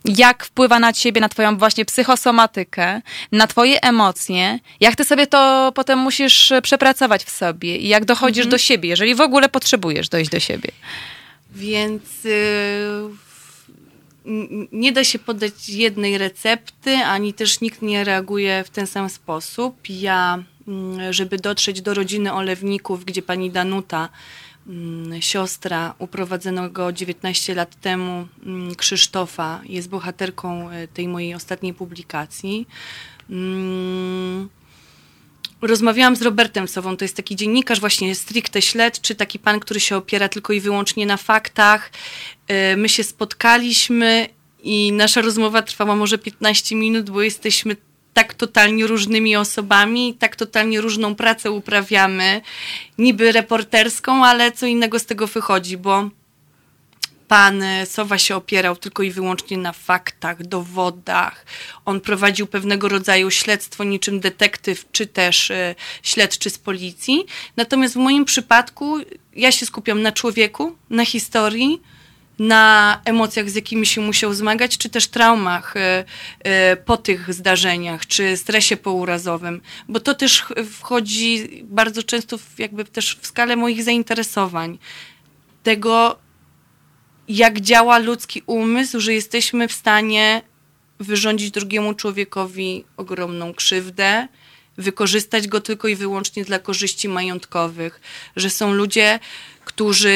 jak 0.06 0.46
wpływa 0.46 0.80
na 0.80 0.94
ciebie, 0.94 1.22
na 1.22 1.30
twoją 1.30 1.58
właśnie 1.58 1.86
psychosomatykę, 1.86 3.02
na 3.32 3.48
twoje 3.48 3.82
emocje, 3.82 4.60
jak 4.80 4.96
ty 4.96 5.04
sobie 5.04 5.28
to 5.28 5.72
potem 5.76 6.00
musisz 6.00 6.54
przepracować 6.64 7.24
w 7.24 7.30
sobie 7.30 7.78
i 7.78 7.88
jak 7.88 8.06
dochodzisz 8.06 8.46
mhm. 8.46 8.52
do 8.52 8.58
siebie, 8.58 8.90
jeżeli 8.90 9.16
w 9.16 9.22
ogóle 9.22 9.50
potrzebujesz 9.50 10.10
dojść 10.10 10.32
do 10.32 10.40
siebie. 10.40 10.72
Więc 11.56 12.26
y, 12.26 13.10
nie 14.72 14.92
da 14.92 15.04
się 15.04 15.20
podać 15.20 15.70
jednej 15.70 16.18
recepty, 16.18 16.96
ani 16.96 17.34
też 17.34 17.62
nikt 17.62 17.82
nie 17.82 18.04
reaguje 18.04 18.64
w 18.64 18.70
ten 18.70 18.88
sam 18.88 19.10
sposób. 19.10 19.76
Ja, 19.90 20.44
mm, 20.68 21.14
żeby 21.14 21.38
dotrzeć 21.38 21.82
do 21.82 21.94
rodziny 21.94 22.34
olewników, 22.34 23.06
gdzie 23.06 23.22
pani 23.22 23.52
Danuta 23.52 24.10
siostra 25.20 25.94
uprowadzonego 26.00 26.92
19 26.92 27.56
lat 27.56 27.76
temu 27.76 28.28
mm, 28.46 28.76
Krzysztofa 28.76 29.62
jest 29.66 29.90
bohaterką 29.90 30.70
e, 30.70 30.88
tej 30.88 31.08
mojej 31.08 31.36
ostatniej 31.36 31.74
publikacji. 31.74 32.68
Mm, 33.30 34.50
rozmawiałam 35.62 36.16
z 36.16 36.22
Robertem 36.22 36.68
Sową, 36.68 36.98
to 36.98 37.06
jest 37.06 37.16
taki 37.16 37.36
dziennikarz 37.36 37.80
właśnie 37.80 38.16
stricte 38.16 38.62
śledczy, 38.62 39.16
taki 39.16 39.40
pan, 39.40 39.60
który 39.60 39.80
się 39.80 39.98
opiera 39.98 40.30
tylko 40.30 40.54
i 40.54 40.60
wyłącznie 40.60 41.06
na 41.06 41.18
faktach. 41.18 41.92
E, 42.48 42.78
my 42.78 42.90
się 42.90 43.04
spotkaliśmy 43.04 44.30
i 44.64 44.92
nasza 44.92 45.22
rozmowa 45.22 45.62
trwała 45.62 45.96
może 45.96 46.18
15 46.18 46.76
minut, 46.76 47.10
bo 47.10 47.22
jesteśmy 47.22 47.76
tak 48.14 48.34
totalnie 48.34 48.88
różnymi 48.88 49.36
osobami, 49.36 50.16
tak 50.20 50.36
totalnie 50.36 50.82
różną 50.82 51.16
pracę 51.16 51.52
uprawiamy, 51.52 52.42
niby 52.98 53.32
reporterską, 53.32 54.26
ale 54.26 54.52
co 54.52 54.66
innego 54.66 55.00
z 55.00 55.06
tego 55.06 55.28
wychodzi, 55.28 55.78
bo 55.78 56.10
pan 57.28 57.64
Sowa 57.86 58.18
się 58.18 58.36
opierał 58.36 58.76
tylko 58.76 59.04
i 59.04 59.12
wyłącznie 59.12 59.58
na 59.58 59.74
faktach, 59.74 60.44
dowodach. 60.44 61.46
On 61.86 62.02
prowadził 62.02 62.48
pewnego 62.48 62.90
rodzaju 62.90 63.32
śledztwo, 63.32 63.84
niczym 63.84 64.20
detektyw, 64.20 64.86
czy 64.92 65.08
też 65.08 65.50
y, 65.50 65.76
śledczy 66.04 66.50
z 66.50 66.58
policji. 66.58 67.26
Natomiast 67.58 67.94
w 67.94 67.98
moim 67.98 68.26
przypadku 68.26 68.98
ja 69.36 69.52
się 69.52 69.66
skupiam 69.66 70.02
na 70.02 70.12
człowieku, 70.12 70.76
na 70.90 71.06
historii, 71.06 71.82
na 72.40 73.02
emocjach, 73.06 73.50
z 73.50 73.56
jakimi 73.56 73.86
się 73.86 74.02
musiał 74.02 74.34
zmagać, 74.34 74.78
czy 74.78 74.90
też 74.90 75.08
traumach 75.08 75.78
e, 75.78 76.06
e, 76.40 76.76
po 76.76 76.98
tych 76.98 77.34
zdarzeniach, 77.34 78.08
czy 78.08 78.38
stresie 78.38 78.78
pourazowym, 78.78 79.62
bo 79.90 80.00
to 80.00 80.16
też 80.16 80.46
wchodzi 80.72 81.64
bardzo 81.64 82.04
często 82.04 82.38
w, 82.38 82.60
jakby 82.60 82.86
też 82.86 83.18
w 83.22 83.28
skalę 83.28 83.56
moich 83.56 83.84
zainteresowań. 83.84 84.78
Tego, 85.64 86.20
jak 87.28 87.60
działa 87.60 87.98
ludzki 87.98 88.42
umysł, 88.46 89.00
że 89.00 89.14
jesteśmy 89.14 89.68
w 89.68 89.74
stanie 89.74 90.42
wyrządzić 91.00 91.52
drugiemu 91.52 91.94
człowiekowi 91.94 92.86
ogromną 92.98 93.54
krzywdę, 93.54 94.28
wykorzystać 94.78 95.48
go 95.48 95.62
tylko 95.62 95.88
i 95.88 95.96
wyłącznie 95.96 96.46
dla 96.46 96.60
korzyści 96.60 97.10
majątkowych, 97.10 98.02
że 98.36 98.50
są 98.50 98.74
ludzie, 98.74 99.20
którzy, 99.66 100.10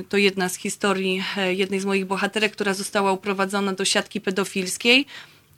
y, 0.00 0.04
to 0.08 0.16
jedna 0.16 0.48
z 0.48 0.56
historii 0.56 1.22
e, 1.36 1.54
jednej 1.54 1.80
z 1.80 1.84
moich 1.84 2.06
bohaterek, 2.06 2.52
która 2.52 2.74
została 2.74 3.12
uprowadzona 3.12 3.72
do 3.72 3.84
siatki 3.84 4.20
pedofilskiej, 4.20 5.06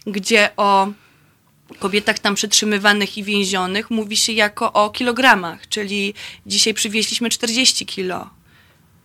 gdzie 0.06 0.50
o 0.56 0.88
kobietach 1.78 2.18
tam 2.18 2.34
przetrzymywanych 2.34 3.18
i 3.18 3.24
więzionych 3.24 3.90
mówi 3.90 4.16
się 4.16 4.32
jako 4.32 4.72
o 4.72 4.90
kilogramach, 4.90 5.68
czyli 5.68 6.14
dzisiaj 6.46 6.74
przywieźliśmy 6.74 7.30
40 7.30 7.86
kilo. 7.86 8.30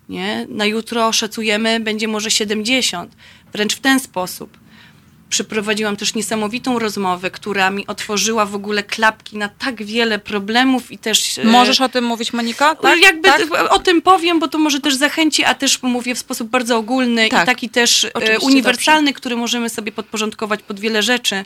Nie? 0.10 0.46
Na 0.50 0.66
jutro 0.66 1.12
szacujemy, 1.14 1.80
będzie 1.80 2.08
może 2.08 2.32
70. 2.32 3.16
Wręcz 3.54 3.76
w 3.76 3.80
ten 3.80 4.00
sposób 4.00 4.58
przeprowadziłam 5.30 5.96
też 5.96 6.16
niesamowitą 6.16 6.80
rozmowę, 6.80 7.32
która 7.32 7.70
mi 7.70 7.88
otworzyła 7.88 8.46
w 8.46 8.56
ogóle 8.56 8.84
klapki 8.84 9.38
na 9.38 9.50
tak 9.50 9.84
wiele 9.84 10.20
problemów 10.20 10.92
i 10.92 10.98
też... 10.98 11.38
E, 11.38 11.44
Możesz 11.44 11.82
o 11.82 11.90
tym 11.90 12.04
mówić, 12.04 12.34
Monika? 12.34 12.76
Tak? 12.76 13.00
Jakby 13.02 13.30
tak? 13.30 13.42
o 13.70 13.80
tym 13.80 14.02
powiem, 14.02 14.40
bo 14.40 14.48
to 14.48 14.58
może 14.58 14.80
też 14.80 14.96
zachęci, 14.96 15.44
a 15.44 15.54
też 15.54 15.84
mówię 15.84 16.16
w 16.16 16.20
sposób 16.20 16.50
bardzo 16.50 16.78
ogólny 16.78 17.30
tak. 17.30 17.44
i 17.44 17.46
taki 17.46 17.70
też 17.70 18.04
e, 18.04 18.14
Oczywiście 18.14 18.46
uniwersalny, 18.46 19.02
dobrze. 19.02 19.20
który 19.20 19.36
możemy 19.36 19.70
sobie 19.70 19.92
podporządkować 19.92 20.64
pod 20.64 20.80
wiele 20.80 21.04
rzeczy. 21.04 21.46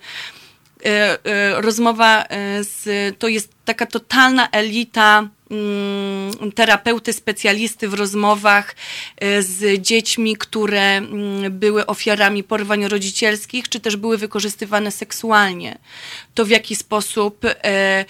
E, 0.86 1.62
rozmowa 1.62 2.26
z, 2.62 2.86
to 3.20 3.28
jest 3.28 3.50
taka 3.66 3.86
totalna 3.86 4.50
elita 4.52 5.28
terapeuty, 6.56 7.14
specjalisty 7.14 7.88
w 7.88 7.93
rozmowach 7.93 8.76
e, 9.18 9.41
z 9.41 9.82
dziećmi, 9.82 10.38
które 10.38 10.82
mm, 10.82 11.60
były 11.60 11.86
ofiarami 11.86 12.43
porwań 12.43 12.88
rodzicielskich, 12.88 13.70
czy 13.70 13.80
też 13.80 13.95
były 13.95 14.18
wykorzystywane 14.18 14.91
seksualnie. 14.91 15.78
To 16.34 16.45
w 16.45 16.49
jaki 16.49 16.76
sposób 16.76 17.45
e, 17.45 18.06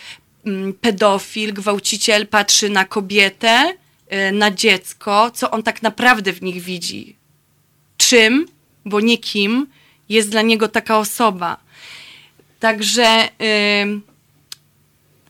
mm, 0.45 0.73
pedofil, 0.73 1.53
gwałciciel 1.53 2.27
patrzy 2.27 2.69
na 2.69 2.85
kobietę, 2.85 3.73
e, 4.07 4.31
na 4.31 4.51
dziecko, 4.51 5.31
co 5.31 5.51
on 5.51 5.63
tak 5.63 5.81
naprawdę 5.81 6.33
w 6.33 6.41
nich 6.41 6.61
widzi. 6.61 7.15
Czym, 7.97 8.47
bo 8.85 8.99
nie 8.99 9.17
kim, 9.17 9.67
jest 10.09 10.29
dla 10.29 10.41
niego 10.41 10.67
taka 10.67 10.99
osoba. 10.99 11.57
Także. 12.59 13.29
Yy, 13.39 14.12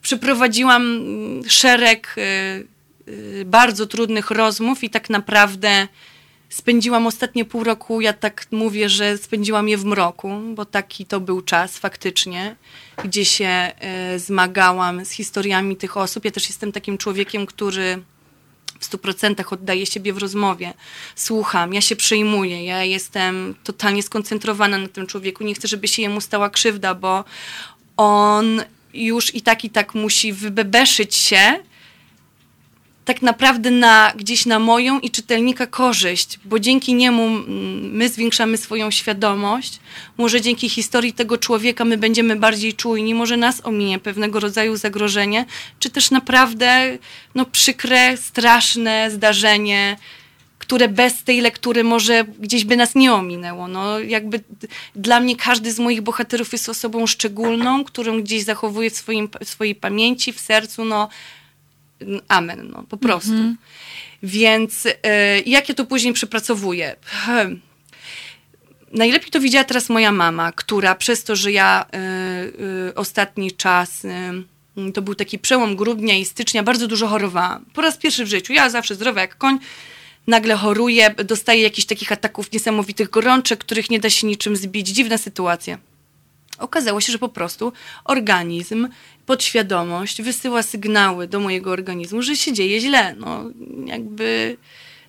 przeprowadziłam 0.03 0.81
mm, 0.81 1.49
szereg 1.49 2.15
y, 2.17 3.11
y, 3.11 3.45
bardzo 3.45 3.87
trudnych 3.87 4.31
rozmów 4.31 4.83
i 4.83 4.89
tak 4.89 5.09
naprawdę 5.09 5.87
spędziłam 6.49 7.07
ostatnie 7.07 7.45
pół 7.45 7.63
roku, 7.63 8.01
ja 8.01 8.13
tak 8.13 8.45
mówię, 8.51 8.89
że 8.89 9.17
spędziłam 9.17 9.69
je 9.69 9.77
w 9.77 9.85
mroku, 9.85 10.29
bo 10.55 10.65
taki 10.65 11.05
to 11.05 11.19
był 11.19 11.41
czas 11.41 11.77
faktycznie, 11.77 12.55
gdzie 13.03 13.25
się 13.25 13.71
y, 14.15 14.19
zmagałam 14.19 15.05
z 15.05 15.11
historiami 15.11 15.75
tych 15.75 15.97
osób. 15.97 16.25
Ja 16.25 16.31
też 16.31 16.47
jestem 16.47 16.71
takim 16.71 16.97
człowiekiem, 16.97 17.45
który 17.45 18.03
w 18.79 18.85
stu 18.85 18.97
procentach 18.97 19.53
oddaje 19.53 19.85
siebie 19.85 20.13
w 20.13 20.17
rozmowie. 20.17 20.73
Słucham, 21.15 21.73
ja 21.73 21.81
się 21.81 21.95
przejmuję, 21.95 22.65
ja 22.65 22.83
jestem 22.83 23.55
totalnie 23.63 24.03
skoncentrowana 24.03 24.77
na 24.77 24.87
tym 24.87 25.07
człowieku. 25.07 25.43
Nie 25.43 25.53
chcę, 25.53 25.67
żeby 25.67 25.87
się 25.87 26.01
jemu 26.01 26.21
stała 26.21 26.49
krzywda, 26.49 26.95
bo 26.95 27.23
on 27.97 28.61
już 28.93 29.35
i 29.35 29.41
tak 29.41 29.65
i 29.65 29.69
tak 29.69 29.95
musi 29.95 30.33
wybebeszyć 30.33 31.15
się 31.15 31.59
tak 33.05 33.21
naprawdę 33.21 33.71
na, 33.71 34.13
gdzieś 34.15 34.45
na 34.45 34.59
moją 34.59 34.99
i 34.99 35.09
czytelnika 35.09 35.67
korzyść, 35.67 36.39
bo 36.45 36.59
dzięki 36.59 36.93
niemu 36.93 37.29
my 37.81 38.09
zwiększamy 38.09 38.57
swoją 38.57 38.91
świadomość, 38.91 39.79
może 40.17 40.41
dzięki 40.41 40.69
historii 40.69 41.13
tego 41.13 41.37
człowieka 41.37 41.85
my 41.85 41.97
będziemy 41.97 42.35
bardziej 42.35 42.73
czujni, 42.73 43.15
może 43.15 43.37
nas 43.37 43.65
ominie 43.65 43.99
pewnego 43.99 44.39
rodzaju 44.39 44.77
zagrożenie, 44.77 45.45
czy 45.79 45.89
też 45.89 46.11
naprawdę 46.11 46.97
no, 47.35 47.45
przykre, 47.45 48.17
straszne 48.17 49.11
zdarzenie, 49.11 49.97
które 50.73 50.89
bez 50.89 51.23
tej 51.23 51.41
lektury 51.41 51.83
może 51.83 52.25
gdzieś 52.39 52.65
by 52.65 52.77
nas 52.77 52.95
nie 52.95 53.13
ominęło. 53.13 53.67
No, 53.67 53.99
jakby 53.99 54.41
dla 54.95 55.19
mnie 55.19 55.35
każdy 55.35 55.71
z 55.71 55.79
moich 55.79 56.01
bohaterów 56.01 56.51
jest 56.53 56.69
osobą 56.69 57.07
szczególną, 57.07 57.83
którą 57.83 58.21
gdzieś 58.21 58.43
zachowuję 58.43 58.89
w, 58.89 58.97
swoim, 58.97 59.29
w 59.45 59.49
swojej 59.49 59.75
pamięci, 59.75 60.33
w 60.33 60.39
sercu, 60.39 60.85
no 60.85 61.09
amen, 62.27 62.69
no 62.71 62.83
po 62.89 62.97
prostu. 62.97 63.31
Mhm. 63.31 63.57
Więc 64.23 64.85
y, 64.85 64.91
jak 65.45 65.69
ja 65.69 65.75
to 65.75 65.85
później 65.85 66.13
przepracowuję? 66.13 66.95
Hmm. 67.05 67.61
Najlepiej 68.91 69.31
to 69.31 69.39
widziała 69.39 69.63
teraz 69.63 69.89
moja 69.89 70.11
mama, 70.11 70.51
która 70.51 70.95
przez 70.95 71.23
to, 71.23 71.35
że 71.35 71.51
ja 71.51 71.85
y, 71.85 72.89
y, 72.89 72.95
ostatni 72.95 73.51
czas 73.51 74.07
to 74.93 75.01
był 75.01 75.15
taki 75.15 75.39
przełom 75.39 75.75
grudnia 75.75 76.15
i 76.15 76.25
stycznia, 76.25 76.63
bardzo 76.63 76.87
dużo 76.87 77.07
chorowałam. 77.07 77.65
Po 77.73 77.81
raz 77.81 77.97
pierwszy 77.97 78.25
w 78.25 78.27
życiu. 78.27 78.53
Ja 78.53 78.69
zawsze 78.69 78.95
zdrowa 78.95 79.21
jak 79.21 79.37
koń, 79.37 79.59
nagle 80.27 80.55
choruję, 80.55 81.15
dostaję 81.25 81.61
jakichś 81.61 81.87
takich 81.87 82.11
ataków 82.11 82.51
niesamowitych 82.51 83.09
gorączek, 83.09 83.59
których 83.59 83.89
nie 83.89 83.99
da 83.99 84.09
się 84.09 84.27
niczym 84.27 84.55
zbić. 84.55 84.87
Dziwna 84.87 85.17
sytuacja. 85.17 85.77
Okazało 86.57 87.01
się, 87.01 87.11
że 87.11 87.19
po 87.19 87.29
prostu 87.29 87.73
organizm, 88.03 88.87
podświadomość 89.25 90.21
wysyła 90.21 90.63
sygnały 90.63 91.27
do 91.27 91.39
mojego 91.39 91.71
organizmu, 91.71 92.21
że 92.21 92.35
się 92.35 92.53
dzieje 92.53 92.79
źle. 92.79 93.15
No, 93.19 93.43
jakby 93.85 94.57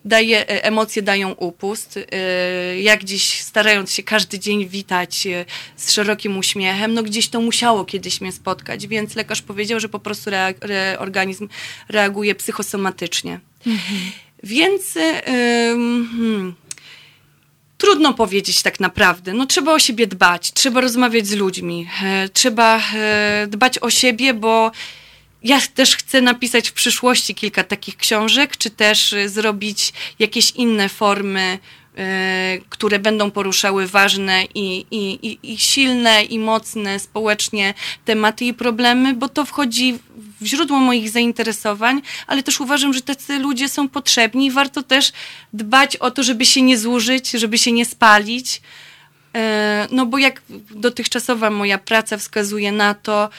daje, 0.05 0.49
e, 0.49 0.65
emocje 0.65 1.03
dają 1.03 1.33
upust. 1.33 1.99
E, 2.13 2.81
jak 2.81 3.01
gdzieś 3.01 3.41
starając 3.41 3.93
się 3.93 4.03
każdy 4.03 4.39
dzień 4.39 4.69
witać 4.69 5.27
e, 5.27 5.45
z 5.77 5.93
szerokim 5.93 6.39
uśmiechem, 6.39 6.95
no 6.95 7.03
gdzieś 7.03 7.29
to 7.29 7.41
musiało 7.41 7.85
kiedyś 7.85 8.21
mnie 8.21 8.33
spotkać, 8.33 8.87
więc 8.87 9.17
lekarz 9.17 9.43
powiedział, 9.43 9.81
że 9.81 9.89
po 9.89 9.99
prostu 9.99 10.31
organizm 10.99 11.49
reaguje 11.89 12.35
psychosomatycznie. 12.35 13.41
Mhm. 13.67 14.01
Więc 14.45 14.95
hmm, 14.95 16.55
trudno 17.79 18.15
powiedzieć 18.15 18.63
tak 18.63 18.81
naprawdę. 18.81 19.33
No, 19.33 19.47
trzeba 19.47 19.73
o 19.73 19.79
siebie 19.79 20.07
dbać, 20.07 20.53
trzeba 20.53 20.81
rozmawiać 20.81 21.27
z 21.27 21.35
ludźmi, 21.35 21.89
trzeba 22.33 22.83
dbać 23.49 23.79
o 23.79 23.91
siebie, 23.91 24.35
bo 24.35 24.71
ja 25.45 25.61
też 25.75 25.97
chcę 25.97 26.23
napisać 26.23 26.69
w 26.69 26.73
przyszłości 26.73 27.35
kilka 27.35 27.65
takich 27.65 27.97
książek, 27.97 28.57
czy 28.57 28.71
też 28.71 29.13
y, 29.13 29.29
zrobić 29.29 29.93
jakieś 30.19 30.51
inne 30.51 30.89
formy, 30.89 31.59
które 32.69 32.99
będą 32.99 33.31
poruszały 33.31 33.87
ważne 33.87 34.45
i, 34.55 34.87
i, 34.91 35.39
i, 35.43 35.59
silne 35.59 36.25
i 36.25 36.39
mocne 36.39 36.99
społecznie 36.99 37.75
tematy 38.05 38.45
i 38.45 38.55
problemy, 38.55 39.15
bo 39.15 39.29
to 39.29 39.45
wchodzi 39.45 39.99
w 40.41 40.47
źródło 40.47 40.79
moich 40.79 41.11
zainteresowań, 41.11 42.03
ale 42.27 42.43
też 42.43 42.61
uważam, 42.61 42.93
że 42.93 43.01
tacy 43.01 43.39
ludzie 43.39 43.69
są 43.69 43.89
potrzebni 43.89 44.47
i 44.47 44.51
warto 44.51 44.83
też 44.83 45.13
dbać 45.53 45.97
o 45.97 46.11
to, 46.11 46.23
żeby 46.23 46.47
się 46.47 46.63
nie 46.63 46.79
zużyć, 46.79 47.31
żeby 47.31 47.59
się 47.59 47.73
nie 47.73 47.85
spalić. 47.85 48.63
Y, 49.37 49.41
no 49.91 50.07
bo 50.07 50.19
jak 50.19 50.43
dotychczasowa 50.71 51.51
moja 51.51 51.79
praca 51.79 52.17
wskazuje 52.17 52.73
na 52.73 52.95
to, 52.95 53.31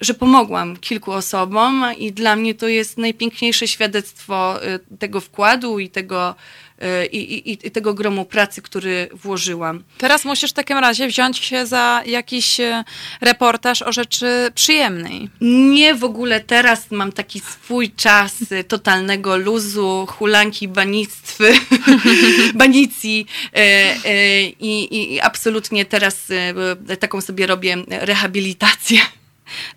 że 0.00 0.14
pomogłam 0.14 0.76
kilku 0.76 1.12
osobom 1.12 1.84
i 1.98 2.12
dla 2.12 2.36
mnie 2.36 2.54
to 2.54 2.68
jest 2.68 2.98
najpiękniejsze 2.98 3.68
świadectwo 3.68 4.64
y, 4.66 4.96
tego 4.98 5.20
wkładu 5.20 5.78
i 5.78 5.88
tego, 5.90 6.34
i, 7.12 7.16
i, 7.16 7.66
i, 7.66 7.70
tego 7.70 7.94
gromu 7.94 8.24
pracy, 8.24 8.62
który 8.62 9.08
włożyłam. 9.12 9.84
Teraz 9.98 10.24
musisz 10.24 10.50
w 10.50 10.54
takim 10.54 10.78
razie 10.78 11.08
wziąć 11.08 11.38
się 11.38 11.66
za 11.66 12.02
jakiś 12.06 12.60
y, 12.60 12.84
reportaż 13.20 13.82
o 13.82 13.92
rzeczy 13.92 14.50
przyjemnej. 14.54 15.30
Nie, 15.40 15.94
w 15.94 16.04
ogóle 16.04 16.40
teraz 16.40 16.90
mam 16.90 17.12
taki 17.12 17.40
swój 17.40 17.90
czas 17.90 18.34
totalnego 18.68 19.36
luzu, 19.36 20.06
hulanki, 20.10 20.68
banictwy, 20.68 21.52
banicji 22.54 23.26
i, 24.60 24.88
i 25.14 25.20
absolutnie 25.20 25.84
teraz 25.84 26.32
taką 27.00 27.20
sobie 27.20 27.46
robię 27.46 27.76
rehabilitację. 27.88 29.00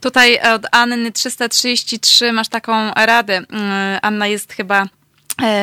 Tutaj 0.02 0.40
od 0.56 0.66
Anny 0.72 1.12
333 1.12 2.32
masz 2.32 2.50
taką 2.50 2.94
radę. 2.94 3.42
Anna 4.02 4.28
jest 4.28 4.54
chyba 4.54 4.88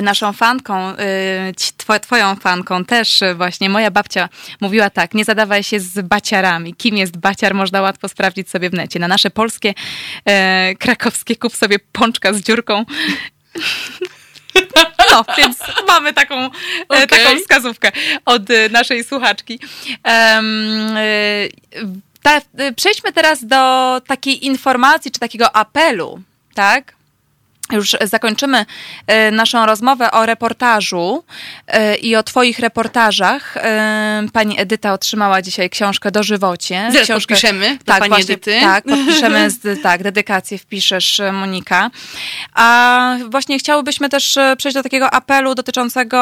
naszą 0.03 0.33
fanką, 0.33 0.97
e, 1.89 1.99
twoją 2.01 2.37
fanką 2.37 2.85
też 2.85 3.21
właśnie. 3.37 3.71
Moja 3.71 3.91
babcia 3.91 4.29
mówiła 4.61 4.91
tak, 4.91 5.15
nie 5.15 5.25
zadawaj 5.25 5.63
się 5.63 5.81
z 5.81 6.01
baciarami. 6.01 6.75
Kim 6.75 6.97
jest 6.97 7.17
baciar, 7.17 7.55
można 7.55 7.81
łatwo 7.81 8.09
sprawdzić 8.09 8.51
sobie 8.51 8.71
w 8.71 8.73
necie. 8.73 8.99
Na 8.99 9.09
nasze 9.09 9.31
polskie, 9.31 9.75
e, 10.25 10.75
krakowskie 10.75 11.37
kup 11.37 11.57
sobie 11.57 11.79
pączka 11.93 12.33
z 12.33 12.41
dziurką. 12.41 12.85
No, 15.11 15.25
więc 15.39 15.59
mamy 15.89 16.13
taką, 16.13 16.47
okay. 16.89 17.07
taką 17.07 17.39
wskazówkę 17.39 17.93
od 18.25 18.43
naszej 18.71 19.05
słuchaczki. 19.05 19.61
Um, 20.05 20.97
ta, 22.23 22.41
przejdźmy 22.77 23.13
teraz 23.13 23.47
do 23.47 24.01
takiej 24.07 24.47
informacji, 24.47 25.11
czy 25.11 25.21
takiego 25.21 25.57
apelu, 25.57 26.21
tak? 26.55 26.98
Już 27.73 27.97
zakończymy 28.05 28.67
e, 29.07 29.31
naszą 29.31 29.67
rozmowę 29.67 30.11
o 30.11 30.27
reportażu 30.27 31.25
e, 31.67 31.97
i 31.97 32.17
o 32.17 32.23
Twoich 32.23 32.59
reportażach. 32.59 33.57
E, 33.57 34.27
pani 34.33 34.61
Edyta 34.61 34.93
otrzymała 34.93 35.43
dzisiaj 35.43 35.71
książkę 35.71 36.11
Dożywocie. 36.11 36.89
Zaraz 36.93 37.05
książkę, 37.05 37.35
podpiszemy 37.35 37.79
tak, 37.85 37.99
Pani 37.99 38.09
właśnie, 38.09 38.35
Edyty. 38.35 38.61
Tak, 38.61 38.85
podpiszemy, 38.85 39.51
z, 39.61 39.83
tak, 39.83 40.03
dedykację 40.03 40.59
wpiszesz, 40.59 41.21
Monika. 41.33 41.91
A 42.55 43.17
właśnie 43.29 43.59
chciałybyśmy 43.59 44.09
też 44.09 44.39
przejść 44.59 44.75
do 44.75 44.83
takiego 44.83 45.15
apelu 45.15 45.55
dotyczącego 45.55 46.19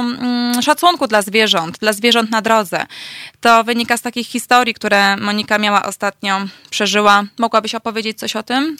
mm, 0.00 0.62
szacunku 0.62 1.06
dla 1.06 1.22
zwierząt, 1.22 1.78
dla 1.78 1.92
zwierząt 1.92 2.30
na 2.30 2.42
drodze. 2.42 2.86
To 3.40 3.64
wynika 3.64 3.96
z 3.96 4.02
takich 4.02 4.26
historii, 4.26 4.74
które 4.74 5.16
Monika 5.16 5.58
miała 5.58 5.84
ostatnio, 5.84 6.40
przeżyła. 6.70 7.22
Mogłabyś 7.38 7.74
opowiedzieć 7.74 8.18
coś 8.18 8.36
o 8.36 8.42
tym? 8.42 8.76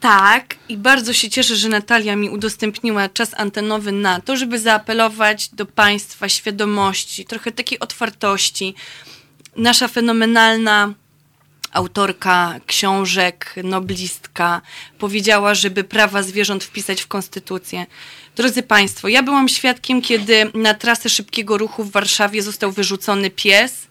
Tak, 0.00 0.54
i 0.68 0.76
bardzo 0.76 1.12
się 1.12 1.30
cieszę, 1.30 1.56
że 1.56 1.68
Natalia 1.68 2.16
mi 2.16 2.30
udostępniła 2.30 3.08
czas 3.08 3.30
antenowy 3.36 3.92
na 3.92 4.20
to, 4.20 4.36
żeby 4.36 4.58
zaapelować 4.58 5.48
do 5.48 5.66
Państwa 5.66 6.28
świadomości, 6.28 7.24
trochę 7.24 7.52
takiej 7.52 7.78
otwartości. 7.78 8.74
Nasza 9.56 9.88
fenomenalna 9.88 10.94
autorka 11.72 12.54
książek, 12.66 13.54
noblistka, 13.64 14.60
powiedziała, 14.98 15.54
żeby 15.54 15.84
prawa 15.84 16.22
zwierząt 16.22 16.64
wpisać 16.64 17.00
w 17.00 17.06
konstytucję. 17.06 17.86
Drodzy 18.36 18.62
Państwo, 18.62 19.08
ja 19.08 19.22
byłam 19.22 19.48
świadkiem, 19.48 20.02
kiedy 20.02 20.50
na 20.54 20.74
trasę 20.74 21.08
szybkiego 21.08 21.58
ruchu 21.58 21.84
w 21.84 21.90
Warszawie 21.90 22.42
został 22.42 22.72
wyrzucony 22.72 23.30
pies 23.30 23.87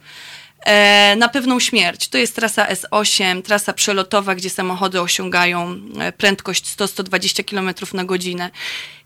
na 1.18 1.30
pewną 1.30 1.60
śmierć. 1.60 2.08
To 2.08 2.18
jest 2.18 2.36
trasa 2.36 2.68
S8, 2.68 3.41
trasa 3.41 3.74
przelotowa, 3.74 4.36
gdzie 4.36 4.49
samochody 4.49 5.01
osiągają 5.01 5.80
e, 5.99 6.12
prędkość 6.12 6.66
100-120 6.66 7.43
km 7.43 7.74
na 7.93 8.05
godzinę. 8.05 8.49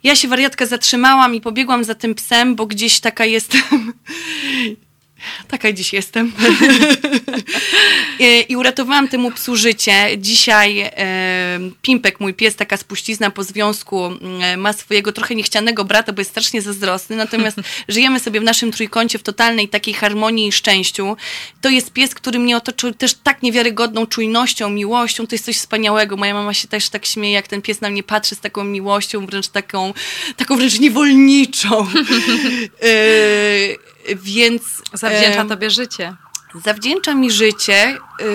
Ja 0.03 0.15
się 0.15 0.27
wariatka 0.27 0.65
zatrzymałam 0.65 1.35
i 1.35 1.41
pobiegłam 1.41 1.83
za 1.83 1.95
tym 1.95 2.15
psem, 2.15 2.55
bo 2.55 2.65
gdzieś 2.65 2.99
taka 2.99 3.25
jestem 3.25 3.61
Taka 5.47 5.71
dziś 5.71 5.93
jestem. 5.93 6.31
I 8.49 8.55
uratowałam 8.55 9.07
temu 9.07 9.31
psu 9.31 9.55
życie. 9.55 9.93
Dzisiaj 10.17 10.79
e, 10.79 11.59
Pimpek, 11.81 12.19
mój 12.19 12.33
pies, 12.33 12.55
taka 12.55 12.77
spuścizna 12.77 13.29
po 13.29 13.43
związku, 13.43 14.11
e, 14.41 14.57
ma 14.57 14.73
swojego 14.73 15.11
trochę 15.11 15.35
niechcianego 15.35 15.85
brata, 15.85 16.13
bo 16.13 16.21
jest 16.21 16.31
strasznie 16.31 16.61
zazdrosny. 16.61 17.15
Natomiast 17.15 17.57
żyjemy 17.87 18.19
sobie 18.19 18.39
w 18.39 18.43
naszym 18.43 18.71
trójkącie 18.71 19.19
w 19.19 19.23
totalnej 19.23 19.69
takiej 19.69 19.93
harmonii 19.93 20.47
i 20.47 20.51
szczęściu. 20.51 21.17
To 21.61 21.69
jest 21.69 21.93
pies, 21.93 22.15
który 22.15 22.39
mnie 22.39 22.57
otoczył 22.57 22.93
też 22.93 23.13
tak 23.13 23.43
niewiarygodną 23.43 24.05
czujnością, 24.05 24.69
miłością. 24.69 25.27
To 25.27 25.35
jest 25.35 25.45
coś 25.45 25.57
wspaniałego. 25.57 26.17
Moja 26.17 26.33
mama 26.33 26.53
się 26.53 26.67
też 26.67 26.89
tak 26.89 27.05
śmieje, 27.05 27.33
jak 27.33 27.47
ten 27.47 27.61
pies 27.61 27.81
na 27.81 27.89
mnie 27.89 28.03
patrzy 28.03 28.35
z 28.35 28.39
taką 28.39 28.63
miłością, 28.63 29.25
wręcz 29.25 29.47
taką, 29.47 29.93
taką 30.37 30.57
wręcz 30.57 30.79
niewolniczą. 30.79 31.87
e, 32.81 33.91
więc... 34.15 34.81
Zawdzięcza 34.93 35.45
tobie 35.45 35.69
życie. 35.69 36.15
Zawdzięcza 36.63 37.13
mi 37.13 37.31
życie. 37.31 37.97
Yy, 38.19 38.25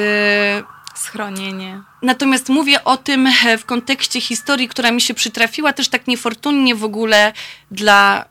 Schronienie. 0.95 1.83
Natomiast 2.03 2.49
mówię 2.49 2.85
o 2.85 2.97
tym 2.97 3.29
w 3.59 3.65
kontekście 3.65 4.21
historii, 4.21 4.69
która 4.69 4.91
mi 4.91 5.01
się 5.01 5.15
przytrafiła, 5.15 5.73
też 5.73 5.89
tak 5.89 6.07
niefortunnie 6.07 6.75
w 6.75 6.85
ogóle 6.85 7.33
dla 7.71 8.25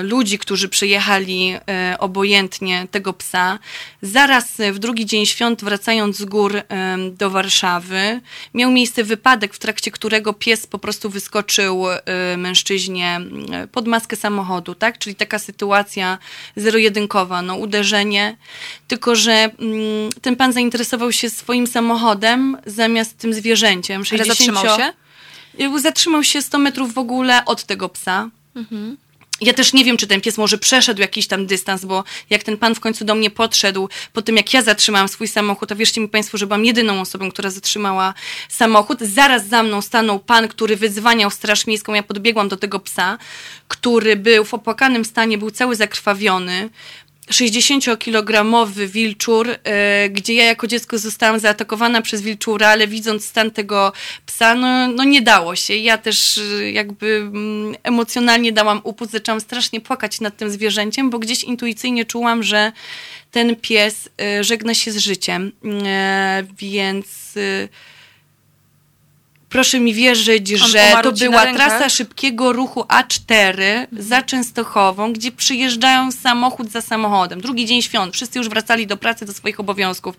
y, 0.00 0.02
ludzi, 0.02 0.38
którzy 0.38 0.68
przyjechali 0.68 1.54
y, 1.54 1.98
obojętnie 1.98 2.86
tego 2.90 3.12
psa. 3.12 3.58
Zaraz 4.02 4.56
w 4.72 4.78
drugi 4.78 5.06
dzień 5.06 5.26
świąt, 5.26 5.64
wracając 5.64 6.16
z 6.16 6.24
gór 6.24 6.56
y, 6.56 6.62
do 7.10 7.30
Warszawy, 7.30 8.20
miał 8.54 8.70
miejsce 8.70 9.04
wypadek, 9.04 9.54
w 9.54 9.58
trakcie 9.58 9.90
którego 9.90 10.32
pies 10.32 10.66
po 10.66 10.78
prostu 10.78 11.10
wyskoczył 11.10 11.84
mężczyźnie 12.36 13.20
pod 13.72 13.86
maskę 13.86 14.16
samochodu, 14.16 14.74
tak? 14.74 14.98
Czyli 14.98 15.16
taka 15.16 15.38
sytuacja 15.38 16.18
zero-jedynkowa, 16.56 17.42
no 17.42 17.56
uderzenie. 17.56 18.36
Tylko, 18.88 19.16
że 19.16 19.32
mm, 19.32 19.50
ten 20.22 20.36
pan 20.36 20.52
zainteresował 20.52 21.12
się 21.12 21.30
swoim 21.30 21.66
samochodem 21.66 22.56
zamiast 22.66 22.99
z 23.04 23.14
tym 23.14 23.34
zwierzęciem. 23.34 24.04
60... 24.04 24.20
Ale 24.20 24.36
zatrzymał 24.36 24.78
się? 24.78 24.92
Zatrzymał 25.80 26.24
się 26.24 26.42
100 26.42 26.58
metrów 26.58 26.94
w 26.94 26.98
ogóle 26.98 27.44
od 27.44 27.64
tego 27.64 27.88
psa. 27.88 28.28
Mhm. 28.56 28.96
Ja 29.40 29.54
też 29.54 29.72
nie 29.72 29.84
wiem, 29.84 29.96
czy 29.96 30.06
ten 30.06 30.20
pies 30.20 30.38
może 30.38 30.58
przeszedł 30.58 31.00
jakiś 31.00 31.26
tam 31.26 31.46
dystans, 31.46 31.84
bo 31.84 32.04
jak 32.30 32.42
ten 32.42 32.56
pan 32.56 32.74
w 32.74 32.80
końcu 32.80 33.04
do 33.04 33.14
mnie 33.14 33.30
podszedł, 33.30 33.88
po 34.12 34.22
tym 34.22 34.36
jak 34.36 34.54
ja 34.54 34.62
zatrzymałam 34.62 35.08
swój 35.08 35.28
samochód, 35.28 35.68
to 35.68 35.76
wierzcie 35.76 36.00
mi 36.00 36.08
Państwo, 36.08 36.38
że 36.38 36.46
byłam 36.46 36.64
jedyną 36.64 37.00
osobą, 37.00 37.30
która 37.30 37.50
zatrzymała 37.50 38.14
samochód. 38.48 39.00
Zaraz 39.00 39.46
za 39.46 39.62
mną 39.62 39.82
stanął 39.82 40.18
pan, 40.18 40.48
który 40.48 40.76
wyzwaniał 40.76 41.30
Straż 41.30 41.66
Miejską. 41.66 41.94
Ja 41.94 42.02
podbiegłam 42.02 42.48
do 42.48 42.56
tego 42.56 42.80
psa, 42.80 43.18
który 43.68 44.16
był 44.16 44.44
w 44.44 44.54
opłakanym 44.54 45.04
stanie, 45.04 45.38
był 45.38 45.50
cały 45.50 45.76
zakrwawiony. 45.76 46.70
60-kilogramowy 47.30 48.86
wilczur, 48.86 49.48
e, 49.64 50.08
gdzie 50.08 50.34
ja 50.34 50.44
jako 50.44 50.66
dziecko 50.66 50.98
zostałam 50.98 51.38
zaatakowana 51.38 52.02
przez 52.02 52.22
wilczura, 52.22 52.68
ale 52.68 52.86
widząc 52.86 53.24
stan 53.24 53.50
tego 53.50 53.92
psa, 54.26 54.54
no, 54.54 54.88
no 54.88 55.04
nie 55.04 55.22
dało 55.22 55.56
się. 55.56 55.76
Ja 55.76 55.98
też 55.98 56.38
e, 56.38 56.70
jakby 56.70 57.16
mm, 57.16 57.74
emocjonalnie 57.82 58.52
dałam 58.52 58.80
upust, 58.84 59.12
zaczęłam 59.12 59.40
strasznie 59.40 59.80
płakać 59.80 60.20
nad 60.20 60.36
tym 60.36 60.50
zwierzęciem, 60.50 61.10
bo 61.10 61.18
gdzieś 61.18 61.44
intuicyjnie 61.44 62.04
czułam, 62.04 62.42
że 62.42 62.72
ten 63.30 63.56
pies 63.56 64.08
e, 64.20 64.44
żegna 64.44 64.74
się 64.74 64.92
z 64.92 64.96
życiem. 64.96 65.52
Więc 66.58 67.34
proszę 69.50 69.80
mi 69.80 69.94
wierzyć, 69.94 70.52
On 70.52 70.68
że 70.68 70.92
to 71.02 71.12
była 71.12 71.54
trasa 71.54 71.88
szybkiego 71.88 72.52
ruchu 72.52 72.80
A4 72.80 73.86
za 73.92 74.22
Częstochową, 74.22 75.12
gdzie 75.12 75.32
przyjeżdżają 75.32 76.12
samochód 76.12 76.70
za 76.70 76.80
samochodem. 76.80 77.40
Drugi 77.40 77.66
dzień 77.66 77.82
świąt, 77.82 78.14
wszyscy 78.14 78.38
już 78.38 78.48
wracali 78.48 78.86
do 78.86 78.96
pracy, 78.96 79.26
do 79.26 79.32
swoich 79.32 79.60
obowiązków. 79.60 80.14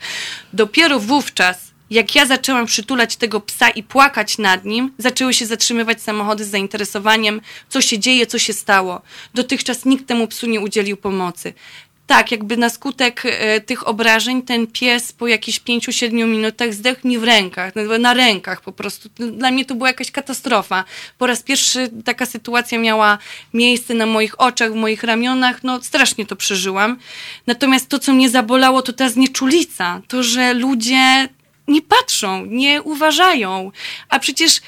Dopiero 0.54 1.00
wówczas, 1.00 1.72
jak 1.90 2.16
ja 2.16 2.26
zaczęłam 2.26 2.66
przytulać 2.66 3.16
tego 3.16 3.40
psa 3.40 3.70
i 3.70 3.84
płakać 3.84 4.38
nad 4.38 4.66
nim, 4.66 4.94
zaczęły 4.98 5.34
się 5.34 5.46
zatrzymywać 5.46 6.02
samochody 6.02 6.46
z 6.46 6.50
zainteresowaniem, 6.50 7.42
co 7.70 7.82
się 7.82 8.00
dzieje, 8.00 8.28
co 8.28 8.40
się 8.40 8.54
stało. 8.54 9.02
Dotychczas 9.34 9.86
nikt 9.86 10.08
temu 10.08 10.28
psu 10.28 10.48
nie 10.48 10.60
udzielił 10.60 10.98
pomocy. 10.98 11.54
Tak, 12.12 12.32
jakby 12.32 12.58
na 12.58 12.70
skutek 12.70 13.22
e, 13.26 13.62
tych 13.62 13.88
obrażeń 13.88 14.42
ten 14.42 14.68
pies 14.68 15.12
po 15.12 15.28
jakichś 15.28 15.60
5-7 15.60 16.12
minutach 16.28 16.74
zdechł 16.74 17.08
mi 17.08 17.18
w 17.20 17.24
rękach, 17.24 17.76
na- 17.76 17.98
na 17.98 18.14
rękach 18.14 18.62
po 18.62 18.72
prostu. 18.72 19.10
Dla 19.16 19.52
mnie 19.52 19.66
to 19.66 19.76
była 19.76 19.90
jakaś 19.90 20.12
katastrofa. 20.12 20.84
Po 21.18 21.28
raz 21.28 21.44
pierwszy 21.44 21.90
taka 22.06 22.26
sytuacja 22.26 22.80
miała 22.80 23.18
miejsce 23.54 23.94
na 23.94 24.06
moich 24.06 24.42
oczach, 24.42 24.72
w 24.72 24.76
moich 24.76 25.04
ramionach, 25.04 25.64
no 25.64 25.82
strasznie 25.84 26.26
to 26.26 26.36
przeżyłam. 26.36 26.98
Natomiast 27.48 27.90
to, 27.90 28.00
co 28.00 28.14
mnie 28.14 28.30
zabolało, 28.30 28.82
to 28.82 28.94
ta 28.94 29.10
znieczulica, 29.10 30.02
to, 30.08 30.24
że 30.24 30.54
ludzie 30.54 31.30
nie 31.68 31.82
patrzą, 31.82 32.46
nie 32.46 32.82
uważają, 32.82 33.72
a 34.10 34.20
przecież 34.20 34.62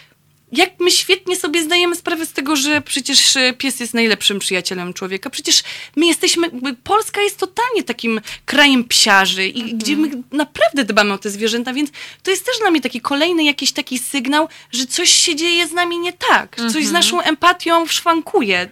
jak 0.58 0.70
my 0.80 0.92
świetnie 0.92 1.36
sobie 1.36 1.64
zdajemy 1.64 1.96
sprawę 1.96 2.26
z 2.26 2.34
tego, 2.34 2.56
że 2.56 2.82
przecież 2.82 3.36
e, 3.36 3.54
pies 3.54 3.80
jest 3.80 3.94
najlepszym 3.94 4.40
przyjacielem 4.40 4.94
człowieka. 4.94 5.30
Przecież 5.30 5.64
my 5.96 6.06
jesteśmy, 6.06 6.50
Polska 6.84 7.22
jest 7.22 7.38
totalnie 7.38 7.84
takim 7.84 8.22
krajem 8.46 8.84
psiarzy 8.84 9.48
i 9.48 9.76
gdzie 9.76 9.98
my 9.98 10.10
naprawdę 10.32 10.84
dbamy 10.84 11.14
o 11.14 11.18
te 11.18 11.30
zwierzęta, 11.30 11.74
więc 11.74 11.90
to 12.24 12.32
jest 12.32 12.46
też 12.46 12.60
dla 12.60 12.72
mnie 12.72 12.82
taki 12.82 13.02
kolejny 13.02 13.44
jakiś 13.44 13.72
taki 13.72 14.00
sygnał, 14.00 14.48
że 14.72 14.86
coś 14.86 15.10
się 15.10 15.36
dzieje 15.36 15.68
z 15.68 15.72
nami 15.72 16.00
nie 16.00 16.14
tak, 16.14 16.56
coś 16.74 16.86
z 16.86 16.92
naszą 16.92 17.22
empatią 17.22 17.88
szwankuje. 17.88 18.70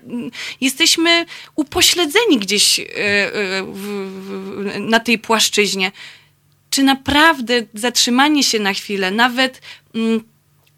Jesteśmy 0.62 1.26
upośledzeni 1.56 2.40
gdzieś 2.40 2.80
e, 2.80 2.86
e, 2.86 4.80
na 4.80 5.00
tej 5.00 5.20
płaszczyźnie 5.20 5.92
czy 6.70 6.84
naprawdę 6.84 7.62
zatrzymanie 7.74 8.44
się 8.44 8.60
na 8.60 8.74
chwilę, 8.74 9.12
nawet 9.12 9.62
mm, 9.96 10.24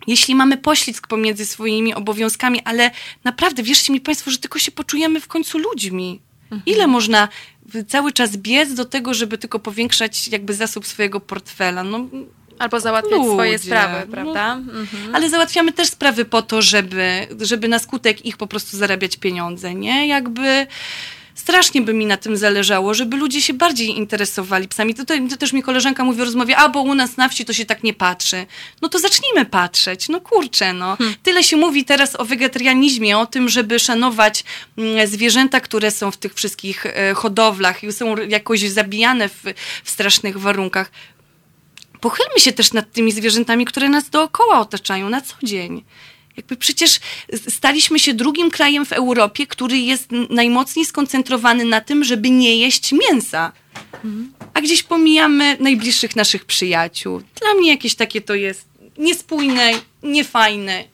jeśli 0.07 0.35
mamy 0.35 0.57
poślizg 0.57 1.07
pomiędzy 1.07 1.45
swoimi 1.45 1.93
obowiązkami, 1.93 2.61
ale 2.65 2.91
naprawdę 3.23 3.63
wierzcie 3.63 3.93
mi 3.93 4.01
Państwo, 4.01 4.31
że 4.31 4.37
tylko 4.37 4.59
się 4.59 4.71
poczujemy 4.71 5.19
w 5.21 5.27
końcu 5.27 5.57
ludźmi. 5.57 6.21
Ile 6.65 6.87
można 6.87 7.27
cały 7.87 8.11
czas 8.11 8.37
biec 8.37 8.73
do 8.73 8.85
tego, 8.85 9.13
żeby 9.13 9.37
tylko 9.37 9.59
powiększać 9.59 10.27
jakby 10.27 10.53
zasób 10.53 10.87
swojego 10.87 11.19
portfela? 11.19 11.83
No, 11.83 12.07
Albo 12.59 12.79
załatwiać 12.79 13.21
swoje 13.21 13.51
Ludzie, 13.51 13.65
sprawy, 13.65 14.05
no. 14.05 14.11
prawda? 14.11 14.53
Mhm. 14.53 15.15
ale 15.15 15.29
załatwiamy 15.29 15.71
też 15.71 15.87
sprawy 15.87 16.25
po 16.25 16.41
to, 16.41 16.61
żeby, 16.61 17.27
żeby 17.41 17.67
na 17.67 17.79
skutek 17.79 18.25
ich 18.25 18.37
po 18.37 18.47
prostu 18.47 18.77
zarabiać 18.77 19.17
pieniądze, 19.17 19.75
nie? 19.75 20.07
Jakby 20.07 20.67
strasznie 21.35 21.81
by 21.81 21.93
mi 21.93 22.05
na 22.05 22.17
tym 22.17 22.37
zależało, 22.37 22.93
żeby 22.93 23.17
ludzie 23.17 23.41
się 23.41 23.53
bardziej 23.53 23.97
interesowali 23.97 24.67
psami. 24.67 24.95
To, 24.95 25.05
to, 25.05 25.13
to 25.29 25.37
też 25.37 25.53
mi 25.53 25.63
koleżanka 25.63 26.03
mówi 26.03 26.17
w 26.17 26.21
rozmowie, 26.21 26.57
a 26.57 26.69
bo 26.69 26.81
u 26.81 26.95
nas 26.95 27.17
na 27.17 27.29
wsi 27.29 27.45
to 27.45 27.53
się 27.53 27.65
tak 27.65 27.83
nie 27.83 27.93
patrzy. 27.93 28.45
No 28.81 28.89
to 28.89 28.99
zacznijmy 28.99 29.45
patrzeć. 29.45 30.09
No 30.09 30.21
kurczę, 30.21 30.73
no. 30.73 30.97
Tyle 31.23 31.43
się 31.43 31.57
mówi 31.57 31.85
teraz 31.85 32.19
o 32.19 32.25
wegetarianizmie, 32.25 33.17
o 33.17 33.25
tym, 33.25 33.49
żeby 33.49 33.79
szanować 33.79 34.43
mm, 34.77 35.07
zwierzęta, 35.07 35.59
które 35.59 35.91
są 35.91 36.11
w 36.11 36.17
tych 36.17 36.33
wszystkich 36.33 36.85
e, 36.85 37.13
hodowlach 37.13 37.83
i 37.83 37.93
są 37.93 38.17
jakoś 38.17 38.61
zabijane 38.61 39.29
w, 39.29 39.43
w 39.83 39.89
strasznych 39.89 40.37
warunkach 40.39 40.91
pochylmy 42.03 42.39
się 42.39 42.51
też 42.51 42.73
nad 42.73 42.91
tymi 42.91 43.11
zwierzętami, 43.11 43.65
które 43.65 43.89
nas 43.89 44.09
dookoła 44.09 44.59
otaczają 44.59 45.09
na 45.09 45.21
co 45.21 45.35
dzień. 45.43 45.83
Jakby 46.37 46.57
przecież 46.57 46.99
staliśmy 47.49 47.99
się 47.99 48.13
drugim 48.13 48.51
krajem 48.51 48.85
w 48.85 48.91
Europie, 48.91 49.47
który 49.47 49.77
jest 49.77 50.09
najmocniej 50.29 50.85
skoncentrowany 50.85 51.65
na 51.65 51.81
tym, 51.81 52.03
żeby 52.03 52.29
nie 52.29 52.57
jeść 52.57 52.91
mięsa. 52.91 53.51
A 54.53 54.61
gdzieś 54.61 54.83
pomijamy 54.83 55.57
najbliższych 55.59 56.15
naszych 56.15 56.45
przyjaciół. 56.45 57.21
Dla 57.41 57.53
mnie 57.53 57.69
jakieś 57.69 57.95
takie 57.95 58.21
to 58.21 58.35
jest 58.35 58.65
niespójne, 58.97 59.71
niefajne. 60.03 60.92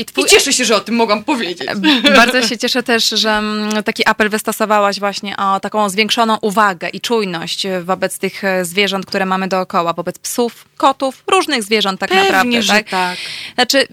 I 0.00 0.04
twój 0.04 0.24
I 0.24 0.26
cieszę 0.26 0.52
się, 0.52 0.64
że 0.64 0.76
o 0.76 0.80
tym 0.80 0.94
mogłam 0.94 1.24
powiedzieć. 1.24 1.68
Bardzo 2.16 2.42
się 2.42 2.58
cieszę 2.62 2.82
też, 2.82 3.08
że 3.08 3.30
mm, 3.30 3.82
taki 3.82 4.08
apel 4.08 4.28
wystosowałaś 4.28 5.00
właśnie 5.00 5.36
o 5.36 5.60
taką 5.60 5.88
zwiększoną 5.88 6.38
uwagę 6.40 6.88
i 6.88 7.00
czujność 7.00 7.66
wobec 7.82 8.18
tych 8.18 8.44
e, 8.44 8.64
zwierząt, 8.64 9.06
które 9.06 9.26
mamy 9.26 9.48
dookoła, 9.48 9.92
wobec 9.92 10.18
psów, 10.18 10.64
kotów, 10.76 11.22
różnych 11.26 11.62
zwierząt 11.62 12.00
tak 12.00 12.10
Pewnie, 12.10 12.24
naprawdę. 12.24 12.62
że 12.62 12.82
tak. 12.82 13.18
Znaczy, 13.54 13.88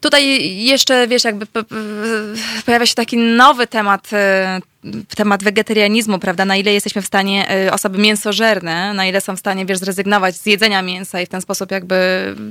tutaj 0.00 0.56
jeszcze, 0.56 1.08
wiesz, 1.08 1.24
jakby 1.24 1.46
pojawia 2.66 2.86
się 2.86 2.94
taki 2.94 3.16
nowy 3.16 3.66
temat, 3.66 4.12
e, 4.12 4.60
temat 5.16 5.44
wegetarianizmu, 5.44 6.18
prawda? 6.18 6.44
Na 6.44 6.56
ile 6.56 6.72
jesteśmy 6.72 7.02
w 7.02 7.06
stanie, 7.06 7.50
e, 7.50 7.72
osoby 7.72 7.98
mięsożerne, 7.98 8.94
na 8.94 9.06
ile 9.06 9.20
są 9.20 9.36
w 9.36 9.38
stanie, 9.38 9.66
wiesz, 9.66 9.78
zrezygnować 9.78 10.36
z 10.36 10.46
jedzenia 10.46 10.82
mięsa 10.82 11.20
i 11.20 11.26
w 11.26 11.28
ten 11.28 11.40
sposób 11.40 11.70
jakby, 11.70 11.96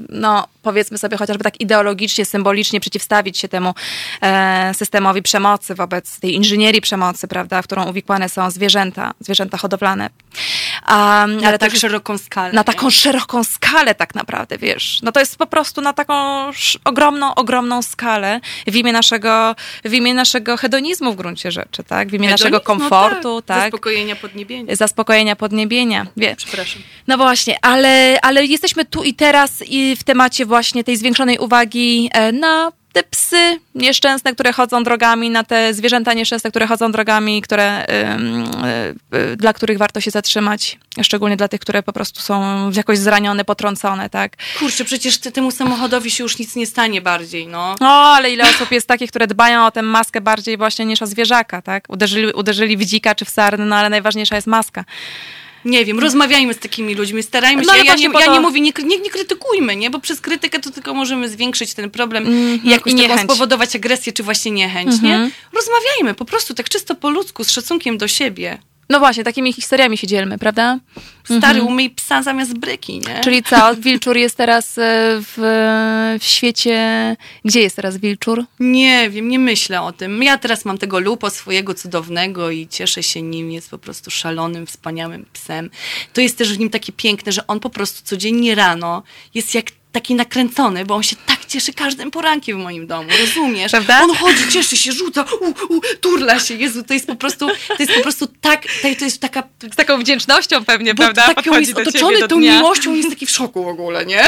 no, 0.09 0.47
powiedzmy 0.61 0.97
sobie 0.97 1.17
chociażby 1.17 1.43
tak 1.43 1.61
ideologicznie, 1.61 2.25
symbolicznie 2.25 2.79
przeciwstawić 2.79 3.37
się 3.37 3.47
temu 3.47 3.73
e, 4.21 4.71
systemowi 4.73 5.21
przemocy 5.21 5.75
wobec 5.75 6.19
tej 6.19 6.35
inżynierii 6.35 6.81
przemocy, 6.81 7.27
prawda, 7.27 7.61
w 7.61 7.65
którą 7.65 7.89
uwikłane 7.89 8.29
są 8.29 8.51
zwierzęta, 8.51 9.13
zwierzęta 9.19 9.57
hodowlane. 9.57 10.09
A, 10.85 11.23
Ale 11.23 11.47
ale 11.47 11.57
tak 11.57 11.71
też 11.71 11.79
szeroką 11.81 12.17
skalę. 12.17 12.53
na 12.53 12.63
taką 12.63 12.89
szeroką 12.89 13.43
skalę 13.43 13.95
tak 13.95 14.15
naprawdę, 14.15 14.57
wiesz. 14.57 14.99
No 15.03 15.11
to 15.11 15.19
jest 15.19 15.37
po 15.37 15.47
prostu 15.47 15.81
na 15.81 15.93
taką 15.93 16.13
ogromną, 16.85 17.35
ogromną 17.35 17.81
skalę 17.81 18.39
w 18.67 18.75
imię 18.75 18.93
naszego, 18.93 19.55
w 19.85 19.93
imię 19.93 20.13
naszego 20.13 20.57
hedonizmu 20.57 21.13
w 21.13 21.15
gruncie 21.15 21.51
rzeczy, 21.51 21.83
tak? 21.83 22.09
W 22.09 22.13
imię 22.13 22.29
naszego 22.29 22.57
Hedonizm, 22.59 22.65
komfortu, 22.89 23.35
no 23.35 23.41
tak? 23.41 23.61
Zaspokojenia 23.61 24.15
podniebienia. 24.15 24.75
Zaspokojenia 24.75 25.35
podniebienia, 25.35 26.07
wiesz. 26.17 26.35
Przepraszam. 26.37 26.81
No 27.07 27.17
właśnie, 27.17 27.57
ale, 27.61 28.17
ale 28.21 28.45
jesteśmy 28.45 28.85
tu 28.85 29.03
i 29.03 29.13
teraz 29.13 29.63
i 29.67 29.95
w 29.95 30.03
temacie 30.03 30.45
właśnie 30.45 30.83
tej 30.83 30.97
zwiększonej 30.97 31.37
uwagi 31.37 32.09
e, 32.13 32.31
na 32.31 32.71
te 32.93 33.03
psy 33.03 33.59
nieszczęsne, 33.75 34.33
które 34.33 34.53
chodzą 34.53 34.83
drogami, 34.83 35.29
na 35.29 35.43
te 35.43 35.73
zwierzęta 35.73 36.13
nieszczęsne, 36.13 36.49
które 36.49 36.67
chodzą 36.67 36.91
drogami, 36.91 37.41
które, 37.41 37.85
y, 39.11 39.17
y, 39.17 39.37
dla 39.37 39.53
których 39.53 39.77
warto 39.77 40.01
się 40.01 40.11
zatrzymać. 40.11 40.77
Szczególnie 41.01 41.37
dla 41.37 41.47
tych, 41.47 41.59
które 41.59 41.83
po 41.83 41.93
prostu 41.93 42.21
są 42.21 42.71
jakoś 42.71 42.97
zranione, 42.97 43.45
potrącone, 43.45 44.09
tak? 44.09 44.37
Kurczę, 44.59 44.85
przecież 44.85 45.17
ty, 45.17 45.31
temu 45.31 45.51
samochodowi 45.51 46.11
się 46.11 46.23
już 46.23 46.39
nic 46.39 46.55
nie 46.55 46.67
stanie 46.67 47.01
bardziej, 47.01 47.47
no. 47.47 47.75
O, 47.79 48.13
ale 48.13 48.31
ile 48.31 48.49
osób 48.49 48.71
jest 48.71 48.87
takich, 48.87 49.09
które 49.09 49.27
dbają 49.27 49.65
o 49.65 49.71
tę 49.71 49.81
maskę 49.81 50.21
bardziej 50.21 50.57
właśnie 50.57 50.85
niż 50.85 51.01
o 51.01 51.07
zwierzaka, 51.07 51.61
tak? 51.61 51.83
Uderzyli, 51.87 52.33
uderzyli 52.33 52.77
w 52.77 52.85
dzika 52.85 53.15
czy 53.15 53.25
w 53.25 53.29
sarny, 53.29 53.65
no 53.65 53.75
ale 53.75 53.89
najważniejsza 53.89 54.35
jest 54.35 54.47
maska. 54.47 54.85
Nie 55.65 55.85
wiem, 55.85 55.99
rozmawiajmy 55.99 56.53
z 56.53 56.59
takimi 56.59 56.95
ludźmi, 56.95 57.23
starajmy 57.23 57.63
się. 57.63 57.67
No 57.67 57.75
ja, 57.75 57.95
nie, 57.95 58.09
po 58.09 58.19
ja 58.19 58.25
to- 58.25 58.33
nie 58.33 58.39
mówię, 58.39 58.61
nie, 58.61 58.71
nie, 58.83 58.99
nie 58.99 59.09
krytykujmy, 59.09 59.75
nie? 59.75 59.89
Bo 59.89 59.99
przez 59.99 60.21
krytykę 60.21 60.59
to 60.59 60.71
tylko 60.71 60.93
możemy 60.93 61.29
zwiększyć 61.29 61.73
ten 61.73 61.91
problem 61.91 62.27
Mhm, 62.27 62.59
i 62.63 62.69
jakoś 62.69 62.93
i 62.93 62.95
taką 62.95 63.23
spowodować 63.23 63.75
agresję, 63.75 64.13
czy 64.13 64.23
właśnie 64.23 64.51
niechęć, 64.51 65.01
nie? 65.01 65.13
Mhm. 65.13 65.31
Rozmawiajmy 65.53 66.13
po 66.13 66.25
prostu 66.25 66.53
tak 66.53 66.69
czysto 66.69 66.95
po 66.95 67.09
ludzku, 67.09 67.43
z 67.43 67.51
szacunkiem 67.51 67.97
do 67.97 68.07
siebie. 68.07 68.57
No 68.89 68.99
właśnie, 68.99 69.23
takimi 69.23 69.53
historiami 69.53 69.97
się 69.97 70.07
dzielmy, 70.07 70.37
prawda? 70.37 70.79
Stary, 71.37 71.61
umyj 71.61 71.89
psa 71.89 72.23
zamiast 72.23 72.57
bryki, 72.57 72.93
nie? 72.93 72.99
Mhm. 72.99 73.23
Czyli 73.23 73.43
co, 73.43 73.75
Wilczur 73.75 74.17
jest 74.17 74.37
teraz 74.37 74.77
e, 74.77 74.81
w, 75.21 75.37
w 76.19 76.23
świecie... 76.23 77.15
Gdzie 77.45 77.61
jest 77.61 77.75
teraz 77.75 77.97
Wilczur? 77.97 78.45
Nie 78.59 79.09
wiem, 79.09 79.29
nie 79.29 79.39
myślę 79.39 79.81
o 79.81 79.91
tym. 79.91 80.23
Ja 80.23 80.37
teraz 80.37 80.65
mam 80.65 80.77
tego 80.77 80.99
lupo 80.99 81.29
swojego 81.29 81.73
cudownego 81.73 82.51
i 82.51 82.67
cieszę 82.67 83.03
się 83.03 83.21
nim. 83.21 83.51
Jest 83.51 83.69
po 83.69 83.77
prostu 83.77 84.11
szalonym, 84.11 84.65
wspaniałym 84.65 85.25
psem. 85.33 85.69
To 86.13 86.21
jest 86.21 86.37
też 86.37 86.53
w 86.53 86.59
nim 86.59 86.69
takie 86.69 86.91
piękne, 86.91 87.31
że 87.31 87.47
on 87.47 87.59
po 87.59 87.69
prostu 87.69 88.03
codziennie 88.03 88.55
rano 88.55 89.03
jest 89.33 89.55
jak 89.55 89.65
taki 89.91 90.15
nakręcony, 90.15 90.85
bo 90.85 90.95
on 90.95 91.03
się 91.03 91.15
tak 91.25 91.38
cieszy 91.49 91.73
każdym 91.73 92.11
porankiem 92.11 92.59
w 92.59 92.63
moim 92.63 92.87
domu, 92.87 93.09
rozumiesz? 93.19 93.71
Prawda? 93.71 94.01
On 94.03 94.15
chodzi, 94.15 94.47
cieszy 94.49 94.77
się, 94.77 94.91
rzuca, 94.91 95.25
u, 95.41 95.73
u, 95.73 95.81
turla 96.01 96.39
się. 96.39 96.53
Jezu, 96.53 96.83
to 96.83 96.93
jest 96.93 97.07
po 97.07 97.15
prostu, 97.15 97.47
to 97.47 97.75
jest 97.79 97.93
po 97.93 98.01
prostu 98.01 98.27
tak, 98.41 98.63
to 98.99 99.05
jest 99.05 99.21
taka... 99.21 99.43
Z 99.73 99.75
taką 99.75 99.99
wdzięcznością 99.99 100.65
pewnie, 100.65 100.95
prawda? 100.95 101.21
taką 101.21 101.35
Podchodzi 101.35 101.67
jest 101.67 101.79
otoczony 101.79 102.27
tą 102.27 102.39
miłością, 102.39 102.93
jest 102.93 103.09
taki 103.09 103.25
w 103.25 103.29
szoku 103.29 103.63
w 103.63 103.67
ogóle, 103.67 104.05
nie? 104.05 104.23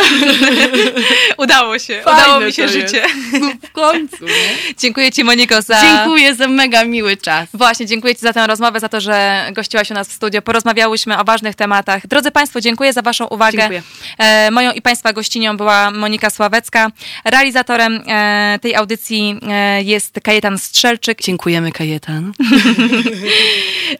Udało 1.37 1.79
się, 1.79 2.01
Fajne 2.01 2.21
udało 2.21 2.39
mi 2.39 2.53
się 2.53 2.67
życie. 2.67 3.03
No, 3.41 3.51
w 3.63 3.71
końcu, 3.71 4.25
nie? 4.25 4.73
Dziękuję 4.81 5.11
Ci 5.11 5.23
Moniko 5.23 5.61
za... 5.61 5.81
Dziękuję 5.81 6.35
za 6.35 6.47
mega 6.47 6.85
miły 6.85 7.17
czas. 7.17 7.49
Właśnie, 7.53 7.85
dziękuję 7.85 8.15
Ci 8.15 8.21
za 8.21 8.33
tę 8.33 8.47
rozmowę, 8.47 8.79
za 8.79 8.89
to, 8.89 9.01
że 9.01 9.47
gościłaś 9.51 9.91
u 9.91 9.93
nas 9.93 10.07
w 10.07 10.11
studio. 10.11 10.41
Porozmawiałyśmy 10.41 11.19
o 11.19 11.23
ważnych 11.23 11.55
tematach. 11.55 12.07
Drodzy 12.07 12.31
Państwo, 12.31 12.61
dziękuję 12.61 12.93
za 12.93 13.01
Waszą 13.01 13.27
uwagę. 13.27 13.57
Dziękuję. 13.57 13.81
E, 14.17 14.51
moją 14.51 14.71
i 14.71 14.81
Państwa 14.81 15.13
gościnią 15.13 15.57
była 15.57 15.91
Monika 15.91 16.29
Sławecka. 16.29 16.91
Realizatorem 17.25 18.03
e, 18.07 18.59
tej 18.61 18.75
audycji 18.75 19.39
e, 19.47 19.83
jest 19.83 20.19
Kajetan 20.23 20.57
Strzelczyk. 20.57 21.21
Dziękujemy, 21.21 21.71
Kajetan. 21.71 22.31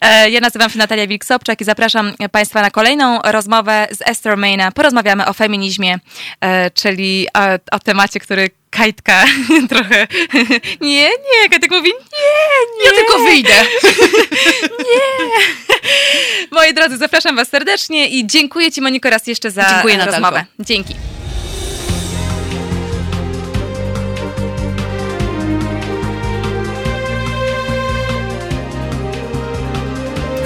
E, 0.01 0.29
ja 0.29 0.39
nazywam 0.39 0.69
się 0.69 0.77
Natalia 0.77 1.07
Wilk-Sobczak 1.07 1.61
i 1.61 1.63
zapraszam 1.63 2.13
Państwa 2.31 2.61
na 2.61 2.71
kolejną 2.71 3.21
rozmowę 3.21 3.87
z 3.91 4.01
Esther 4.05 4.37
Mayna. 4.37 4.71
Porozmawiamy 4.71 5.25
o 5.25 5.33
feminizmie, 5.33 5.99
czyli 6.73 7.27
o, 7.33 7.75
o 7.75 7.79
temacie, 7.79 8.19
który 8.19 8.49
Kajtka 8.71 9.25
trochę... 9.69 10.07
Nie, 10.81 11.09
nie, 11.09 11.49
Kajtek 11.49 11.71
mówi 11.71 11.89
nie, 11.89 12.83
nie. 12.83 12.85
Ja 12.85 12.91
tylko 12.91 13.23
wyjdę. 13.23 13.65
Moi 16.51 16.73
drodzy, 16.73 16.97
zapraszam 16.97 17.35
Was 17.35 17.49
serdecznie 17.49 18.07
i 18.07 18.27
dziękuję 18.27 18.71
Ci 18.71 18.81
Moniko 18.81 19.09
raz 19.09 19.27
jeszcze 19.27 19.51
za 19.51 19.65
Dziękuję, 19.73 20.05
rozmowę. 20.05 20.45
Dzięki. 20.59 21.10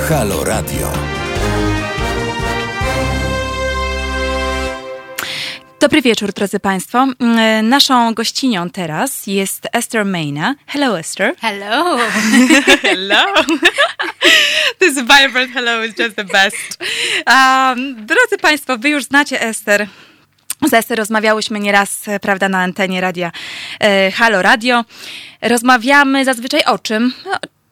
Halo 0.10 0.44
Radio. 0.44 0.92
Dobry 5.80 6.02
wieczór, 6.02 6.34
drodzy 6.34 6.60
Państwo. 6.60 7.08
Mm, 7.20 7.70
Naszą 7.70 8.14
gościnią 8.14 8.70
teraz 8.70 9.28
jest 9.28 9.68
Esther 9.74 10.06
Mayna. 10.06 10.56
Hello, 10.68 11.00
Esther. 11.00 11.36
Hello. 11.42 11.98
Hello. 12.82 13.24
This 14.80 14.96
vibrant 14.96 15.52
hello 15.54 15.84
is 15.84 15.94
just 16.00 16.16
the 16.16 16.24
best. 16.24 16.84
Um, 17.28 18.06
drodzy 18.06 18.38
Państwo, 18.42 18.78
Wy 18.78 18.90
już 18.90 19.04
znacie 19.04 19.42
Esther. 19.42 19.88
Z 20.70 20.74
Esther 20.74 20.98
rozmawiałyśmy 20.98 21.60
nieraz, 21.60 22.08
e, 22.08 22.20
prawda, 22.20 22.50
na 22.50 22.60
antenie 22.60 23.02
radia 23.02 23.32
e, 23.80 24.12
Halo 24.12 24.42
Radio. 24.42 24.86
Rozmawiamy 25.42 26.26
zazwyczaj 26.26 26.64
o 26.64 26.80
czym? 26.80 27.14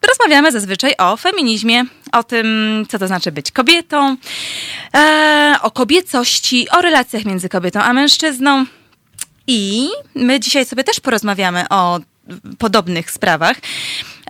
Rozmawiamy 0.09 0.51
zazwyczaj 0.51 0.93
o 0.97 1.17
feminizmie, 1.17 1.83
o 2.11 2.23
tym, 2.23 2.47
co 2.89 2.99
to 2.99 3.07
znaczy 3.07 3.31
być 3.31 3.51
kobietą, 3.51 4.15
e, 4.95 5.55
o 5.61 5.71
kobiecości, 5.71 6.69
o 6.69 6.81
relacjach 6.81 7.25
między 7.25 7.49
kobietą 7.49 7.81
a 7.81 7.93
mężczyzną. 7.93 8.65
I 9.47 9.89
my 10.15 10.39
dzisiaj 10.39 10.65
sobie 10.65 10.83
też 10.83 10.99
porozmawiamy 10.99 11.65
o 11.69 11.99
podobnych 12.57 13.11
sprawach. 13.11 13.57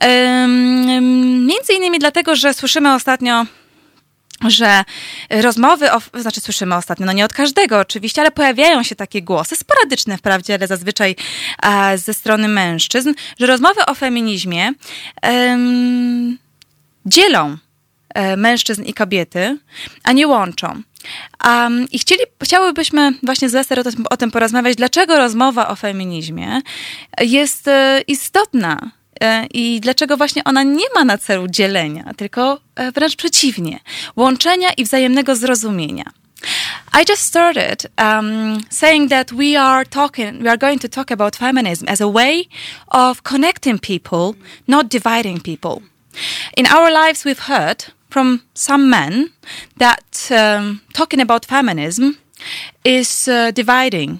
Ym, 0.03 1.45
Między 1.45 1.74
innymi 1.74 1.99
dlatego, 1.99 2.36
że 2.36 2.53
słyszymy 2.53 2.93
ostatnio 2.93 3.45
że 4.48 4.84
rozmowy, 5.30 5.91
o, 5.91 6.02
znaczy 6.14 6.41
słyszymy 6.41 6.76
ostatnio, 6.76 7.06
no 7.06 7.12
nie 7.12 7.26
od 7.26 7.34
każdego 7.34 7.80
oczywiście, 7.80 8.22
ale 8.22 8.32
pojawiają 8.32 8.84
się 8.84 8.96
takie 8.96 9.22
głosy, 9.22 9.56
sporadyczne 9.56 10.18
wprawdzie, 10.18 10.54
ale 10.54 10.68
zazwyczaj 10.68 11.16
ze 11.96 12.14
strony 12.14 12.48
mężczyzn, 12.48 13.14
że 13.39 13.48
rozmowy 13.48 13.86
o 13.86 13.96
feminizmie 13.96 14.72
em, 15.22 16.38
dzielą 17.06 17.58
e, 18.14 18.38
mężczyzn 18.38 18.84
i 18.84 18.94
kobiety, 18.94 19.58
a 20.04 20.12
nie 20.12 20.28
łączą. 20.28 20.82
Um, 21.46 21.88
I 21.91 22.00
chcieli, 22.00 22.22
chciałybyśmy 22.44 23.12
właśnie 23.24 23.50
z 23.50 23.54
Lester 23.54 23.80
o, 23.80 23.84
o 24.10 24.18
tym 24.18 24.32
porozmawiać, 24.32 24.76
dlaczego 24.76 25.18
rozmowa 25.18 25.68
o 25.68 25.76
feminizmie 25.76 26.62
jest 27.22 27.68
e, 27.68 28.02
istotna 28.08 28.91
i 29.53 29.80
dlaczego 29.82 30.17
właśnie 30.17 30.43
ona 30.43 30.63
nie 30.63 30.86
ma 30.95 31.05
na 31.05 31.17
celu 31.17 31.47
dzielenia, 31.47 32.11
tylko 32.17 32.59
e, 32.76 32.91
wręcz 32.91 33.15
przeciwnie, 33.15 33.80
łączenia 34.15 34.74
i 34.78 34.84
wzajemnego 34.84 35.36
zrozumienia. 35.36 36.11
I 36.93 37.05
just 37.09 37.21
started 37.21 37.88
um, 37.97 38.61
saying 38.69 39.09
that 39.09 39.32
we 39.32 39.55
are 39.55 39.86
talking, 39.86 40.43
we 40.43 40.49
are 40.49 40.57
going 40.57 40.80
to 40.82 40.89
talk 40.89 41.11
about 41.11 41.36
feminism 41.36 41.88
as 41.88 42.01
a 42.01 42.07
way 42.07 42.47
of 42.88 43.24
connecting 43.24 43.80
people, 43.80 44.36
not 44.67 44.89
dividing 44.89 45.41
people. 45.41 45.82
In 46.57 46.67
our 46.67 46.91
lives, 46.91 47.26
we've 47.26 47.47
heard 47.47 47.86
from 48.09 48.41
some 48.53 48.89
men 48.89 49.32
that 49.78 50.30
um, 50.32 50.82
talking 50.93 51.21
about 51.21 51.45
feminism 51.45 52.17
is 52.84 53.28
uh, 53.28 53.51
dividing 53.51 54.19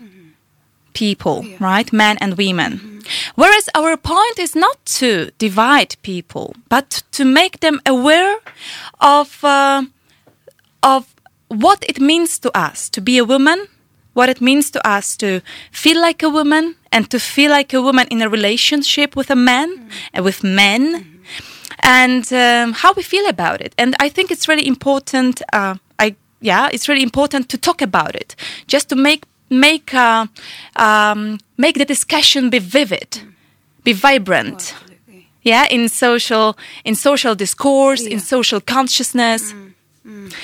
people, 0.93 1.45
right? 1.59 1.91
Men 1.93 2.17
and 2.21 2.37
women. 2.37 2.92
Whereas 3.35 3.69
our 3.75 3.97
point 3.97 4.39
is 4.39 4.55
not 4.55 4.85
to 4.99 5.31
divide 5.37 5.95
people, 6.01 6.55
but 6.69 7.03
to 7.11 7.25
make 7.25 7.59
them 7.59 7.81
aware 7.85 8.37
of 8.99 9.43
uh, 9.43 9.83
of 10.81 11.13
what 11.47 11.83
it 11.87 11.99
means 11.99 12.39
to 12.39 12.49
us 12.57 12.89
to 12.89 13.01
be 13.01 13.17
a 13.17 13.25
woman, 13.25 13.67
what 14.13 14.29
it 14.29 14.41
means 14.41 14.71
to 14.71 14.87
us 14.87 15.17
to 15.17 15.41
feel 15.71 16.01
like 16.01 16.23
a 16.23 16.29
woman, 16.29 16.75
and 16.91 17.09
to 17.09 17.19
feel 17.19 17.51
like 17.51 17.73
a 17.73 17.81
woman 17.81 18.07
in 18.09 18.21
a 18.21 18.29
relationship 18.29 19.15
with 19.15 19.29
a 19.29 19.35
man 19.35 19.89
and 20.13 20.25
with 20.25 20.43
men, 20.43 21.21
and 21.81 22.31
um, 22.33 22.73
how 22.73 22.93
we 22.93 23.03
feel 23.03 23.27
about 23.27 23.61
it. 23.61 23.73
And 23.77 23.95
I 23.99 24.09
think 24.09 24.31
it's 24.31 24.47
really 24.47 24.67
important. 24.67 25.41
Uh, 25.51 25.75
I 25.99 26.15
yeah, 26.41 26.69
it's 26.71 26.87
really 26.89 27.03
important 27.03 27.49
to 27.49 27.57
talk 27.57 27.81
about 27.81 28.15
it, 28.15 28.35
just 28.67 28.89
to 28.89 28.95
make 28.95 29.23
make 29.59 29.93
uh, 29.93 30.27
um, 30.75 31.39
make 31.57 31.77
the 31.77 31.85
discussion 31.85 32.49
be 32.49 32.59
vivid, 32.59 33.21
be 33.83 33.93
vibrant. 33.93 34.75
Yeah, 35.41 35.65
in 35.69 35.89
social 35.89 36.57
in 36.85 36.95
social 36.95 37.35
discourse, 37.35 38.01
in 38.01 38.19
social 38.19 38.61
consciousness. 38.61 39.53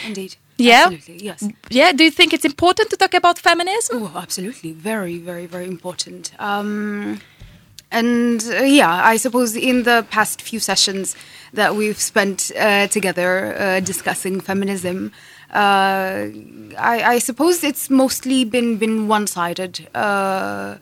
Indeed. 0.05 0.35
Yeah? 0.59 0.89
Absolutely. 0.91 1.25
Yes. 1.25 1.47
Yeah, 1.69 1.91
do 1.93 2.03
you 2.03 2.11
think 2.11 2.33
it's 2.33 2.45
important 2.45 2.89
to 2.89 2.97
talk 2.97 3.13
about 3.13 3.39
feminism? 3.39 4.03
Oh, 4.03 4.11
absolutely. 4.15 4.73
Very, 4.73 5.17
very, 5.17 5.45
very 5.45 5.65
important. 5.65 6.33
Um, 6.37 7.21
and 7.91 8.43
uh, 8.51 8.63
yeah, 8.63 8.91
I 8.91 9.15
suppose 9.17 9.55
in 9.55 9.83
the 9.83 10.05
past 10.11 10.41
few 10.41 10.59
sessions 10.59 11.15
that 11.53 11.75
we've 11.75 11.99
spent 11.99 12.51
uh, 12.59 12.87
together 12.87 13.55
uh, 13.57 13.79
discussing 13.79 14.41
feminism, 14.41 15.11
I, 15.51 17.03
I 17.15 17.19
suppose 17.19 17.63
it's 17.63 17.89
mostly 17.89 18.43
been 18.43 18.77
been 18.77 19.07
one 19.07 19.27
sided. 19.27 19.87
Uh, 19.95 20.77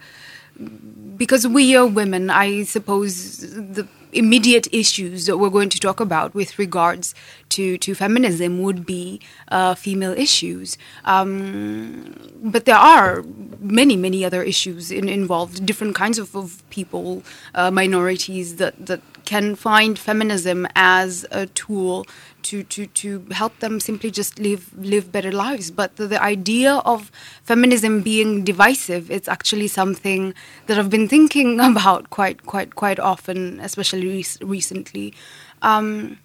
because 1.17 1.47
we 1.47 1.75
are 1.75 1.85
women, 1.85 2.29
I 2.29 2.63
suppose 2.63 3.39
the 3.39 3.87
immediate 4.13 4.67
issues 4.73 5.25
that 5.25 5.37
we're 5.37 5.49
going 5.49 5.69
to 5.69 5.79
talk 5.79 5.99
about 5.99 6.33
with 6.33 6.57
regards 6.57 7.13
to, 7.49 7.77
to 7.79 7.93
feminism 7.93 8.61
would 8.61 8.85
be 8.85 9.19
uh, 9.49 9.75
female 9.75 10.13
issues. 10.13 10.77
Um, 11.05 12.15
but 12.41 12.65
there 12.65 12.77
are 12.77 13.23
many, 13.59 13.95
many 13.97 14.23
other 14.23 14.43
issues 14.43 14.91
in, 14.91 15.09
involved, 15.09 15.65
different 15.65 15.95
kinds 15.95 16.17
of, 16.19 16.35
of 16.35 16.67
people, 16.69 17.23
uh, 17.53 17.69
minorities 17.69 18.55
that, 18.55 18.85
that 18.85 19.01
can 19.25 19.55
find 19.55 19.99
feminism 19.99 20.67
as 20.75 21.25
a 21.31 21.47
tool 21.47 22.05
to, 22.47 22.63
to, 22.63 22.87
to 22.87 23.25
help 23.31 23.59
them 23.59 23.79
simply 23.79 24.11
just 24.11 24.39
live 24.39 24.71
live 24.77 25.11
better 25.11 25.31
lives. 25.31 25.71
But 25.71 25.95
the, 25.97 26.07
the 26.07 26.21
idea 26.21 26.75
of 26.85 27.11
feminism 27.43 28.01
being 28.01 28.43
divisive, 28.43 29.11
it's 29.11 29.27
actually 29.27 29.67
something 29.67 30.33
that 30.67 30.77
I've 30.77 30.89
been 30.89 31.07
thinking 31.07 31.59
about 31.71 32.09
quite 32.09 32.45
quite 32.45 32.75
quite 32.75 32.99
often, 32.99 33.59
especially 33.59 34.07
rec- 34.17 34.41
recently. 34.41 35.13
Um, 35.61 36.19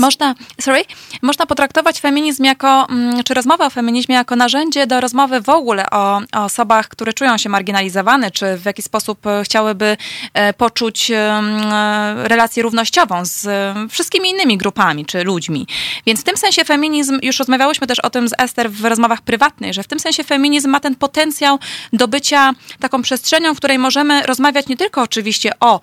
Można, 0.00 0.34
sorry, 0.60 0.84
można 1.22 1.46
potraktować 1.46 2.00
feminizm 2.00 2.44
jako, 2.44 2.86
mm, 2.90 3.24
czy 3.24 3.34
rozmowę 3.34 3.66
o 3.66 3.70
feminizmie 3.70 4.14
jako 4.14 4.36
narzędzie 4.36 4.86
do 4.86 5.00
rozmowy 5.00 5.40
w 5.40 5.48
ogóle 5.48 5.90
o, 5.90 6.20
o 6.36 6.44
osobach, 6.44 6.88
które 6.88 7.12
czują 7.12 7.38
się 7.38 7.48
marginalizowane, 7.48 8.30
czy 8.30 8.56
w 8.56 8.64
jakiś 8.64 8.84
sposób 8.84 9.26
e, 9.26 9.42
chciałyby 9.44 9.96
e, 10.34 10.52
poczuć 10.52 11.10
e, 11.10 11.42
relację 12.28 12.62
równościową 12.62 13.24
z 13.24 13.48
wszystkimi 13.90 14.30
innymi 14.30 14.58
grupami, 14.58 15.06
czy 15.06 15.24
ludźmi. 15.24 15.66
Więc 16.06 16.20
w 16.20 16.24
tym 16.24 16.36
sensie 16.36 16.64
feminizm, 16.64 17.18
już 17.22 17.38
rozmawiałyśmy 17.38 17.86
też 17.86 18.00
o 18.00 18.10
tym 18.10 18.28
z 18.28 18.32
Ester 18.38 18.70
w 18.70 18.84
rozmowach 18.84 19.22
prywatnych, 19.22 19.74
że 19.74 19.82
w 19.82 19.86
tym 19.86 20.00
sensie 20.00 20.24
feminizm 20.24 20.70
ma 20.70 20.80
ten 20.80 20.94
potencjał 20.94 21.58
do 21.92 22.08
bycia 22.08 22.52
taką 22.80 23.02
przestrzenią, 23.02 23.54
w 23.54 23.56
której 23.56 23.78
możemy 23.78 24.22
rozmawiać 24.22 24.66
nie 24.66 24.76
tylko 24.76 25.02
oczywiście 25.02 25.52
o 25.60 25.80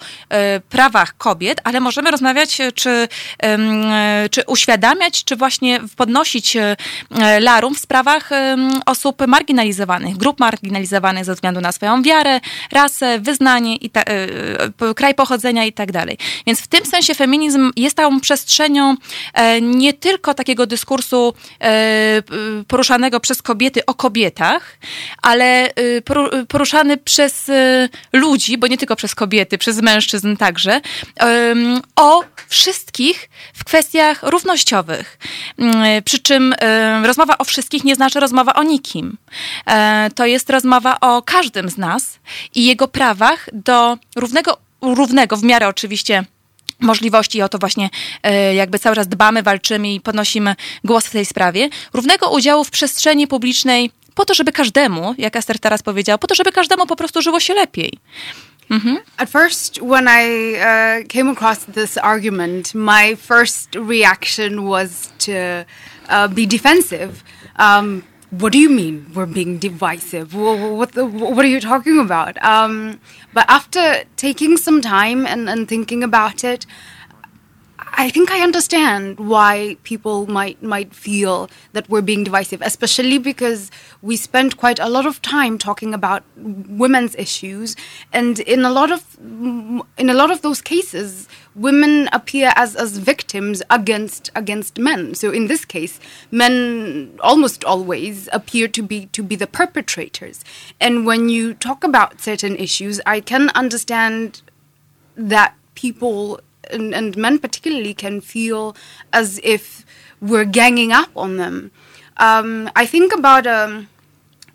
prawach 0.70 1.18
kobiet, 1.18 1.62
ale 1.64 1.80
możemy 1.80 2.12
rozmawiać 2.12 2.43
czy, 2.48 3.08
czy 4.32 4.44
uświadamiać, 4.48 5.24
czy 5.24 5.36
właśnie 5.36 5.80
podnosić 5.96 6.58
larum 7.39 7.76
w 7.76 7.80
sprawach 7.80 8.30
osób 8.86 9.28
marginalizowanych, 9.28 10.18
grup 10.18 10.39
marginalizowanych 10.39 11.26
ze 11.26 11.36
względu 11.36 11.62
na 11.62 11.72
swoją 11.72 12.02
wiarę, 12.02 12.39
rasę, 12.72 13.20
wyznanie, 13.20 13.76
i 13.76 13.89
ta, 13.89 14.04
kraj 14.96 15.16
pochodzenia 15.16 15.66
i 15.66 15.74
tak 15.74 15.91
dalej. 15.91 16.18
Więc 16.48 16.62
w 16.62 16.68
tym 16.68 16.86
sensie 16.86 17.16
feminizm 17.16 17.72
jest 17.76 17.98
tą 17.98 18.20
przestrzenią 18.20 18.96
nie 19.62 19.94
tylko 19.94 20.34
takiego 20.34 20.66
dyskursu 20.66 21.34
poruszanego 22.68 23.20
przez 23.20 23.41
kobiety 23.41 23.86
o 23.86 23.94
kobietach, 23.94 24.78
ale 25.22 25.70
poruszany 26.48 26.98
przez 26.98 27.52
ludzi, 28.14 28.58
bo 28.58 28.68
nie 28.68 28.78
tylko 28.78 28.96
przez 28.96 29.16
kobiety, 29.16 29.58
przez 29.58 29.82
mężczyzn 29.82 30.38
także, 30.38 30.82
o 31.96 32.24
wszystkich 32.48 33.30
w 33.54 33.64
kwestiach 33.64 34.24
równościowych. 34.24 35.18
Mm, 35.58 36.04
przy 36.04 36.20
czym 36.20 36.56
rozmowa 37.04 37.38
o 37.38 37.44
wszystkich 37.44 37.84
nie 37.84 37.96
znaczy 37.96 38.20
rozmowa 38.20 38.54
o 38.54 38.64
nikim. 38.64 39.18
E, 39.66 40.10
to 40.16 40.26
jest 40.26 40.50
rozmowa 40.50 41.00
o 41.00 41.22
każdym 41.22 41.70
z 41.70 41.78
nas 41.78 42.20
i 42.56 42.66
jego 42.66 42.88
prawach 42.88 43.50
do 43.54 43.98
równego, 44.16 44.58
równego 44.82 45.38
w 45.38 45.44
miarę 45.44 45.68
oczywiście 45.68 46.26
możliwości 46.80 47.38
i 47.38 47.42
o 47.42 47.50
to 47.50 47.58
właśnie 47.58 47.90
e, 48.24 48.56
jakby 48.56 48.80
cały 48.80 48.96
czas 48.96 49.08
dbamy, 49.08 49.44
walczymy 49.44 49.94
i 49.94 50.02
podnosimy 50.02 50.56
głos 50.84 51.06
w 51.06 51.12
tej 51.12 51.26
sprawie, 51.26 51.70
równego 51.94 52.30
udziału 52.30 52.64
w 52.64 52.72
przestrzeni 52.72 53.28
publicznej 53.28 53.92
po 54.16 54.26
to, 54.26 54.34
żeby 54.34 54.52
każdemu, 54.52 55.16
jak 55.18 55.36
Ester 55.36 55.60
teraz 55.60 55.84
powiedział, 55.84 56.20
po 56.20 56.28
to, 56.28 56.36
żeby 56.36 56.52
każdemu 56.52 56.86
po 56.86 56.96
prostu 56.96 57.22
żyło 57.22 57.40
się 57.40 57.54
lepiej. 57.54 58.00
Mm-hmm. 58.70 58.95
At 59.20 59.30
first, 59.30 59.82
when 59.82 60.07
I 60.07 60.55
uh, 60.55 61.07
came 61.07 61.28
across 61.28 61.66
this 61.66 61.97
argument, 61.97 62.74
my 62.74 63.16
first 63.16 63.76
reaction 63.76 64.66
was 64.66 65.11
to 65.20 65.66
uh, 66.09 66.28
be 66.28 66.45
defensive. 66.45 67.24
Um, 67.57 68.03
what 68.30 68.51
do 68.51 68.57
you 68.57 68.70
mean 68.70 69.11
we're 69.14 69.28
being 69.28 69.59
divisive? 69.59 70.34
What, 70.34 70.57
what, 70.57 70.91
the, 70.93 71.05
what 71.05 71.45
are 71.45 71.49
you 71.49 71.59
talking 71.59 71.99
about? 71.99 72.43
Um, 72.43 72.99
but 73.32 73.45
after 73.47 74.05
taking 74.16 74.57
some 74.57 74.82
time 74.82 75.28
and, 75.28 75.47
and 75.47 75.68
thinking 75.68 76.03
about 76.03 76.43
it, 76.43 76.66
I 77.80 78.09
think 78.09 78.32
I 78.32 78.41
understand 78.41 79.19
why 79.19 79.78
people 79.84 80.28
might 80.28 80.61
might 80.61 80.93
feel 80.93 81.49
that 81.74 81.89
we're 81.89 82.01
being 82.01 82.24
divisive, 82.24 82.61
especially 82.61 83.17
because 83.17 83.71
we 84.01 84.15
spend 84.15 84.57
quite 84.57 84.80
a 84.80 84.88
lot 84.88 85.05
of 85.05 85.21
time 85.21 85.57
talking 85.57 85.93
about 85.93 86.24
women's 86.36 87.15
issues, 87.15 87.76
and 88.11 88.39
in 88.39 88.63
a 88.63 88.69
lot 88.69 88.91
of 88.91 89.17
in 89.97 90.09
a 90.09 90.13
lot 90.13 90.30
of 90.30 90.43
those 90.43 90.61
cases, 90.61 91.28
women 91.55 92.09
appear 92.11 92.53
as 92.55 92.76
as 92.76 92.97
victims 92.97 93.63
against 93.71 94.30
against 94.36 94.78
men. 94.78 95.15
So 95.15 95.32
in 95.32 95.47
this 95.47 95.65
case, 95.65 95.99
men 96.30 97.17
almost 97.21 97.63
always 97.63 98.30
appear 98.32 98.67
to 98.67 98.84
be 98.84 99.07
to 99.07 99.24
be 99.24 99.36
the 99.36 99.47
perpetrators. 99.47 100.43
And 100.80 101.05
when 101.07 101.30
you 101.30 101.53
talk 101.55 101.84
about 101.84 102.21
certain 102.21 102.55
issues, 102.55 103.01
I 103.05 103.19
can 103.19 103.49
understand 103.49 104.41
that 105.15 105.55
people 105.76 106.39
and, 106.72 106.93
and 106.93 107.18
men 107.18 107.39
particularly 107.39 107.93
can 107.93 108.22
feel 108.22 108.76
as 109.11 109.39
if 109.43 109.86
we're 110.22 110.45
ganging 110.45 110.91
up 110.91 111.09
on 111.16 111.38
them. 111.38 111.72
Um, 112.18 112.70
I 112.76 112.86
think 112.86 113.14
about 113.14 113.47
um, 113.47 113.89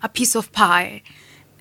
a 0.01 0.09
piece 0.09 0.35
of 0.35 0.51
pie 0.51 1.01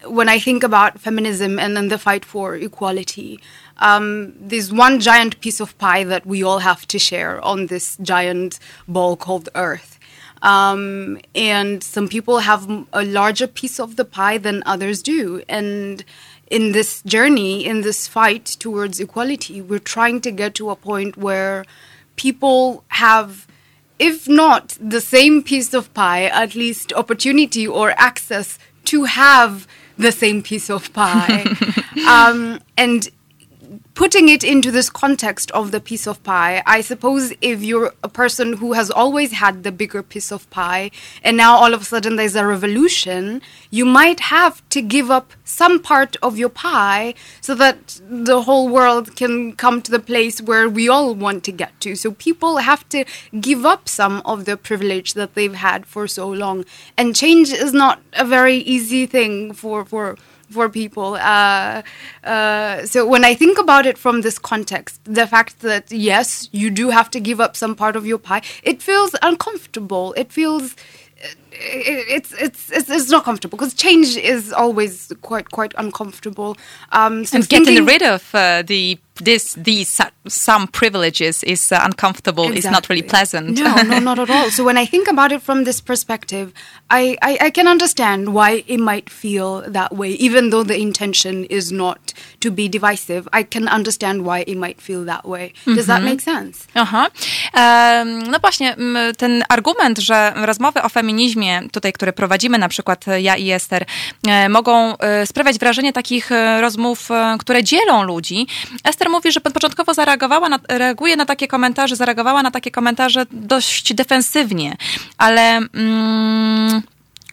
when 0.07 0.28
I 0.28 0.38
think 0.38 0.62
about 0.62 1.01
feminism 1.01 1.59
and 1.59 1.76
then 1.76 1.88
the 1.88 1.99
fight 1.99 2.24
for 2.24 2.55
equality. 2.55 3.40
Um, 3.78 4.34
there's 4.38 4.72
one 4.72 5.01
giant 5.01 5.40
piece 5.40 5.61
of 5.61 5.76
pie 5.78 6.05
that 6.05 6.24
we 6.24 6.42
all 6.42 6.61
have 6.61 6.86
to 6.88 6.99
share 6.99 7.40
on 7.44 7.66
this 7.66 7.96
giant 8.01 8.59
ball 8.86 9.16
called 9.16 9.49
Earth. 9.55 9.99
Um, 10.40 11.18
and 11.34 11.82
some 11.82 12.09
people 12.09 12.40
have 12.40 12.86
a 12.92 13.05
larger 13.05 13.49
piece 13.49 13.80
of 13.80 13.96
the 13.96 14.05
pie 14.05 14.38
than 14.38 14.62
others 14.66 15.03
do. 15.03 15.42
And 15.49 16.05
in 16.51 16.72
this 16.72 17.03
journey, 17.03 17.64
in 17.64 17.82
this 17.82 18.09
fight 18.09 18.44
towards 18.59 19.01
equality, 19.01 19.61
we're 19.61 19.78
trying 19.78 20.20
to 20.22 20.30
get 20.30 20.55
to 20.57 20.70
a 20.70 20.76
point 20.76 21.16
where 21.16 21.64
people 22.16 22.84
have, 22.88 23.46
if 23.99 24.28
not 24.28 24.76
the 24.80 25.01
same 25.01 25.42
piece 25.42 25.74
of 25.74 25.92
pie, 25.94 26.24
at 26.24 26.55
least 26.55 26.92
opportunity 26.92 27.66
or 27.66 27.92
access 27.96 28.59
to 28.84 29.05
have 29.05 29.66
the 29.96 30.12
same 30.12 30.42
piece 30.42 30.70
of 30.70 30.92
pie. 30.92 31.44
um, 32.09 32.61
and 32.76 33.09
putting 33.99 34.28
it 34.28 34.44
into 34.44 34.70
this 34.70 34.88
context 34.88 35.51
of 35.51 35.72
the 35.72 35.80
piece 35.80 36.07
of 36.07 36.22
pie, 36.22 36.62
I 36.64 36.82
suppose 36.82 37.32
if 37.40 37.64
you're 37.64 37.92
a 38.05 38.09
person 38.09 38.59
who 38.59 38.74
has 38.74 38.92
always 38.92 39.32
had 39.32 39.64
the 39.64 39.72
bigger 39.72 40.05
piece 40.05 40.30
of 40.30 40.49
pie 40.51 40.92
and 41.24 41.36
now 41.36 41.57
all 41.57 41.74
of 41.74 41.80
a 41.82 41.84
sudden 41.84 42.14
there's 42.14 42.36
a 42.36 42.46
revolution, 42.46 43.42
you 43.70 43.84
might 43.84 44.20
have 44.20 44.62
to 44.68 44.82
give 44.82 45.11
up 45.11 45.32
some 45.42 45.80
part 45.80 46.14
of 46.22 46.38
your 46.38 46.49
pie 46.49 47.12
so 47.40 47.57
that 47.57 48.01
the 48.09 48.42
whole 48.42 48.68
world 48.68 49.16
can 49.16 49.57
come 49.57 49.82
to 49.82 49.90
the 49.90 49.99
place 49.99 50.40
where 50.40 50.68
we 50.68 50.88
all 50.88 51.12
want 51.12 51.42
to 51.42 51.51
get 51.51 51.80
to. 51.80 51.96
So 51.96 52.12
people 52.12 52.59
have 52.59 52.88
to 52.90 53.05
give 53.40 53.66
up 53.66 53.88
some 53.88 54.22
of 54.24 54.44
the 54.44 54.57
privilege 54.57 55.14
that 55.14 55.34
they've 55.34 55.61
had 55.68 55.86
for 55.86 56.07
so 56.07 56.28
long. 56.28 56.64
And 56.96 57.16
change 57.16 57.51
is 57.51 57.72
not 57.72 58.01
a 58.12 58.24
very 58.24 58.59
easy 58.59 59.07
thing 59.07 59.53
for, 59.55 59.84
for 59.84 60.16
for 60.51 60.68
people. 60.68 61.14
Uh, 61.14 61.82
uh, 62.24 62.86
so 62.86 63.07
when 63.07 63.24
I 63.24 63.34
think 63.34 63.59
about 63.59 63.86
it 63.86 63.99
from 63.99 64.22
this 64.22 64.38
context, 64.38 65.01
the 65.05 65.26
fact 65.26 65.61
that 65.61 65.90
yes, 65.92 66.49
you 66.53 66.70
do 66.70 66.90
have 66.90 67.11
to 67.11 67.20
give 67.20 67.40
up 67.40 67.57
some 67.57 67.74
part 67.74 67.96
of 67.96 68.07
your 68.07 68.18
pie, 68.18 68.42
it 68.62 68.82
feels 68.82 69.14
uncomfortable. 69.22 70.14
It 70.16 70.32
feels 70.32 70.74
it's 71.61 72.32
it's 72.32 72.70
it's, 72.70 72.90
it's 72.90 73.11
not 73.11 73.24
comfortable 73.24 73.56
because 73.59 73.74
change 73.74 74.16
is 74.16 74.52
always 74.52 75.12
quite 75.22 75.50
quite 75.50 75.74
uncomfortable. 75.76 76.56
Um, 76.92 77.24
so 77.24 77.36
and 77.36 77.48
getting 77.48 77.84
rid 77.84 78.02
of 78.02 78.34
uh, 78.34 78.62
the 78.62 78.98
this 79.20 79.54
these 79.54 80.00
some 80.26 80.66
privileges 80.68 81.42
is 81.44 81.72
uh, 81.72 81.80
uncomfortable 81.82 82.44
exactly. 82.44 82.59
is 82.59 82.72
not 82.72 82.88
really 82.88 83.02
pleasant 83.02 83.59
no 83.59 83.74
no 83.82 83.98
not 83.98 84.18
at 84.18 84.30
all 84.30 84.50
so 84.50 84.64
when 84.64 84.76
i 84.76 84.86
think 84.86 85.09
about 85.09 85.32
it 85.32 85.42
from 85.42 85.64
this 85.64 85.80
perspective 85.80 86.52
I, 86.90 87.18
I, 87.20 87.38
I 87.42 87.50
can 87.50 87.66
understand 87.66 88.32
why 88.32 88.64
it 88.66 88.80
might 88.80 89.11
feel 89.11 89.62
that 89.70 89.94
way 89.94 90.11
even 90.11 90.50
though 90.50 90.62
the 90.62 90.78
intention 90.78 91.44
is 91.44 91.70
not 91.72 92.14
to 92.40 92.50
be 92.50 92.68
divisive 92.68 93.28
i 93.32 93.42
can 93.42 93.68
understand 93.68 94.24
why 94.24 94.44
it 94.46 94.56
might 94.56 94.80
feel 94.80 95.04
that 95.04 95.24
way 95.24 95.52
does 95.64 95.66
mm 95.66 95.74
-hmm. 95.74 95.86
that 95.86 96.00
mhm. 96.00 96.09
make 96.11 96.22
sense 96.22 96.56
aha 96.74 97.04
um, 97.61 98.09
no 98.32 98.38
właśnie 98.38 98.76
ten 99.16 99.44
argument 99.48 99.98
że 99.98 100.32
rozmowy 100.36 100.82
o 100.82 100.88
feminizmie 100.88 101.47
tutaj 101.72 101.92
które 101.92 102.12
prowadzimy 102.12 102.59
na 102.59 102.68
przykład 102.68 103.05
ja 103.18 103.36
i 103.36 103.51
Ester 103.51 103.84
e, 104.26 104.49
mogą 104.49 104.99
e, 104.99 105.26
sprawiać 105.26 105.59
wrażenie 105.59 105.92
takich 105.92 106.32
e, 106.32 106.61
rozmów 106.61 107.09
które 107.38 107.64
dzielą 107.64 108.03
ludzi. 108.03 108.46
Ester 108.84 109.11
mówi, 109.11 109.32
że 109.32 109.40
początkowo 109.40 109.94
zareagowała 109.94 110.49
na, 110.49 110.59
reaguje 110.68 111.16
na 111.16 111.26
takie 111.26 111.49
komentarze, 111.49 111.96
zareagowała 111.96 112.42
na 112.42 112.51
takie 112.51 112.70
komentarze 112.70 113.26
dość 113.30 113.94
defensywnie, 113.94 114.76
ale... 115.18 115.61
Mm, 115.74 116.82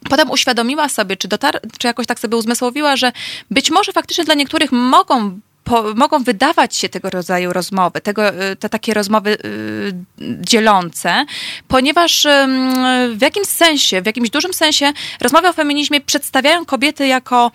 Potem 0.09 0.31
uświadomiła 0.31 0.89
sobie, 0.89 1.17
czy, 1.17 1.27
dotar- 1.27 1.59
czy 1.77 1.87
jakoś 1.87 2.07
tak 2.07 2.19
sobie 2.19 2.37
uzmysłowiła, 2.37 2.95
że 2.95 3.11
być 3.51 3.71
może 3.71 3.91
faktycznie 3.91 4.23
dla 4.23 4.33
niektórych 4.33 4.71
mogą 4.71 5.39
po, 5.65 5.83
mogą 5.95 6.23
wydawać 6.23 6.75
się 6.75 6.89
tego 6.89 7.09
rodzaju 7.09 7.53
rozmowy, 7.53 8.01
tego, 8.01 8.29
y, 8.51 8.55
te 8.55 8.69
takie 8.69 8.93
rozmowy 8.93 9.37
y, 9.45 9.93
dzielące, 10.19 11.25
ponieważ 11.67 12.25
y, 12.25 12.29
w 13.15 13.21
jakimś 13.21 13.47
sensie, 13.47 14.01
w 14.01 14.05
jakimś 14.05 14.29
dużym 14.29 14.53
sensie 14.53 14.93
rozmowy 15.21 15.47
o 15.47 15.53
feminizmie 15.53 16.01
przedstawiają 16.01 16.65
kobiety 16.65 17.07
jako 17.07 17.51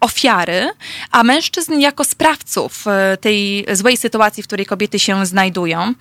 ofiary, 0.00 0.70
a 1.10 1.22
mężczyzn 1.22 1.78
jako 1.78 2.04
sprawców 2.04 2.86
e, 2.86 3.16
tej 3.16 3.66
złej 3.72 3.96
sytuacji, 3.96 4.42
w 4.42 4.46
której 4.46 4.66
kobiety 4.66 4.98
się 4.98 5.26
znajdują. 5.26 5.94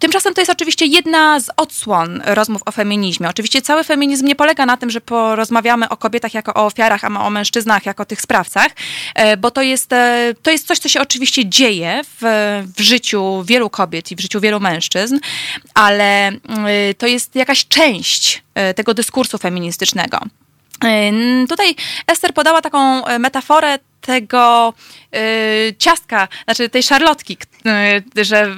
Tymczasem 0.00 0.34
to 0.34 0.40
jest 0.40 0.50
oczywiście 0.50 0.86
jedna 0.86 1.40
z 1.40 1.50
odsłon 1.56 2.22
rozmów 2.24 2.62
o 2.66 2.72
feminizmie. 2.72 3.28
Oczywiście 3.28 3.62
cały 3.62 3.84
feminizm 3.84 4.26
nie 4.26 4.36
polega 4.36 4.66
na 4.66 4.76
tym, 4.76 4.90
że 4.90 5.00
porozmawiamy 5.00 5.88
o 5.88 5.96
kobietach 5.96 6.34
jako 6.34 6.54
o 6.54 6.66
ofiarach, 6.66 7.04
a 7.04 7.26
o 7.26 7.30
mężczyznach 7.30 7.86
jako 7.86 8.02
o 8.02 8.06
tych 8.06 8.20
sprawcach, 8.20 8.72
e, 9.14 9.36
bo 9.36 9.50
to 9.50 9.62
jest, 9.62 9.92
e, 9.92 10.34
to 10.42 10.50
jest 10.50 10.66
coś, 10.66 10.78
co 10.78 10.88
się 10.88 11.00
oczywiście 11.00 11.48
dzieje 11.48 12.00
w, 12.04 12.22
w 12.76 12.80
życiu 12.80 13.42
wielu 13.44 13.70
kobiet 13.70 14.12
i 14.12 14.16
w 14.16 14.20
życiu 14.20 14.40
wielu 14.40 14.60
mężczyzn, 14.60 15.18
ale 15.74 16.32
to 16.98 17.06
jest 17.06 17.34
jakaś 17.36 17.68
część 17.68 18.42
tego 18.76 18.94
dyskursu 18.94 19.38
feministycznego. 19.38 20.18
Tutaj 21.48 21.74
Ester 22.06 22.34
podała 22.34 22.62
taką 22.62 23.06
e, 23.06 23.18
metaforę 23.18 23.78
tego 24.00 24.74
y, 25.16 25.74
ciastka, 25.78 26.28
znaczy 26.44 26.68
tej 26.68 26.82
szarlotki, 26.82 27.36
y, 28.18 28.24
że 28.24 28.56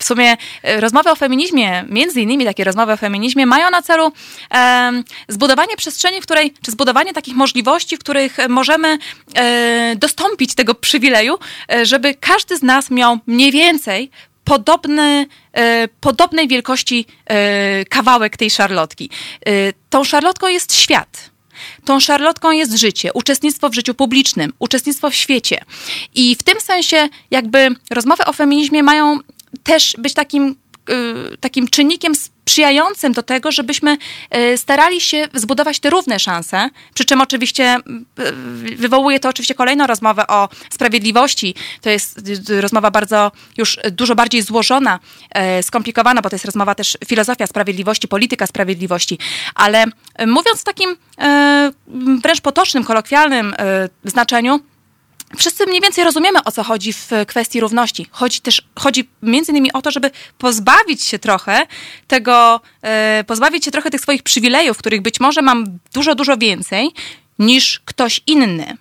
w 0.00 0.04
sumie 0.04 0.32
y, 0.32 0.80
rozmowy 0.80 1.10
o 1.10 1.16
feminizmie, 1.16 1.84
między 1.88 2.20
innymi 2.20 2.44
takie 2.44 2.64
rozmowy 2.64 2.92
o 2.92 2.96
feminizmie, 2.96 3.46
mają 3.46 3.70
na 3.70 3.82
celu 3.82 4.12
zbudowanie 5.28 5.76
przestrzeni, 5.76 6.20
w 6.20 6.22
której, 6.22 6.54
czy 6.62 6.70
zbudowanie 6.70 7.12
takich 7.12 7.34
możliwości, 7.34 7.96
w 7.96 7.98
których 7.98 8.36
możemy 8.48 8.98
e, 9.34 9.96
dostąpić 9.96 10.54
tego 10.54 10.74
przywileju, 10.74 11.38
e, 11.72 11.86
żeby 11.86 12.14
każdy 12.14 12.56
z 12.56 12.62
nas 12.62 12.90
miał 12.90 13.18
mniej 13.26 13.52
więcej 13.52 14.10
podobny, 14.44 15.26
podobnej 16.00 16.48
wielkości 16.48 17.06
kawałek 17.88 18.36
tej 18.36 18.50
szarlotki. 18.50 19.10
Tą 19.90 20.04
szarlotką 20.04 20.48
jest 20.48 20.74
świat. 20.74 21.31
Tą 21.84 22.00
szarlotką 22.00 22.50
jest 22.50 22.72
życie, 22.72 23.12
uczestnictwo 23.12 23.68
w 23.68 23.74
życiu 23.74 23.94
publicznym, 23.94 24.52
uczestnictwo 24.58 25.10
w 25.10 25.14
świecie. 25.14 25.60
I 26.14 26.36
w 26.36 26.42
tym 26.42 26.60
sensie 26.60 27.08
jakby 27.30 27.68
rozmowy 27.90 28.24
o 28.24 28.32
feminizmie 28.32 28.82
mają 28.82 29.18
też 29.62 29.94
być 29.98 30.14
takim, 30.14 30.56
y, 30.90 31.36
takim 31.36 31.68
czynnikiem 31.68 32.14
sprzyjającym 32.52 33.12
do 33.12 33.22
tego, 33.22 33.52
żebyśmy 33.52 33.98
y, 34.36 34.58
starali 34.58 35.00
się 35.00 35.28
zbudować 35.34 35.80
te 35.80 35.90
równe 35.90 36.18
szanse, 36.18 36.70
przy 36.94 37.04
czym 37.04 37.20
oczywiście 37.20 37.76
y, 38.18 38.76
wywołuje 38.76 39.20
to 39.20 39.28
oczywiście 39.28 39.54
kolejną 39.54 39.86
rozmowę 39.86 40.26
o 40.26 40.48
sprawiedliwości. 40.70 41.54
To 41.80 41.90
jest 41.90 42.20
rozmowa 42.60 42.90
bardzo, 42.90 43.32
już 43.56 43.78
dużo 43.90 44.14
bardziej 44.14 44.42
złożona, 44.42 45.00
e, 45.30 45.62
skomplikowana, 45.62 46.22
bo 46.22 46.30
to 46.30 46.36
jest 46.36 46.44
rozmowa 46.44 46.74
też 46.74 46.98
filozofia 47.06 47.46
sprawiedliwości, 47.46 48.08
polityka 48.08 48.46
sprawiedliwości. 48.46 49.18
Ale 49.54 49.84
mówiąc 50.26 50.60
w 50.60 50.64
takim 50.64 50.96
e, 51.18 51.72
wręcz 52.22 52.40
potocznym, 52.40 52.84
kolokwialnym 52.84 53.54
e, 53.58 53.88
znaczeniu, 54.04 54.60
Wszyscy 55.36 55.66
mniej 55.66 55.80
więcej 55.80 56.04
rozumiemy, 56.04 56.44
o 56.44 56.52
co 56.52 56.62
chodzi 56.62 56.92
w 56.92 57.10
kwestii 57.26 57.60
równości. 57.60 58.06
Chodzi 58.10 58.40
też 58.40 58.62
chodzi 58.78 59.08
między 59.22 59.52
innymi 59.52 59.72
o 59.72 59.82
to, 59.82 59.90
żeby 59.90 60.10
pozbawić 60.38 61.04
się 61.04 61.18
trochę 61.18 61.66
tego, 62.06 62.60
e, 62.82 63.24
pozbawić 63.26 63.64
się 63.64 63.70
trochę 63.70 63.90
tych 63.90 64.00
swoich 64.00 64.22
przywilejów, 64.22 64.78
których 64.78 65.02
być 65.02 65.20
może 65.20 65.42
mam 65.42 65.78
dużo, 65.92 66.14
dużo 66.14 66.36
więcej 66.36 66.90
niż 67.38 67.80
ktoś 67.84 68.20
inny. 68.26 68.76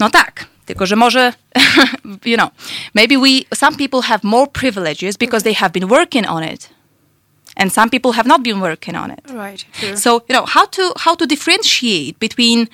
No 0.00 0.10
tak, 0.10 0.46
tylko 0.66 0.86
że 0.86 0.96
może, 0.96 1.32
you 2.24 2.36
know, 2.36 2.50
maybe 2.94 3.18
we, 3.18 3.56
some 3.56 3.76
people 3.76 4.02
have 4.02 4.20
more 4.22 4.46
privileges 4.46 5.16
because 5.16 5.44
they 5.44 5.54
have 5.54 5.70
been 5.70 5.88
working 5.88 6.30
on 6.30 6.44
it. 6.44 6.70
And 7.56 7.74
some 7.74 7.90
people 7.90 8.12
have 8.12 8.28
not 8.28 8.42
been 8.42 8.60
working 8.60 8.96
on 8.96 9.10
it. 9.10 9.30
Right. 9.30 9.66
Sure. 9.80 9.96
So 9.96 10.22
you 10.28 10.34
know 10.34 10.46
how 10.46 10.66
to 10.66 10.94
how 10.96 11.16
to 11.16 11.26
differentiate 11.26 12.18
between 12.18 12.68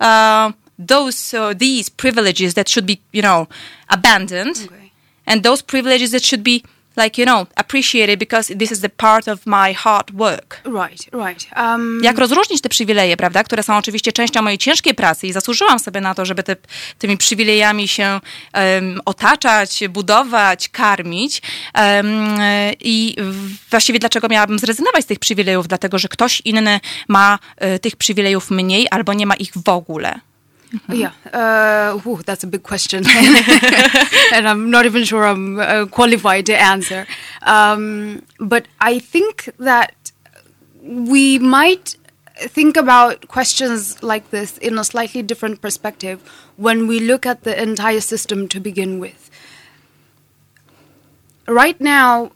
uh, 0.00 0.52
those 0.86 1.34
uh, 1.38 1.54
these 1.58 1.90
privileges 1.90 2.54
that 2.54 2.70
should 2.70 2.86
be 2.86 2.96
you 3.12 3.22
know 3.22 3.46
abandoned 3.88 4.56
Okay. 4.66 4.90
and 5.26 5.42
those 5.42 5.62
privileges 5.62 6.10
that 6.10 6.24
should 6.24 6.42
be 6.42 6.62
like 6.96 7.18
you 7.22 7.26
know 7.26 7.46
appreciated 7.56 8.18
because 8.18 8.54
this 8.58 8.72
is 8.72 8.80
the 8.80 8.88
part 8.88 9.28
of 9.28 9.46
my 9.46 9.72
hard 9.74 10.10
work. 10.18 10.60
right. 10.64 11.06
Right. 11.26 11.46
Um, 11.56 12.00
Jak 12.04 12.18
rozróżnić 12.18 12.60
te 12.60 12.68
przywileje, 12.68 13.16
prawda, 13.16 13.44
które 13.44 13.62
są 13.62 13.76
oczywiście 13.76 14.12
częścią 14.12 14.42
mojej 14.42 14.58
ciężkiej 14.58 14.94
pracy 14.94 15.26
i 15.26 15.32
zasłużyłam 15.32 15.78
sobie 15.78 16.00
na 16.00 16.14
to, 16.14 16.24
żeby 16.24 16.42
te, 16.42 16.56
tymi 16.98 17.16
przywilejami 17.16 17.88
się 17.88 18.20
em, 18.52 19.00
otaczać, 19.04 19.80
budować, 19.90 20.68
karmić. 20.68 21.42
Em, 21.74 22.36
I 22.80 23.16
właściwie 23.70 23.98
dlaczego 23.98 24.28
miałabym 24.28 24.58
zrezygnować 24.58 25.04
z 25.04 25.06
tych 25.06 25.18
przywilejów? 25.18 25.68
Dlatego, 25.68 25.98
że 25.98 26.08
ktoś 26.08 26.42
inny 26.44 26.80
ma 27.08 27.38
e, 27.56 27.78
tych 27.78 27.96
przywilejów 27.96 28.50
mniej 28.50 28.86
albo 28.90 29.12
nie 29.12 29.26
ma 29.26 29.34
ich 29.34 29.52
w 29.64 29.68
ogóle. 29.68 30.20
Yeah, 30.88 31.12
uh, 31.32 31.98
that's 32.24 32.44
a 32.44 32.46
big 32.46 32.62
question, 32.62 33.04
and 34.32 34.48
I'm 34.48 34.70
not 34.70 34.86
even 34.86 35.04
sure 35.04 35.26
I'm 35.26 35.60
uh, 35.60 35.86
qualified 35.86 36.46
to 36.46 36.56
answer. 36.56 37.06
Um, 37.42 38.22
but 38.38 38.66
I 38.80 38.98
think 38.98 39.50
that 39.58 40.12
we 40.82 41.38
might 41.38 41.96
think 42.36 42.76
about 42.76 43.28
questions 43.28 44.02
like 44.02 44.30
this 44.30 44.58
in 44.58 44.78
a 44.78 44.84
slightly 44.84 45.22
different 45.22 45.60
perspective 45.60 46.20
when 46.56 46.86
we 46.86 47.00
look 47.00 47.26
at 47.26 47.42
the 47.44 47.60
entire 47.60 48.00
system 48.00 48.48
to 48.48 48.60
begin 48.60 48.98
with. 48.98 49.30
Right 51.46 51.80
now, 51.80 52.32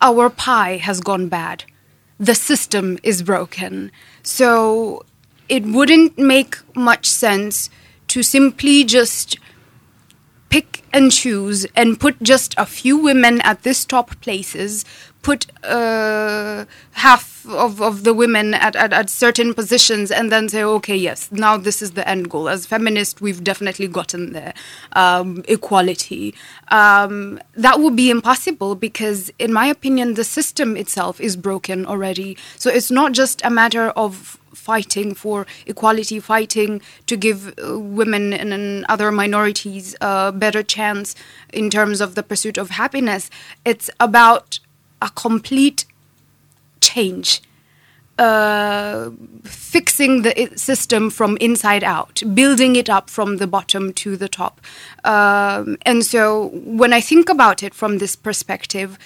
our 0.00 0.30
pie 0.30 0.76
has 0.76 1.00
gone 1.00 1.28
bad. 1.28 1.64
The 2.18 2.34
system 2.34 2.98
is 3.02 3.22
broken. 3.22 3.90
So 4.22 5.04
it 5.50 5.64
wouldn't 5.64 6.16
make 6.16 6.56
much 6.74 7.06
sense 7.06 7.68
to 8.06 8.22
simply 8.22 8.84
just 8.84 9.36
pick 10.48 10.82
and 10.92 11.12
choose 11.12 11.66
and 11.76 11.98
put 12.00 12.20
just 12.22 12.54
a 12.56 12.66
few 12.66 12.96
women 12.96 13.40
at 13.42 13.62
this 13.62 13.84
top 13.84 14.20
places, 14.20 14.84
put 15.22 15.46
uh, 15.64 16.64
half 16.92 17.46
of, 17.46 17.80
of 17.80 18.02
the 18.04 18.12
women 18.12 18.54
at, 18.54 18.74
at, 18.74 18.92
at 18.92 19.08
certain 19.08 19.54
positions, 19.54 20.10
and 20.10 20.32
then 20.32 20.48
say, 20.48 20.62
okay, 20.62 20.96
yes, 20.96 21.30
now 21.30 21.56
this 21.56 21.82
is 21.82 21.92
the 21.92 22.08
end 22.08 22.30
goal. 22.30 22.48
As 22.48 22.66
feminists, 22.66 23.20
we've 23.20 23.44
definitely 23.44 23.86
gotten 23.86 24.32
there. 24.32 24.54
Um, 24.92 25.44
equality. 25.46 26.34
Um, 26.68 27.40
that 27.54 27.78
would 27.78 27.94
be 27.94 28.10
impossible 28.10 28.74
because, 28.74 29.30
in 29.38 29.52
my 29.52 29.66
opinion, 29.66 30.14
the 30.14 30.24
system 30.24 30.76
itself 30.76 31.20
is 31.20 31.36
broken 31.36 31.86
already. 31.86 32.36
So 32.56 32.70
it's 32.70 32.90
not 32.90 33.12
just 33.12 33.40
a 33.44 33.50
matter 33.50 33.90
of 33.90 34.39
fighting 34.60 35.14
for 35.14 35.46
equality, 35.66 36.20
fighting 36.20 36.80
to 37.06 37.16
give 37.16 37.40
uh, 37.58 37.78
women 37.78 38.32
and, 38.32 38.52
and 38.52 38.84
other 38.88 39.10
minorities 39.10 39.96
a 40.00 40.32
better 40.32 40.62
chance 40.62 41.14
in 41.52 41.70
terms 41.70 42.00
of 42.00 42.14
the 42.14 42.22
pursuit 42.22 42.58
of 42.58 42.70
happiness. 42.70 43.30
It's 43.64 43.88
about 43.98 44.60
a 45.00 45.10
complete 45.10 45.86
change. 46.80 47.42
Uh, 48.18 49.10
fixing 49.44 50.22
the 50.22 50.50
system 50.54 51.08
from 51.08 51.38
inside 51.40 51.82
out, 51.82 52.22
building 52.34 52.76
it 52.76 52.90
up 52.90 53.08
from 53.08 53.38
the 53.38 53.46
bottom 53.46 53.94
to 53.94 54.14
the 54.14 54.28
top. 54.28 54.60
Um, 55.04 55.78
and 55.86 56.04
so 56.04 56.50
when 56.52 56.92
I 56.92 57.00
think 57.00 57.30
about 57.30 57.62
it 57.62 57.72
from 57.72 57.96
this 57.96 58.16
perspective, 58.16 58.98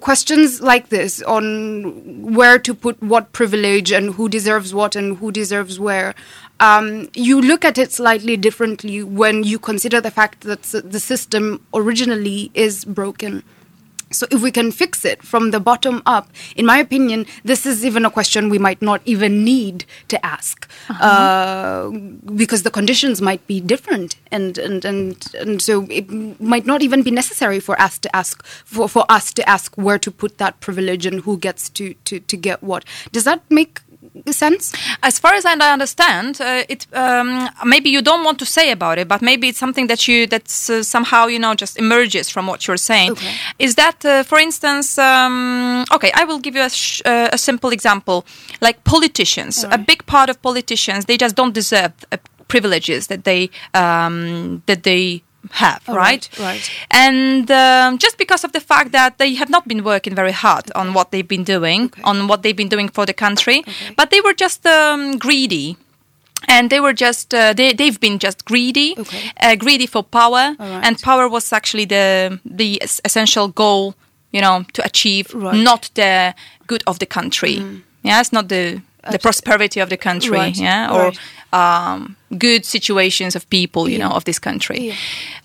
questions 0.00 0.60
like 0.60 0.88
this 0.88 1.22
on 1.22 2.34
where 2.34 2.58
to 2.58 2.74
put 2.74 3.02
what 3.02 3.32
privilege 3.32 3.90
and 3.92 4.14
who 4.14 4.28
deserves 4.28 4.74
what 4.74 4.96
and 4.96 5.18
who 5.18 5.32
deserves 5.32 5.78
where, 5.80 6.14
um, 6.60 7.08
you 7.14 7.40
look 7.40 7.64
at 7.64 7.78
it 7.78 7.92
slightly 7.92 8.36
differently 8.36 9.02
when 9.02 9.42
you 9.44 9.58
consider 9.58 10.00
the 10.00 10.10
fact 10.10 10.42
that 10.42 10.62
the 10.62 11.00
system 11.00 11.64
originally 11.74 12.50
is 12.54 12.84
broken. 12.84 13.42
So 14.12 14.26
if 14.30 14.42
we 14.42 14.50
can 14.50 14.72
fix 14.72 15.04
it 15.04 15.22
from 15.22 15.50
the 15.50 15.60
bottom 15.60 16.02
up, 16.06 16.30
in 16.56 16.66
my 16.66 16.78
opinion, 16.78 17.26
this 17.44 17.66
is 17.66 17.84
even 17.84 18.04
a 18.04 18.10
question 18.10 18.48
we 18.48 18.58
might 18.58 18.82
not 18.82 19.00
even 19.04 19.44
need 19.44 19.84
to 20.08 20.24
ask 20.24 20.70
uh, 21.00 21.88
because 22.34 22.62
the 22.62 22.70
conditions 22.70 23.20
might 23.20 23.46
be 23.46 23.60
different, 23.60 24.16
and 24.30 24.58
and 24.58 24.84
and 24.84 25.34
and 25.34 25.62
so 25.62 25.86
it 25.90 26.10
might 26.40 26.66
not 26.66 26.82
even 26.82 27.02
be 27.02 27.10
necessary 27.10 27.60
for 27.60 27.80
us 27.80 27.98
to 27.98 28.14
ask 28.14 28.44
for, 28.46 28.88
for 28.88 29.04
us 29.08 29.32
to 29.34 29.48
ask 29.48 29.74
where 29.76 29.98
to 29.98 30.10
put 30.10 30.38
that 30.38 30.60
privilege 30.60 31.06
and 31.06 31.20
who 31.20 31.36
gets 31.36 31.68
to 31.70 31.94
to 32.04 32.20
to 32.20 32.36
get 32.36 32.62
what. 32.62 32.84
Does 33.12 33.24
that 33.24 33.42
make 33.50 33.80
sense? 34.30 34.72
As 35.02 35.18
far 35.18 35.34
as 35.34 35.44
I 35.44 35.54
understand, 35.72 36.40
uh, 36.40 36.64
it 36.68 36.86
um, 36.92 37.48
maybe 37.64 37.90
you 37.90 38.02
don't 38.02 38.24
want 38.24 38.38
to 38.38 38.46
say 38.46 38.70
about 38.70 38.98
it, 38.98 39.08
but 39.08 39.22
maybe 39.22 39.48
it's 39.48 39.58
something 39.58 39.86
that 39.88 40.06
you 40.08 40.26
that's 40.26 40.70
uh, 40.70 40.82
somehow 40.82 41.26
you 41.26 41.38
know 41.38 41.54
just 41.54 41.78
emerges 41.78 42.28
from 42.30 42.46
what 42.46 42.66
you're 42.66 42.76
saying. 42.76 43.12
Okay. 43.12 43.34
Is 43.58 43.74
that, 43.76 44.04
uh, 44.04 44.22
for 44.22 44.38
instance, 44.38 44.98
um, 44.98 45.84
okay? 45.92 46.10
I 46.14 46.24
will 46.24 46.38
give 46.38 46.54
you 46.54 46.62
a, 46.62 46.70
sh- 46.70 47.02
uh, 47.04 47.30
a 47.32 47.38
simple 47.38 47.70
example, 47.70 48.24
like 48.60 48.84
politicians. 48.84 49.64
A 49.64 49.78
big 49.78 50.04
part 50.06 50.28
of 50.30 50.40
politicians 50.42 51.04
they 51.06 51.16
just 51.16 51.36
don't 51.36 51.54
deserve 51.54 51.92
uh, 52.10 52.16
privileges 52.48 53.06
that 53.06 53.24
they 53.24 53.50
um, 53.74 54.62
that 54.66 54.82
they 54.82 55.22
have, 55.50 55.82
Oh, 55.88 55.94
right? 55.94 56.28
right, 56.38 56.38
right. 56.38 56.70
And 56.90 57.50
um, 57.50 57.98
just 57.98 58.16
because 58.18 58.44
of 58.44 58.52
the 58.52 58.60
fact 58.60 58.92
that 58.92 59.18
they 59.18 59.34
have 59.34 59.50
not 59.50 59.66
been 59.68 59.82
working 59.84 60.14
very 60.14 60.32
hard 60.32 60.70
on 60.74 60.94
what 60.94 61.10
they've 61.10 61.26
been 61.26 61.44
doing, 61.44 61.84
Okay. 61.86 62.02
on 62.04 62.28
what 62.28 62.42
they've 62.42 62.56
been 62.56 62.68
doing 62.68 62.88
for 62.88 63.04
the 63.06 63.12
country, 63.14 63.64
but 63.96 64.10
they 64.10 64.20
were 64.20 64.34
just 64.34 64.64
um, 64.66 65.18
greedy. 65.18 65.76
And 66.48 66.70
they 66.70 66.80
were 66.80 66.92
just, 66.92 67.32
uh, 67.34 67.52
they, 67.52 67.72
they've 67.72 68.00
been 68.00 68.18
just 68.18 68.44
greedy, 68.44 68.94
Okay. 68.98 69.30
uh, 69.40 69.54
greedy 69.56 69.86
for 69.86 70.02
power. 70.02 70.56
Right. 70.58 70.80
And 70.84 71.00
power 71.00 71.28
was 71.28 71.52
actually 71.52 71.84
the, 71.84 72.40
the 72.44 72.82
essential 73.04 73.46
goal, 73.48 73.94
you 74.32 74.40
know, 74.40 74.64
to 74.72 74.84
achieve, 74.84 75.32
Right. 75.34 75.54
Mm. 75.54 75.62
not 75.62 75.90
the 75.94 76.34
good 76.66 76.82
of 76.86 76.98
the 76.98 77.06
country. 77.06 77.62
Yeah, 78.02 78.20
it's 78.20 78.32
not 78.32 78.48
the, 78.48 78.82
the 79.10 79.18
prosperity 79.18 79.80
of 79.80 79.88
the 79.88 79.96
country, 79.96 80.30
Right. 80.38 80.56
yeah, 80.56 80.92
or 80.92 81.02
Right. 81.10 81.18
um, 81.52 82.16
good 82.38 82.64
situations 82.64 83.34
of 83.36 83.48
people, 83.48 83.88
you 83.88 83.98
Yeah. 83.98 84.08
know, 84.08 84.14
of 84.16 84.24
this 84.24 84.38
country. 84.38 84.78
Yeah. 84.88 84.94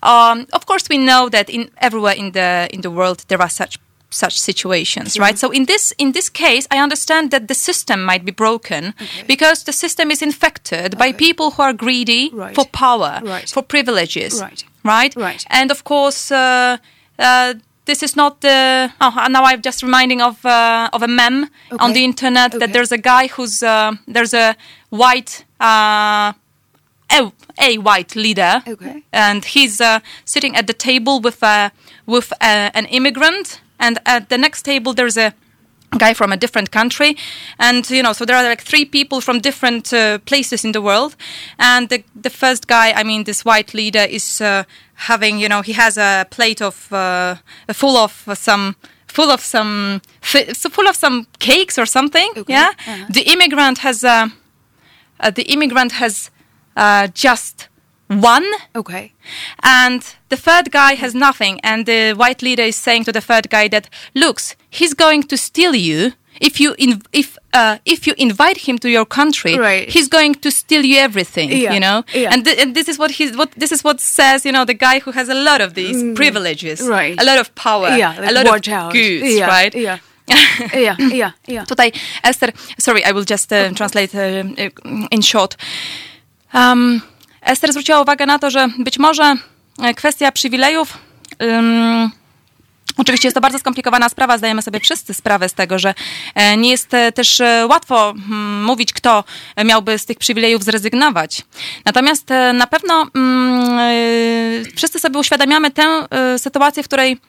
Um, 0.02 0.46
of 0.52 0.64
course, 0.66 0.84
we 0.88 0.96
know 0.98 1.28
that 1.30 1.48
in 1.50 1.70
everywhere 1.80 2.14
in 2.16 2.32
the 2.32 2.68
in 2.72 2.80
the 2.82 2.90
world 2.90 3.24
there 3.28 3.40
are 3.42 3.50
such 3.50 3.78
such 4.10 4.40
situations 4.40 5.18
right 5.18 5.38
so 5.38 5.50
in 5.50 5.66
this 5.66 5.92
in 5.98 6.12
this 6.12 6.30
case 6.30 6.66
i 6.70 6.78
understand 6.82 7.30
that 7.30 7.46
the 7.46 7.54
system 7.54 8.02
might 8.02 8.24
be 8.24 8.32
broken 8.32 8.94
because 9.26 9.64
the 9.64 9.72
system 9.72 10.10
is 10.10 10.22
infected 10.22 10.96
by 10.96 11.12
people 11.12 11.50
who 11.50 11.62
are 11.62 11.74
greedy 11.74 12.30
Right. 12.32 12.54
for 12.54 12.64
power 12.72 13.20
Right. 13.22 13.50
for 13.50 13.62
privileges 13.62 14.40
Right. 14.40 14.64
right 14.82 15.14
Right. 15.16 15.44
and 15.50 15.70
of 15.70 15.82
course 15.84 16.30
uh, 16.34 16.78
uh, 17.18 17.52
this 17.88 18.02
is 18.02 18.14
not 18.14 18.32
the 18.40 18.90
oh 19.00 19.12
now 19.30 19.42
i'm 19.50 19.62
just 19.68 19.82
reminding 19.82 20.20
of 20.28 20.36
uh, 20.44 20.96
of 20.96 21.02
a 21.02 21.08
meme 21.08 21.40
on 21.84 21.92
the 21.96 22.04
internet 22.10 22.50
that 22.60 22.70
there's 22.74 22.92
a 22.92 23.02
guy 23.12 23.24
who's 23.34 23.62
uh, 23.62 23.92
there's 24.14 24.34
a 24.34 24.54
white 24.90 25.32
uh, 25.60 26.32
a, 27.10 27.32
a 27.58 27.78
white 27.78 28.14
leader. 28.16 28.62
Okay. 28.66 29.02
and 29.12 29.44
he's 29.44 29.80
uh, 29.80 30.00
sitting 30.24 30.56
at 30.56 30.66
the 30.66 30.72
table 30.72 31.20
with 31.20 31.42
uh, 31.42 31.70
with 32.06 32.32
uh, 32.40 32.70
an 32.74 32.86
immigrant. 32.86 33.60
And 33.80 33.98
at 34.06 34.28
the 34.28 34.38
next 34.38 34.62
table 34.62 34.92
there's 34.92 35.16
a 35.16 35.32
guy 35.96 36.12
from 36.14 36.32
a 36.32 36.36
different 36.36 36.70
country 36.70 37.16
and 37.58 37.88
you 37.90 38.02
know 38.02 38.12
so 38.12 38.24
there 38.24 38.36
are 38.36 38.42
like 38.48 38.62
three 38.62 38.84
people 38.84 39.20
from 39.20 39.38
different 39.40 39.92
uh, 39.92 40.18
places 40.26 40.64
in 40.64 40.72
the 40.72 40.82
world 40.82 41.16
and 41.58 41.88
the, 41.88 42.02
the 42.22 42.30
first 42.30 42.66
guy 42.66 42.92
i 42.92 43.02
mean 43.02 43.24
this 43.24 43.42
white 43.44 43.72
leader 43.72 44.04
is 44.10 44.40
uh, 44.40 44.64
having 44.94 45.38
you 45.38 45.48
know 45.48 45.62
he 45.62 45.72
has 45.72 45.96
a 45.96 46.26
plate 46.30 46.60
of 46.60 46.92
uh, 46.92 47.36
full 47.72 47.96
of 47.96 48.28
some 48.34 48.74
full 49.06 49.30
of 49.30 49.40
some 49.40 50.00
so 50.52 50.68
full 50.68 50.86
of 50.88 50.94
some 50.96 51.26
cakes 51.38 51.78
or 51.78 51.86
something 51.86 52.30
Okay. 52.36 52.52
yeah 52.52 52.70
Uh-huh. 52.86 53.06
the 53.08 53.22
immigrant 53.32 53.78
has 53.78 54.04
uh, 54.04 54.28
uh, 55.20 55.30
the 55.30 55.42
immigrant 55.52 55.92
has 55.92 56.30
uh, 56.76 57.08
just 57.14 57.68
one 58.08 58.46
Okay. 58.74 59.12
and 59.62 60.02
the 60.28 60.36
third 60.36 60.70
guy 60.70 60.94
has 60.96 61.14
nothing 61.14 61.60
and 61.62 61.84
the 61.86 62.12
white 62.16 62.42
leader 62.42 62.62
is 62.66 62.76
saying 62.76 63.04
to 63.04 63.12
the 63.12 63.20
third 63.20 63.48
guy 63.50 63.68
that 63.68 63.88
looks 64.14 64.56
he's 64.70 64.94
going 64.94 65.22
to 65.28 65.36
steal 65.36 65.74
you 65.74 66.12
if 66.40 66.60
you 66.60 66.74
in, 66.78 67.00
if 67.12 67.36
uh, 67.52 67.76
if 67.84 68.06
you 68.06 68.14
invite 68.16 68.58
him 68.68 68.78
to 68.78 68.88
your 68.88 69.04
country 69.06 69.56
Right. 69.58 69.88
he's 69.92 70.08
going 70.08 70.34
to 70.40 70.50
steal 70.50 70.84
you 70.84 70.98
everything 70.98 71.50
Yeah, 71.50 71.72
you 71.74 71.80
know 71.80 72.04
yeah. 72.14 72.32
and, 72.32 72.44
th- 72.44 72.58
and 72.62 72.74
this 72.74 72.88
is 72.88 72.98
what 72.98 73.10
he's 73.10 73.36
what 73.36 73.50
this 73.56 73.72
is 73.72 73.82
what 73.84 74.00
says 74.00 74.44
you 74.44 74.52
know 74.52 74.64
the 74.64 74.74
guy 74.74 75.00
who 75.00 75.10
has 75.12 75.28
a 75.28 75.34
lot 75.34 75.60
of 75.60 75.72
these 75.74 76.02
privileges 76.14 76.80
Mm. 76.80 76.90
Right. 76.90 77.20
a 77.20 77.24
lot 77.24 77.38
of 77.38 77.48
power 77.54 77.88
Yeah. 77.98 78.14
Like 78.20 78.30
a 78.30 78.32
lot 78.32 78.46
of 78.68 78.72
out. 78.72 78.92
goods 78.92 79.34
yeah, 79.34 79.46
right 79.48 79.74
Yeah. 79.74 79.98
yeah. 80.74 80.96
Yeah. 80.98 81.30
Yeah. 81.46 81.64
Tutaj 81.64 81.92
Esther, 82.22 82.52
sorry, 82.78 83.02
I 83.02 83.12
will 83.12 83.24
just 83.24 83.50
uh, 83.52 83.70
translate 83.74 84.14
uh, 84.14 84.44
in 85.10 85.22
short. 85.22 85.56
Um, 86.52 87.00
Esther 87.42 87.70
zwróciła 87.72 88.00
uwagę 88.02 88.26
na 88.26 88.38
to, 88.38 88.50
że 88.50 88.68
być 88.78 88.98
może 88.98 89.34
kwestia 89.96 90.32
przywilejów. 90.32 90.98
Oczywiście 92.96 93.28
jest 93.28 93.34
to 93.34 93.40
bardzo 93.40 93.58
skomplikowana 93.58 94.08
sprawa, 94.08 94.38
zdajemy 94.38 94.62
sobie 94.62 94.80
wszyscy 94.80 95.14
sprawę 95.14 95.48
z 95.48 95.54
tego, 95.54 95.78
że 95.78 95.94
e, 96.34 96.56
nie 96.56 96.70
jest 96.70 96.94
e, 96.94 97.12
też 97.12 97.40
e, 97.40 97.66
łatwo 97.66 98.10
mm, 98.10 98.64
mówić, 98.64 98.92
kto 98.92 99.24
miałby 99.64 99.98
z 99.98 100.06
tych 100.06 100.18
przywilejów 100.18 100.64
zrezygnować. 100.64 101.42
Natomiast 101.84 102.28
na 102.54 102.66
pewno 102.66 103.06
mm, 103.14 104.64
wszyscy 104.76 105.00
sobie 105.00 105.18
uświadamiamy 105.18 105.70
tę 105.70 106.06
sytuację, 106.38 106.82
w 106.82 106.86
której 106.86 107.20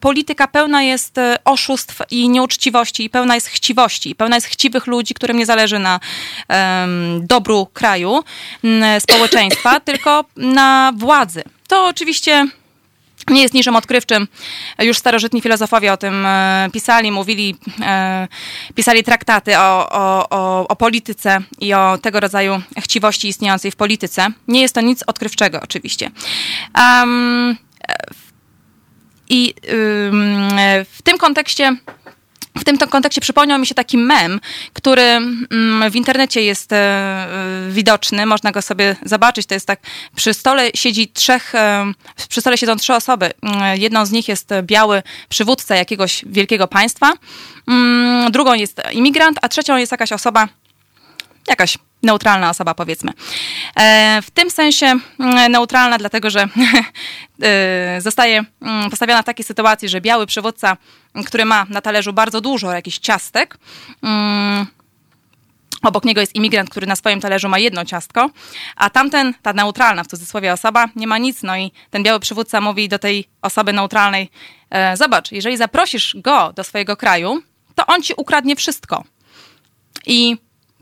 polityka 0.00 0.48
pełna 0.48 0.82
jest 0.82 1.16
oszustw 1.44 2.02
i 2.10 2.28
nieuczciwości, 2.28 3.04
i 3.04 3.10
pełna 3.10 3.34
jest 3.34 3.46
chciwości, 3.46 4.14
pełna 4.14 4.36
jest 4.36 4.46
chciwych 4.46 4.86
ludzi, 4.86 5.14
którym 5.14 5.38
nie 5.38 5.46
zależy 5.46 5.78
na 5.78 6.00
dobru 7.20 7.66
kraju, 7.72 8.24
m, 8.64 9.00
społeczeństwa, 9.00 9.80
tylko 9.80 10.24
na 10.36 10.92
władzy. 10.96 11.42
To 11.68 11.86
oczywiście 11.86 12.46
nie 13.30 13.42
jest 13.42 13.54
niczym 13.54 13.76
odkrywczym. 13.76 14.28
Już 14.78 14.98
starożytni 14.98 15.40
filozofowie 15.40 15.92
o 15.92 15.96
tym 15.96 16.26
e, 16.26 16.68
pisali, 16.72 17.12
mówili, 17.12 17.56
e, 17.82 18.28
pisali 18.74 19.04
traktaty 19.04 19.58
o, 19.58 19.88
o, 20.30 20.68
o, 20.68 20.76
polityce 20.76 21.40
i 21.60 21.74
o 21.74 21.98
tego 22.02 22.20
rodzaju 22.20 22.60
chciwości 22.78 23.28
istniejącej 23.28 23.70
w 23.70 23.76
polityce. 23.76 24.26
Nie 24.48 24.60
jest 24.60 24.74
to 24.74 24.80
nic 24.80 25.04
odkrywczego, 25.06 25.60
oczywiście. 25.62 26.10
Um, 26.78 27.56
I 29.28 29.54
w 30.84 31.02
tym 31.04 31.18
kontekście 31.18 31.76
w 32.58 32.64
tym 32.64 32.78
kontekście 32.78 33.20
przypomniał 33.20 33.58
mi 33.58 33.66
się 33.66 33.74
taki 33.74 33.98
mem, 33.98 34.40
który 34.72 35.02
mm, 35.02 35.90
w 35.90 35.96
internecie 35.96 36.42
jest 36.42 36.72
e, 36.72 36.76
e, 36.76 37.70
widoczny, 37.70 38.26
można 38.26 38.52
go 38.52 38.62
sobie 38.62 38.96
zobaczyć. 39.04 39.46
To 39.46 39.54
jest 39.54 39.66
tak, 39.66 39.80
przy 40.16 40.34
stole 40.34 40.70
siedzi 40.74 41.08
trzech, 41.08 41.54
e, 41.54 41.92
przy 42.28 42.40
stole 42.40 42.58
siedzą 42.58 42.76
trzy 42.76 42.94
osoby. 42.94 43.30
Mm, 43.42 43.80
Jedną 43.80 44.06
z 44.06 44.10
nich 44.10 44.28
jest 44.28 44.50
biały 44.62 45.02
przywódca 45.28 45.76
jakiegoś 45.76 46.24
wielkiego 46.26 46.68
państwa, 46.68 47.12
mm, 47.68 48.32
drugą 48.32 48.54
jest 48.54 48.82
imigrant, 48.92 49.38
a 49.42 49.48
trzecią 49.48 49.76
jest 49.76 49.92
jakaś 49.92 50.12
osoba, 50.12 50.48
jakaś 51.48 51.78
neutralna 52.02 52.50
osoba, 52.50 52.74
powiedzmy. 52.74 53.12
E, 53.76 54.22
w 54.22 54.30
tym 54.30 54.50
sensie 54.50 54.86
mm, 54.86 55.52
neutralna, 55.52 55.98
dlatego 55.98 56.30
że 56.30 56.48
e, 57.42 58.00
zostaje 58.00 58.44
mm, 58.62 58.90
postawiona 58.90 59.22
w 59.22 59.24
takiej 59.24 59.44
sytuacji, 59.44 59.88
że 59.88 60.00
biały 60.00 60.26
przywódca, 60.26 60.76
m, 61.14 61.24
który 61.24 61.44
ma 61.44 61.66
na 61.68 61.80
talerzu 61.80 62.12
bardzo 62.12 62.40
dużo 62.40 62.72
jakichś 62.72 62.98
ciastek, 62.98 63.58
mm, 64.02 64.66
Obok 65.82 66.04
niego 66.04 66.20
jest 66.20 66.34
imigrant, 66.34 66.70
który 66.70 66.86
na 66.86 66.96
swoim 66.96 67.20
talerzu 67.20 67.48
ma 67.48 67.58
jedno 67.58 67.84
ciastko, 67.84 68.30
a 68.76 68.90
tamten, 68.90 69.34
ta 69.42 69.52
neutralna 69.52 70.04
w 70.04 70.06
cudzysłowie 70.06 70.52
osoba, 70.52 70.88
nie 70.96 71.06
ma 71.06 71.18
nic. 71.18 71.42
No 71.42 71.56
i 71.56 71.72
ten 71.90 72.02
biały 72.02 72.20
przywódca 72.20 72.60
mówi 72.60 72.88
do 72.88 72.98
tej 72.98 73.28
osoby 73.42 73.72
neutralnej: 73.72 74.30
e, 74.70 74.96
Zobacz, 74.96 75.32
jeżeli 75.32 75.56
zaprosisz 75.56 76.16
go 76.16 76.52
do 76.52 76.64
swojego 76.64 76.96
kraju, 76.96 77.42
to 77.74 77.86
on 77.86 78.02
ci 78.02 78.14
ukradnie 78.16 78.56
wszystko. 78.56 79.04
I 80.06 80.36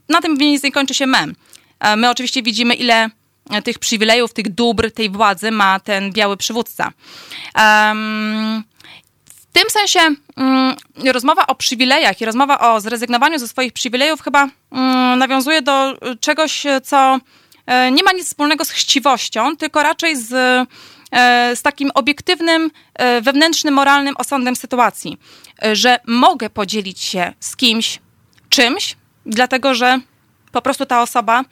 na 0.08 0.20
tym 0.20 0.32
mniej 0.32 0.50
więcej 0.50 0.72
kończy 0.72 0.94
się 0.94 1.06
mem. 1.06 1.34
E, 1.80 1.96
My 1.96 2.10
oczywiście 2.10 2.42
widzimy, 2.42 2.74
ile 2.74 3.10
e, 3.50 3.62
tych 3.62 3.78
przywilejów, 3.78 4.32
tych 4.32 4.54
dóbr, 4.54 4.90
tej 4.90 5.10
władzy 5.10 5.50
ma 5.50 5.80
ten 5.80 6.12
biały 6.12 6.36
przywódca. 6.36 6.92
Um, 7.58 8.64
w 9.24 9.58
tym 9.58 9.70
sensie 9.70 10.00
mm, 10.36 10.76
rozmowa 11.12 11.46
o 11.46 11.54
przywilejach 11.54 12.20
i 12.20 12.24
rozmowa 12.24 12.58
o 12.58 12.80
zrezygnowaniu 12.80 13.38
ze 13.38 13.48
swoich 13.48 13.72
przywilejów 13.72 14.20
chyba 14.20 14.48
mm, 14.72 15.18
nawiązuje 15.18 15.62
do 15.62 15.98
czegoś, 16.20 16.62
co 16.84 17.18
e, 17.66 17.90
nie 17.90 18.02
ma 18.02 18.12
nic 18.12 18.26
wspólnego 18.26 18.64
z 18.64 18.70
chciwością, 18.70 19.56
tylko 19.56 19.82
raczej 19.82 20.16
z, 20.16 20.28
z 21.54 21.62
takim 21.62 21.90
obiektywnym, 21.94 22.70
wewnętrznym, 23.22 23.74
moralnym 23.74 24.16
osądem 24.16 24.56
sytuacji, 24.56 25.18
że 25.72 25.98
mogę 26.06 26.50
podzielić 26.50 27.00
się 27.00 27.32
z 27.40 27.56
kimś 27.56 27.98
czymś, 28.48 28.96
dlatego 29.26 29.74
że 29.74 30.00
po 30.52 30.62
prostu 30.62 30.86
ta 30.86 31.02
osoba 31.02 31.44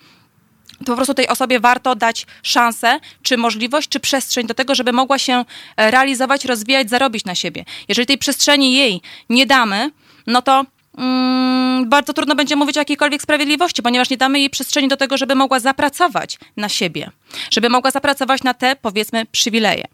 to 0.78 0.84
po 0.84 0.96
prostu 0.96 1.14
tej 1.14 1.28
osobie 1.28 1.60
warto 1.60 1.94
dać 1.94 2.26
szansę, 2.42 3.00
czy 3.22 3.36
możliwość, 3.36 3.88
czy 3.88 4.00
przestrzeń 4.00 4.46
do 4.46 4.54
tego, 4.54 4.74
żeby 4.74 4.92
mogła 4.92 5.18
się 5.18 5.44
e, 5.76 5.90
realizować, 5.90 6.44
rozwijać, 6.44 6.90
zarobić 6.90 7.24
na 7.24 7.34
siebie. 7.34 7.64
Jeżeli 7.88 8.06
tej 8.06 8.18
przestrzeni 8.18 8.74
jej 8.74 9.00
nie 9.28 9.46
damy, 9.46 9.90
no 10.26 10.42
to 10.42 10.64
mm, 10.98 11.88
bardzo 11.88 12.12
trudno 12.12 12.34
będzie 12.34 12.56
mówić 12.56 12.76
o 12.76 12.80
jakiejkolwiek 12.80 13.22
sprawiedliwości, 13.22 13.82
ponieważ 13.82 14.10
nie 14.10 14.16
damy 14.16 14.38
jej 14.38 14.50
przestrzeni 14.50 14.88
do 14.88 14.96
tego, 14.96 15.16
żeby 15.16 15.34
mogła 15.34 15.60
zapracować 15.60 16.38
na 16.56 16.68
siebie, 16.68 17.10
żeby 17.50 17.68
mogła 17.68 17.90
zapracować 17.90 18.42
na 18.42 18.54
te, 18.54 18.76
powiedzmy, 18.76 19.26
przywileje. 19.26 19.84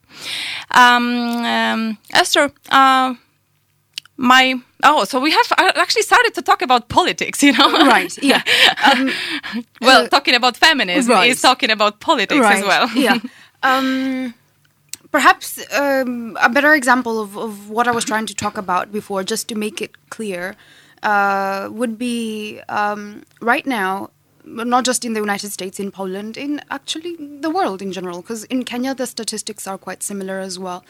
Um, 0.77 1.05
um, 1.37 1.97
Esther, 2.13 2.51
uh, 2.73 3.17
my 4.17 4.70
oh, 4.83 5.05
so 5.05 5.21
we 5.21 5.31
have 5.31 5.53
actually 5.59 6.03
started 6.03 6.35
to 6.35 6.43
talk 6.43 6.63
about 6.63 6.89
politics, 6.89 7.43
you 7.43 7.53
know? 7.53 7.71
Right, 7.87 8.17
yeah. 8.23 8.43
Um, 8.91 9.13
well, 9.81 10.05
uh, 10.05 10.09
talking 10.09 10.35
about 10.35 10.57
feminism 10.57 11.15
right. 11.15 11.31
is 11.31 11.41
talking 11.41 11.71
about 11.71 12.01
politics 12.01 12.45
as 12.45 12.65
well. 12.65 12.89
yeah. 12.97 13.19
Um, 13.63 14.33
perhaps 15.13 15.61
um, 15.75 16.39
a 16.41 16.49
better 16.49 16.73
example 16.73 17.21
of, 17.21 17.37
of 17.37 17.69
what 17.69 17.87
I 17.87 17.91
was 17.91 18.07
trying 18.07 18.25
to 18.25 18.35
talk 18.35 18.57
about 18.57 18.91
before, 18.91 19.23
just 19.23 19.49
to 19.49 19.55
make 19.55 19.83
it 19.83 19.93
clear, 20.09 20.57
uh, 21.03 21.69
would 21.71 21.99
be 21.99 22.61
um, 22.71 23.23
right 23.41 23.67
now, 23.67 24.11
not 24.45 24.85
just 24.85 25.05
in 25.05 25.13
the 25.13 25.21
United 25.21 25.51
States, 25.51 25.79
in 25.79 25.91
Poland, 25.91 26.37
in 26.37 26.61
actually 26.71 27.17
the 27.17 27.51
world 27.51 27.83
in 27.83 27.93
general, 27.93 28.23
because 28.23 28.45
in 28.45 28.65
Kenya 28.65 28.95
the 28.95 29.07
statistics 29.07 29.67
are 29.67 29.79
quite 29.79 30.03
similar 30.03 30.39
as 30.41 30.59
well. 30.59 30.85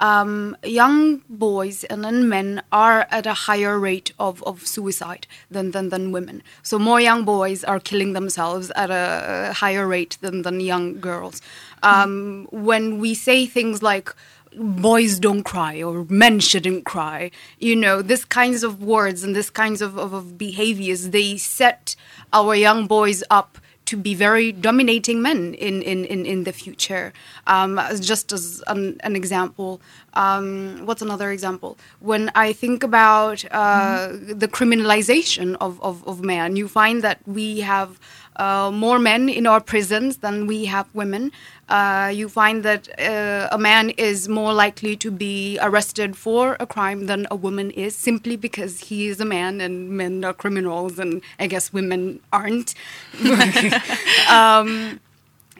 Um, 0.00 0.56
young 0.64 1.22
boys 1.28 1.84
and 1.84 2.04
then 2.04 2.28
men 2.28 2.62
are 2.72 3.06
at 3.10 3.26
a 3.26 3.34
higher 3.34 3.78
rate 3.78 4.12
of, 4.18 4.42
of 4.42 4.66
suicide 4.66 5.26
than, 5.50 5.70
than, 5.70 5.88
than 5.90 6.12
women. 6.12 6.42
So 6.62 6.78
more 6.78 7.00
young 7.00 7.24
boys 7.24 7.64
are 7.64 7.80
killing 7.80 8.12
themselves 8.12 8.70
at 8.74 8.90
a 8.90 9.52
higher 9.54 9.86
rate 9.86 10.18
than, 10.20 10.42
than 10.42 10.60
young 10.60 11.00
girls. 11.00 11.40
Um, 11.82 12.48
when 12.50 12.98
we 12.98 13.14
say 13.14 13.46
things 13.46 13.82
like 13.82 14.14
boys 14.56 15.18
don't 15.18 15.42
cry 15.42 15.82
or 15.82 16.06
men 16.08 16.40
shouldn't 16.40 16.84
cry, 16.84 17.30
you 17.58 17.76
know, 17.76 18.02
this 18.02 18.24
kinds 18.24 18.62
of 18.62 18.82
words 18.82 19.22
and 19.22 19.34
this 19.34 19.50
kinds 19.50 19.82
of, 19.82 19.98
of, 19.98 20.12
of 20.12 20.38
behaviors, 20.38 21.10
they 21.10 21.36
set 21.36 21.96
our 22.32 22.54
young 22.54 22.86
boys 22.86 23.22
up 23.30 23.58
to 23.86 23.96
be 23.96 24.14
very 24.14 24.52
dominating 24.52 25.20
men 25.20 25.54
in, 25.54 25.82
in, 25.82 26.04
in, 26.04 26.24
in 26.24 26.44
the 26.44 26.52
future. 26.52 27.12
Um, 27.46 27.80
just 28.00 28.32
as 28.32 28.62
an, 28.66 28.98
an 29.00 29.14
example, 29.14 29.80
um, 30.14 30.86
what's 30.86 31.02
another 31.02 31.30
example? 31.30 31.76
When 32.00 32.30
I 32.34 32.52
think 32.52 32.82
about 32.82 33.44
uh, 33.50 34.08
the 34.12 34.48
criminalization 34.48 35.56
of, 35.60 35.80
of, 35.82 36.06
of 36.06 36.22
men, 36.22 36.56
you 36.56 36.68
find 36.68 37.02
that 37.02 37.20
we 37.26 37.60
have 37.60 38.00
uh, 38.36 38.70
more 38.72 38.98
men 38.98 39.28
in 39.28 39.46
our 39.46 39.60
prisons 39.60 40.18
than 40.18 40.46
we 40.46 40.64
have 40.66 40.86
women. 40.94 41.32
Uh, 41.68 42.12
you 42.14 42.28
find 42.28 42.62
that 42.62 42.88
uh, 43.00 43.48
a 43.50 43.58
man 43.58 43.90
is 43.90 44.28
more 44.28 44.52
likely 44.52 44.96
to 44.96 45.10
be 45.10 45.58
arrested 45.62 46.14
for 46.16 46.56
a 46.60 46.66
crime 46.66 47.06
than 47.06 47.26
a 47.30 47.36
woman 47.36 47.70
is 47.70 47.96
simply 47.96 48.36
because 48.36 48.80
he 48.80 49.06
is 49.06 49.18
a 49.20 49.24
man 49.24 49.60
and 49.60 49.88
men 49.90 50.24
are 50.24 50.34
criminals 50.34 50.98
and 50.98 51.22
I 51.38 51.46
guess 51.46 51.72
women 51.72 52.20
aren't. 52.32 52.74
um, 54.30 55.00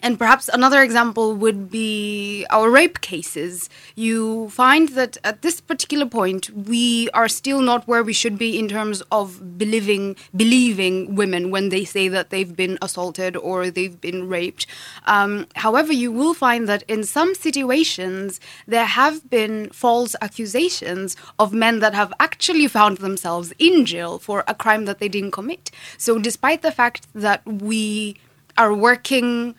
and 0.05 0.19
perhaps 0.19 0.51
another 0.53 0.83
example 0.83 1.35
would 1.35 1.71
be 1.71 2.45
our 2.51 2.71
rape 2.71 3.01
cases. 3.01 3.71
You 3.95 4.51
find 4.51 4.91
that 4.91 5.17
at 5.25 5.41
this 5.41 5.63
particular 5.63 6.05
point, 6.05 6.51
we 6.51 7.09
are 7.15 7.27
still 7.27 7.63
not 7.63 7.89
where 7.89 8.03
we 8.03 8.13
should 8.13 8.37
be 8.37 8.59
in 8.59 8.69
terms 8.69 9.03
of 9.11 9.57
believing 9.57 10.17
believing 10.37 11.15
women 11.15 11.51
when 11.51 11.71
they 11.71 11.87
say 11.87 12.09
that 12.09 12.29
they've 12.29 12.55
been 12.55 12.77
assaulted 12.83 13.35
or 13.35 13.71
they've 13.71 13.99
been 13.99 14.29
raped. 14.29 14.67
Um, 15.07 15.47
however, 15.57 15.95
you 15.95 16.13
will 16.13 16.35
find 16.35 16.69
that 16.69 16.83
in 16.87 17.05
some 17.05 17.35
situations 17.35 18.41
there 18.67 18.85
have 18.85 19.31
been 19.31 19.71
false 19.71 20.15
accusations 20.21 21.17
of 21.39 21.55
men 21.55 21.79
that 21.79 21.95
have 21.95 22.13
actually 22.21 22.69
found 22.69 22.99
themselves 22.99 23.55
in 23.59 23.87
jail 23.87 24.19
for 24.19 24.45
a 24.47 24.55
crime 24.55 24.85
that 24.85 24.99
they 24.99 25.09
didn't 25.09 25.31
commit. 25.31 25.71
So, 25.97 26.19
despite 26.19 26.61
the 26.61 26.73
fact 26.73 27.07
that 27.15 27.41
we 27.47 28.19
are 28.59 28.75
working 28.75 29.55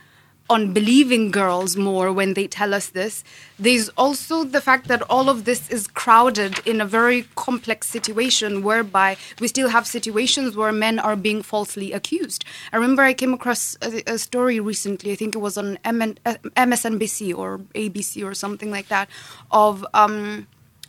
on 0.49 0.73
believing 0.73 1.31
girls 1.31 1.75
more 1.75 2.11
when 2.13 2.35
they 2.35 2.47
tell 2.47 2.73
us 2.73 2.89
this. 2.89 3.23
There's 3.57 3.89
also 3.89 4.43
the 4.43 4.61
fact 4.61 4.87
that 4.87 5.01
all 5.09 5.29
of 5.29 5.45
this 5.45 5.69
is 5.69 5.87
crowded 5.87 6.59
in 6.67 6.79
a 6.79 6.85
very 6.85 7.23
complex 7.35 7.87
situation 7.87 8.61
whereby 8.61 9.17
we 9.39 9.47
still 9.47 9.69
have 9.69 9.87
situations 9.87 10.55
where 10.55 10.71
men 10.71 10.99
are 10.99 11.15
being 11.15 11.41
falsely 11.41 11.91
accused. 11.93 12.45
I 12.71 12.77
remember 12.77 13.01
I 13.01 13.13
came 13.13 13.33
across 13.33 13.75
a, 13.81 14.03
a 14.05 14.17
story 14.19 14.59
recently, 14.59 15.11
I 15.11 15.15
think 15.15 15.33
it 15.33 15.39
was 15.39 15.57
on 15.57 15.79
MN, 15.83 16.19
uh, 16.25 16.35
MSNBC 16.55 17.35
or 17.35 17.59
ABC 17.73 18.23
or 18.23 18.33
something 18.33 18.69
like 18.71 18.87
that, 18.89 19.09
of. 19.51 19.85
Um, 19.93 20.47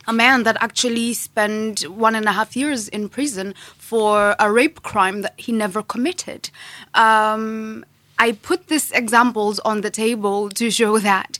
a 0.09 0.13
man 0.13 0.43
that 0.43 0.55
actually 0.61 1.13
spent 1.13 1.81
one 1.89 2.15
and 2.15 2.25
a 2.27 2.31
half 2.31 2.55
years 2.55 2.87
in 2.87 3.09
prison 3.09 3.53
for 3.77 4.37
a 4.39 4.49
rape 4.49 4.81
crime 4.81 5.21
that 5.21 5.33
he 5.37 5.51
never 5.51 5.83
committed. 5.83 6.49
Um, 6.93 7.83
I 8.19 8.31
put 8.31 8.67
these 8.67 8.91
examples 8.91 9.59
on 9.59 9.81
the 9.81 9.89
table 9.89 10.49
to 10.49 10.71
show 10.71 10.99
that 10.99 11.39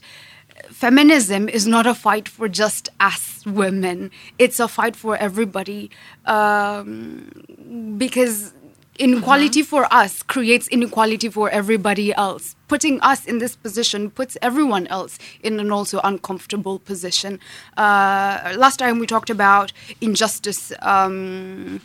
feminism 0.70 1.48
is 1.48 1.66
not 1.66 1.86
a 1.86 1.94
fight 1.94 2.28
for 2.28 2.48
just 2.48 2.88
us 3.00 3.44
women. 3.46 4.10
It's 4.38 4.60
a 4.60 4.68
fight 4.68 4.94
for 4.96 5.16
everybody 5.16 5.90
um, 6.26 7.96
because 7.98 8.52
inequality 8.98 9.62
for 9.62 9.92
us 9.92 10.22
creates 10.22 10.68
inequality 10.68 11.28
for 11.28 11.50
everybody 11.50 12.12
else. 12.14 12.56
Putting 12.66 13.00
us 13.00 13.24
in 13.24 13.38
this 13.38 13.56
position 13.56 14.10
puts 14.10 14.36
everyone 14.42 14.86
else 14.88 15.18
in 15.42 15.58
an 15.60 15.70
also 15.70 16.00
uncomfortable 16.04 16.78
position. 16.78 17.40
Uh, 17.76 18.54
last 18.56 18.78
time 18.78 18.98
we 18.98 19.06
talked 19.06 19.30
about 19.30 19.72
injustice. 20.00 20.72
Um, 20.82 21.80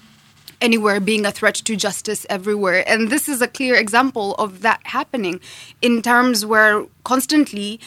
anywhere 0.64 1.00
being 1.00 1.26
a 1.26 1.32
threat 1.32 1.56
to 1.56 1.76
justice 1.76 2.26
everywhere. 2.30 2.84
And 2.88 3.10
this 3.10 3.28
is 3.28 3.42
a 3.42 3.48
clear 3.48 3.76
example 3.76 4.34
of 4.36 4.62
that 4.62 4.80
happening 4.86 5.40
in 5.82 6.02
terms 6.02 6.46
where 6.46 6.86
constantly 7.04 7.80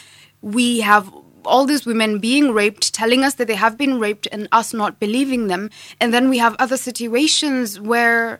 we 0.42 0.80
have 0.80 1.10
all 1.44 1.64
these 1.64 1.86
women 1.86 2.18
being 2.18 2.52
raped, 2.52 2.92
telling 2.92 3.24
us 3.24 3.34
that 3.34 3.46
they 3.46 3.54
have 3.54 3.78
been 3.78 3.98
raped, 3.98 4.28
and 4.30 4.48
us 4.52 4.74
not 4.74 5.00
believing 5.00 5.46
them. 5.46 5.70
And 6.00 6.12
then 6.12 6.28
we 6.28 6.38
have 6.38 6.56
other 6.58 6.76
situations 6.76 7.80
where 7.80 8.38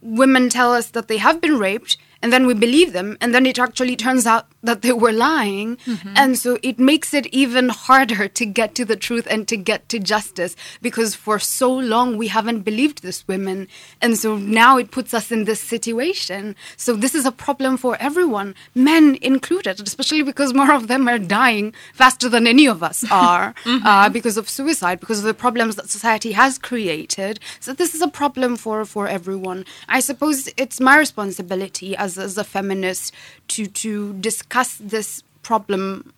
women 0.00 0.48
tell 0.48 0.72
us 0.72 0.88
that 0.90 1.08
they 1.08 1.18
have 1.18 1.40
been 1.40 1.58
raped, 1.58 1.96
and 2.22 2.32
then 2.32 2.46
we 2.46 2.54
believe 2.54 2.92
them, 2.92 3.16
and 3.20 3.34
then 3.34 3.46
it 3.46 3.58
actually 3.58 3.96
turns 3.96 4.26
out 4.26 4.46
that 4.62 4.82
they 4.82 4.92
were 4.92 5.12
lying. 5.12 5.76
Mm-hmm. 5.76 6.14
And 6.16 6.38
so 6.38 6.58
it 6.62 6.78
makes 6.78 7.14
it 7.14 7.26
even 7.28 7.68
harder 7.68 8.28
to 8.28 8.46
get 8.46 8.74
to 8.74 8.84
the 8.84 8.96
truth 8.96 9.26
and 9.30 9.48
to 9.48 9.56
get 9.56 9.88
to 9.90 9.98
justice 9.98 10.56
because 10.82 11.14
for 11.14 11.38
so 11.38 11.72
long 11.72 12.16
we 12.16 12.28
haven't 12.28 12.60
believed 12.60 13.02
these 13.02 13.26
women. 13.26 13.68
And 14.02 14.18
so 14.18 14.36
now 14.36 14.76
it 14.76 14.90
puts 14.90 15.14
us 15.14 15.30
in 15.30 15.44
this 15.44 15.60
situation. 15.60 16.56
So 16.76 16.94
this 16.94 17.14
is 17.14 17.24
a 17.24 17.32
problem 17.32 17.76
for 17.76 17.96
everyone, 18.00 18.54
men 18.74 19.18
included, 19.22 19.80
especially 19.80 20.22
because 20.22 20.52
more 20.52 20.72
of 20.72 20.88
them 20.88 21.08
are 21.08 21.18
dying 21.18 21.72
faster 21.94 22.28
than 22.28 22.46
any 22.46 22.66
of 22.66 22.82
us 22.82 23.04
are 23.10 23.54
mm-hmm. 23.64 23.86
uh, 23.86 24.08
because 24.08 24.36
of 24.36 24.48
suicide, 24.48 25.00
because 25.00 25.20
of 25.20 25.24
the 25.24 25.34
problems 25.34 25.76
that 25.76 25.90
society 25.90 26.32
has 26.32 26.58
created. 26.58 27.40
So 27.60 27.72
this 27.72 27.94
is 27.94 28.02
a 28.02 28.08
problem 28.08 28.56
for, 28.56 28.84
for 28.84 29.06
everyone. 29.08 29.64
I 29.88 30.00
suppose 30.00 30.48
it's 30.56 30.80
my 30.80 30.98
responsibility 30.98 31.96
as, 32.06 32.18
as 32.18 32.38
a 32.38 32.44
feminist 32.44 33.12
to, 33.48 33.66
to 33.82 34.14
discuss 34.14 34.70
this 34.94 35.22
problem 35.42 36.12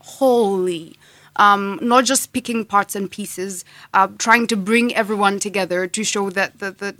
wholly. 0.00 0.96
Um, 1.36 1.78
not 1.80 2.04
just 2.04 2.34
picking 2.34 2.66
parts 2.66 2.94
and 2.94 3.10
pieces, 3.10 3.64
uh, 3.94 4.08
trying 4.18 4.46
to 4.48 4.56
bring 4.56 4.94
everyone 4.94 5.38
together 5.38 5.86
to 5.86 6.04
show 6.04 6.28
that, 6.38 6.58
that, 6.58 6.76
that 6.78 6.94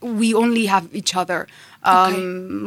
we 0.00 0.34
only 0.34 0.66
have 0.66 0.92
each 0.92 1.14
other. 1.14 1.46
Um, 1.84 2.12
okay. 2.12 2.20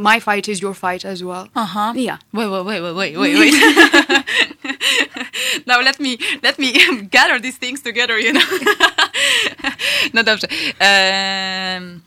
My 0.09 0.17
fight 0.21 0.47
is 0.47 0.61
your 0.61 0.73
fight 0.73 1.03
as 1.03 1.21
well. 1.21 1.49
Uh 1.53 1.65
huh. 1.65 1.93
Yeah. 1.95 2.17
Wait, 2.31 2.47
wait, 2.47 2.65
wait, 2.65 2.81
wait, 2.81 2.93
wait, 2.93 3.17
wait, 3.17 3.35
wait. 3.41 4.25
now 5.67 5.81
let 5.81 5.99
me 5.99 6.17
let 6.43 6.59
me 6.59 6.73
gather 7.11 7.41
these 7.41 7.57
things 7.59 7.81
together, 7.81 8.19
you 8.19 8.31
know. 8.31 8.43
no 10.13 10.23
dobrze. 10.23 10.47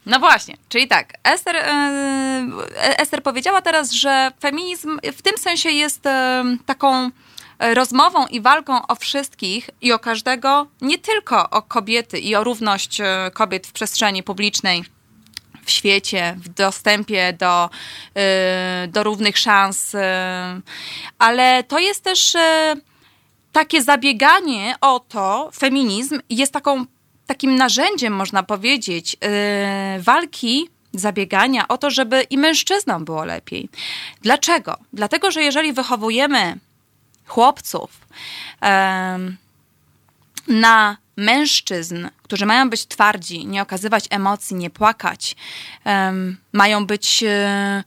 no 0.07 0.19
właśnie, 0.19 0.57
czyli 0.69 0.89
tak. 0.89 1.13
Esther, 1.25 1.57
Esther 2.77 3.23
powiedziała 3.23 3.63
teraz, 3.63 3.93
że 3.93 4.33
feminizm 4.41 4.99
w 5.13 5.23
tym 5.23 5.39
sensie 5.39 5.71
jest 5.71 6.03
taką 6.67 7.11
rozmową 7.59 8.27
i 8.27 8.41
walką 8.41 8.87
o 8.87 8.95
wszystkich 8.95 9.71
i 9.81 9.93
o 9.93 9.99
każdego, 9.99 10.67
nie 10.81 10.99
tylko 10.99 11.51
o 11.51 11.63
kobiety 11.63 12.19
i 12.19 12.37
o 12.37 12.45
równość 12.45 13.01
e, 13.01 13.31
kobiet 13.35 13.67
w 13.67 13.73
przestrzeni 13.73 14.23
publicznej 14.23 14.85
w 15.65 15.71
świecie, 15.71 16.37
w 16.39 16.49
dostępie 16.49 17.33
do, 17.33 17.71
e, 18.15 18.89
do 18.89 19.03
równych 19.03 19.39
szans, 19.39 19.95
e, 19.95 20.61
ale 21.19 21.65
to 21.65 21.79
jest 21.79 22.05
też 22.05 22.37
takie 23.53 23.83
zabieganie 23.83 24.75
o 24.81 25.01
to, 25.01 25.51
feminizm 25.55 26.21
jest 26.31 26.53
taką, 26.53 26.85
takim 27.27 27.57
narzędziem, 27.57 28.13
można 28.13 28.43
powiedzieć, 28.43 29.17
walki 29.99 30.69
zabiegania 30.93 31.69
o 31.69 31.79
to, 31.79 31.91
żeby 31.91 32.23
i 32.23 32.39
mężczyznom 32.39 33.05
było 33.05 33.25
lepiej. 33.25 33.69
Dlaczego? 34.23 34.77
Dlatego, 34.93 35.31
że 35.31 35.43
jeżeli 35.43 35.73
wychowujemy 35.73 36.57
chłopców 37.27 37.91
na 40.49 40.97
mężczyzn, 41.17 42.09
którzy 42.23 42.47
mają 42.47 42.71
być 42.71 42.87
twardzi, 42.87 43.47
nie 43.47 43.63
okazywać 43.63 44.07
emocji, 44.11 44.57
nie 44.57 44.71
płakać, 44.71 45.37
mają 46.53 46.87
być, 46.87 47.23
e, 47.23 47.85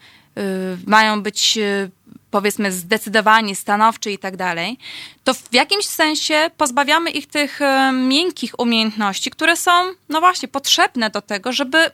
mają 0.86 1.22
być 1.24 1.58
e, 1.58 1.90
powiedzmy 2.32 2.72
zdecydowani, 2.72 3.56
stanowczy 3.56 4.12
i 4.12 4.18
tak 4.18 4.38
dalej, 4.38 4.78
to 5.24 5.34
w 5.34 5.54
jakimś 5.54 5.86
sensie 5.86 6.52
pozbawiamy 6.58 7.10
ich 7.10 7.28
tych 7.28 7.60
miękkich 7.94 8.60
umiejętności, 8.60 9.32
które 9.32 9.58
są, 9.58 9.72
no 10.10 10.20
właśnie, 10.20 10.48
potrzebne 10.48 11.10
do 11.10 11.22
tego, 11.22 11.54
żeby 11.54 11.91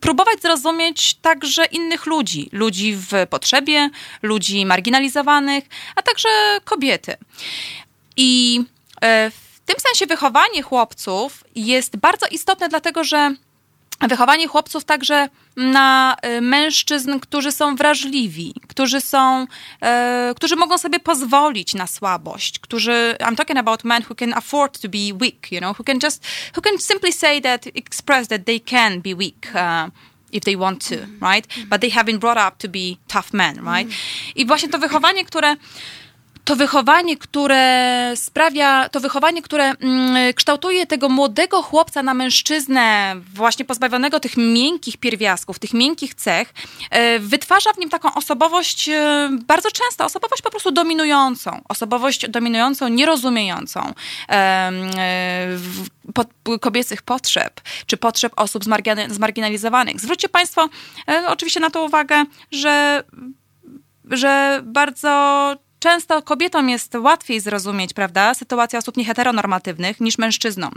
próbować 0.00 0.42
zrozumieć 0.42 1.14
także 1.14 1.64
innych 1.64 2.06
ludzi, 2.06 2.48
ludzi 2.52 2.96
w 2.96 3.12
potrzebie, 3.30 3.90
ludzi 4.22 4.66
marginalizowanych, 4.66 5.64
a 5.96 6.02
także 6.02 6.28
kobiety. 6.64 7.16
I 8.16 8.60
tym 9.66 9.76
sensie 9.78 10.06
wychowanie 10.06 10.62
chłopców 10.62 11.44
jest 11.54 11.96
bardzo 11.96 12.26
istotne, 12.26 12.68
dlatego 12.68 13.04
że 13.04 13.34
wychowanie 14.00 14.48
chłopców 14.48 14.84
także 14.84 15.28
na 15.56 16.16
e, 16.22 16.40
mężczyzn, 16.40 17.18
którzy 17.18 17.52
są 17.52 17.76
wrażliwi, 17.76 18.54
którzy 18.68 19.00
są, 19.00 19.46
e, 19.82 20.32
którzy 20.36 20.56
mogą 20.56 20.78
sobie 20.78 21.00
pozwolić 21.00 21.74
na 21.74 21.86
słabość, 21.86 22.58
którzy, 22.58 23.16
I'm 23.20 23.36
talking 23.36 23.58
about 23.58 23.84
men 23.84 24.02
who 24.10 24.14
can 24.14 24.34
afford 24.34 24.80
to 24.80 24.88
be 24.88 25.18
weak, 25.20 25.52
you 25.52 25.58
know, 25.58 25.78
who 25.78 25.84
can 25.84 25.98
just, 26.02 26.26
who 26.56 26.62
can 26.62 26.78
simply 26.78 27.12
say 27.12 27.42
that, 27.42 27.66
express 27.66 28.28
that 28.28 28.44
they 28.44 28.60
can 28.60 29.00
be 29.00 29.14
weak. 29.14 29.52
Uh, 29.54 29.90
if 30.32 30.44
they 30.44 30.56
want 30.56 30.88
to, 30.88 30.94
mm 30.94 31.04
-hmm. 31.04 31.32
right? 31.32 31.46
But 31.70 31.80
they 31.80 31.90
have 31.90 32.04
been 32.04 32.18
brought 32.18 32.48
up 32.48 32.58
to 32.58 32.68
be 32.68 32.96
tough 33.06 33.32
men, 33.32 33.54
right? 33.54 33.66
Mm 33.66 33.88
-hmm. 33.88 34.32
I 34.34 34.46
właśnie 34.46 34.68
to 34.68 34.78
wychowanie, 34.78 35.24
które 35.24 35.56
to 36.46 36.56
wychowanie, 36.56 37.16
które 37.16 38.12
sprawia, 38.16 38.88
to 38.88 39.00
wychowanie, 39.00 39.42
które 39.42 39.64
mm, 39.64 40.34
kształtuje 40.34 40.86
tego 40.86 41.08
młodego 41.08 41.62
chłopca 41.62 42.02
na 42.02 42.14
mężczyznę, 42.14 43.14
właśnie 43.34 43.64
pozbawionego 43.64 44.20
tych 44.20 44.36
miękkich 44.36 44.96
pierwiastków, 44.96 45.58
tych 45.58 45.74
miękkich 45.74 46.14
cech, 46.14 46.54
e, 46.90 47.18
wytwarza 47.18 47.72
w 47.72 47.78
nim 47.78 47.90
taką 47.90 48.14
osobowość, 48.14 48.88
e, 48.88 49.28
bardzo 49.46 49.70
często 49.70 50.04
osobowość 50.04 50.42
po 50.42 50.50
prostu 50.50 50.70
dominującą, 50.70 51.60
osobowość 51.68 52.28
dominującą, 52.28 52.88
nierozumiejącą 52.88 53.92
e, 54.28 54.72
kobiecych 56.60 57.02
potrzeb, 57.02 57.60
czy 57.86 57.96
potrzeb 57.96 58.32
osób 58.36 58.64
zmargina- 58.64 59.10
zmarginalizowanych. 59.10 60.00
Zwróćcie 60.00 60.28
Państwo 60.28 60.68
oczywiście 61.26 61.60
na 61.60 61.70
to 61.70 61.84
uwagę, 61.84 62.24
że 62.50 63.04
że 64.10 64.60
bardzo 64.64 65.56
często 65.78 66.22
kobietom 66.22 66.68
jest 66.68 66.94
łatwiej 66.94 67.40
zrozumieć, 67.40 67.92
prawda, 67.94 68.34
sytuację 68.34 68.78
osób 68.78 68.96
nieheteronormatywnych 68.96 70.00
niż 70.00 70.18
mężczyznom. 70.18 70.72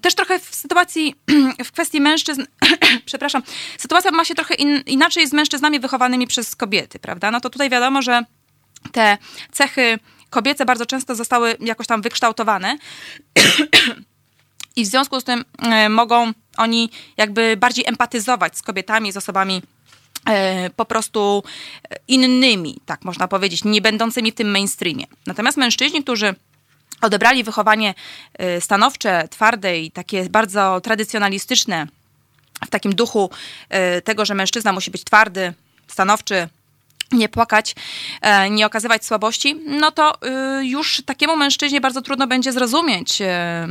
Też 0.00 0.14
trochę 0.14 0.38
w 0.38 0.54
sytuacji, 0.54 1.14
w 1.64 1.72
kwestii 1.72 2.00
mężczyzn, 2.00 2.44
przepraszam, 3.04 3.42
sytuacja 3.78 4.10
ma 4.10 4.24
się 4.24 4.34
trochę 4.34 4.54
in, 4.54 4.82
inaczej 4.86 5.28
z 5.28 5.32
mężczyznami 5.32 5.80
wychowanymi 5.80 6.26
przez 6.26 6.56
kobiety, 6.56 6.98
prawda? 6.98 7.30
No 7.30 7.40
to 7.40 7.50
tutaj 7.50 7.70
wiadomo, 7.70 8.02
że 8.02 8.22
te 8.92 9.18
cechy 9.52 9.98
kobiece 10.30 10.64
bardzo 10.64 10.86
często 10.86 11.14
zostały 11.14 11.56
jakoś 11.60 11.86
tam 11.86 12.02
wykształtowane 12.02 12.78
i 14.76 14.84
w 14.84 14.86
związku 14.86 15.20
z 15.20 15.24
tym 15.24 15.44
e, 15.58 15.88
mogą 15.88 16.32
oni 16.56 16.90
jakby 17.16 17.56
bardziej 17.56 17.84
empatyzować 17.88 18.56
z 18.58 18.62
kobietami, 18.62 19.12
z 19.12 19.16
osobami 19.16 19.62
po 20.76 20.84
prostu 20.84 21.42
innymi, 22.08 22.80
tak 22.86 23.04
można 23.04 23.28
powiedzieć, 23.28 23.64
nie 23.64 23.80
będącymi 23.80 24.32
w 24.32 24.34
tym 24.34 24.50
mainstreamie. 24.50 25.04
Natomiast 25.26 25.56
mężczyźni, 25.56 26.02
którzy 26.02 26.34
odebrali 27.00 27.44
wychowanie 27.44 27.94
e, 28.34 28.60
stanowcze, 28.60 29.28
twarde 29.30 29.78
i 29.78 29.90
takie 29.90 30.28
bardzo 30.28 30.80
tradycjonalistyczne, 30.80 31.86
w 32.66 32.70
takim 32.70 32.94
duchu 32.94 33.30
e, 33.68 34.02
tego, 34.02 34.24
że 34.24 34.34
mężczyzna 34.34 34.72
musi 34.72 34.90
być 34.90 35.04
twardy, 35.04 35.54
stanowczy, 35.88 36.48
nie 37.12 37.28
płakać, 37.28 37.74
e, 38.20 38.50
nie 38.50 38.66
okazywać 38.66 39.04
słabości, 39.04 39.60
no 39.66 39.90
to 39.90 40.22
e, 40.22 40.64
już 40.64 41.02
takiemu 41.06 41.36
mężczyźnie 41.36 41.80
bardzo 41.80 42.02
trudno 42.02 42.26
będzie 42.26 42.52
zrozumieć 42.52 43.20
e, 43.20 43.68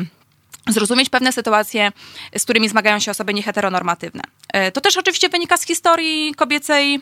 zrozumieć 0.68 1.10
pewne 1.10 1.32
sytuacje, 1.32 1.92
z 2.38 2.44
którymi 2.44 2.70
zmagają 2.70 3.00
się 3.00 3.12
osoby 3.12 3.34
nieheteronormatywne. 3.34 4.22
E, 4.54 4.72
To 4.72 4.82
też 4.82 4.98
oczywiście 4.98 5.30
wynika 5.30 5.58
z 5.58 5.66
historii 5.66 6.34
kobiecej, 6.36 7.02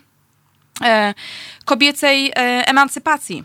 e, 0.84 1.14
kobiecej 1.66 2.30
e, 2.30 2.34
emancypacji. 2.68 3.44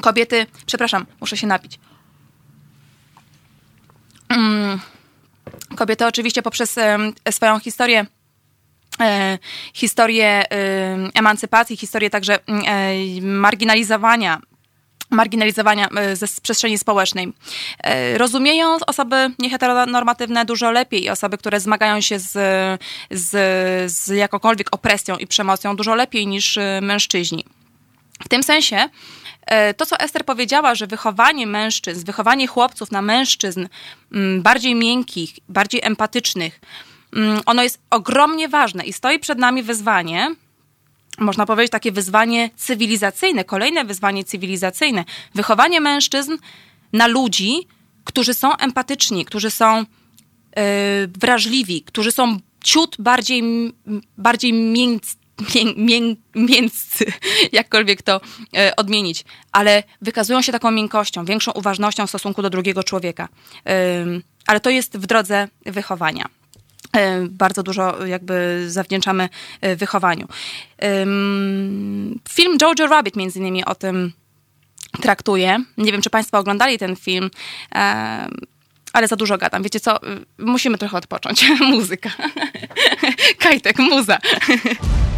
Kobiety, 0.00 0.46
przepraszam, 0.66 1.06
muszę 1.20 1.36
się 1.36 1.46
napić. 1.46 1.78
Mm, 4.28 4.80
Kobiety 5.76 6.06
oczywiście 6.06 6.42
poprzez 6.42 6.78
swoją 7.30 7.58
historię 7.60 8.06
historię 9.74 10.44
emancypacji, 11.14 11.76
historię 11.76 12.10
także 12.10 12.38
mm, 12.46 13.38
marginalizowania 13.38 14.40
marginalizowania 15.12 15.88
e, 15.88 16.16
ze 16.16 16.26
przestrzeni 16.42 16.78
społecznej. 16.78 17.32
E, 17.78 18.18
Rozumieją 18.18 18.76
osoby 18.86 19.30
nieheteronormatywne 19.38 20.44
dużo 20.44 20.70
lepiej 20.70 21.04
i 21.04 21.10
osoby, 21.10 21.38
które 21.38 21.60
zmagają 21.60 22.00
się 22.00 22.18
z, 22.18 22.32
z, 23.10 23.30
z 23.92 24.08
jakąkolwiek 24.08 24.74
opresją 24.74 25.16
i 25.16 25.26
przemocą 25.26 25.76
dużo 25.76 25.94
lepiej 25.94 26.26
niż 26.26 26.58
e, 26.58 26.80
mężczyźni. 26.82 27.44
W 28.24 28.28
tym 28.28 28.42
sensie 28.42 28.88
to, 29.76 29.86
co 29.86 29.98
Ester 29.98 30.24
powiedziała, 30.24 30.74
że 30.74 30.86
wychowanie 30.86 31.46
mężczyzn, 31.46 32.04
wychowanie 32.06 32.46
chłopców 32.46 32.90
na 32.90 33.02
mężczyzn 33.02 33.68
mm, 34.12 34.42
bardziej 34.42 34.74
miękkich, 34.74 35.30
bardziej 35.48 35.80
empatycznych, 35.84 36.60
mm, 37.16 37.40
ono 37.46 37.62
jest 37.62 37.80
ogromnie 37.90 38.48
ważne 38.48 38.84
i 38.84 38.92
stoi 38.92 39.18
przed 39.18 39.38
nami 39.38 39.62
wyzwanie, 39.62 40.34
można 41.18 41.46
powiedzieć, 41.46 41.72
takie 41.72 41.92
wyzwanie 41.92 42.50
cywilizacyjne, 42.56 43.44
kolejne 43.44 43.84
wyzwanie 43.84 44.24
cywilizacyjne. 44.24 45.04
Wychowanie 45.34 45.80
mężczyzn 45.80 46.36
na 46.92 47.06
ludzi, 47.06 47.68
którzy 48.04 48.34
są 48.34 48.56
empatyczni, 48.56 49.24
którzy 49.24 49.50
są 49.50 49.66
e, 49.76 49.84
wrażliwi, 51.06 51.82
którzy 51.82 52.12
są 52.12 52.38
ciut 52.64 52.96
bardziej, 52.98 53.42
bardziej 54.18 54.52
mięc, 54.52 55.16
mię, 55.54 55.74
mię, 55.76 56.16
mięccy, 56.34 57.04
jakkolwiek 57.52 58.02
to 58.02 58.20
e, 58.56 58.76
odmienić, 58.76 59.24
ale 59.52 59.82
wykazują 60.02 60.42
się 60.42 60.52
taką 60.52 60.70
miękkością, 60.70 61.24
większą 61.24 61.52
uważnością 61.52 62.06
w 62.06 62.10
stosunku 62.10 62.42
do 62.42 62.50
drugiego 62.50 62.84
człowieka. 62.84 63.28
Ym, 64.02 64.22
ale 64.46 64.60
to 64.60 64.70
jest 64.70 64.96
w 64.98 65.06
drodze 65.06 65.48
wychowania. 65.66 66.41
E, 66.96 67.26
Bardzo 67.28 67.62
dużo 67.62 68.06
jakby 68.06 68.64
zawdzięczamy 68.68 69.28
e, 69.60 69.76
wychowaniu. 69.76 70.28
Film 72.28 72.58
Jojo 72.62 72.86
Rabbit 72.90 73.16
między 73.16 73.38
innymi 73.38 73.64
o 73.64 73.74
tym 73.74 74.12
traktuje. 75.00 75.58
Nie 75.78 75.92
wiem, 75.92 76.02
czy 76.02 76.10
Państwo 76.10 76.38
oglądali 76.38 76.78
ten 76.78 76.96
film, 76.96 77.30
em, 77.70 78.30
ale 78.92 79.08
za 79.08 79.16
dużo 79.16 79.38
gadam. 79.38 79.62
Wiecie 79.62 79.80
co? 79.80 79.98
Musimy 80.38 80.78
trochę 80.78 80.96
odpocząć. 80.96 81.44
Muzyka. 81.60 82.10
Kajtek, 83.38 83.78
muza. 83.78 84.18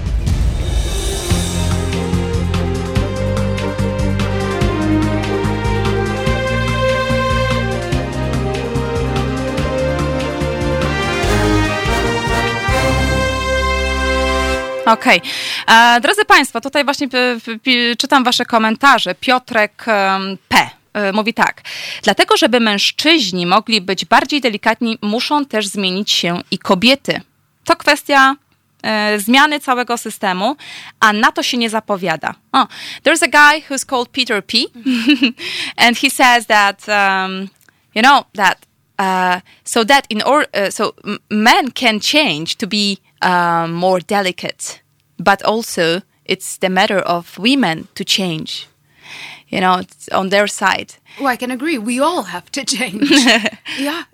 Okej. 14.86 15.20
E, 15.68 16.00
Drodzy 16.00 16.24
Państwo, 16.24 16.60
tutaj 16.60 16.84
właśnie 16.84 17.08
p- 17.08 17.38
czytam 17.98 18.24
Wasze 18.24 18.44
komentarze. 18.44 19.14
Piotrek 19.14 19.84
P. 20.48 20.70
e, 20.92 21.12
Mówi 21.12 21.34
tak. 21.34 21.62
Dlatego, 22.02 22.36
żeby 22.36 22.60
mężczyźni 22.60 23.46
mogli 23.46 23.80
być 23.80 24.04
bardziej 24.04 24.40
delikatni, 24.40 24.98
muszą 25.02 25.44
też 25.44 25.66
zmienić 25.66 26.10
się 26.10 26.40
i 26.50 26.58
kobiety. 26.58 27.20
To 27.64 27.76
kwestia 27.76 28.36
e, 28.82 29.18
zmiany 29.20 29.60
całego 29.60 29.98
systemu, 29.98 30.56
a 31.00 31.12
na 31.12 31.32
to 31.32 31.42
się 31.42 31.56
nie 31.56 31.70
zapowiada. 31.70 32.34
Oh, 32.52 32.66
there's 33.04 33.24
a 33.24 33.28
guy 33.28 33.62
who's 33.70 33.86
called 33.86 34.08
Peter 34.08 34.44
P. 34.46 34.58
and 35.76 35.98
he 35.98 36.10
says 36.10 36.46
that, 36.46 36.82
um, 36.88 37.48
you 37.94 38.02
know, 38.02 38.24
that 38.36 38.58
uh, 38.98 39.40
so 39.64 39.84
that 39.84 40.04
in 40.10 40.22
or 40.22 40.40
uh, 40.42 40.70
so 40.70 40.92
men 41.30 41.70
can 41.72 42.00
change 42.00 42.54
to 42.56 42.66
be 42.66 42.96
um, 43.24 43.72
more 43.72 44.00
delicate, 44.00 44.82
but 45.18 45.42
also 45.42 46.02
it's 46.24 46.58
the 46.58 46.68
matter 46.68 46.98
of 46.98 47.38
women 47.38 47.88
to 47.94 48.04
change. 48.04 48.68
You 49.48 49.60
know, 49.60 49.78
it's 49.78 50.08
on 50.08 50.30
their 50.30 50.46
side. 50.46 50.94
Oh, 51.20 51.26
I 51.26 51.36
can 51.36 51.50
agree. 51.50 51.78
We 51.78 52.00
all 52.00 52.24
have 52.24 52.50
to 52.52 52.64
change. 52.64 53.10
yeah. 53.78 54.04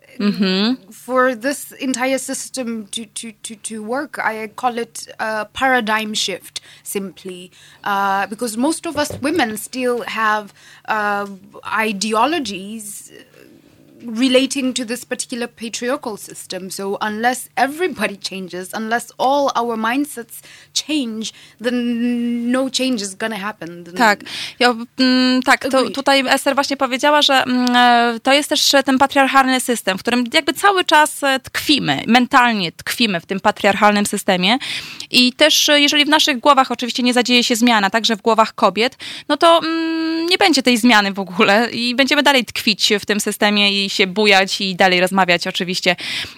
For 0.90 1.34
this 1.34 1.72
entire 1.72 2.18
system 2.18 2.88
to, 2.88 3.06
to, 3.06 3.32
to, 3.32 3.56
to 3.56 3.82
work, 3.82 4.18
I 4.18 4.48
call 4.48 4.76
it 4.76 5.08
a 5.18 5.46
paradigm 5.46 6.12
shift 6.12 6.60
simply. 6.82 7.52
Uh, 7.84 8.26
because 8.26 8.58
most 8.58 8.84
of 8.84 8.98
us 8.98 9.18
women 9.20 9.56
still 9.56 10.02
have 10.02 10.52
uh, 10.86 11.26
ideologies 11.66 13.12
relating 14.06 14.76
to 14.76 14.84
this 14.84 15.04
particular 15.04 15.48
patriarchal 15.48 16.16
system. 16.16 16.70
So 16.70 16.98
unless 17.00 17.48
everybody 17.56 18.16
changes, 18.16 18.74
unless 18.74 19.12
all 19.18 19.50
our 19.54 19.76
mindsets 19.76 20.42
change, 20.74 21.32
then 21.64 22.50
no 22.52 22.70
change 22.70 23.02
is 23.02 23.14
gonna 23.14 23.38
happen. 23.38 23.84
Then- 23.84 23.94
Tak, 23.94 24.20
ja, 24.58 24.74
mm, 24.98 25.42
tak 25.42 25.68
to, 25.68 25.90
tutaj 25.90 26.24
Ester 26.28 26.54
właśnie 26.54 26.76
powiedziała, 26.76 27.22
że 27.22 27.42
mm, 27.42 27.76
e, 27.76 28.20
to 28.22 28.32
jest 28.32 28.48
też 28.48 28.72
ten 28.84 28.98
patriarchalny 28.98 29.60
system, 29.60 29.98
w 29.98 30.00
którym 30.00 30.24
jakby 30.32 30.52
cały 30.52 30.84
czas 30.84 31.22
e, 31.22 31.40
tkwimy, 31.40 32.02
mentalnie 32.06 32.72
tkwimy 32.72 33.20
w 33.20 33.26
tym 33.26 33.40
patriarchalnym 33.40 34.06
systemie 34.06 34.58
i 35.10 35.32
też 35.32 35.68
e, 35.68 35.80
jeżeli 35.80 36.04
w 36.04 36.08
naszych 36.08 36.38
głowach 36.40 36.70
oczywiście 36.70 37.02
nie 37.02 37.12
zadzieje 37.14 37.44
się 37.44 37.56
zmiana, 37.56 37.90
także 37.90 38.16
w 38.16 38.22
głowach 38.22 38.54
kobiet, 38.54 38.96
no 39.28 39.36
to 39.36 39.58
mm, 39.58 40.26
nie 40.26 40.38
będzie 40.38 40.62
tej 40.62 40.76
zmiany 40.76 41.12
w 41.12 41.18
ogóle 41.18 41.70
i 41.70 41.94
będziemy 41.94 42.22
dalej 42.22 42.44
tkwić 42.44 42.92
w 43.00 43.06
tym 43.06 43.20
systemie 43.20 43.84
i 43.84 43.89
się 43.92 44.06
bujać 44.06 44.60
i 44.60 44.76
dalej 44.76 45.00
rozmawiać 45.00 45.46
oczywiście 45.46 45.96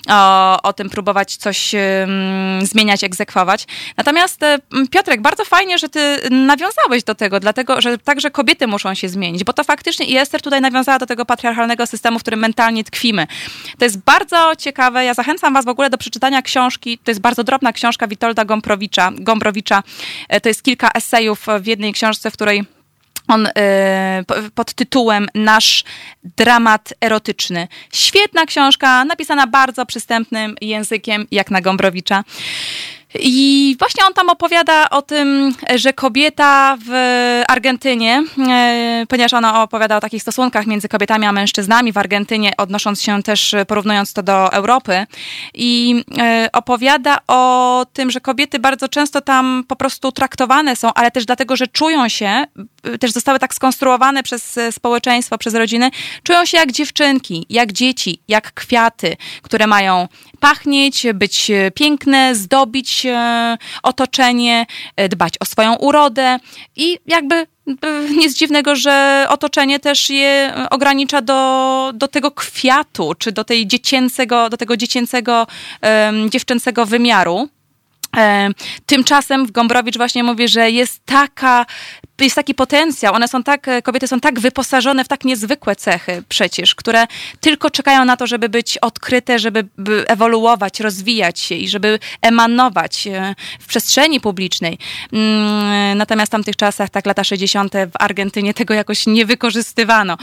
o, 0.09 0.63
o 0.63 0.73
tym, 0.73 0.91
próbować 0.91 1.37
coś 1.37 1.75
mm, 1.75 2.67
zmieniać, 2.67 3.05
egzekwować. 3.05 3.67
Natomiast 3.97 4.43
e, 4.43 4.59
Piotrek, 4.91 5.21
bardzo 5.23 5.45
fajnie, 5.45 5.79
że 5.79 5.89
ty 5.89 6.19
nawiązałeś 6.31 7.05
do 7.05 7.15
tego, 7.15 7.41
dlatego, 7.41 7.81
że 7.81 7.99
także 7.99 8.31
kobiety 8.31 8.67
muszą 8.67 8.95
się 8.95 9.09
zmienić, 9.09 9.45
bo 9.45 9.53
to 9.53 9.65
faktycznie 9.65 10.07
i 10.07 10.17
Ester 10.17 10.43
tutaj 10.43 10.61
nawiązała 10.61 10.99
do 10.99 11.07
tego 11.07 11.25
patriarchalnego 11.25 11.87
systemu, 11.87 12.19
w 12.19 12.23
którym 12.23 12.41
mentalnie 12.41 12.85
tkwimy. 12.85 13.27
To 13.79 13.85
jest 13.85 13.99
bardzo 13.99 14.53
ciekawe. 14.59 15.05
Ja 15.05 15.15
zachęcam 15.15 15.55
was 15.55 15.65
w 15.65 15.69
ogóle 15.69 15.91
do 15.91 15.99
przeczytania 15.99 16.43
książki. 16.43 16.99
To 16.99 17.11
jest 17.11 17.21
bardzo 17.21 17.45
drobna 17.45 17.73
książka 17.73 18.07
Witolda 18.07 18.45
Gombrowicza. 18.45 19.11
Gombrowicza. 19.15 19.83
E, 20.29 20.41
To 20.41 20.49
jest 20.49 20.63
kilka 20.63 20.91
esejów 20.91 21.47
w 21.61 21.67
jednej 21.67 21.93
książce, 21.93 22.31
w 22.31 22.35
której 22.35 22.65
on 23.29 23.49
po- 24.27 24.35
pod 24.55 24.75
tytułem 24.75 25.27
Nasz 25.35 25.85
dramat 26.37 26.95
erotyczny. 27.01 27.69
Świetna 27.93 28.47
książka, 28.47 29.05
napisana 29.05 29.47
bardzo 29.47 29.87
przystępnym 29.87 30.57
językiem, 30.61 31.27
jak 31.31 31.51
na 31.51 31.61
Gombrowicza. 31.61 32.25
I 33.21 33.77
właśnie 33.79 34.05
on 34.07 34.15
tam 34.15 34.29
opowiada 34.29 34.91
o 34.91 35.03
tym, 35.03 35.55
że 35.75 35.93
kobieta 35.93 36.79
w 36.87 36.93
Argentynie, 37.49 38.25
e, 38.49 39.05
ponieważ 39.09 39.33
ona 39.33 39.63
opowiada 39.63 39.97
o 39.97 40.01
takich 40.01 40.23
stosunkach 40.23 40.67
między 40.67 40.89
kobietami 40.89 41.27
a 41.27 41.33
mężczyznami 41.33 41.93
w 41.93 41.99
Argentynie, 41.99 42.53
odnosząc 42.57 43.03
się 43.03 43.23
też, 43.23 43.55
e, 43.55 43.67
porównując 43.67 44.13
to 44.13 44.23
do 44.23 44.53
Europy, 44.53 45.07
i 45.55 46.05
opowiada 46.53 47.19
o 47.29 47.87
tym, 47.93 48.11
że 48.11 48.21
kobiety 48.21 48.59
bardzo 48.59 48.89
często 48.89 49.21
tam 49.21 49.65
po 49.69 49.77
prostu 49.77 50.13
traktowane 50.13 50.77
są, 50.77 50.95
ale 50.95 51.11
też 51.11 51.27
dlatego, 51.27 51.57
że 51.57 51.67
czują 51.67 52.09
się, 52.09 52.45
też 53.01 53.13
zostały 53.13 53.39
tak 53.39 53.55
skonstruowane 53.55 54.23
przez 54.23 54.59
e, 54.59 54.73
społeczeństwo, 54.73 55.39
przez 55.39 55.55
rodziny, 55.55 55.91
czują 56.23 56.45
się 56.45 56.57
jak 56.57 56.73
dziewczynki, 56.73 57.47
jak 57.51 57.73
dzieci, 57.73 58.23
jak 58.29 58.55
kwiaty, 58.55 59.17
które 59.43 59.67
mają 59.67 60.09
pachnieć, 60.41 61.07
być 61.15 61.51
e, 61.51 61.71
piękne, 61.71 62.35
zdobić 62.35 63.07
e, 63.07 63.59
otoczenie, 63.83 64.67
dbać 65.09 65.35
o 65.41 65.45
swoją 65.45 65.75
urodę 65.75 66.39
i 66.77 66.99
jakby 67.07 67.47
nic 68.21 68.37
dziwnego, 68.37 68.77
że 68.77 69.27
otoczenie 69.29 69.81
też 69.81 70.11
je 70.11 70.55
ogranicza 70.71 71.23
do, 71.23 71.91
do 71.95 72.09
tego 72.09 72.31
kwiatu, 72.31 73.15
czy 73.19 73.33
do 73.33 73.45
tej 73.45 73.67
dziecięcego, 73.67 74.51
do 74.51 74.57
tego 74.57 74.77
dziecięcego, 74.77 75.47
em, 75.81 76.31
dziewczęcego 76.31 76.87
wymiaru. 76.87 77.49
E, 78.17 78.49
Tymczasem 78.87 79.47
w 79.47 79.51
Gombrowicz 79.51 79.97
właśnie 79.97 80.25
mówi, 80.25 80.49
że 80.49 80.71
jest 80.71 81.07
taka, 81.07 81.67
jest 82.21 82.37
taki 82.37 82.55
potencjał, 82.55 83.15
one 83.15 83.29
są 83.29 83.43
tak, 83.43 83.69
e, 83.69 83.83
kobiety 83.83 84.09
są 84.09 84.21
tak 84.21 84.41
wyposażone 84.41 85.05
w 85.05 85.09
tak 85.09 85.25
niezwykłe 85.25 85.77
cechy 85.77 86.23
przecież, 86.29 86.75
które 86.75 87.07
tylko 87.41 87.71
czekają 87.71 88.05
na 88.05 88.17
to, 88.17 88.27
żeby 88.27 88.49
być 88.49 88.79
odkryte, 88.79 89.39
żeby 89.39 89.69
by 89.79 90.09
ewoluować, 90.09 90.81
rozwijać 90.81 91.41
się 91.41 91.55
i 91.55 91.69
żeby 91.69 91.99
emanować 92.23 93.07
e, 93.07 93.35
w 93.61 93.67
przestrzeni 93.67 94.21
publicznej. 94.21 94.79
Mm, 95.13 95.99
Natomiast 95.99 96.31
w 96.31 96.33
tamtych 96.33 96.57
czasach, 96.57 96.91
tak 96.91 97.07
lata 97.07 97.25
60. 97.25 97.73
w 97.75 97.97
Argentynie 97.99 98.55
tego 98.55 98.75
jakoś 98.75 99.07
nie 99.07 99.27
wykorzystywano. 99.27 100.17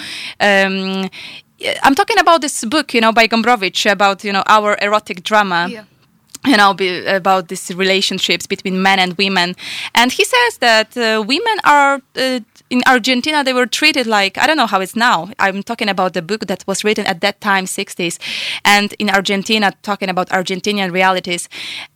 I'm 1.83 1.95
talking 1.95 2.19
about 2.19 2.41
this 2.41 2.65
book, 2.65 2.93
you 2.93 3.01
know, 3.01 3.15
by 3.15 3.27
Gombrowicz 3.27 3.87
about, 3.87 4.23
you 4.23 4.31
know, 4.31 4.43
our 4.47 4.77
erotic 4.79 5.21
drama 5.21 5.67
Yeah. 5.69 5.98
You 6.45 6.57
know 6.57 6.73
be, 6.73 7.05
about 7.05 7.47
these 7.49 7.73
relationships 7.75 8.47
between 8.47 8.81
men 8.81 8.99
and 8.99 9.13
women. 9.17 9.55
And 9.93 10.11
he 10.11 10.23
says 10.23 10.57
that 10.59 10.95
uh, 10.97 11.23
women 11.25 11.57
are 11.63 12.01
uh, 12.15 12.39
in 12.69 12.83
argentina 12.85 13.43
they 13.43 13.53
were 13.53 13.65
treated 13.65 14.05
like 14.05 14.37
i 14.37 14.45
don't 14.45 14.57
know 14.57 14.67
how 14.67 14.79
it's 14.79 14.95
now. 14.95 15.29
I'm 15.39 15.63
talking 15.63 15.89
about 15.89 16.13
the 16.13 16.21
book 16.21 16.47
that 16.47 16.63
was 16.67 16.83
written 16.83 17.05
at 17.05 17.21
that 17.21 17.41
time 17.41 17.65
60s 17.65 18.19
and 18.63 18.93
in 18.99 19.09
argentina 19.09 19.73
talking 19.81 20.09
about 20.09 20.29
argentinian 20.29 20.91
realities. 20.91 21.49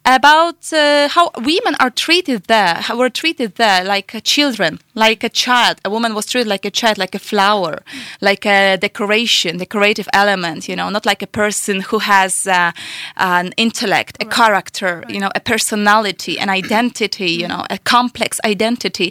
About 0.06 0.74
uh, 0.74 1.08
how 1.08 1.32
women 1.38 1.76
are 1.80 1.90
treated 1.90 2.44
there 2.46 2.76
how 2.76 2.98
were 2.98 3.10
treated 3.10 3.56
there 3.56 3.84
like 3.86 4.22
children 4.24 4.80
like 4.96 5.24
a 5.24 5.30
child. 5.30 5.80
A 5.86 5.90
woman 5.90 6.14
was 6.14 6.26
treated 6.26 6.48
like 6.48 6.66
a 6.66 6.72
child 6.72 6.98
like 6.98 7.16
a 7.16 7.20
flower 7.20 7.84
like 8.20 8.46
a 8.46 8.78
decoration 8.78 9.58
decorative 9.58 10.10
element 10.12 10.68
you 10.68 10.76
know 10.76 10.90
not 10.90 11.06
like 11.06 11.22
a 11.22 11.28
person 11.28 11.82
who 11.82 12.00
has 12.00 12.48
uh, 12.48 12.72
an 13.16 13.54
intellect 13.58 14.18
a 14.20 14.26
character 14.40 14.94
you 15.16 15.20
know 15.24 15.32
a 15.40 15.42
personality 15.54 16.34
an 16.44 16.50
identity 16.62 17.32
you 17.42 17.48
know 17.48 17.64
a 17.70 17.78
complex 17.96 18.30
identity. 18.54 19.10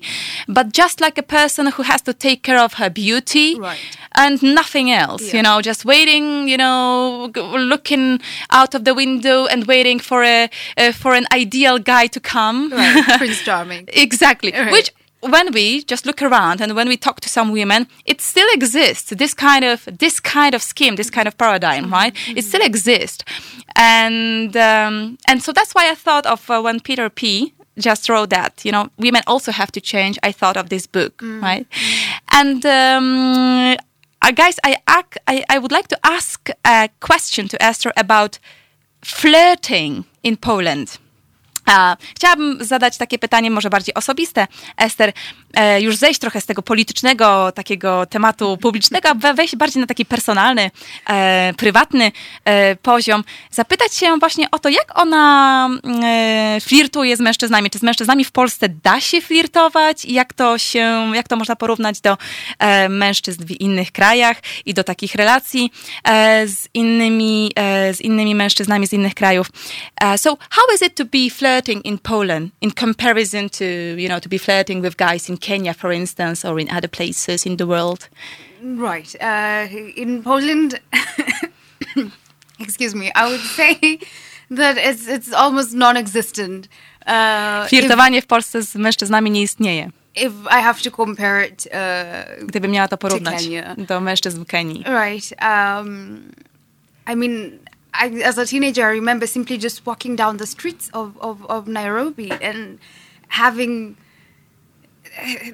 But 0.56 0.66
just 0.82 0.96
like 1.00 1.16
a 1.24 1.26
person 1.40 1.64
who 1.74 1.82
has 1.90 2.00
to 2.08 2.12
take 2.26 2.40
care 2.48 2.58
of 2.66 2.72
her 2.80 2.90
beauty 2.90 3.48
Right. 3.68 3.78
and 4.22 4.34
nothing 4.42 4.86
else 5.02 5.24
you 5.36 5.42
know 5.46 5.56
just 5.70 5.84
waiting 5.84 6.24
you 6.52 6.58
know 6.64 7.30
looking 7.72 8.20
out 8.50 8.74
of 8.76 8.82
the 8.88 8.94
window 9.02 9.38
and 9.52 9.60
waiting 9.74 9.98
for 10.08 10.20
a 10.22 10.38
uh, 10.76 10.92
for 11.02 11.12
an 11.20 11.26
ideal 11.42 11.76
guy 11.92 12.04
to 12.14 12.20
come. 12.34 12.58
Right, 12.72 13.04
Prince 13.20 13.40
Charming. 13.48 13.84
exactly. 14.06 14.52
Which 14.76 14.90
when 15.22 15.52
we 15.52 15.82
just 15.84 16.04
look 16.06 16.20
around 16.22 16.60
and 16.60 16.74
when 16.74 16.88
we 16.88 16.96
talk 16.96 17.20
to 17.20 17.28
some 17.28 17.52
women 17.52 17.86
it 18.06 18.20
still 18.20 18.48
exists 18.52 19.10
this 19.10 19.34
kind 19.34 19.64
of 19.64 19.88
this 19.98 20.18
kind 20.20 20.54
of 20.54 20.62
scheme 20.62 20.96
this 20.96 21.10
kind 21.10 21.28
of 21.28 21.36
paradigm 21.38 21.90
right? 21.92 22.14
It 22.36 22.44
still 22.44 22.62
exists. 22.62 23.24
And 23.76 24.56
um, 24.56 25.18
and 25.28 25.42
so 25.42 25.52
that's 25.52 25.72
why 25.74 25.90
i 25.90 25.94
thought 25.94 26.26
of 26.26 26.50
uh, 26.50 26.60
when 26.60 26.80
peter 26.80 27.08
p 27.08 27.54
just 27.78 28.08
wrote 28.08 28.30
that 28.30 28.64
you 28.64 28.72
know 28.72 28.88
women 28.98 29.22
also 29.26 29.50
have 29.52 29.70
to 29.72 29.80
change 29.80 30.18
i 30.22 30.32
thought 30.32 30.56
of 30.56 30.68
this 30.68 30.86
book 30.86 31.22
right? 31.22 31.66
And 32.30 32.64
um, 32.66 33.76
uh, 34.22 34.30
guys 34.32 34.56
I, 34.64 34.76
ac- 34.98 35.20
I 35.26 35.44
i 35.48 35.58
would 35.58 35.72
like 35.72 35.88
to 35.88 35.98
ask 36.04 36.50
a 36.66 36.88
question 37.00 37.48
to 37.48 37.56
esther 37.62 37.92
about 37.96 38.38
flirting 39.02 40.04
in 40.22 40.36
poland 40.36 40.98
a, 41.66 41.96
chciałabym 42.16 42.64
zadać 42.64 42.96
takie 42.96 43.18
pytanie, 43.18 43.50
może 43.50 43.70
bardziej 43.70 43.94
osobiste. 43.94 44.46
Ester, 44.76 45.12
e, 45.54 45.80
już 45.80 45.96
zejść 45.96 46.20
trochę 46.20 46.40
z 46.40 46.46
tego 46.46 46.62
politycznego, 46.62 47.52
takiego 47.52 48.06
tematu 48.06 48.56
publicznego, 48.56 49.08
a 49.08 49.14
we- 49.14 49.34
wejść 49.34 49.56
bardziej 49.56 49.80
na 49.80 49.86
taki 49.86 50.04
personalny, 50.04 50.70
e, 51.10 51.54
prywatny 51.56 52.12
e, 52.44 52.76
poziom. 52.76 53.24
Zapytać 53.50 53.94
się 53.94 54.16
właśnie 54.18 54.50
o 54.50 54.58
to, 54.58 54.68
jak 54.68 54.98
ona 54.98 55.68
e, 56.04 56.58
flirtuje 56.60 57.16
z 57.16 57.20
mężczyznami. 57.20 57.70
Czy 57.70 57.78
z 57.78 57.82
mężczyznami 57.82 58.24
w 58.24 58.32
Polsce 58.32 58.68
da 58.68 59.00
się 59.00 59.20
flirtować? 59.20 60.04
I 60.04 60.12
jak 60.12 60.32
to 60.32 60.58
się, 60.58 61.12
jak 61.14 61.28
to 61.28 61.36
można 61.36 61.56
porównać 61.56 62.00
do 62.00 62.18
e, 62.58 62.88
mężczyzn 62.88 63.44
w 63.44 63.60
innych 63.60 63.92
krajach 63.92 64.36
i 64.66 64.74
do 64.74 64.84
takich 64.84 65.14
relacji 65.14 65.72
e, 66.04 66.48
z 66.48 66.68
innymi, 66.74 67.52
z 67.92 68.00
innymi 68.00 68.34
mężczyznami 68.34 68.86
z 68.86 68.92
innych 68.92 69.14
krajów. 69.14 69.46
Uh, 70.02 70.16
so 70.16 70.36
how 70.50 70.64
is 70.74 70.82
it 70.82 70.94
to 70.94 71.04
be 71.04 71.30
flirting 71.62 71.82
in 71.84 71.98
Poland 71.98 72.50
in 72.60 72.70
comparison 72.70 73.48
to, 73.48 73.64
you 73.64 74.08
know, 74.08 74.18
to 74.20 74.28
be 74.28 74.38
flirting 74.38 74.82
with 74.82 74.96
guys 74.96 75.28
in 75.28 75.36
Kenya, 75.36 75.74
for 75.74 75.92
instance, 75.92 76.44
or 76.44 76.60
in 76.60 76.68
other 76.70 76.88
places 76.88 77.46
in 77.46 77.56
the 77.56 77.66
world? 77.66 78.08
Right. 78.62 79.14
Uh, 79.20 79.66
in 79.96 80.22
Poland, 80.22 80.80
excuse 82.58 82.94
me, 82.94 83.10
I 83.14 83.28
would 83.30 83.40
say 83.40 83.98
that 84.50 84.76
it's 84.76 85.08
it's 85.08 85.32
almost 85.32 85.74
non-existent. 85.74 86.68
Uh, 87.06 87.64
if, 87.64 87.70
Flirtowanie 87.70 88.22
w 88.22 88.26
Polsce 88.26 88.62
z 88.62 88.74
mężczyznami 88.76 89.30
nie 89.30 89.42
istnieje. 89.42 89.90
if 90.14 90.32
I 90.50 90.60
have 90.60 90.82
to 90.82 90.90
compare 90.90 91.42
it, 91.44 91.66
uh, 91.72 92.46
Gdybym 92.46 92.70
miała 92.70 92.88
to 92.88 92.98
porównać 92.98 93.42
Kenya. 93.42 93.74
do 93.78 94.00
mężczyzn 94.00 94.44
w 94.44 94.46
Kenii. 94.46 94.84
right? 94.86 95.32
Um, 95.42 96.32
I 97.12 97.16
mean, 97.16 97.58
I, 97.94 98.08
as 98.24 98.38
a 98.38 98.46
teenager, 98.46 98.84
I 98.86 98.90
remember 98.90 99.26
simply 99.26 99.58
just 99.58 99.84
walking 99.86 100.16
down 100.16 100.38
the 100.38 100.46
streets 100.46 100.90
of, 100.94 101.18
of, 101.20 101.44
of 101.46 101.68
Nairobi 101.68 102.30
and 102.30 102.78
having 103.28 103.96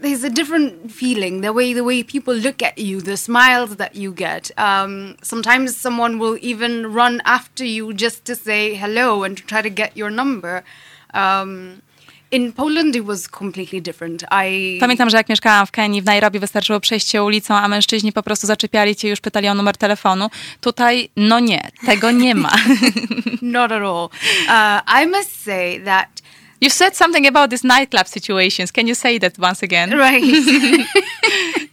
there's 0.01 0.23
a 0.23 0.31
different 0.31 0.93
feeling 0.93 1.41
the 1.41 1.53
way 1.53 1.73
the 1.73 1.83
way 1.83 2.03
people 2.03 2.35
look 2.35 2.63
at 2.63 2.79
you 2.79 3.01
the 3.01 3.17
smiles 3.17 3.77
that 3.77 3.97
you 3.97 4.13
get. 4.13 4.51
Um, 4.57 5.17
sometimes 5.23 5.77
someone 5.77 6.19
will 6.19 6.39
even 6.41 6.93
run 6.93 7.21
after 7.25 7.65
you 7.65 7.93
just 7.93 8.25
to 8.27 8.37
say 8.37 8.75
hello 8.75 9.25
and 9.25 9.37
to 9.37 9.45
try 9.45 9.63
to 9.63 9.71
get 9.71 9.97
your 9.97 10.11
number. 10.11 10.63
Um, 11.13 11.83
in 12.31 12.53
poland 12.53 12.97
it 12.97 13.05
was 13.05 13.29
completely 13.29 13.81
different 13.83 14.25
i 14.47 14.79
Pamiętam, 14.81 15.11
że 15.11 15.17
jak 15.17 15.29
mieszkałam 15.29 15.67
w 15.67 15.71
Kenii, 15.71 16.03
w 16.03 16.05
Nairobi 16.05 16.39
wystarczyło 16.39 16.81
przejść 16.81 17.09
się 17.09 17.23
ulicą, 17.23 17.55
a 17.55 17.69
mężczyźni 17.69 18.13
po 18.13 18.23
prostu 18.23 18.47
zaczepiali 18.47 18.97
cię 18.97 19.09
i 19.09 19.11
już 19.11 19.21
pytali 19.21 19.49
o 19.49 19.55
numer 19.55 19.77
telefonu. 19.77 20.31
Tutaj, 20.61 21.11
no 21.17 21.41
nie, 21.41 21.71
tego 21.87 22.11
nie 22.11 22.35
ma. 22.35 22.53
not 23.43 23.73
at 23.73 23.83
all 23.83 24.11
uh, 24.49 25.03
i 25.03 25.07
must 25.07 25.45
say 25.45 25.81
that 25.85 26.09
You 26.61 26.71
said 26.71 26.97
something 26.97 27.25
about 27.27 27.51
these 27.51 27.63
nightclub 27.63 28.09
situations. 28.09 28.73
Can 28.73 28.89
you 28.89 28.95
say 28.95 29.19
that 29.19 29.39
once 29.39 29.63
again? 29.63 29.91
Right. 29.97 30.25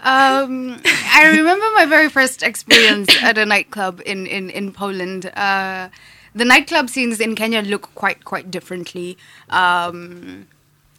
um, 0.00 0.80
I 1.14 1.26
remember 1.26 1.66
my 1.74 1.84
very 1.86 2.08
first 2.08 2.44
experience 2.44 3.10
at 3.22 3.38
a 3.38 3.44
nightclub 3.44 4.00
in 4.06 4.26
in 4.26 4.50
in 4.50 4.70
Poland. 4.72 5.26
Uh, 5.34 5.88
the 6.38 6.44
nightclub 6.44 6.88
scenes 6.88 7.20
in 7.20 7.34
Kenya 7.34 7.62
look 7.62 7.94
quite 7.94 8.24
quite 8.24 8.50
differently. 8.50 9.18
Um, 9.50 10.46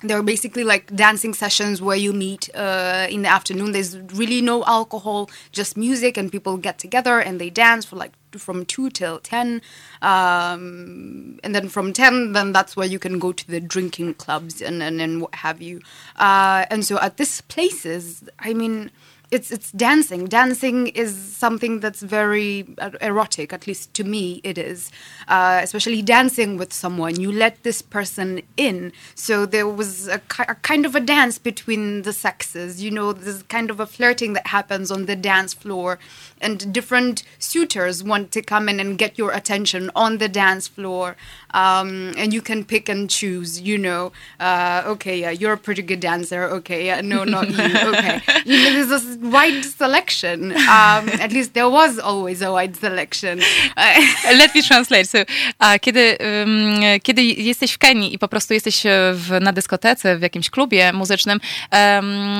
there 0.02 0.18
are 0.18 0.24
basically 0.24 0.64
like 0.64 0.96
dancing 0.96 1.34
sessions 1.34 1.82
where 1.82 1.98
you 1.98 2.14
meet 2.14 2.50
uh, 2.56 3.08
in 3.10 3.22
the 3.24 3.28
afternoon. 3.28 3.74
There's 3.74 3.98
really 3.98 4.42
no 4.42 4.64
alcohol, 4.66 5.30
just 5.52 5.76
music, 5.76 6.18
and 6.18 6.32
people 6.32 6.56
get 6.58 6.78
together 6.80 7.20
and 7.20 7.40
they 7.40 7.50
dance 7.50 7.86
for 7.86 7.96
like 7.96 8.14
from 8.32 8.66
two 8.66 8.90
till 8.90 9.20
ten, 9.20 9.62
um, 10.02 11.40
and 11.44 11.56
then 11.56 11.68
from 11.68 11.94
ten, 11.94 12.34
then 12.34 12.52
that's 12.54 12.76
where 12.78 12.88
you 12.88 13.00
can 13.00 13.20
go 13.20 13.32
to 13.32 13.48
the 13.48 13.60
drinking 13.60 14.14
clubs 14.16 14.62
and 14.62 14.84
and, 14.84 15.02
and 15.02 15.22
what 15.22 15.36
have 15.36 15.62
you. 15.62 15.82
Uh, 16.18 16.66
and 16.70 16.86
so 16.86 17.00
at 17.00 17.18
these 17.18 17.42
places, 17.42 18.24
I 18.40 18.54
mean, 18.54 18.92
it's 19.32 19.52
it's 19.52 19.72
dancing. 19.72 20.26
Dancing 20.26 20.88
is 20.88 21.16
something 21.16 21.80
that's 21.80 22.02
very 22.02 22.66
uh, 22.80 22.92
erotic, 23.02 23.54
at 23.54 23.68
least 23.68 23.94
to 23.94 24.04
me, 24.04 24.42
it 24.44 24.58
is. 24.58 24.92
Uh, 25.28 25.60
especially 25.62 26.02
dancing 26.02 26.58
with 26.58 26.74
someone, 26.74 27.20
you 27.20 27.32
let 27.32 27.62
this 27.64 27.82
person 27.82 28.42
in. 28.58 28.92
So 29.14 29.46
there 29.46 29.68
was 29.68 30.08
a, 30.08 30.22
a 30.48 30.56
kind 30.56 30.86
of 30.86 30.96
a 30.96 31.00
dance 31.00 31.38
between 31.38 32.02
the 32.02 32.14
sexes. 32.14 32.82
You 32.82 32.90
know, 32.92 33.14
there's 33.14 33.44
kind 33.44 33.70
of 33.70 33.80
a 33.80 33.86
flirting 33.86 34.34
that 34.34 34.48
happens 34.48 34.90
on 34.90 35.06
the 35.06 35.16
dance 35.16 35.54
floor, 35.54 36.00
and 36.42 36.74
different 36.74 37.24
suitors 37.38 38.04
want 38.04 38.32
to 38.32 38.42
come 38.42 38.68
in 38.68 38.80
and 38.80 38.98
get 38.98 39.18
your 39.18 39.32
attention 39.32 39.92
on 39.96 40.18
the 40.18 40.28
dance 40.30 40.68
floor. 40.68 41.16
Um, 41.52 42.14
and 42.18 42.34
you 42.34 42.42
can 42.42 42.66
pick 42.66 42.90
and 42.90 43.10
choose. 43.10 43.62
You 43.62 43.78
know, 43.78 44.12
uh, 44.40 44.84
okay, 44.86 45.22
yeah, 45.22 45.32
you're 45.32 45.54
a 45.54 45.58
pretty 45.58 45.84
good 45.84 46.00
dancer. 46.00 46.44
Okay, 46.46 46.88
yeah, 46.88 47.02
no, 47.02 47.24
not 47.24 47.48
you. 47.50 47.58
Okay, 47.90 48.22
you 48.46 48.58
know, 48.58 48.74
there's 48.74 48.90
this 48.90 49.19
wide 49.22 49.66
selection. 49.78 50.52
Um, 50.52 51.10
at 51.22 51.32
least 51.32 51.54
there 51.54 51.70
was 51.70 52.00
always 52.00 52.42
a 52.42 52.52
wide 52.52 52.78
selection. 52.78 53.40
Let 54.38 54.56
me 54.56 54.64
translate. 54.64 55.06
So, 55.06 55.18
a 55.60 55.80
kiedy, 55.80 56.18
um, 56.20 56.82
kiedy 57.04 57.24
jesteś 57.24 57.72
w 57.72 57.78
Kenii 57.78 58.14
i 58.14 58.20
po 58.20 58.28
prostu 58.28 58.54
jesteś 58.54 58.84
w, 59.14 59.38
na 59.42 59.54
dyskotece, 59.54 60.18
w 60.18 60.22
jakimś 60.22 60.50
klubie 60.50 60.94
muzycznym, 60.94 61.40
um, 61.72 62.38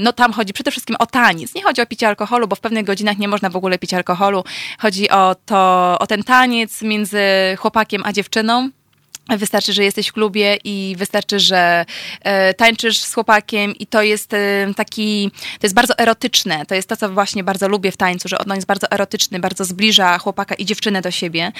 no 0.00 0.12
tam 0.12 0.32
chodzi 0.32 0.52
przede 0.52 0.70
wszystkim 0.70 0.96
o 0.98 1.06
taniec. 1.06 1.54
Nie 1.54 1.62
chodzi 1.62 1.82
o 1.82 1.86
picie 1.86 2.08
alkoholu, 2.08 2.48
bo 2.48 2.56
w 2.56 2.60
pewnych 2.60 2.84
godzinach 2.84 3.18
nie 3.18 3.28
można 3.28 3.50
w 3.50 3.56
ogóle 3.56 3.78
pić 3.78 3.94
alkoholu. 3.94 4.44
Chodzi 4.78 5.10
o 5.10 5.36
to, 5.46 5.96
o 6.00 6.06
ten 6.06 6.22
taniec 6.22 6.82
między 6.82 7.20
chłopakiem 7.58 8.02
a 8.04 8.12
dziewczyną. 8.12 8.70
Wystarczy, 9.28 9.72
że 9.72 9.84
jesteś 9.84 10.08
w 10.08 10.12
klubie 10.12 10.58
i 10.64 10.94
wystarczy, 10.98 11.40
że 11.40 11.84
e, 12.20 12.54
tańczysz 12.54 12.98
z 12.98 13.14
chłopakiem 13.14 13.74
i 13.74 13.86
to 13.86 14.02
jest 14.02 14.34
e, 14.34 14.38
taki, 14.76 15.30
to 15.30 15.66
jest 15.66 15.74
bardzo 15.74 15.98
erotyczne. 15.98 16.66
To 16.66 16.74
jest 16.74 16.88
to, 16.88 16.96
co 16.96 17.08
właśnie 17.08 17.44
bardzo 17.44 17.68
lubię 17.68 17.92
w 17.92 17.96
tańcu, 17.96 18.28
że 18.28 18.38
on 18.38 18.54
jest 18.54 18.66
bardzo 18.66 18.90
erotyczny, 18.90 19.38
bardzo 19.38 19.64
zbliża 19.64 20.18
chłopaka 20.18 20.54
i 20.54 20.64
dziewczynę 20.64 21.02
do 21.02 21.10
siebie. 21.10 21.52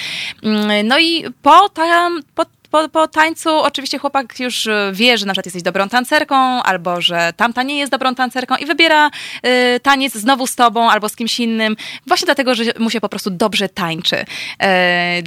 Mm, 0.42 0.86
no 0.86 0.98
i 0.98 1.24
po, 1.42 1.68
tam, 1.68 2.22
po 2.34 2.44
po, 2.76 2.88
po 2.88 3.08
tańcu 3.08 3.50
oczywiście 3.50 3.98
chłopak 3.98 4.40
już 4.40 4.66
e, 4.66 4.90
wie, 4.94 5.18
że 5.18 5.26
na 5.26 5.32
przykład 5.32 5.46
jesteś 5.46 5.62
dobrą 5.62 5.88
tancerką, 5.88 6.36
albo 6.62 7.00
że 7.00 7.32
tamta 7.36 7.62
nie 7.62 7.78
jest 7.78 7.92
dobrą 7.92 8.14
tancerką 8.14 8.56
i 8.56 8.66
wybiera 8.66 9.10
y, 9.46 9.80
taniec 9.80 10.14
znowu 10.14 10.46
z 10.46 10.54
tobą 10.54 10.90
albo 10.90 11.08
z 11.08 11.16
kimś 11.16 11.40
innym, 11.40 11.76
właśnie 12.06 12.26
dlatego, 12.26 12.54
że 12.54 12.64
mu 12.78 12.90
się 12.90 13.00
po 13.00 13.08
prostu 13.08 13.30
dobrze 13.30 13.68
tańczy. 13.68 14.16
Y, 14.16 14.24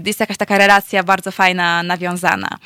jest 0.05 0.19
jakaś 0.19 0.38
taka 0.38 0.57
relacja 0.57 1.03
bardzo 1.03 1.31
fajna, 1.31 1.84
nawiązana. 1.84 2.57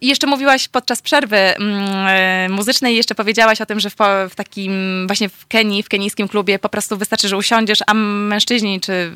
I 0.00 0.06
jeszcze 0.06 0.26
mówiłaś 0.26 0.68
podczas 0.68 1.02
przerwy 1.02 1.36
y, 1.36 2.48
muzycznej, 2.48 2.96
jeszcze 2.96 3.14
powiedziałaś 3.14 3.60
o 3.60 3.66
tym, 3.66 3.80
że 3.80 3.90
w, 3.90 3.96
w, 4.30 4.34
takim 4.34 5.04
właśnie 5.06 5.28
w 5.28 5.46
Kenii, 5.46 5.82
w 5.82 5.88
kenijskim 5.88 6.28
klubie 6.28 6.58
po 6.58 6.68
prostu 6.68 6.96
wystarczy, 6.96 7.28
że 7.28 7.36
usiądziesz, 7.36 7.78
a 7.86 7.94
mężczyźni 7.94 8.80
czy 8.80 9.12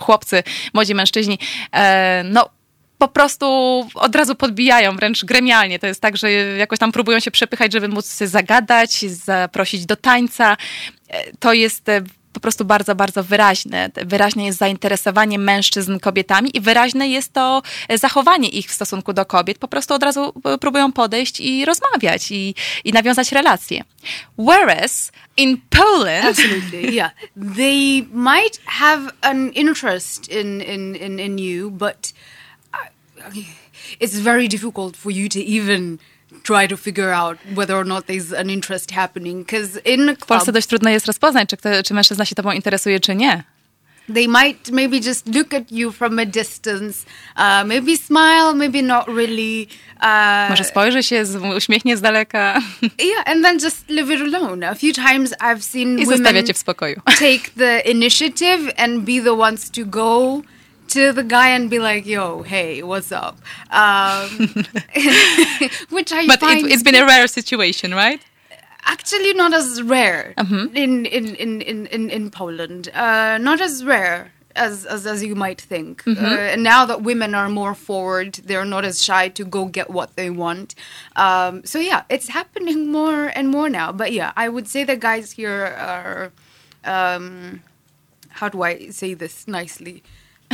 chłopcy, 0.00 0.42
młodzi 0.74 0.94
mężczyźni, 0.94 1.38
no 2.24 2.48
po 3.00 3.08
prostu 3.08 3.46
od 3.94 4.14
razu 4.16 4.34
podbijają, 4.34 4.96
wręcz 4.96 5.24
gremialnie. 5.24 5.78
To 5.78 5.86
jest 5.86 6.00
tak, 6.00 6.16
że 6.16 6.32
jakoś 6.32 6.78
tam 6.78 6.92
próbują 6.92 7.20
się 7.20 7.30
przepychać, 7.30 7.72
żeby 7.72 7.88
móc 7.88 8.06
zagadać, 8.06 9.04
zaprosić 9.10 9.86
do 9.86 9.96
tańca. 9.96 10.56
To 11.38 11.52
jest 11.52 11.88
e, 11.88 12.02
po 12.32 12.40
prostu 12.40 12.64
bardzo, 12.64 12.94
bardzo 12.94 13.24
wyraźne. 13.24 13.90
Wyraźne 14.06 14.44
jest 14.46 14.58
zainteresowanie 14.58 15.38
mężczyzn 15.38 15.98
kobietami 15.98 16.56
i 16.56 16.60
wyraźne 16.60 17.08
jest 17.08 17.32
to 17.32 17.62
zachowanie 17.94 18.48
ich 18.48 18.66
w 18.70 18.72
stosunku 18.72 19.12
do 19.12 19.26
kobiet. 19.26 19.58
Po 19.58 19.68
prostu 19.68 19.94
od 19.94 20.02
razu 20.02 20.32
e, 20.44 20.58
próbują 20.58 20.92
podejść 20.92 21.40
i 21.40 21.64
rozmawiać 21.64 22.30
i, 22.30 22.54
i 22.84 22.92
nawiązać 22.92 23.32
relacje. 23.32 23.84
Whereas 24.38 25.12
in 25.36 25.60
Poland... 25.70 26.24
Absolutely, 26.24 26.92
yeah. 26.92 27.12
They 27.56 28.06
might 28.12 28.60
have 28.64 29.12
an 29.20 29.50
interest 29.52 30.32
in, 30.32 30.60
in, 30.60 30.96
in, 30.96 31.18
in 31.20 31.38
you, 31.38 31.70
but 31.70 32.12
it's 34.00 34.14
very 34.14 34.48
difficult 34.48 34.96
for 34.96 35.12
you 35.12 35.28
to 35.28 35.38
even 35.38 35.98
try 36.42 36.68
to 36.68 36.76
figure 36.76 37.10
out 37.10 37.38
whether 37.54 37.74
or 37.74 37.84
not 37.84 38.06
there's 38.06 38.32
an 38.32 38.50
interest 38.50 38.90
happening 38.90 39.42
because 39.42 39.80
in 39.84 40.08
a 40.08 40.16
club, 40.16 40.24
w 40.24 40.26
Polsce 40.26 40.52
dość 40.52 40.66
trudno 40.66 40.90
jest 40.90 41.06
rozpoznać, 41.06 41.48
czy, 41.48 41.56
kto, 41.56 41.82
czy 41.82 41.94
mężczyzna 41.94 42.24
się 42.24 42.34
tobą 42.34 42.52
interesuje, 42.52 43.00
czy 43.00 43.14
nie. 43.14 43.44
They 44.14 44.28
might 44.28 44.70
maybe 44.72 44.96
just 44.96 45.28
look 45.28 45.54
at 45.54 45.72
you 45.72 45.92
from 45.92 46.18
a 46.18 46.24
distance, 46.24 47.06
uh, 47.36 47.64
maybe 47.64 47.96
smile, 47.96 48.54
maybe 48.54 48.82
not 48.82 49.06
really. 49.08 49.66
Uh, 50.00 50.50
Może 50.50 50.64
spojrzy 50.64 51.02
się, 51.02 51.24
uśmiechnie 51.56 51.96
z 51.96 52.00
daleka. 52.00 52.60
Yeah, 52.82 53.22
and 53.26 53.44
then 53.44 53.58
just 53.60 53.88
leave 53.88 54.10
it 54.10 54.34
alone. 54.34 54.68
A 54.68 54.74
few 54.74 54.92
times 54.92 55.34
I've 55.40 55.62
seen 55.62 55.98
I 55.98 56.06
women 56.06 56.46
w 56.54 56.58
spokoju. 56.58 57.00
take 57.04 57.50
the 57.56 57.90
initiative 57.90 58.72
and 58.76 59.04
be 59.04 59.22
the 59.24 59.32
ones 59.32 59.70
to 59.70 59.84
go 59.84 60.42
to 60.90 61.12
the 61.12 61.24
guy 61.24 61.48
and 61.48 61.70
be 61.70 61.78
like, 61.78 62.06
"Yo, 62.06 62.42
hey, 62.42 62.82
what's 62.82 63.12
up?" 63.12 63.38
Um, 63.70 64.28
which 65.90 66.12
I 66.12 66.26
but 66.26 66.40
find 66.40 66.66
it, 66.66 66.72
has 66.72 66.82
been 66.82 66.94
a 66.94 67.06
rare 67.06 67.26
situation, 67.26 67.94
right? 67.94 68.20
Actually, 68.84 69.34
not 69.34 69.52
as 69.52 69.82
rare 69.82 70.34
mm-hmm. 70.38 70.74
in, 70.76 71.06
in, 71.06 71.34
in, 71.36 71.86
in, 71.86 72.10
in 72.10 72.30
Poland. 72.30 72.88
Uh, 72.94 73.38
not 73.38 73.60
as 73.60 73.84
rare 73.84 74.32
as, 74.56 74.86
as, 74.86 75.06
as 75.06 75.22
you 75.22 75.34
might 75.34 75.60
think. 75.60 76.02
Mm-hmm. 76.04 76.24
Uh, 76.24 76.28
and 76.28 76.62
now 76.62 76.84
that 76.86 77.02
women 77.02 77.34
are 77.34 77.48
more 77.48 77.74
forward, 77.74 78.34
they're 78.44 78.64
not 78.64 78.84
as 78.84 79.02
shy 79.02 79.28
to 79.28 79.44
go 79.44 79.66
get 79.66 79.90
what 79.90 80.16
they 80.16 80.30
want. 80.30 80.74
Um, 81.16 81.64
so 81.64 81.78
yeah, 81.78 82.04
it's 82.08 82.28
happening 82.28 82.90
more 82.90 83.26
and 83.26 83.48
more 83.48 83.68
now. 83.68 83.92
But 83.92 84.12
yeah, 84.12 84.32
I 84.36 84.48
would 84.48 84.68
say 84.68 84.84
the 84.84 84.96
guys 84.96 85.32
here 85.32 85.64
are. 85.78 86.32
Um, 86.82 87.62
how 88.30 88.48
do 88.48 88.62
I 88.62 88.88
say 88.88 89.12
this 89.12 89.46
nicely? 89.46 90.02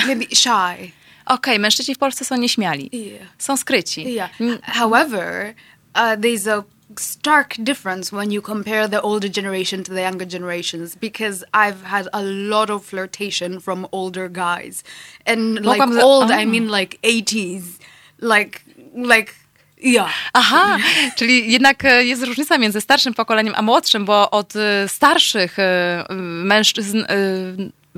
Maybe 0.06 0.27
shy. 0.35 0.93
Okej, 1.27 1.55
okay, 1.55 1.59
mężczyźni 1.59 1.94
w 1.94 1.98
Polsce 1.98 2.24
są 2.24 2.36
nieśmiali. 2.36 2.90
Yeah. 2.93 3.28
Są 3.39 3.56
skryci. 3.56 4.14
Yeah. 4.14 4.31
However, 4.62 5.55
uh, 5.94 6.01
there's 6.01 6.47
a 6.47 6.64
stark 6.98 7.56
difference 7.59 8.16
when 8.16 8.32
you 8.32 8.43
compare 8.43 8.89
the 8.89 9.02
older 9.02 9.28
generation 9.28 9.82
to 9.85 9.94
the 9.94 10.02
younger 10.02 10.27
generations 10.27 10.94
because 10.94 11.44
I've 11.52 11.82
had 11.82 12.09
a 12.12 12.23
lot 12.23 12.70
of 12.70 12.85
flirtation 12.85 13.60
from 13.60 13.86
older 13.93 14.28
guys. 14.28 14.85
And 15.27 15.64
like 15.64 15.81
old, 15.81 16.31
oh. 16.31 16.35
I 16.35 16.44
mean 16.44 16.68
like 16.68 16.98
80s. 17.02 17.78
Like, 18.20 18.62
like 18.94 19.35
ja. 19.82 20.09
Aha, 20.32 20.78
czyli 21.16 21.52
jednak 21.52 21.85
e, 21.85 22.05
jest 22.05 22.23
różnica 22.23 22.59
między 22.59 22.81
starszym 22.81 23.14
pokoleniem 23.14 23.55
a 23.56 23.62
młodszym, 23.62 24.05
bo 24.05 24.31
od 24.31 24.56
e, 24.56 24.89
starszych 24.89 25.59
e, 25.59 26.05
mężczyzn 26.44 27.05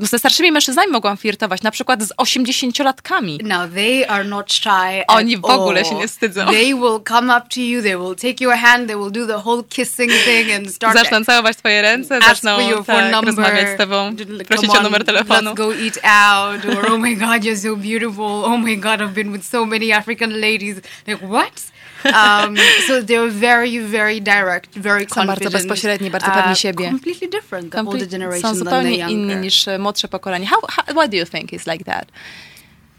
ze 0.06 0.18
starszymi 0.18 0.52
mężczyznami 0.52 0.92
mogłam 0.92 1.16
flirtować, 1.16 1.62
na 1.62 1.70
przykład 1.70 2.02
z 2.02 2.12
80-latkami. 2.12 3.44
Now 3.44 3.70
they 3.74 4.08
are 4.08 4.24
not 4.24 4.52
shy 4.52 5.06
Oni 5.08 5.36
w 5.36 5.44
ogóle 5.44 5.84
się 5.84 5.94
nie 5.94 6.08
wstydzą. 6.08 6.46
They 6.46 6.74
will 6.74 7.00
come 7.08 7.38
up 7.38 7.46
to 7.54 7.60
you, 7.60 7.82
they 7.82 7.96
will 7.96 8.16
take 8.16 8.44
your 8.44 8.54
hand, 8.54 8.88
they 8.88 8.96
will 8.96 9.10
do 9.10 9.26
the 9.26 9.38
whole 9.38 9.62
kissing 9.68 10.12
thing 10.12 10.52
and 10.56 10.74
start 10.74 10.94
Zaczną 10.98 11.24
całować 11.24 11.56
twoje 11.56 11.82
ręce, 11.82 12.20
zaczną 12.20 12.58
tak, 12.86 13.12
number, 13.12 13.24
rozmawiać 13.24 13.68
z 13.74 13.78
tobą, 13.78 14.16
prosić 14.48 14.70
o 14.70 14.82
numer 14.82 15.04
telefonu. 15.04 15.50
Let's 15.50 15.54
go 15.54 15.74
eat 15.74 15.98
out, 16.04 16.64
or 16.64 16.92
oh 16.92 16.98
my 16.98 17.16
god, 17.16 17.42
you're 17.42 17.56
so 17.56 17.76
beautiful, 17.76 18.44
oh 18.44 18.58
my 18.58 18.76
god, 18.76 19.00
I've 19.00 19.14
been 19.14 19.32
with 19.32 19.44
so 19.44 19.66
many 19.66 19.92
African 19.92 20.40
ladies. 20.40 20.76
Like, 21.06 21.20
what? 21.22 21.77
Um, 22.04 22.56
so 22.86 23.02
they're 23.02 23.30
very, 23.30 23.80
very 23.80 24.20
direct, 24.20 24.78
very 24.78 25.06
Są 25.14 25.26
bardzo 25.26 25.50
bezpośredni, 25.50 26.10
bardzo 26.10 26.30
pewni 26.30 26.52
uh, 26.52 26.58
siebie. 26.58 26.90
Completely 26.90 27.28
different, 27.28 27.72
the 27.72 27.80
older 27.80 28.08
generation 28.08 28.50
Są 28.50 28.54
zupełnie 28.54 28.96
inni 28.96 29.36
niż 29.36 29.66
młodsze 29.78 30.08
pokolenie. 30.08 30.46
How, 30.46 30.60
how, 30.68 30.84
why 30.94 31.08
do 31.08 31.16
you 31.16 31.26
think 31.26 31.52
it's 31.52 31.72
like 31.72 31.84
that? 31.84 32.08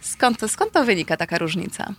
Skąd 0.02 0.40
to, 0.40 0.48
skąd 0.48 0.72
to 0.72 0.86
wynika 0.86 1.18
taka 1.18 1.38
różnica? 1.38 1.94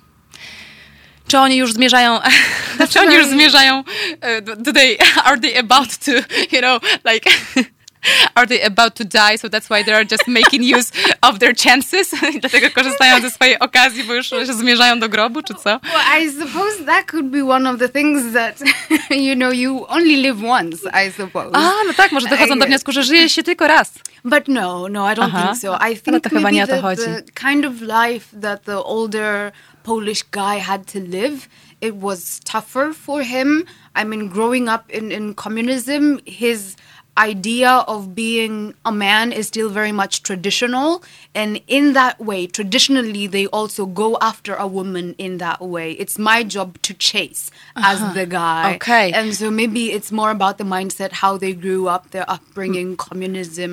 Czy 1.26 1.38
oni 1.38 1.56
już 1.56 1.72
zmierzają, 1.72 2.20
czy 2.90 3.00
oni 3.00 3.14
już 3.14 3.26
zmierzają, 3.26 3.78
uh, 3.78 4.56
do 4.62 4.72
they, 4.72 4.98
are 5.24 5.40
they 5.40 5.58
about 5.58 5.98
to, 5.98 6.12
you 6.52 6.60
know, 6.60 6.82
like 7.04 7.30
are 8.34 8.46
they 8.46 8.62
about 8.62 8.94
to 8.94 9.04
die, 9.04 9.36
so 9.36 9.48
that's 9.48 9.68
why 9.68 9.82
they 9.82 9.92
are 9.92 10.04
just 10.04 10.26
making 10.28 10.62
use 10.62 10.92
of 11.22 11.38
their 11.38 11.54
chances? 11.54 12.14
Dlatego 12.40 12.70
korzystają 12.70 13.20
ze 13.20 13.30
swojej 13.30 13.58
okazji, 13.58 14.04
bo 14.04 14.14
już 14.14 14.28
się 14.28 14.54
zmierzają 14.54 15.00
do 15.00 15.08
grobu, 15.08 15.42
czy 15.42 15.54
co? 15.54 15.70
Well, 15.70 16.20
I 16.22 16.30
suppose 16.30 16.84
that 16.86 17.06
could 17.06 17.30
be 17.30 17.44
one 17.44 17.70
of 17.70 17.78
the 17.78 17.88
things 17.88 18.32
that, 18.32 18.60
you 19.10 19.34
know, 19.34 19.52
you 19.52 19.86
only 19.88 20.16
live 20.16 20.44
once, 20.44 20.78
I 21.06 21.12
suppose. 21.12 21.50
A, 21.52 21.70
no 21.86 21.94
tak, 21.96 22.12
może 22.12 22.28
dochodzą 22.28 22.58
do 22.58 22.66
wniosku, 22.66 22.92
że 22.92 23.02
żyje 23.02 23.28
się 23.28 23.42
tylko 23.42 23.66
raz. 23.68 23.92
But 24.24 24.48
no, 24.48 24.88
no, 24.88 25.12
I 25.12 25.14
don't 25.14 25.34
Aha. 25.34 25.42
think 25.42 25.62
so. 25.62 25.78
I 25.90 25.96
think 25.96 26.28
to 26.28 26.40
maybe 26.40 26.66
the, 26.66 26.96
the 26.96 27.22
kind 27.34 27.64
of 27.64 27.80
life 27.80 28.40
that 28.40 28.64
the 28.64 28.84
older 28.84 29.52
Polish 29.82 30.22
guy 30.30 30.58
had 30.58 30.86
to 30.92 31.00
live, 31.00 31.48
it 31.80 31.94
was 31.94 32.40
tougher 32.44 32.94
for 32.94 33.22
him. 33.22 33.64
I 33.94 34.04
mean, 34.04 34.28
growing 34.28 34.68
up 34.68 34.90
in, 34.90 35.10
in 35.10 35.34
communism, 35.34 36.20
his 36.26 36.76
idea 37.20 37.84
of 37.86 38.14
being 38.14 38.74
a 38.84 38.92
man 38.92 39.32
is 39.32 39.46
still 39.46 39.68
very 39.68 39.92
much 39.92 40.22
traditional. 40.22 41.02
And 41.34 41.60
in 41.68 41.92
that 41.92 42.18
way, 42.18 42.46
traditionally, 42.46 43.26
they 43.26 43.46
also 43.46 43.86
go 43.86 44.16
after 44.20 44.54
a 44.54 44.66
woman 44.66 45.14
in 45.18 45.38
that 45.38 45.60
way. 45.60 45.92
It's 45.92 46.18
my 46.18 46.44
job 46.44 46.78
to 46.82 46.94
chase 46.94 47.50
as 47.76 47.98
the 48.14 48.26
guy. 48.26 48.74
Okay. 48.74 49.12
And 49.12 49.34
so 49.34 49.50
maybe 49.50 49.92
it's 49.92 50.10
more 50.12 50.30
about 50.30 50.58
the 50.58 50.64
mindset, 50.64 51.12
how 51.12 51.38
they 51.38 51.52
grew 51.54 51.88
up, 51.88 52.10
their 52.10 52.24
upbringing, 52.28 52.96
communism. 52.96 53.70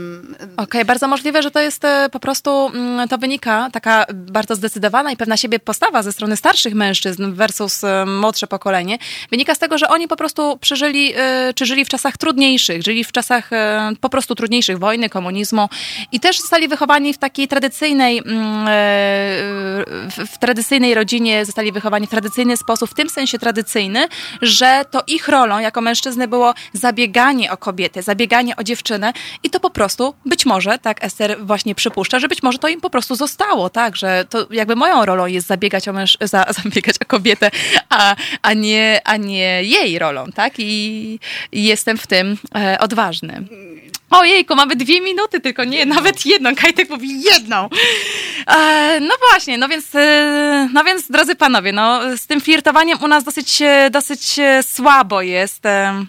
Okej, 0.57 0.85
bardzo 0.85 1.07
możliwe, 1.07 1.41
że 1.41 1.51
to 1.51 1.59
jest 1.59 1.85
e, 1.85 2.09
po 2.11 2.19
prostu, 2.19 2.67
mm, 2.67 3.07
to 3.07 3.17
wynika 3.17 3.69
taka 3.73 4.05
bardzo 4.13 4.55
zdecydowana 4.55 5.11
i 5.11 5.17
pewna 5.17 5.37
siebie 5.37 5.59
postawa 5.59 6.03
ze 6.03 6.11
strony 6.11 6.37
starszych 6.37 6.73
mężczyzn 6.73 7.33
versus 7.33 7.83
e, 7.83 8.05
młodsze 8.05 8.47
pokolenie. 8.47 8.97
Wynika 9.31 9.55
z 9.55 9.59
tego, 9.59 9.77
że 9.77 9.89
oni 9.89 10.07
po 10.07 10.15
prostu 10.15 10.57
przeżyli, 10.57 11.13
e, 11.15 11.53
czy 11.55 11.65
żyli 11.65 11.85
w 11.85 11.89
czasach 11.89 12.17
trudniejszych, 12.17 12.83
żyli 12.83 13.03
w 13.03 13.11
czasach 13.11 13.36
e, 13.51 13.91
po 14.01 14.09
prostu 14.09 14.35
trudniejszych, 14.35 14.79
wojny, 14.79 15.09
komunizmu 15.09 15.69
i 16.11 16.19
też 16.19 16.39
zostali 16.39 16.67
wychowani 16.67 17.13
w 17.13 17.17
takiej 17.17 17.47
tradycyjnej, 17.47 18.17
mm, 18.17 18.67
e, 18.67 18.71
w, 20.25 20.37
tradycyjnej 20.39 20.93
rodzinie, 20.95 21.45
zostali 21.45 21.71
wychowani 21.71 22.07
w 22.07 22.09
tradycyjny 22.09 22.57
sposób, 22.57 22.89
w 22.89 22.93
tym 22.93 23.09
sensie 23.09 23.39
tradycyjny, 23.39 24.07
że 24.41 24.85
to 24.91 25.03
ich 25.07 25.27
rolą 25.27 25.59
jako 25.59 25.81
mężczyzny 25.81 26.27
było 26.27 26.53
zabieganie 26.73 27.51
o 27.51 27.57
kobietę, 27.57 28.03
zabieganie 28.03 28.55
o 28.55 28.63
dziewczynę 28.63 29.13
i 29.43 29.49
to 29.49 29.59
po 29.59 29.69
prostu 29.69 30.13
być 30.25 30.45
może, 30.45 30.79
tak 30.79 31.03
Ester 31.03 31.45
właśnie 31.45 31.75
przypuszcza, 31.75 32.19
że 32.19 32.27
być 32.27 32.43
może 32.43 32.57
to 32.57 32.67
im 32.67 32.81
po 32.81 32.89
prostu 32.89 33.15
zostało, 33.15 33.69
tak, 33.69 33.95
że 33.95 34.25
to 34.29 34.47
jakby 34.51 34.75
moją 34.75 35.05
rolą 35.05 35.25
jest 35.25 35.47
zabiegać 35.47 35.87
o, 35.87 35.93
męż- 35.93 36.27
za, 36.27 36.45
zabiegać 36.63 36.95
o 37.01 37.05
kobietę, 37.05 37.51
a, 37.89 38.15
a, 38.41 38.53
nie, 38.53 39.01
a 39.03 39.17
nie 39.17 39.63
jej 39.63 39.99
rolą, 39.99 40.25
tak, 40.35 40.53
i, 40.57 41.19
jestem 41.51 41.97
w 41.97 42.07
tym 42.07 42.37
e, 42.55 42.79
odważny. 43.23 43.47
Ojejku, 44.09 44.55
mamy 44.55 44.75
dwie 44.75 45.01
minuty, 45.01 45.39
tylko 45.39 45.63
nie, 45.63 45.85
nawet 45.85 46.25
jedną. 46.25 46.55
Kajtek 46.55 46.89
mówi 46.89 47.21
jedną. 47.21 47.69
E, 48.47 48.99
no 49.01 49.15
właśnie, 49.31 49.57
no 49.57 49.67
więc, 49.67 49.95
e, 49.95 50.69
no 50.73 50.83
więc, 50.83 51.11
drodzy 51.11 51.35
panowie, 51.35 51.71
no 51.71 52.17
z 52.17 52.27
tym 52.27 52.41
flirtowaniem 52.41 53.03
u 53.03 53.07
nas 53.07 53.23
dosyć, 53.23 53.61
e, 53.61 53.89
dosyć 53.89 54.39
e, 54.39 54.63
słabo 54.63 55.21
jest. 55.21 55.65
E, 55.65 56.05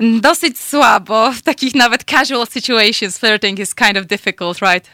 dosyć 0.00 0.58
słabo. 0.58 1.32
W 1.32 1.42
takich 1.42 1.74
nawet 1.74 2.04
casual 2.04 2.46
situations 2.46 3.18
flirting 3.18 3.58
is 3.58 3.74
kind 3.74 3.96
of 3.96 4.06
difficult, 4.06 4.58
right? 4.60 4.90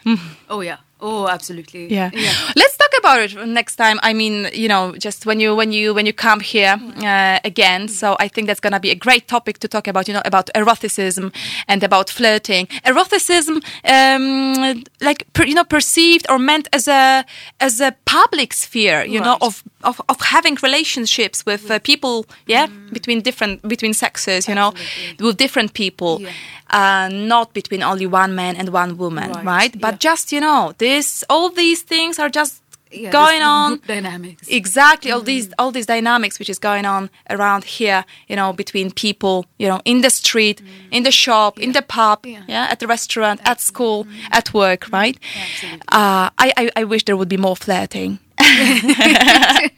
Oh, 0.49 0.63
yeah. 0.63 0.79
Oh, 1.01 1.27
absolutely. 1.27 1.91
Yeah. 1.91 2.11
Let's 2.55 2.77
talk 2.77 2.91
about 2.99 3.19
it 3.19 3.47
next 3.47 3.75
time. 3.75 3.99
I 4.03 4.13
mean, 4.13 4.47
you 4.53 4.67
know, 4.67 4.93
just 4.97 5.25
when 5.25 5.39
you 5.39 5.55
when 5.55 5.71
you 5.71 5.93
when 5.95 6.05
you 6.05 6.13
come 6.13 6.39
here 6.39 6.79
uh, 7.03 7.39
again. 7.43 7.87
So 7.87 8.15
I 8.19 8.27
think 8.27 8.47
that's 8.47 8.59
gonna 8.59 8.79
be 8.79 8.91
a 8.91 8.95
great 8.95 9.27
topic 9.27 9.57
to 9.59 9.67
talk 9.67 9.87
about. 9.87 10.07
You 10.07 10.13
know, 10.13 10.21
about 10.25 10.49
eroticism 10.55 11.31
and 11.67 11.83
about 11.83 12.09
flirting. 12.09 12.67
Eroticism, 12.85 13.61
um, 13.85 14.83
like 15.01 15.25
per, 15.33 15.43
you 15.43 15.55
know, 15.55 15.63
perceived 15.63 16.25
or 16.29 16.37
meant 16.37 16.67
as 16.71 16.87
a 16.87 17.25
as 17.59 17.81
a 17.81 17.95
public 18.05 18.53
sphere. 18.53 19.03
You 19.03 19.21
know, 19.21 19.37
of 19.41 19.63
of 19.83 19.99
of 20.07 20.21
having 20.21 20.57
relationships 20.61 21.45
with 21.45 21.71
uh, 21.71 21.79
people. 21.79 22.25
Yeah, 22.45 22.67
between 22.93 23.21
different 23.21 23.67
between 23.67 23.93
sexes. 23.93 24.47
You 24.47 24.55
know, 24.55 24.73
with 25.19 25.37
different 25.37 25.73
people. 25.73 26.21
Yeah. 26.21 26.29
Uh, 26.71 27.09
not 27.11 27.53
between 27.53 27.83
only 27.83 28.07
one 28.07 28.33
man 28.33 28.55
and 28.55 28.69
one 28.69 28.97
woman, 28.97 29.31
Right, 29.31 29.45
right? 29.45 29.81
But 29.81 29.93
yeah. 29.93 29.97
just 30.11 30.31
you 30.31 30.39
know, 30.39 30.73
this 30.77 31.23
all 31.29 31.49
these 31.49 31.81
things 31.83 32.17
are 32.19 32.29
just 32.29 32.61
Yeah, 32.93 33.11
going 33.11 33.41
on. 33.41 33.79
dynamics. 33.87 34.47
Exactly, 34.49 35.11
all 35.13 35.21
these 35.23 35.47
all 35.57 35.71
these 35.71 35.85
dynamics 35.95 36.39
which 36.39 36.49
is 36.49 36.59
going 36.59 36.85
on 36.85 37.09
around 37.29 37.63
here, 37.79 38.03
you 38.29 38.35
know, 38.35 38.53
between 38.53 38.91
people, 38.91 39.45
you 39.59 39.67
know, 39.71 39.79
in 39.85 40.01
the 40.01 40.09
street, 40.09 40.61
in 40.91 41.03
the 41.03 41.11
shop, 41.11 41.59
in 41.59 41.71
the 41.73 41.81
pub, 41.81 42.25
yeah, 42.25 42.43
Yeah. 42.47 42.71
at 42.71 42.79
the 42.79 42.87
restaurant, 42.87 43.39
at 43.43 43.61
school, 43.61 44.05
at 44.31 44.53
work, 44.53 44.87
right? 44.91 45.17
Absolutely. 45.43 45.81
Uh, 45.99 46.27
I, 46.45 46.47
I 46.61 46.71
I 46.81 46.83
wish 46.83 47.03
there 47.05 47.15
would 47.17 47.29
be 47.29 47.37
more 47.47 47.55
flirting. 47.55 48.19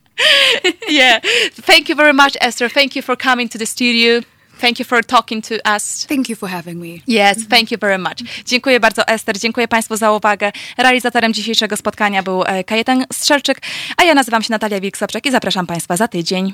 yeah. 0.88 1.20
Thank 1.70 1.90
you 1.90 1.96
very 1.96 2.14
much, 2.14 2.38
Esther. 2.42 2.70
Thank 2.70 2.96
you 2.96 3.02
for 3.02 3.16
coming 3.16 3.50
to 3.50 3.58
the 3.58 3.66
studio. 3.66 4.22
Thank 4.64 4.80
you 4.80 4.86
for 4.86 5.04
talking 5.04 5.42
to 5.42 5.56
us. 5.76 6.06
Thank 6.06 6.30
you 6.30 6.36
for 6.36 6.50
having 6.50 6.80
me. 6.80 7.02
Yes, 7.08 7.48
thank 7.50 7.72
you 7.72 7.78
very 7.78 7.98
much. 7.98 8.24
Dziękuję 8.46 8.80
bardzo 8.80 9.08
Ester, 9.08 9.40
dziękuję 9.40 9.68
Państwu 9.68 9.98
za 9.98 10.12
uwagę. 10.12 10.52
Realizatorem 10.78 11.34
dzisiejszego 11.34 11.78
spotkania 11.78 12.24
był 12.24 12.44
e, 12.44 12.64
Kajetan 12.64 13.06
Strzelczyk, 13.14 13.62
a 13.98 14.04
ja 14.04 14.14
nazywam 14.14 14.44
się 14.44 14.52
Natalia 14.52 14.80
Wilk-Sobczak 14.80 15.28
i 15.28 15.32
zapraszam 15.32 15.68
Państwa 15.68 15.98
za 15.98 16.08
tydzień. 16.08 16.54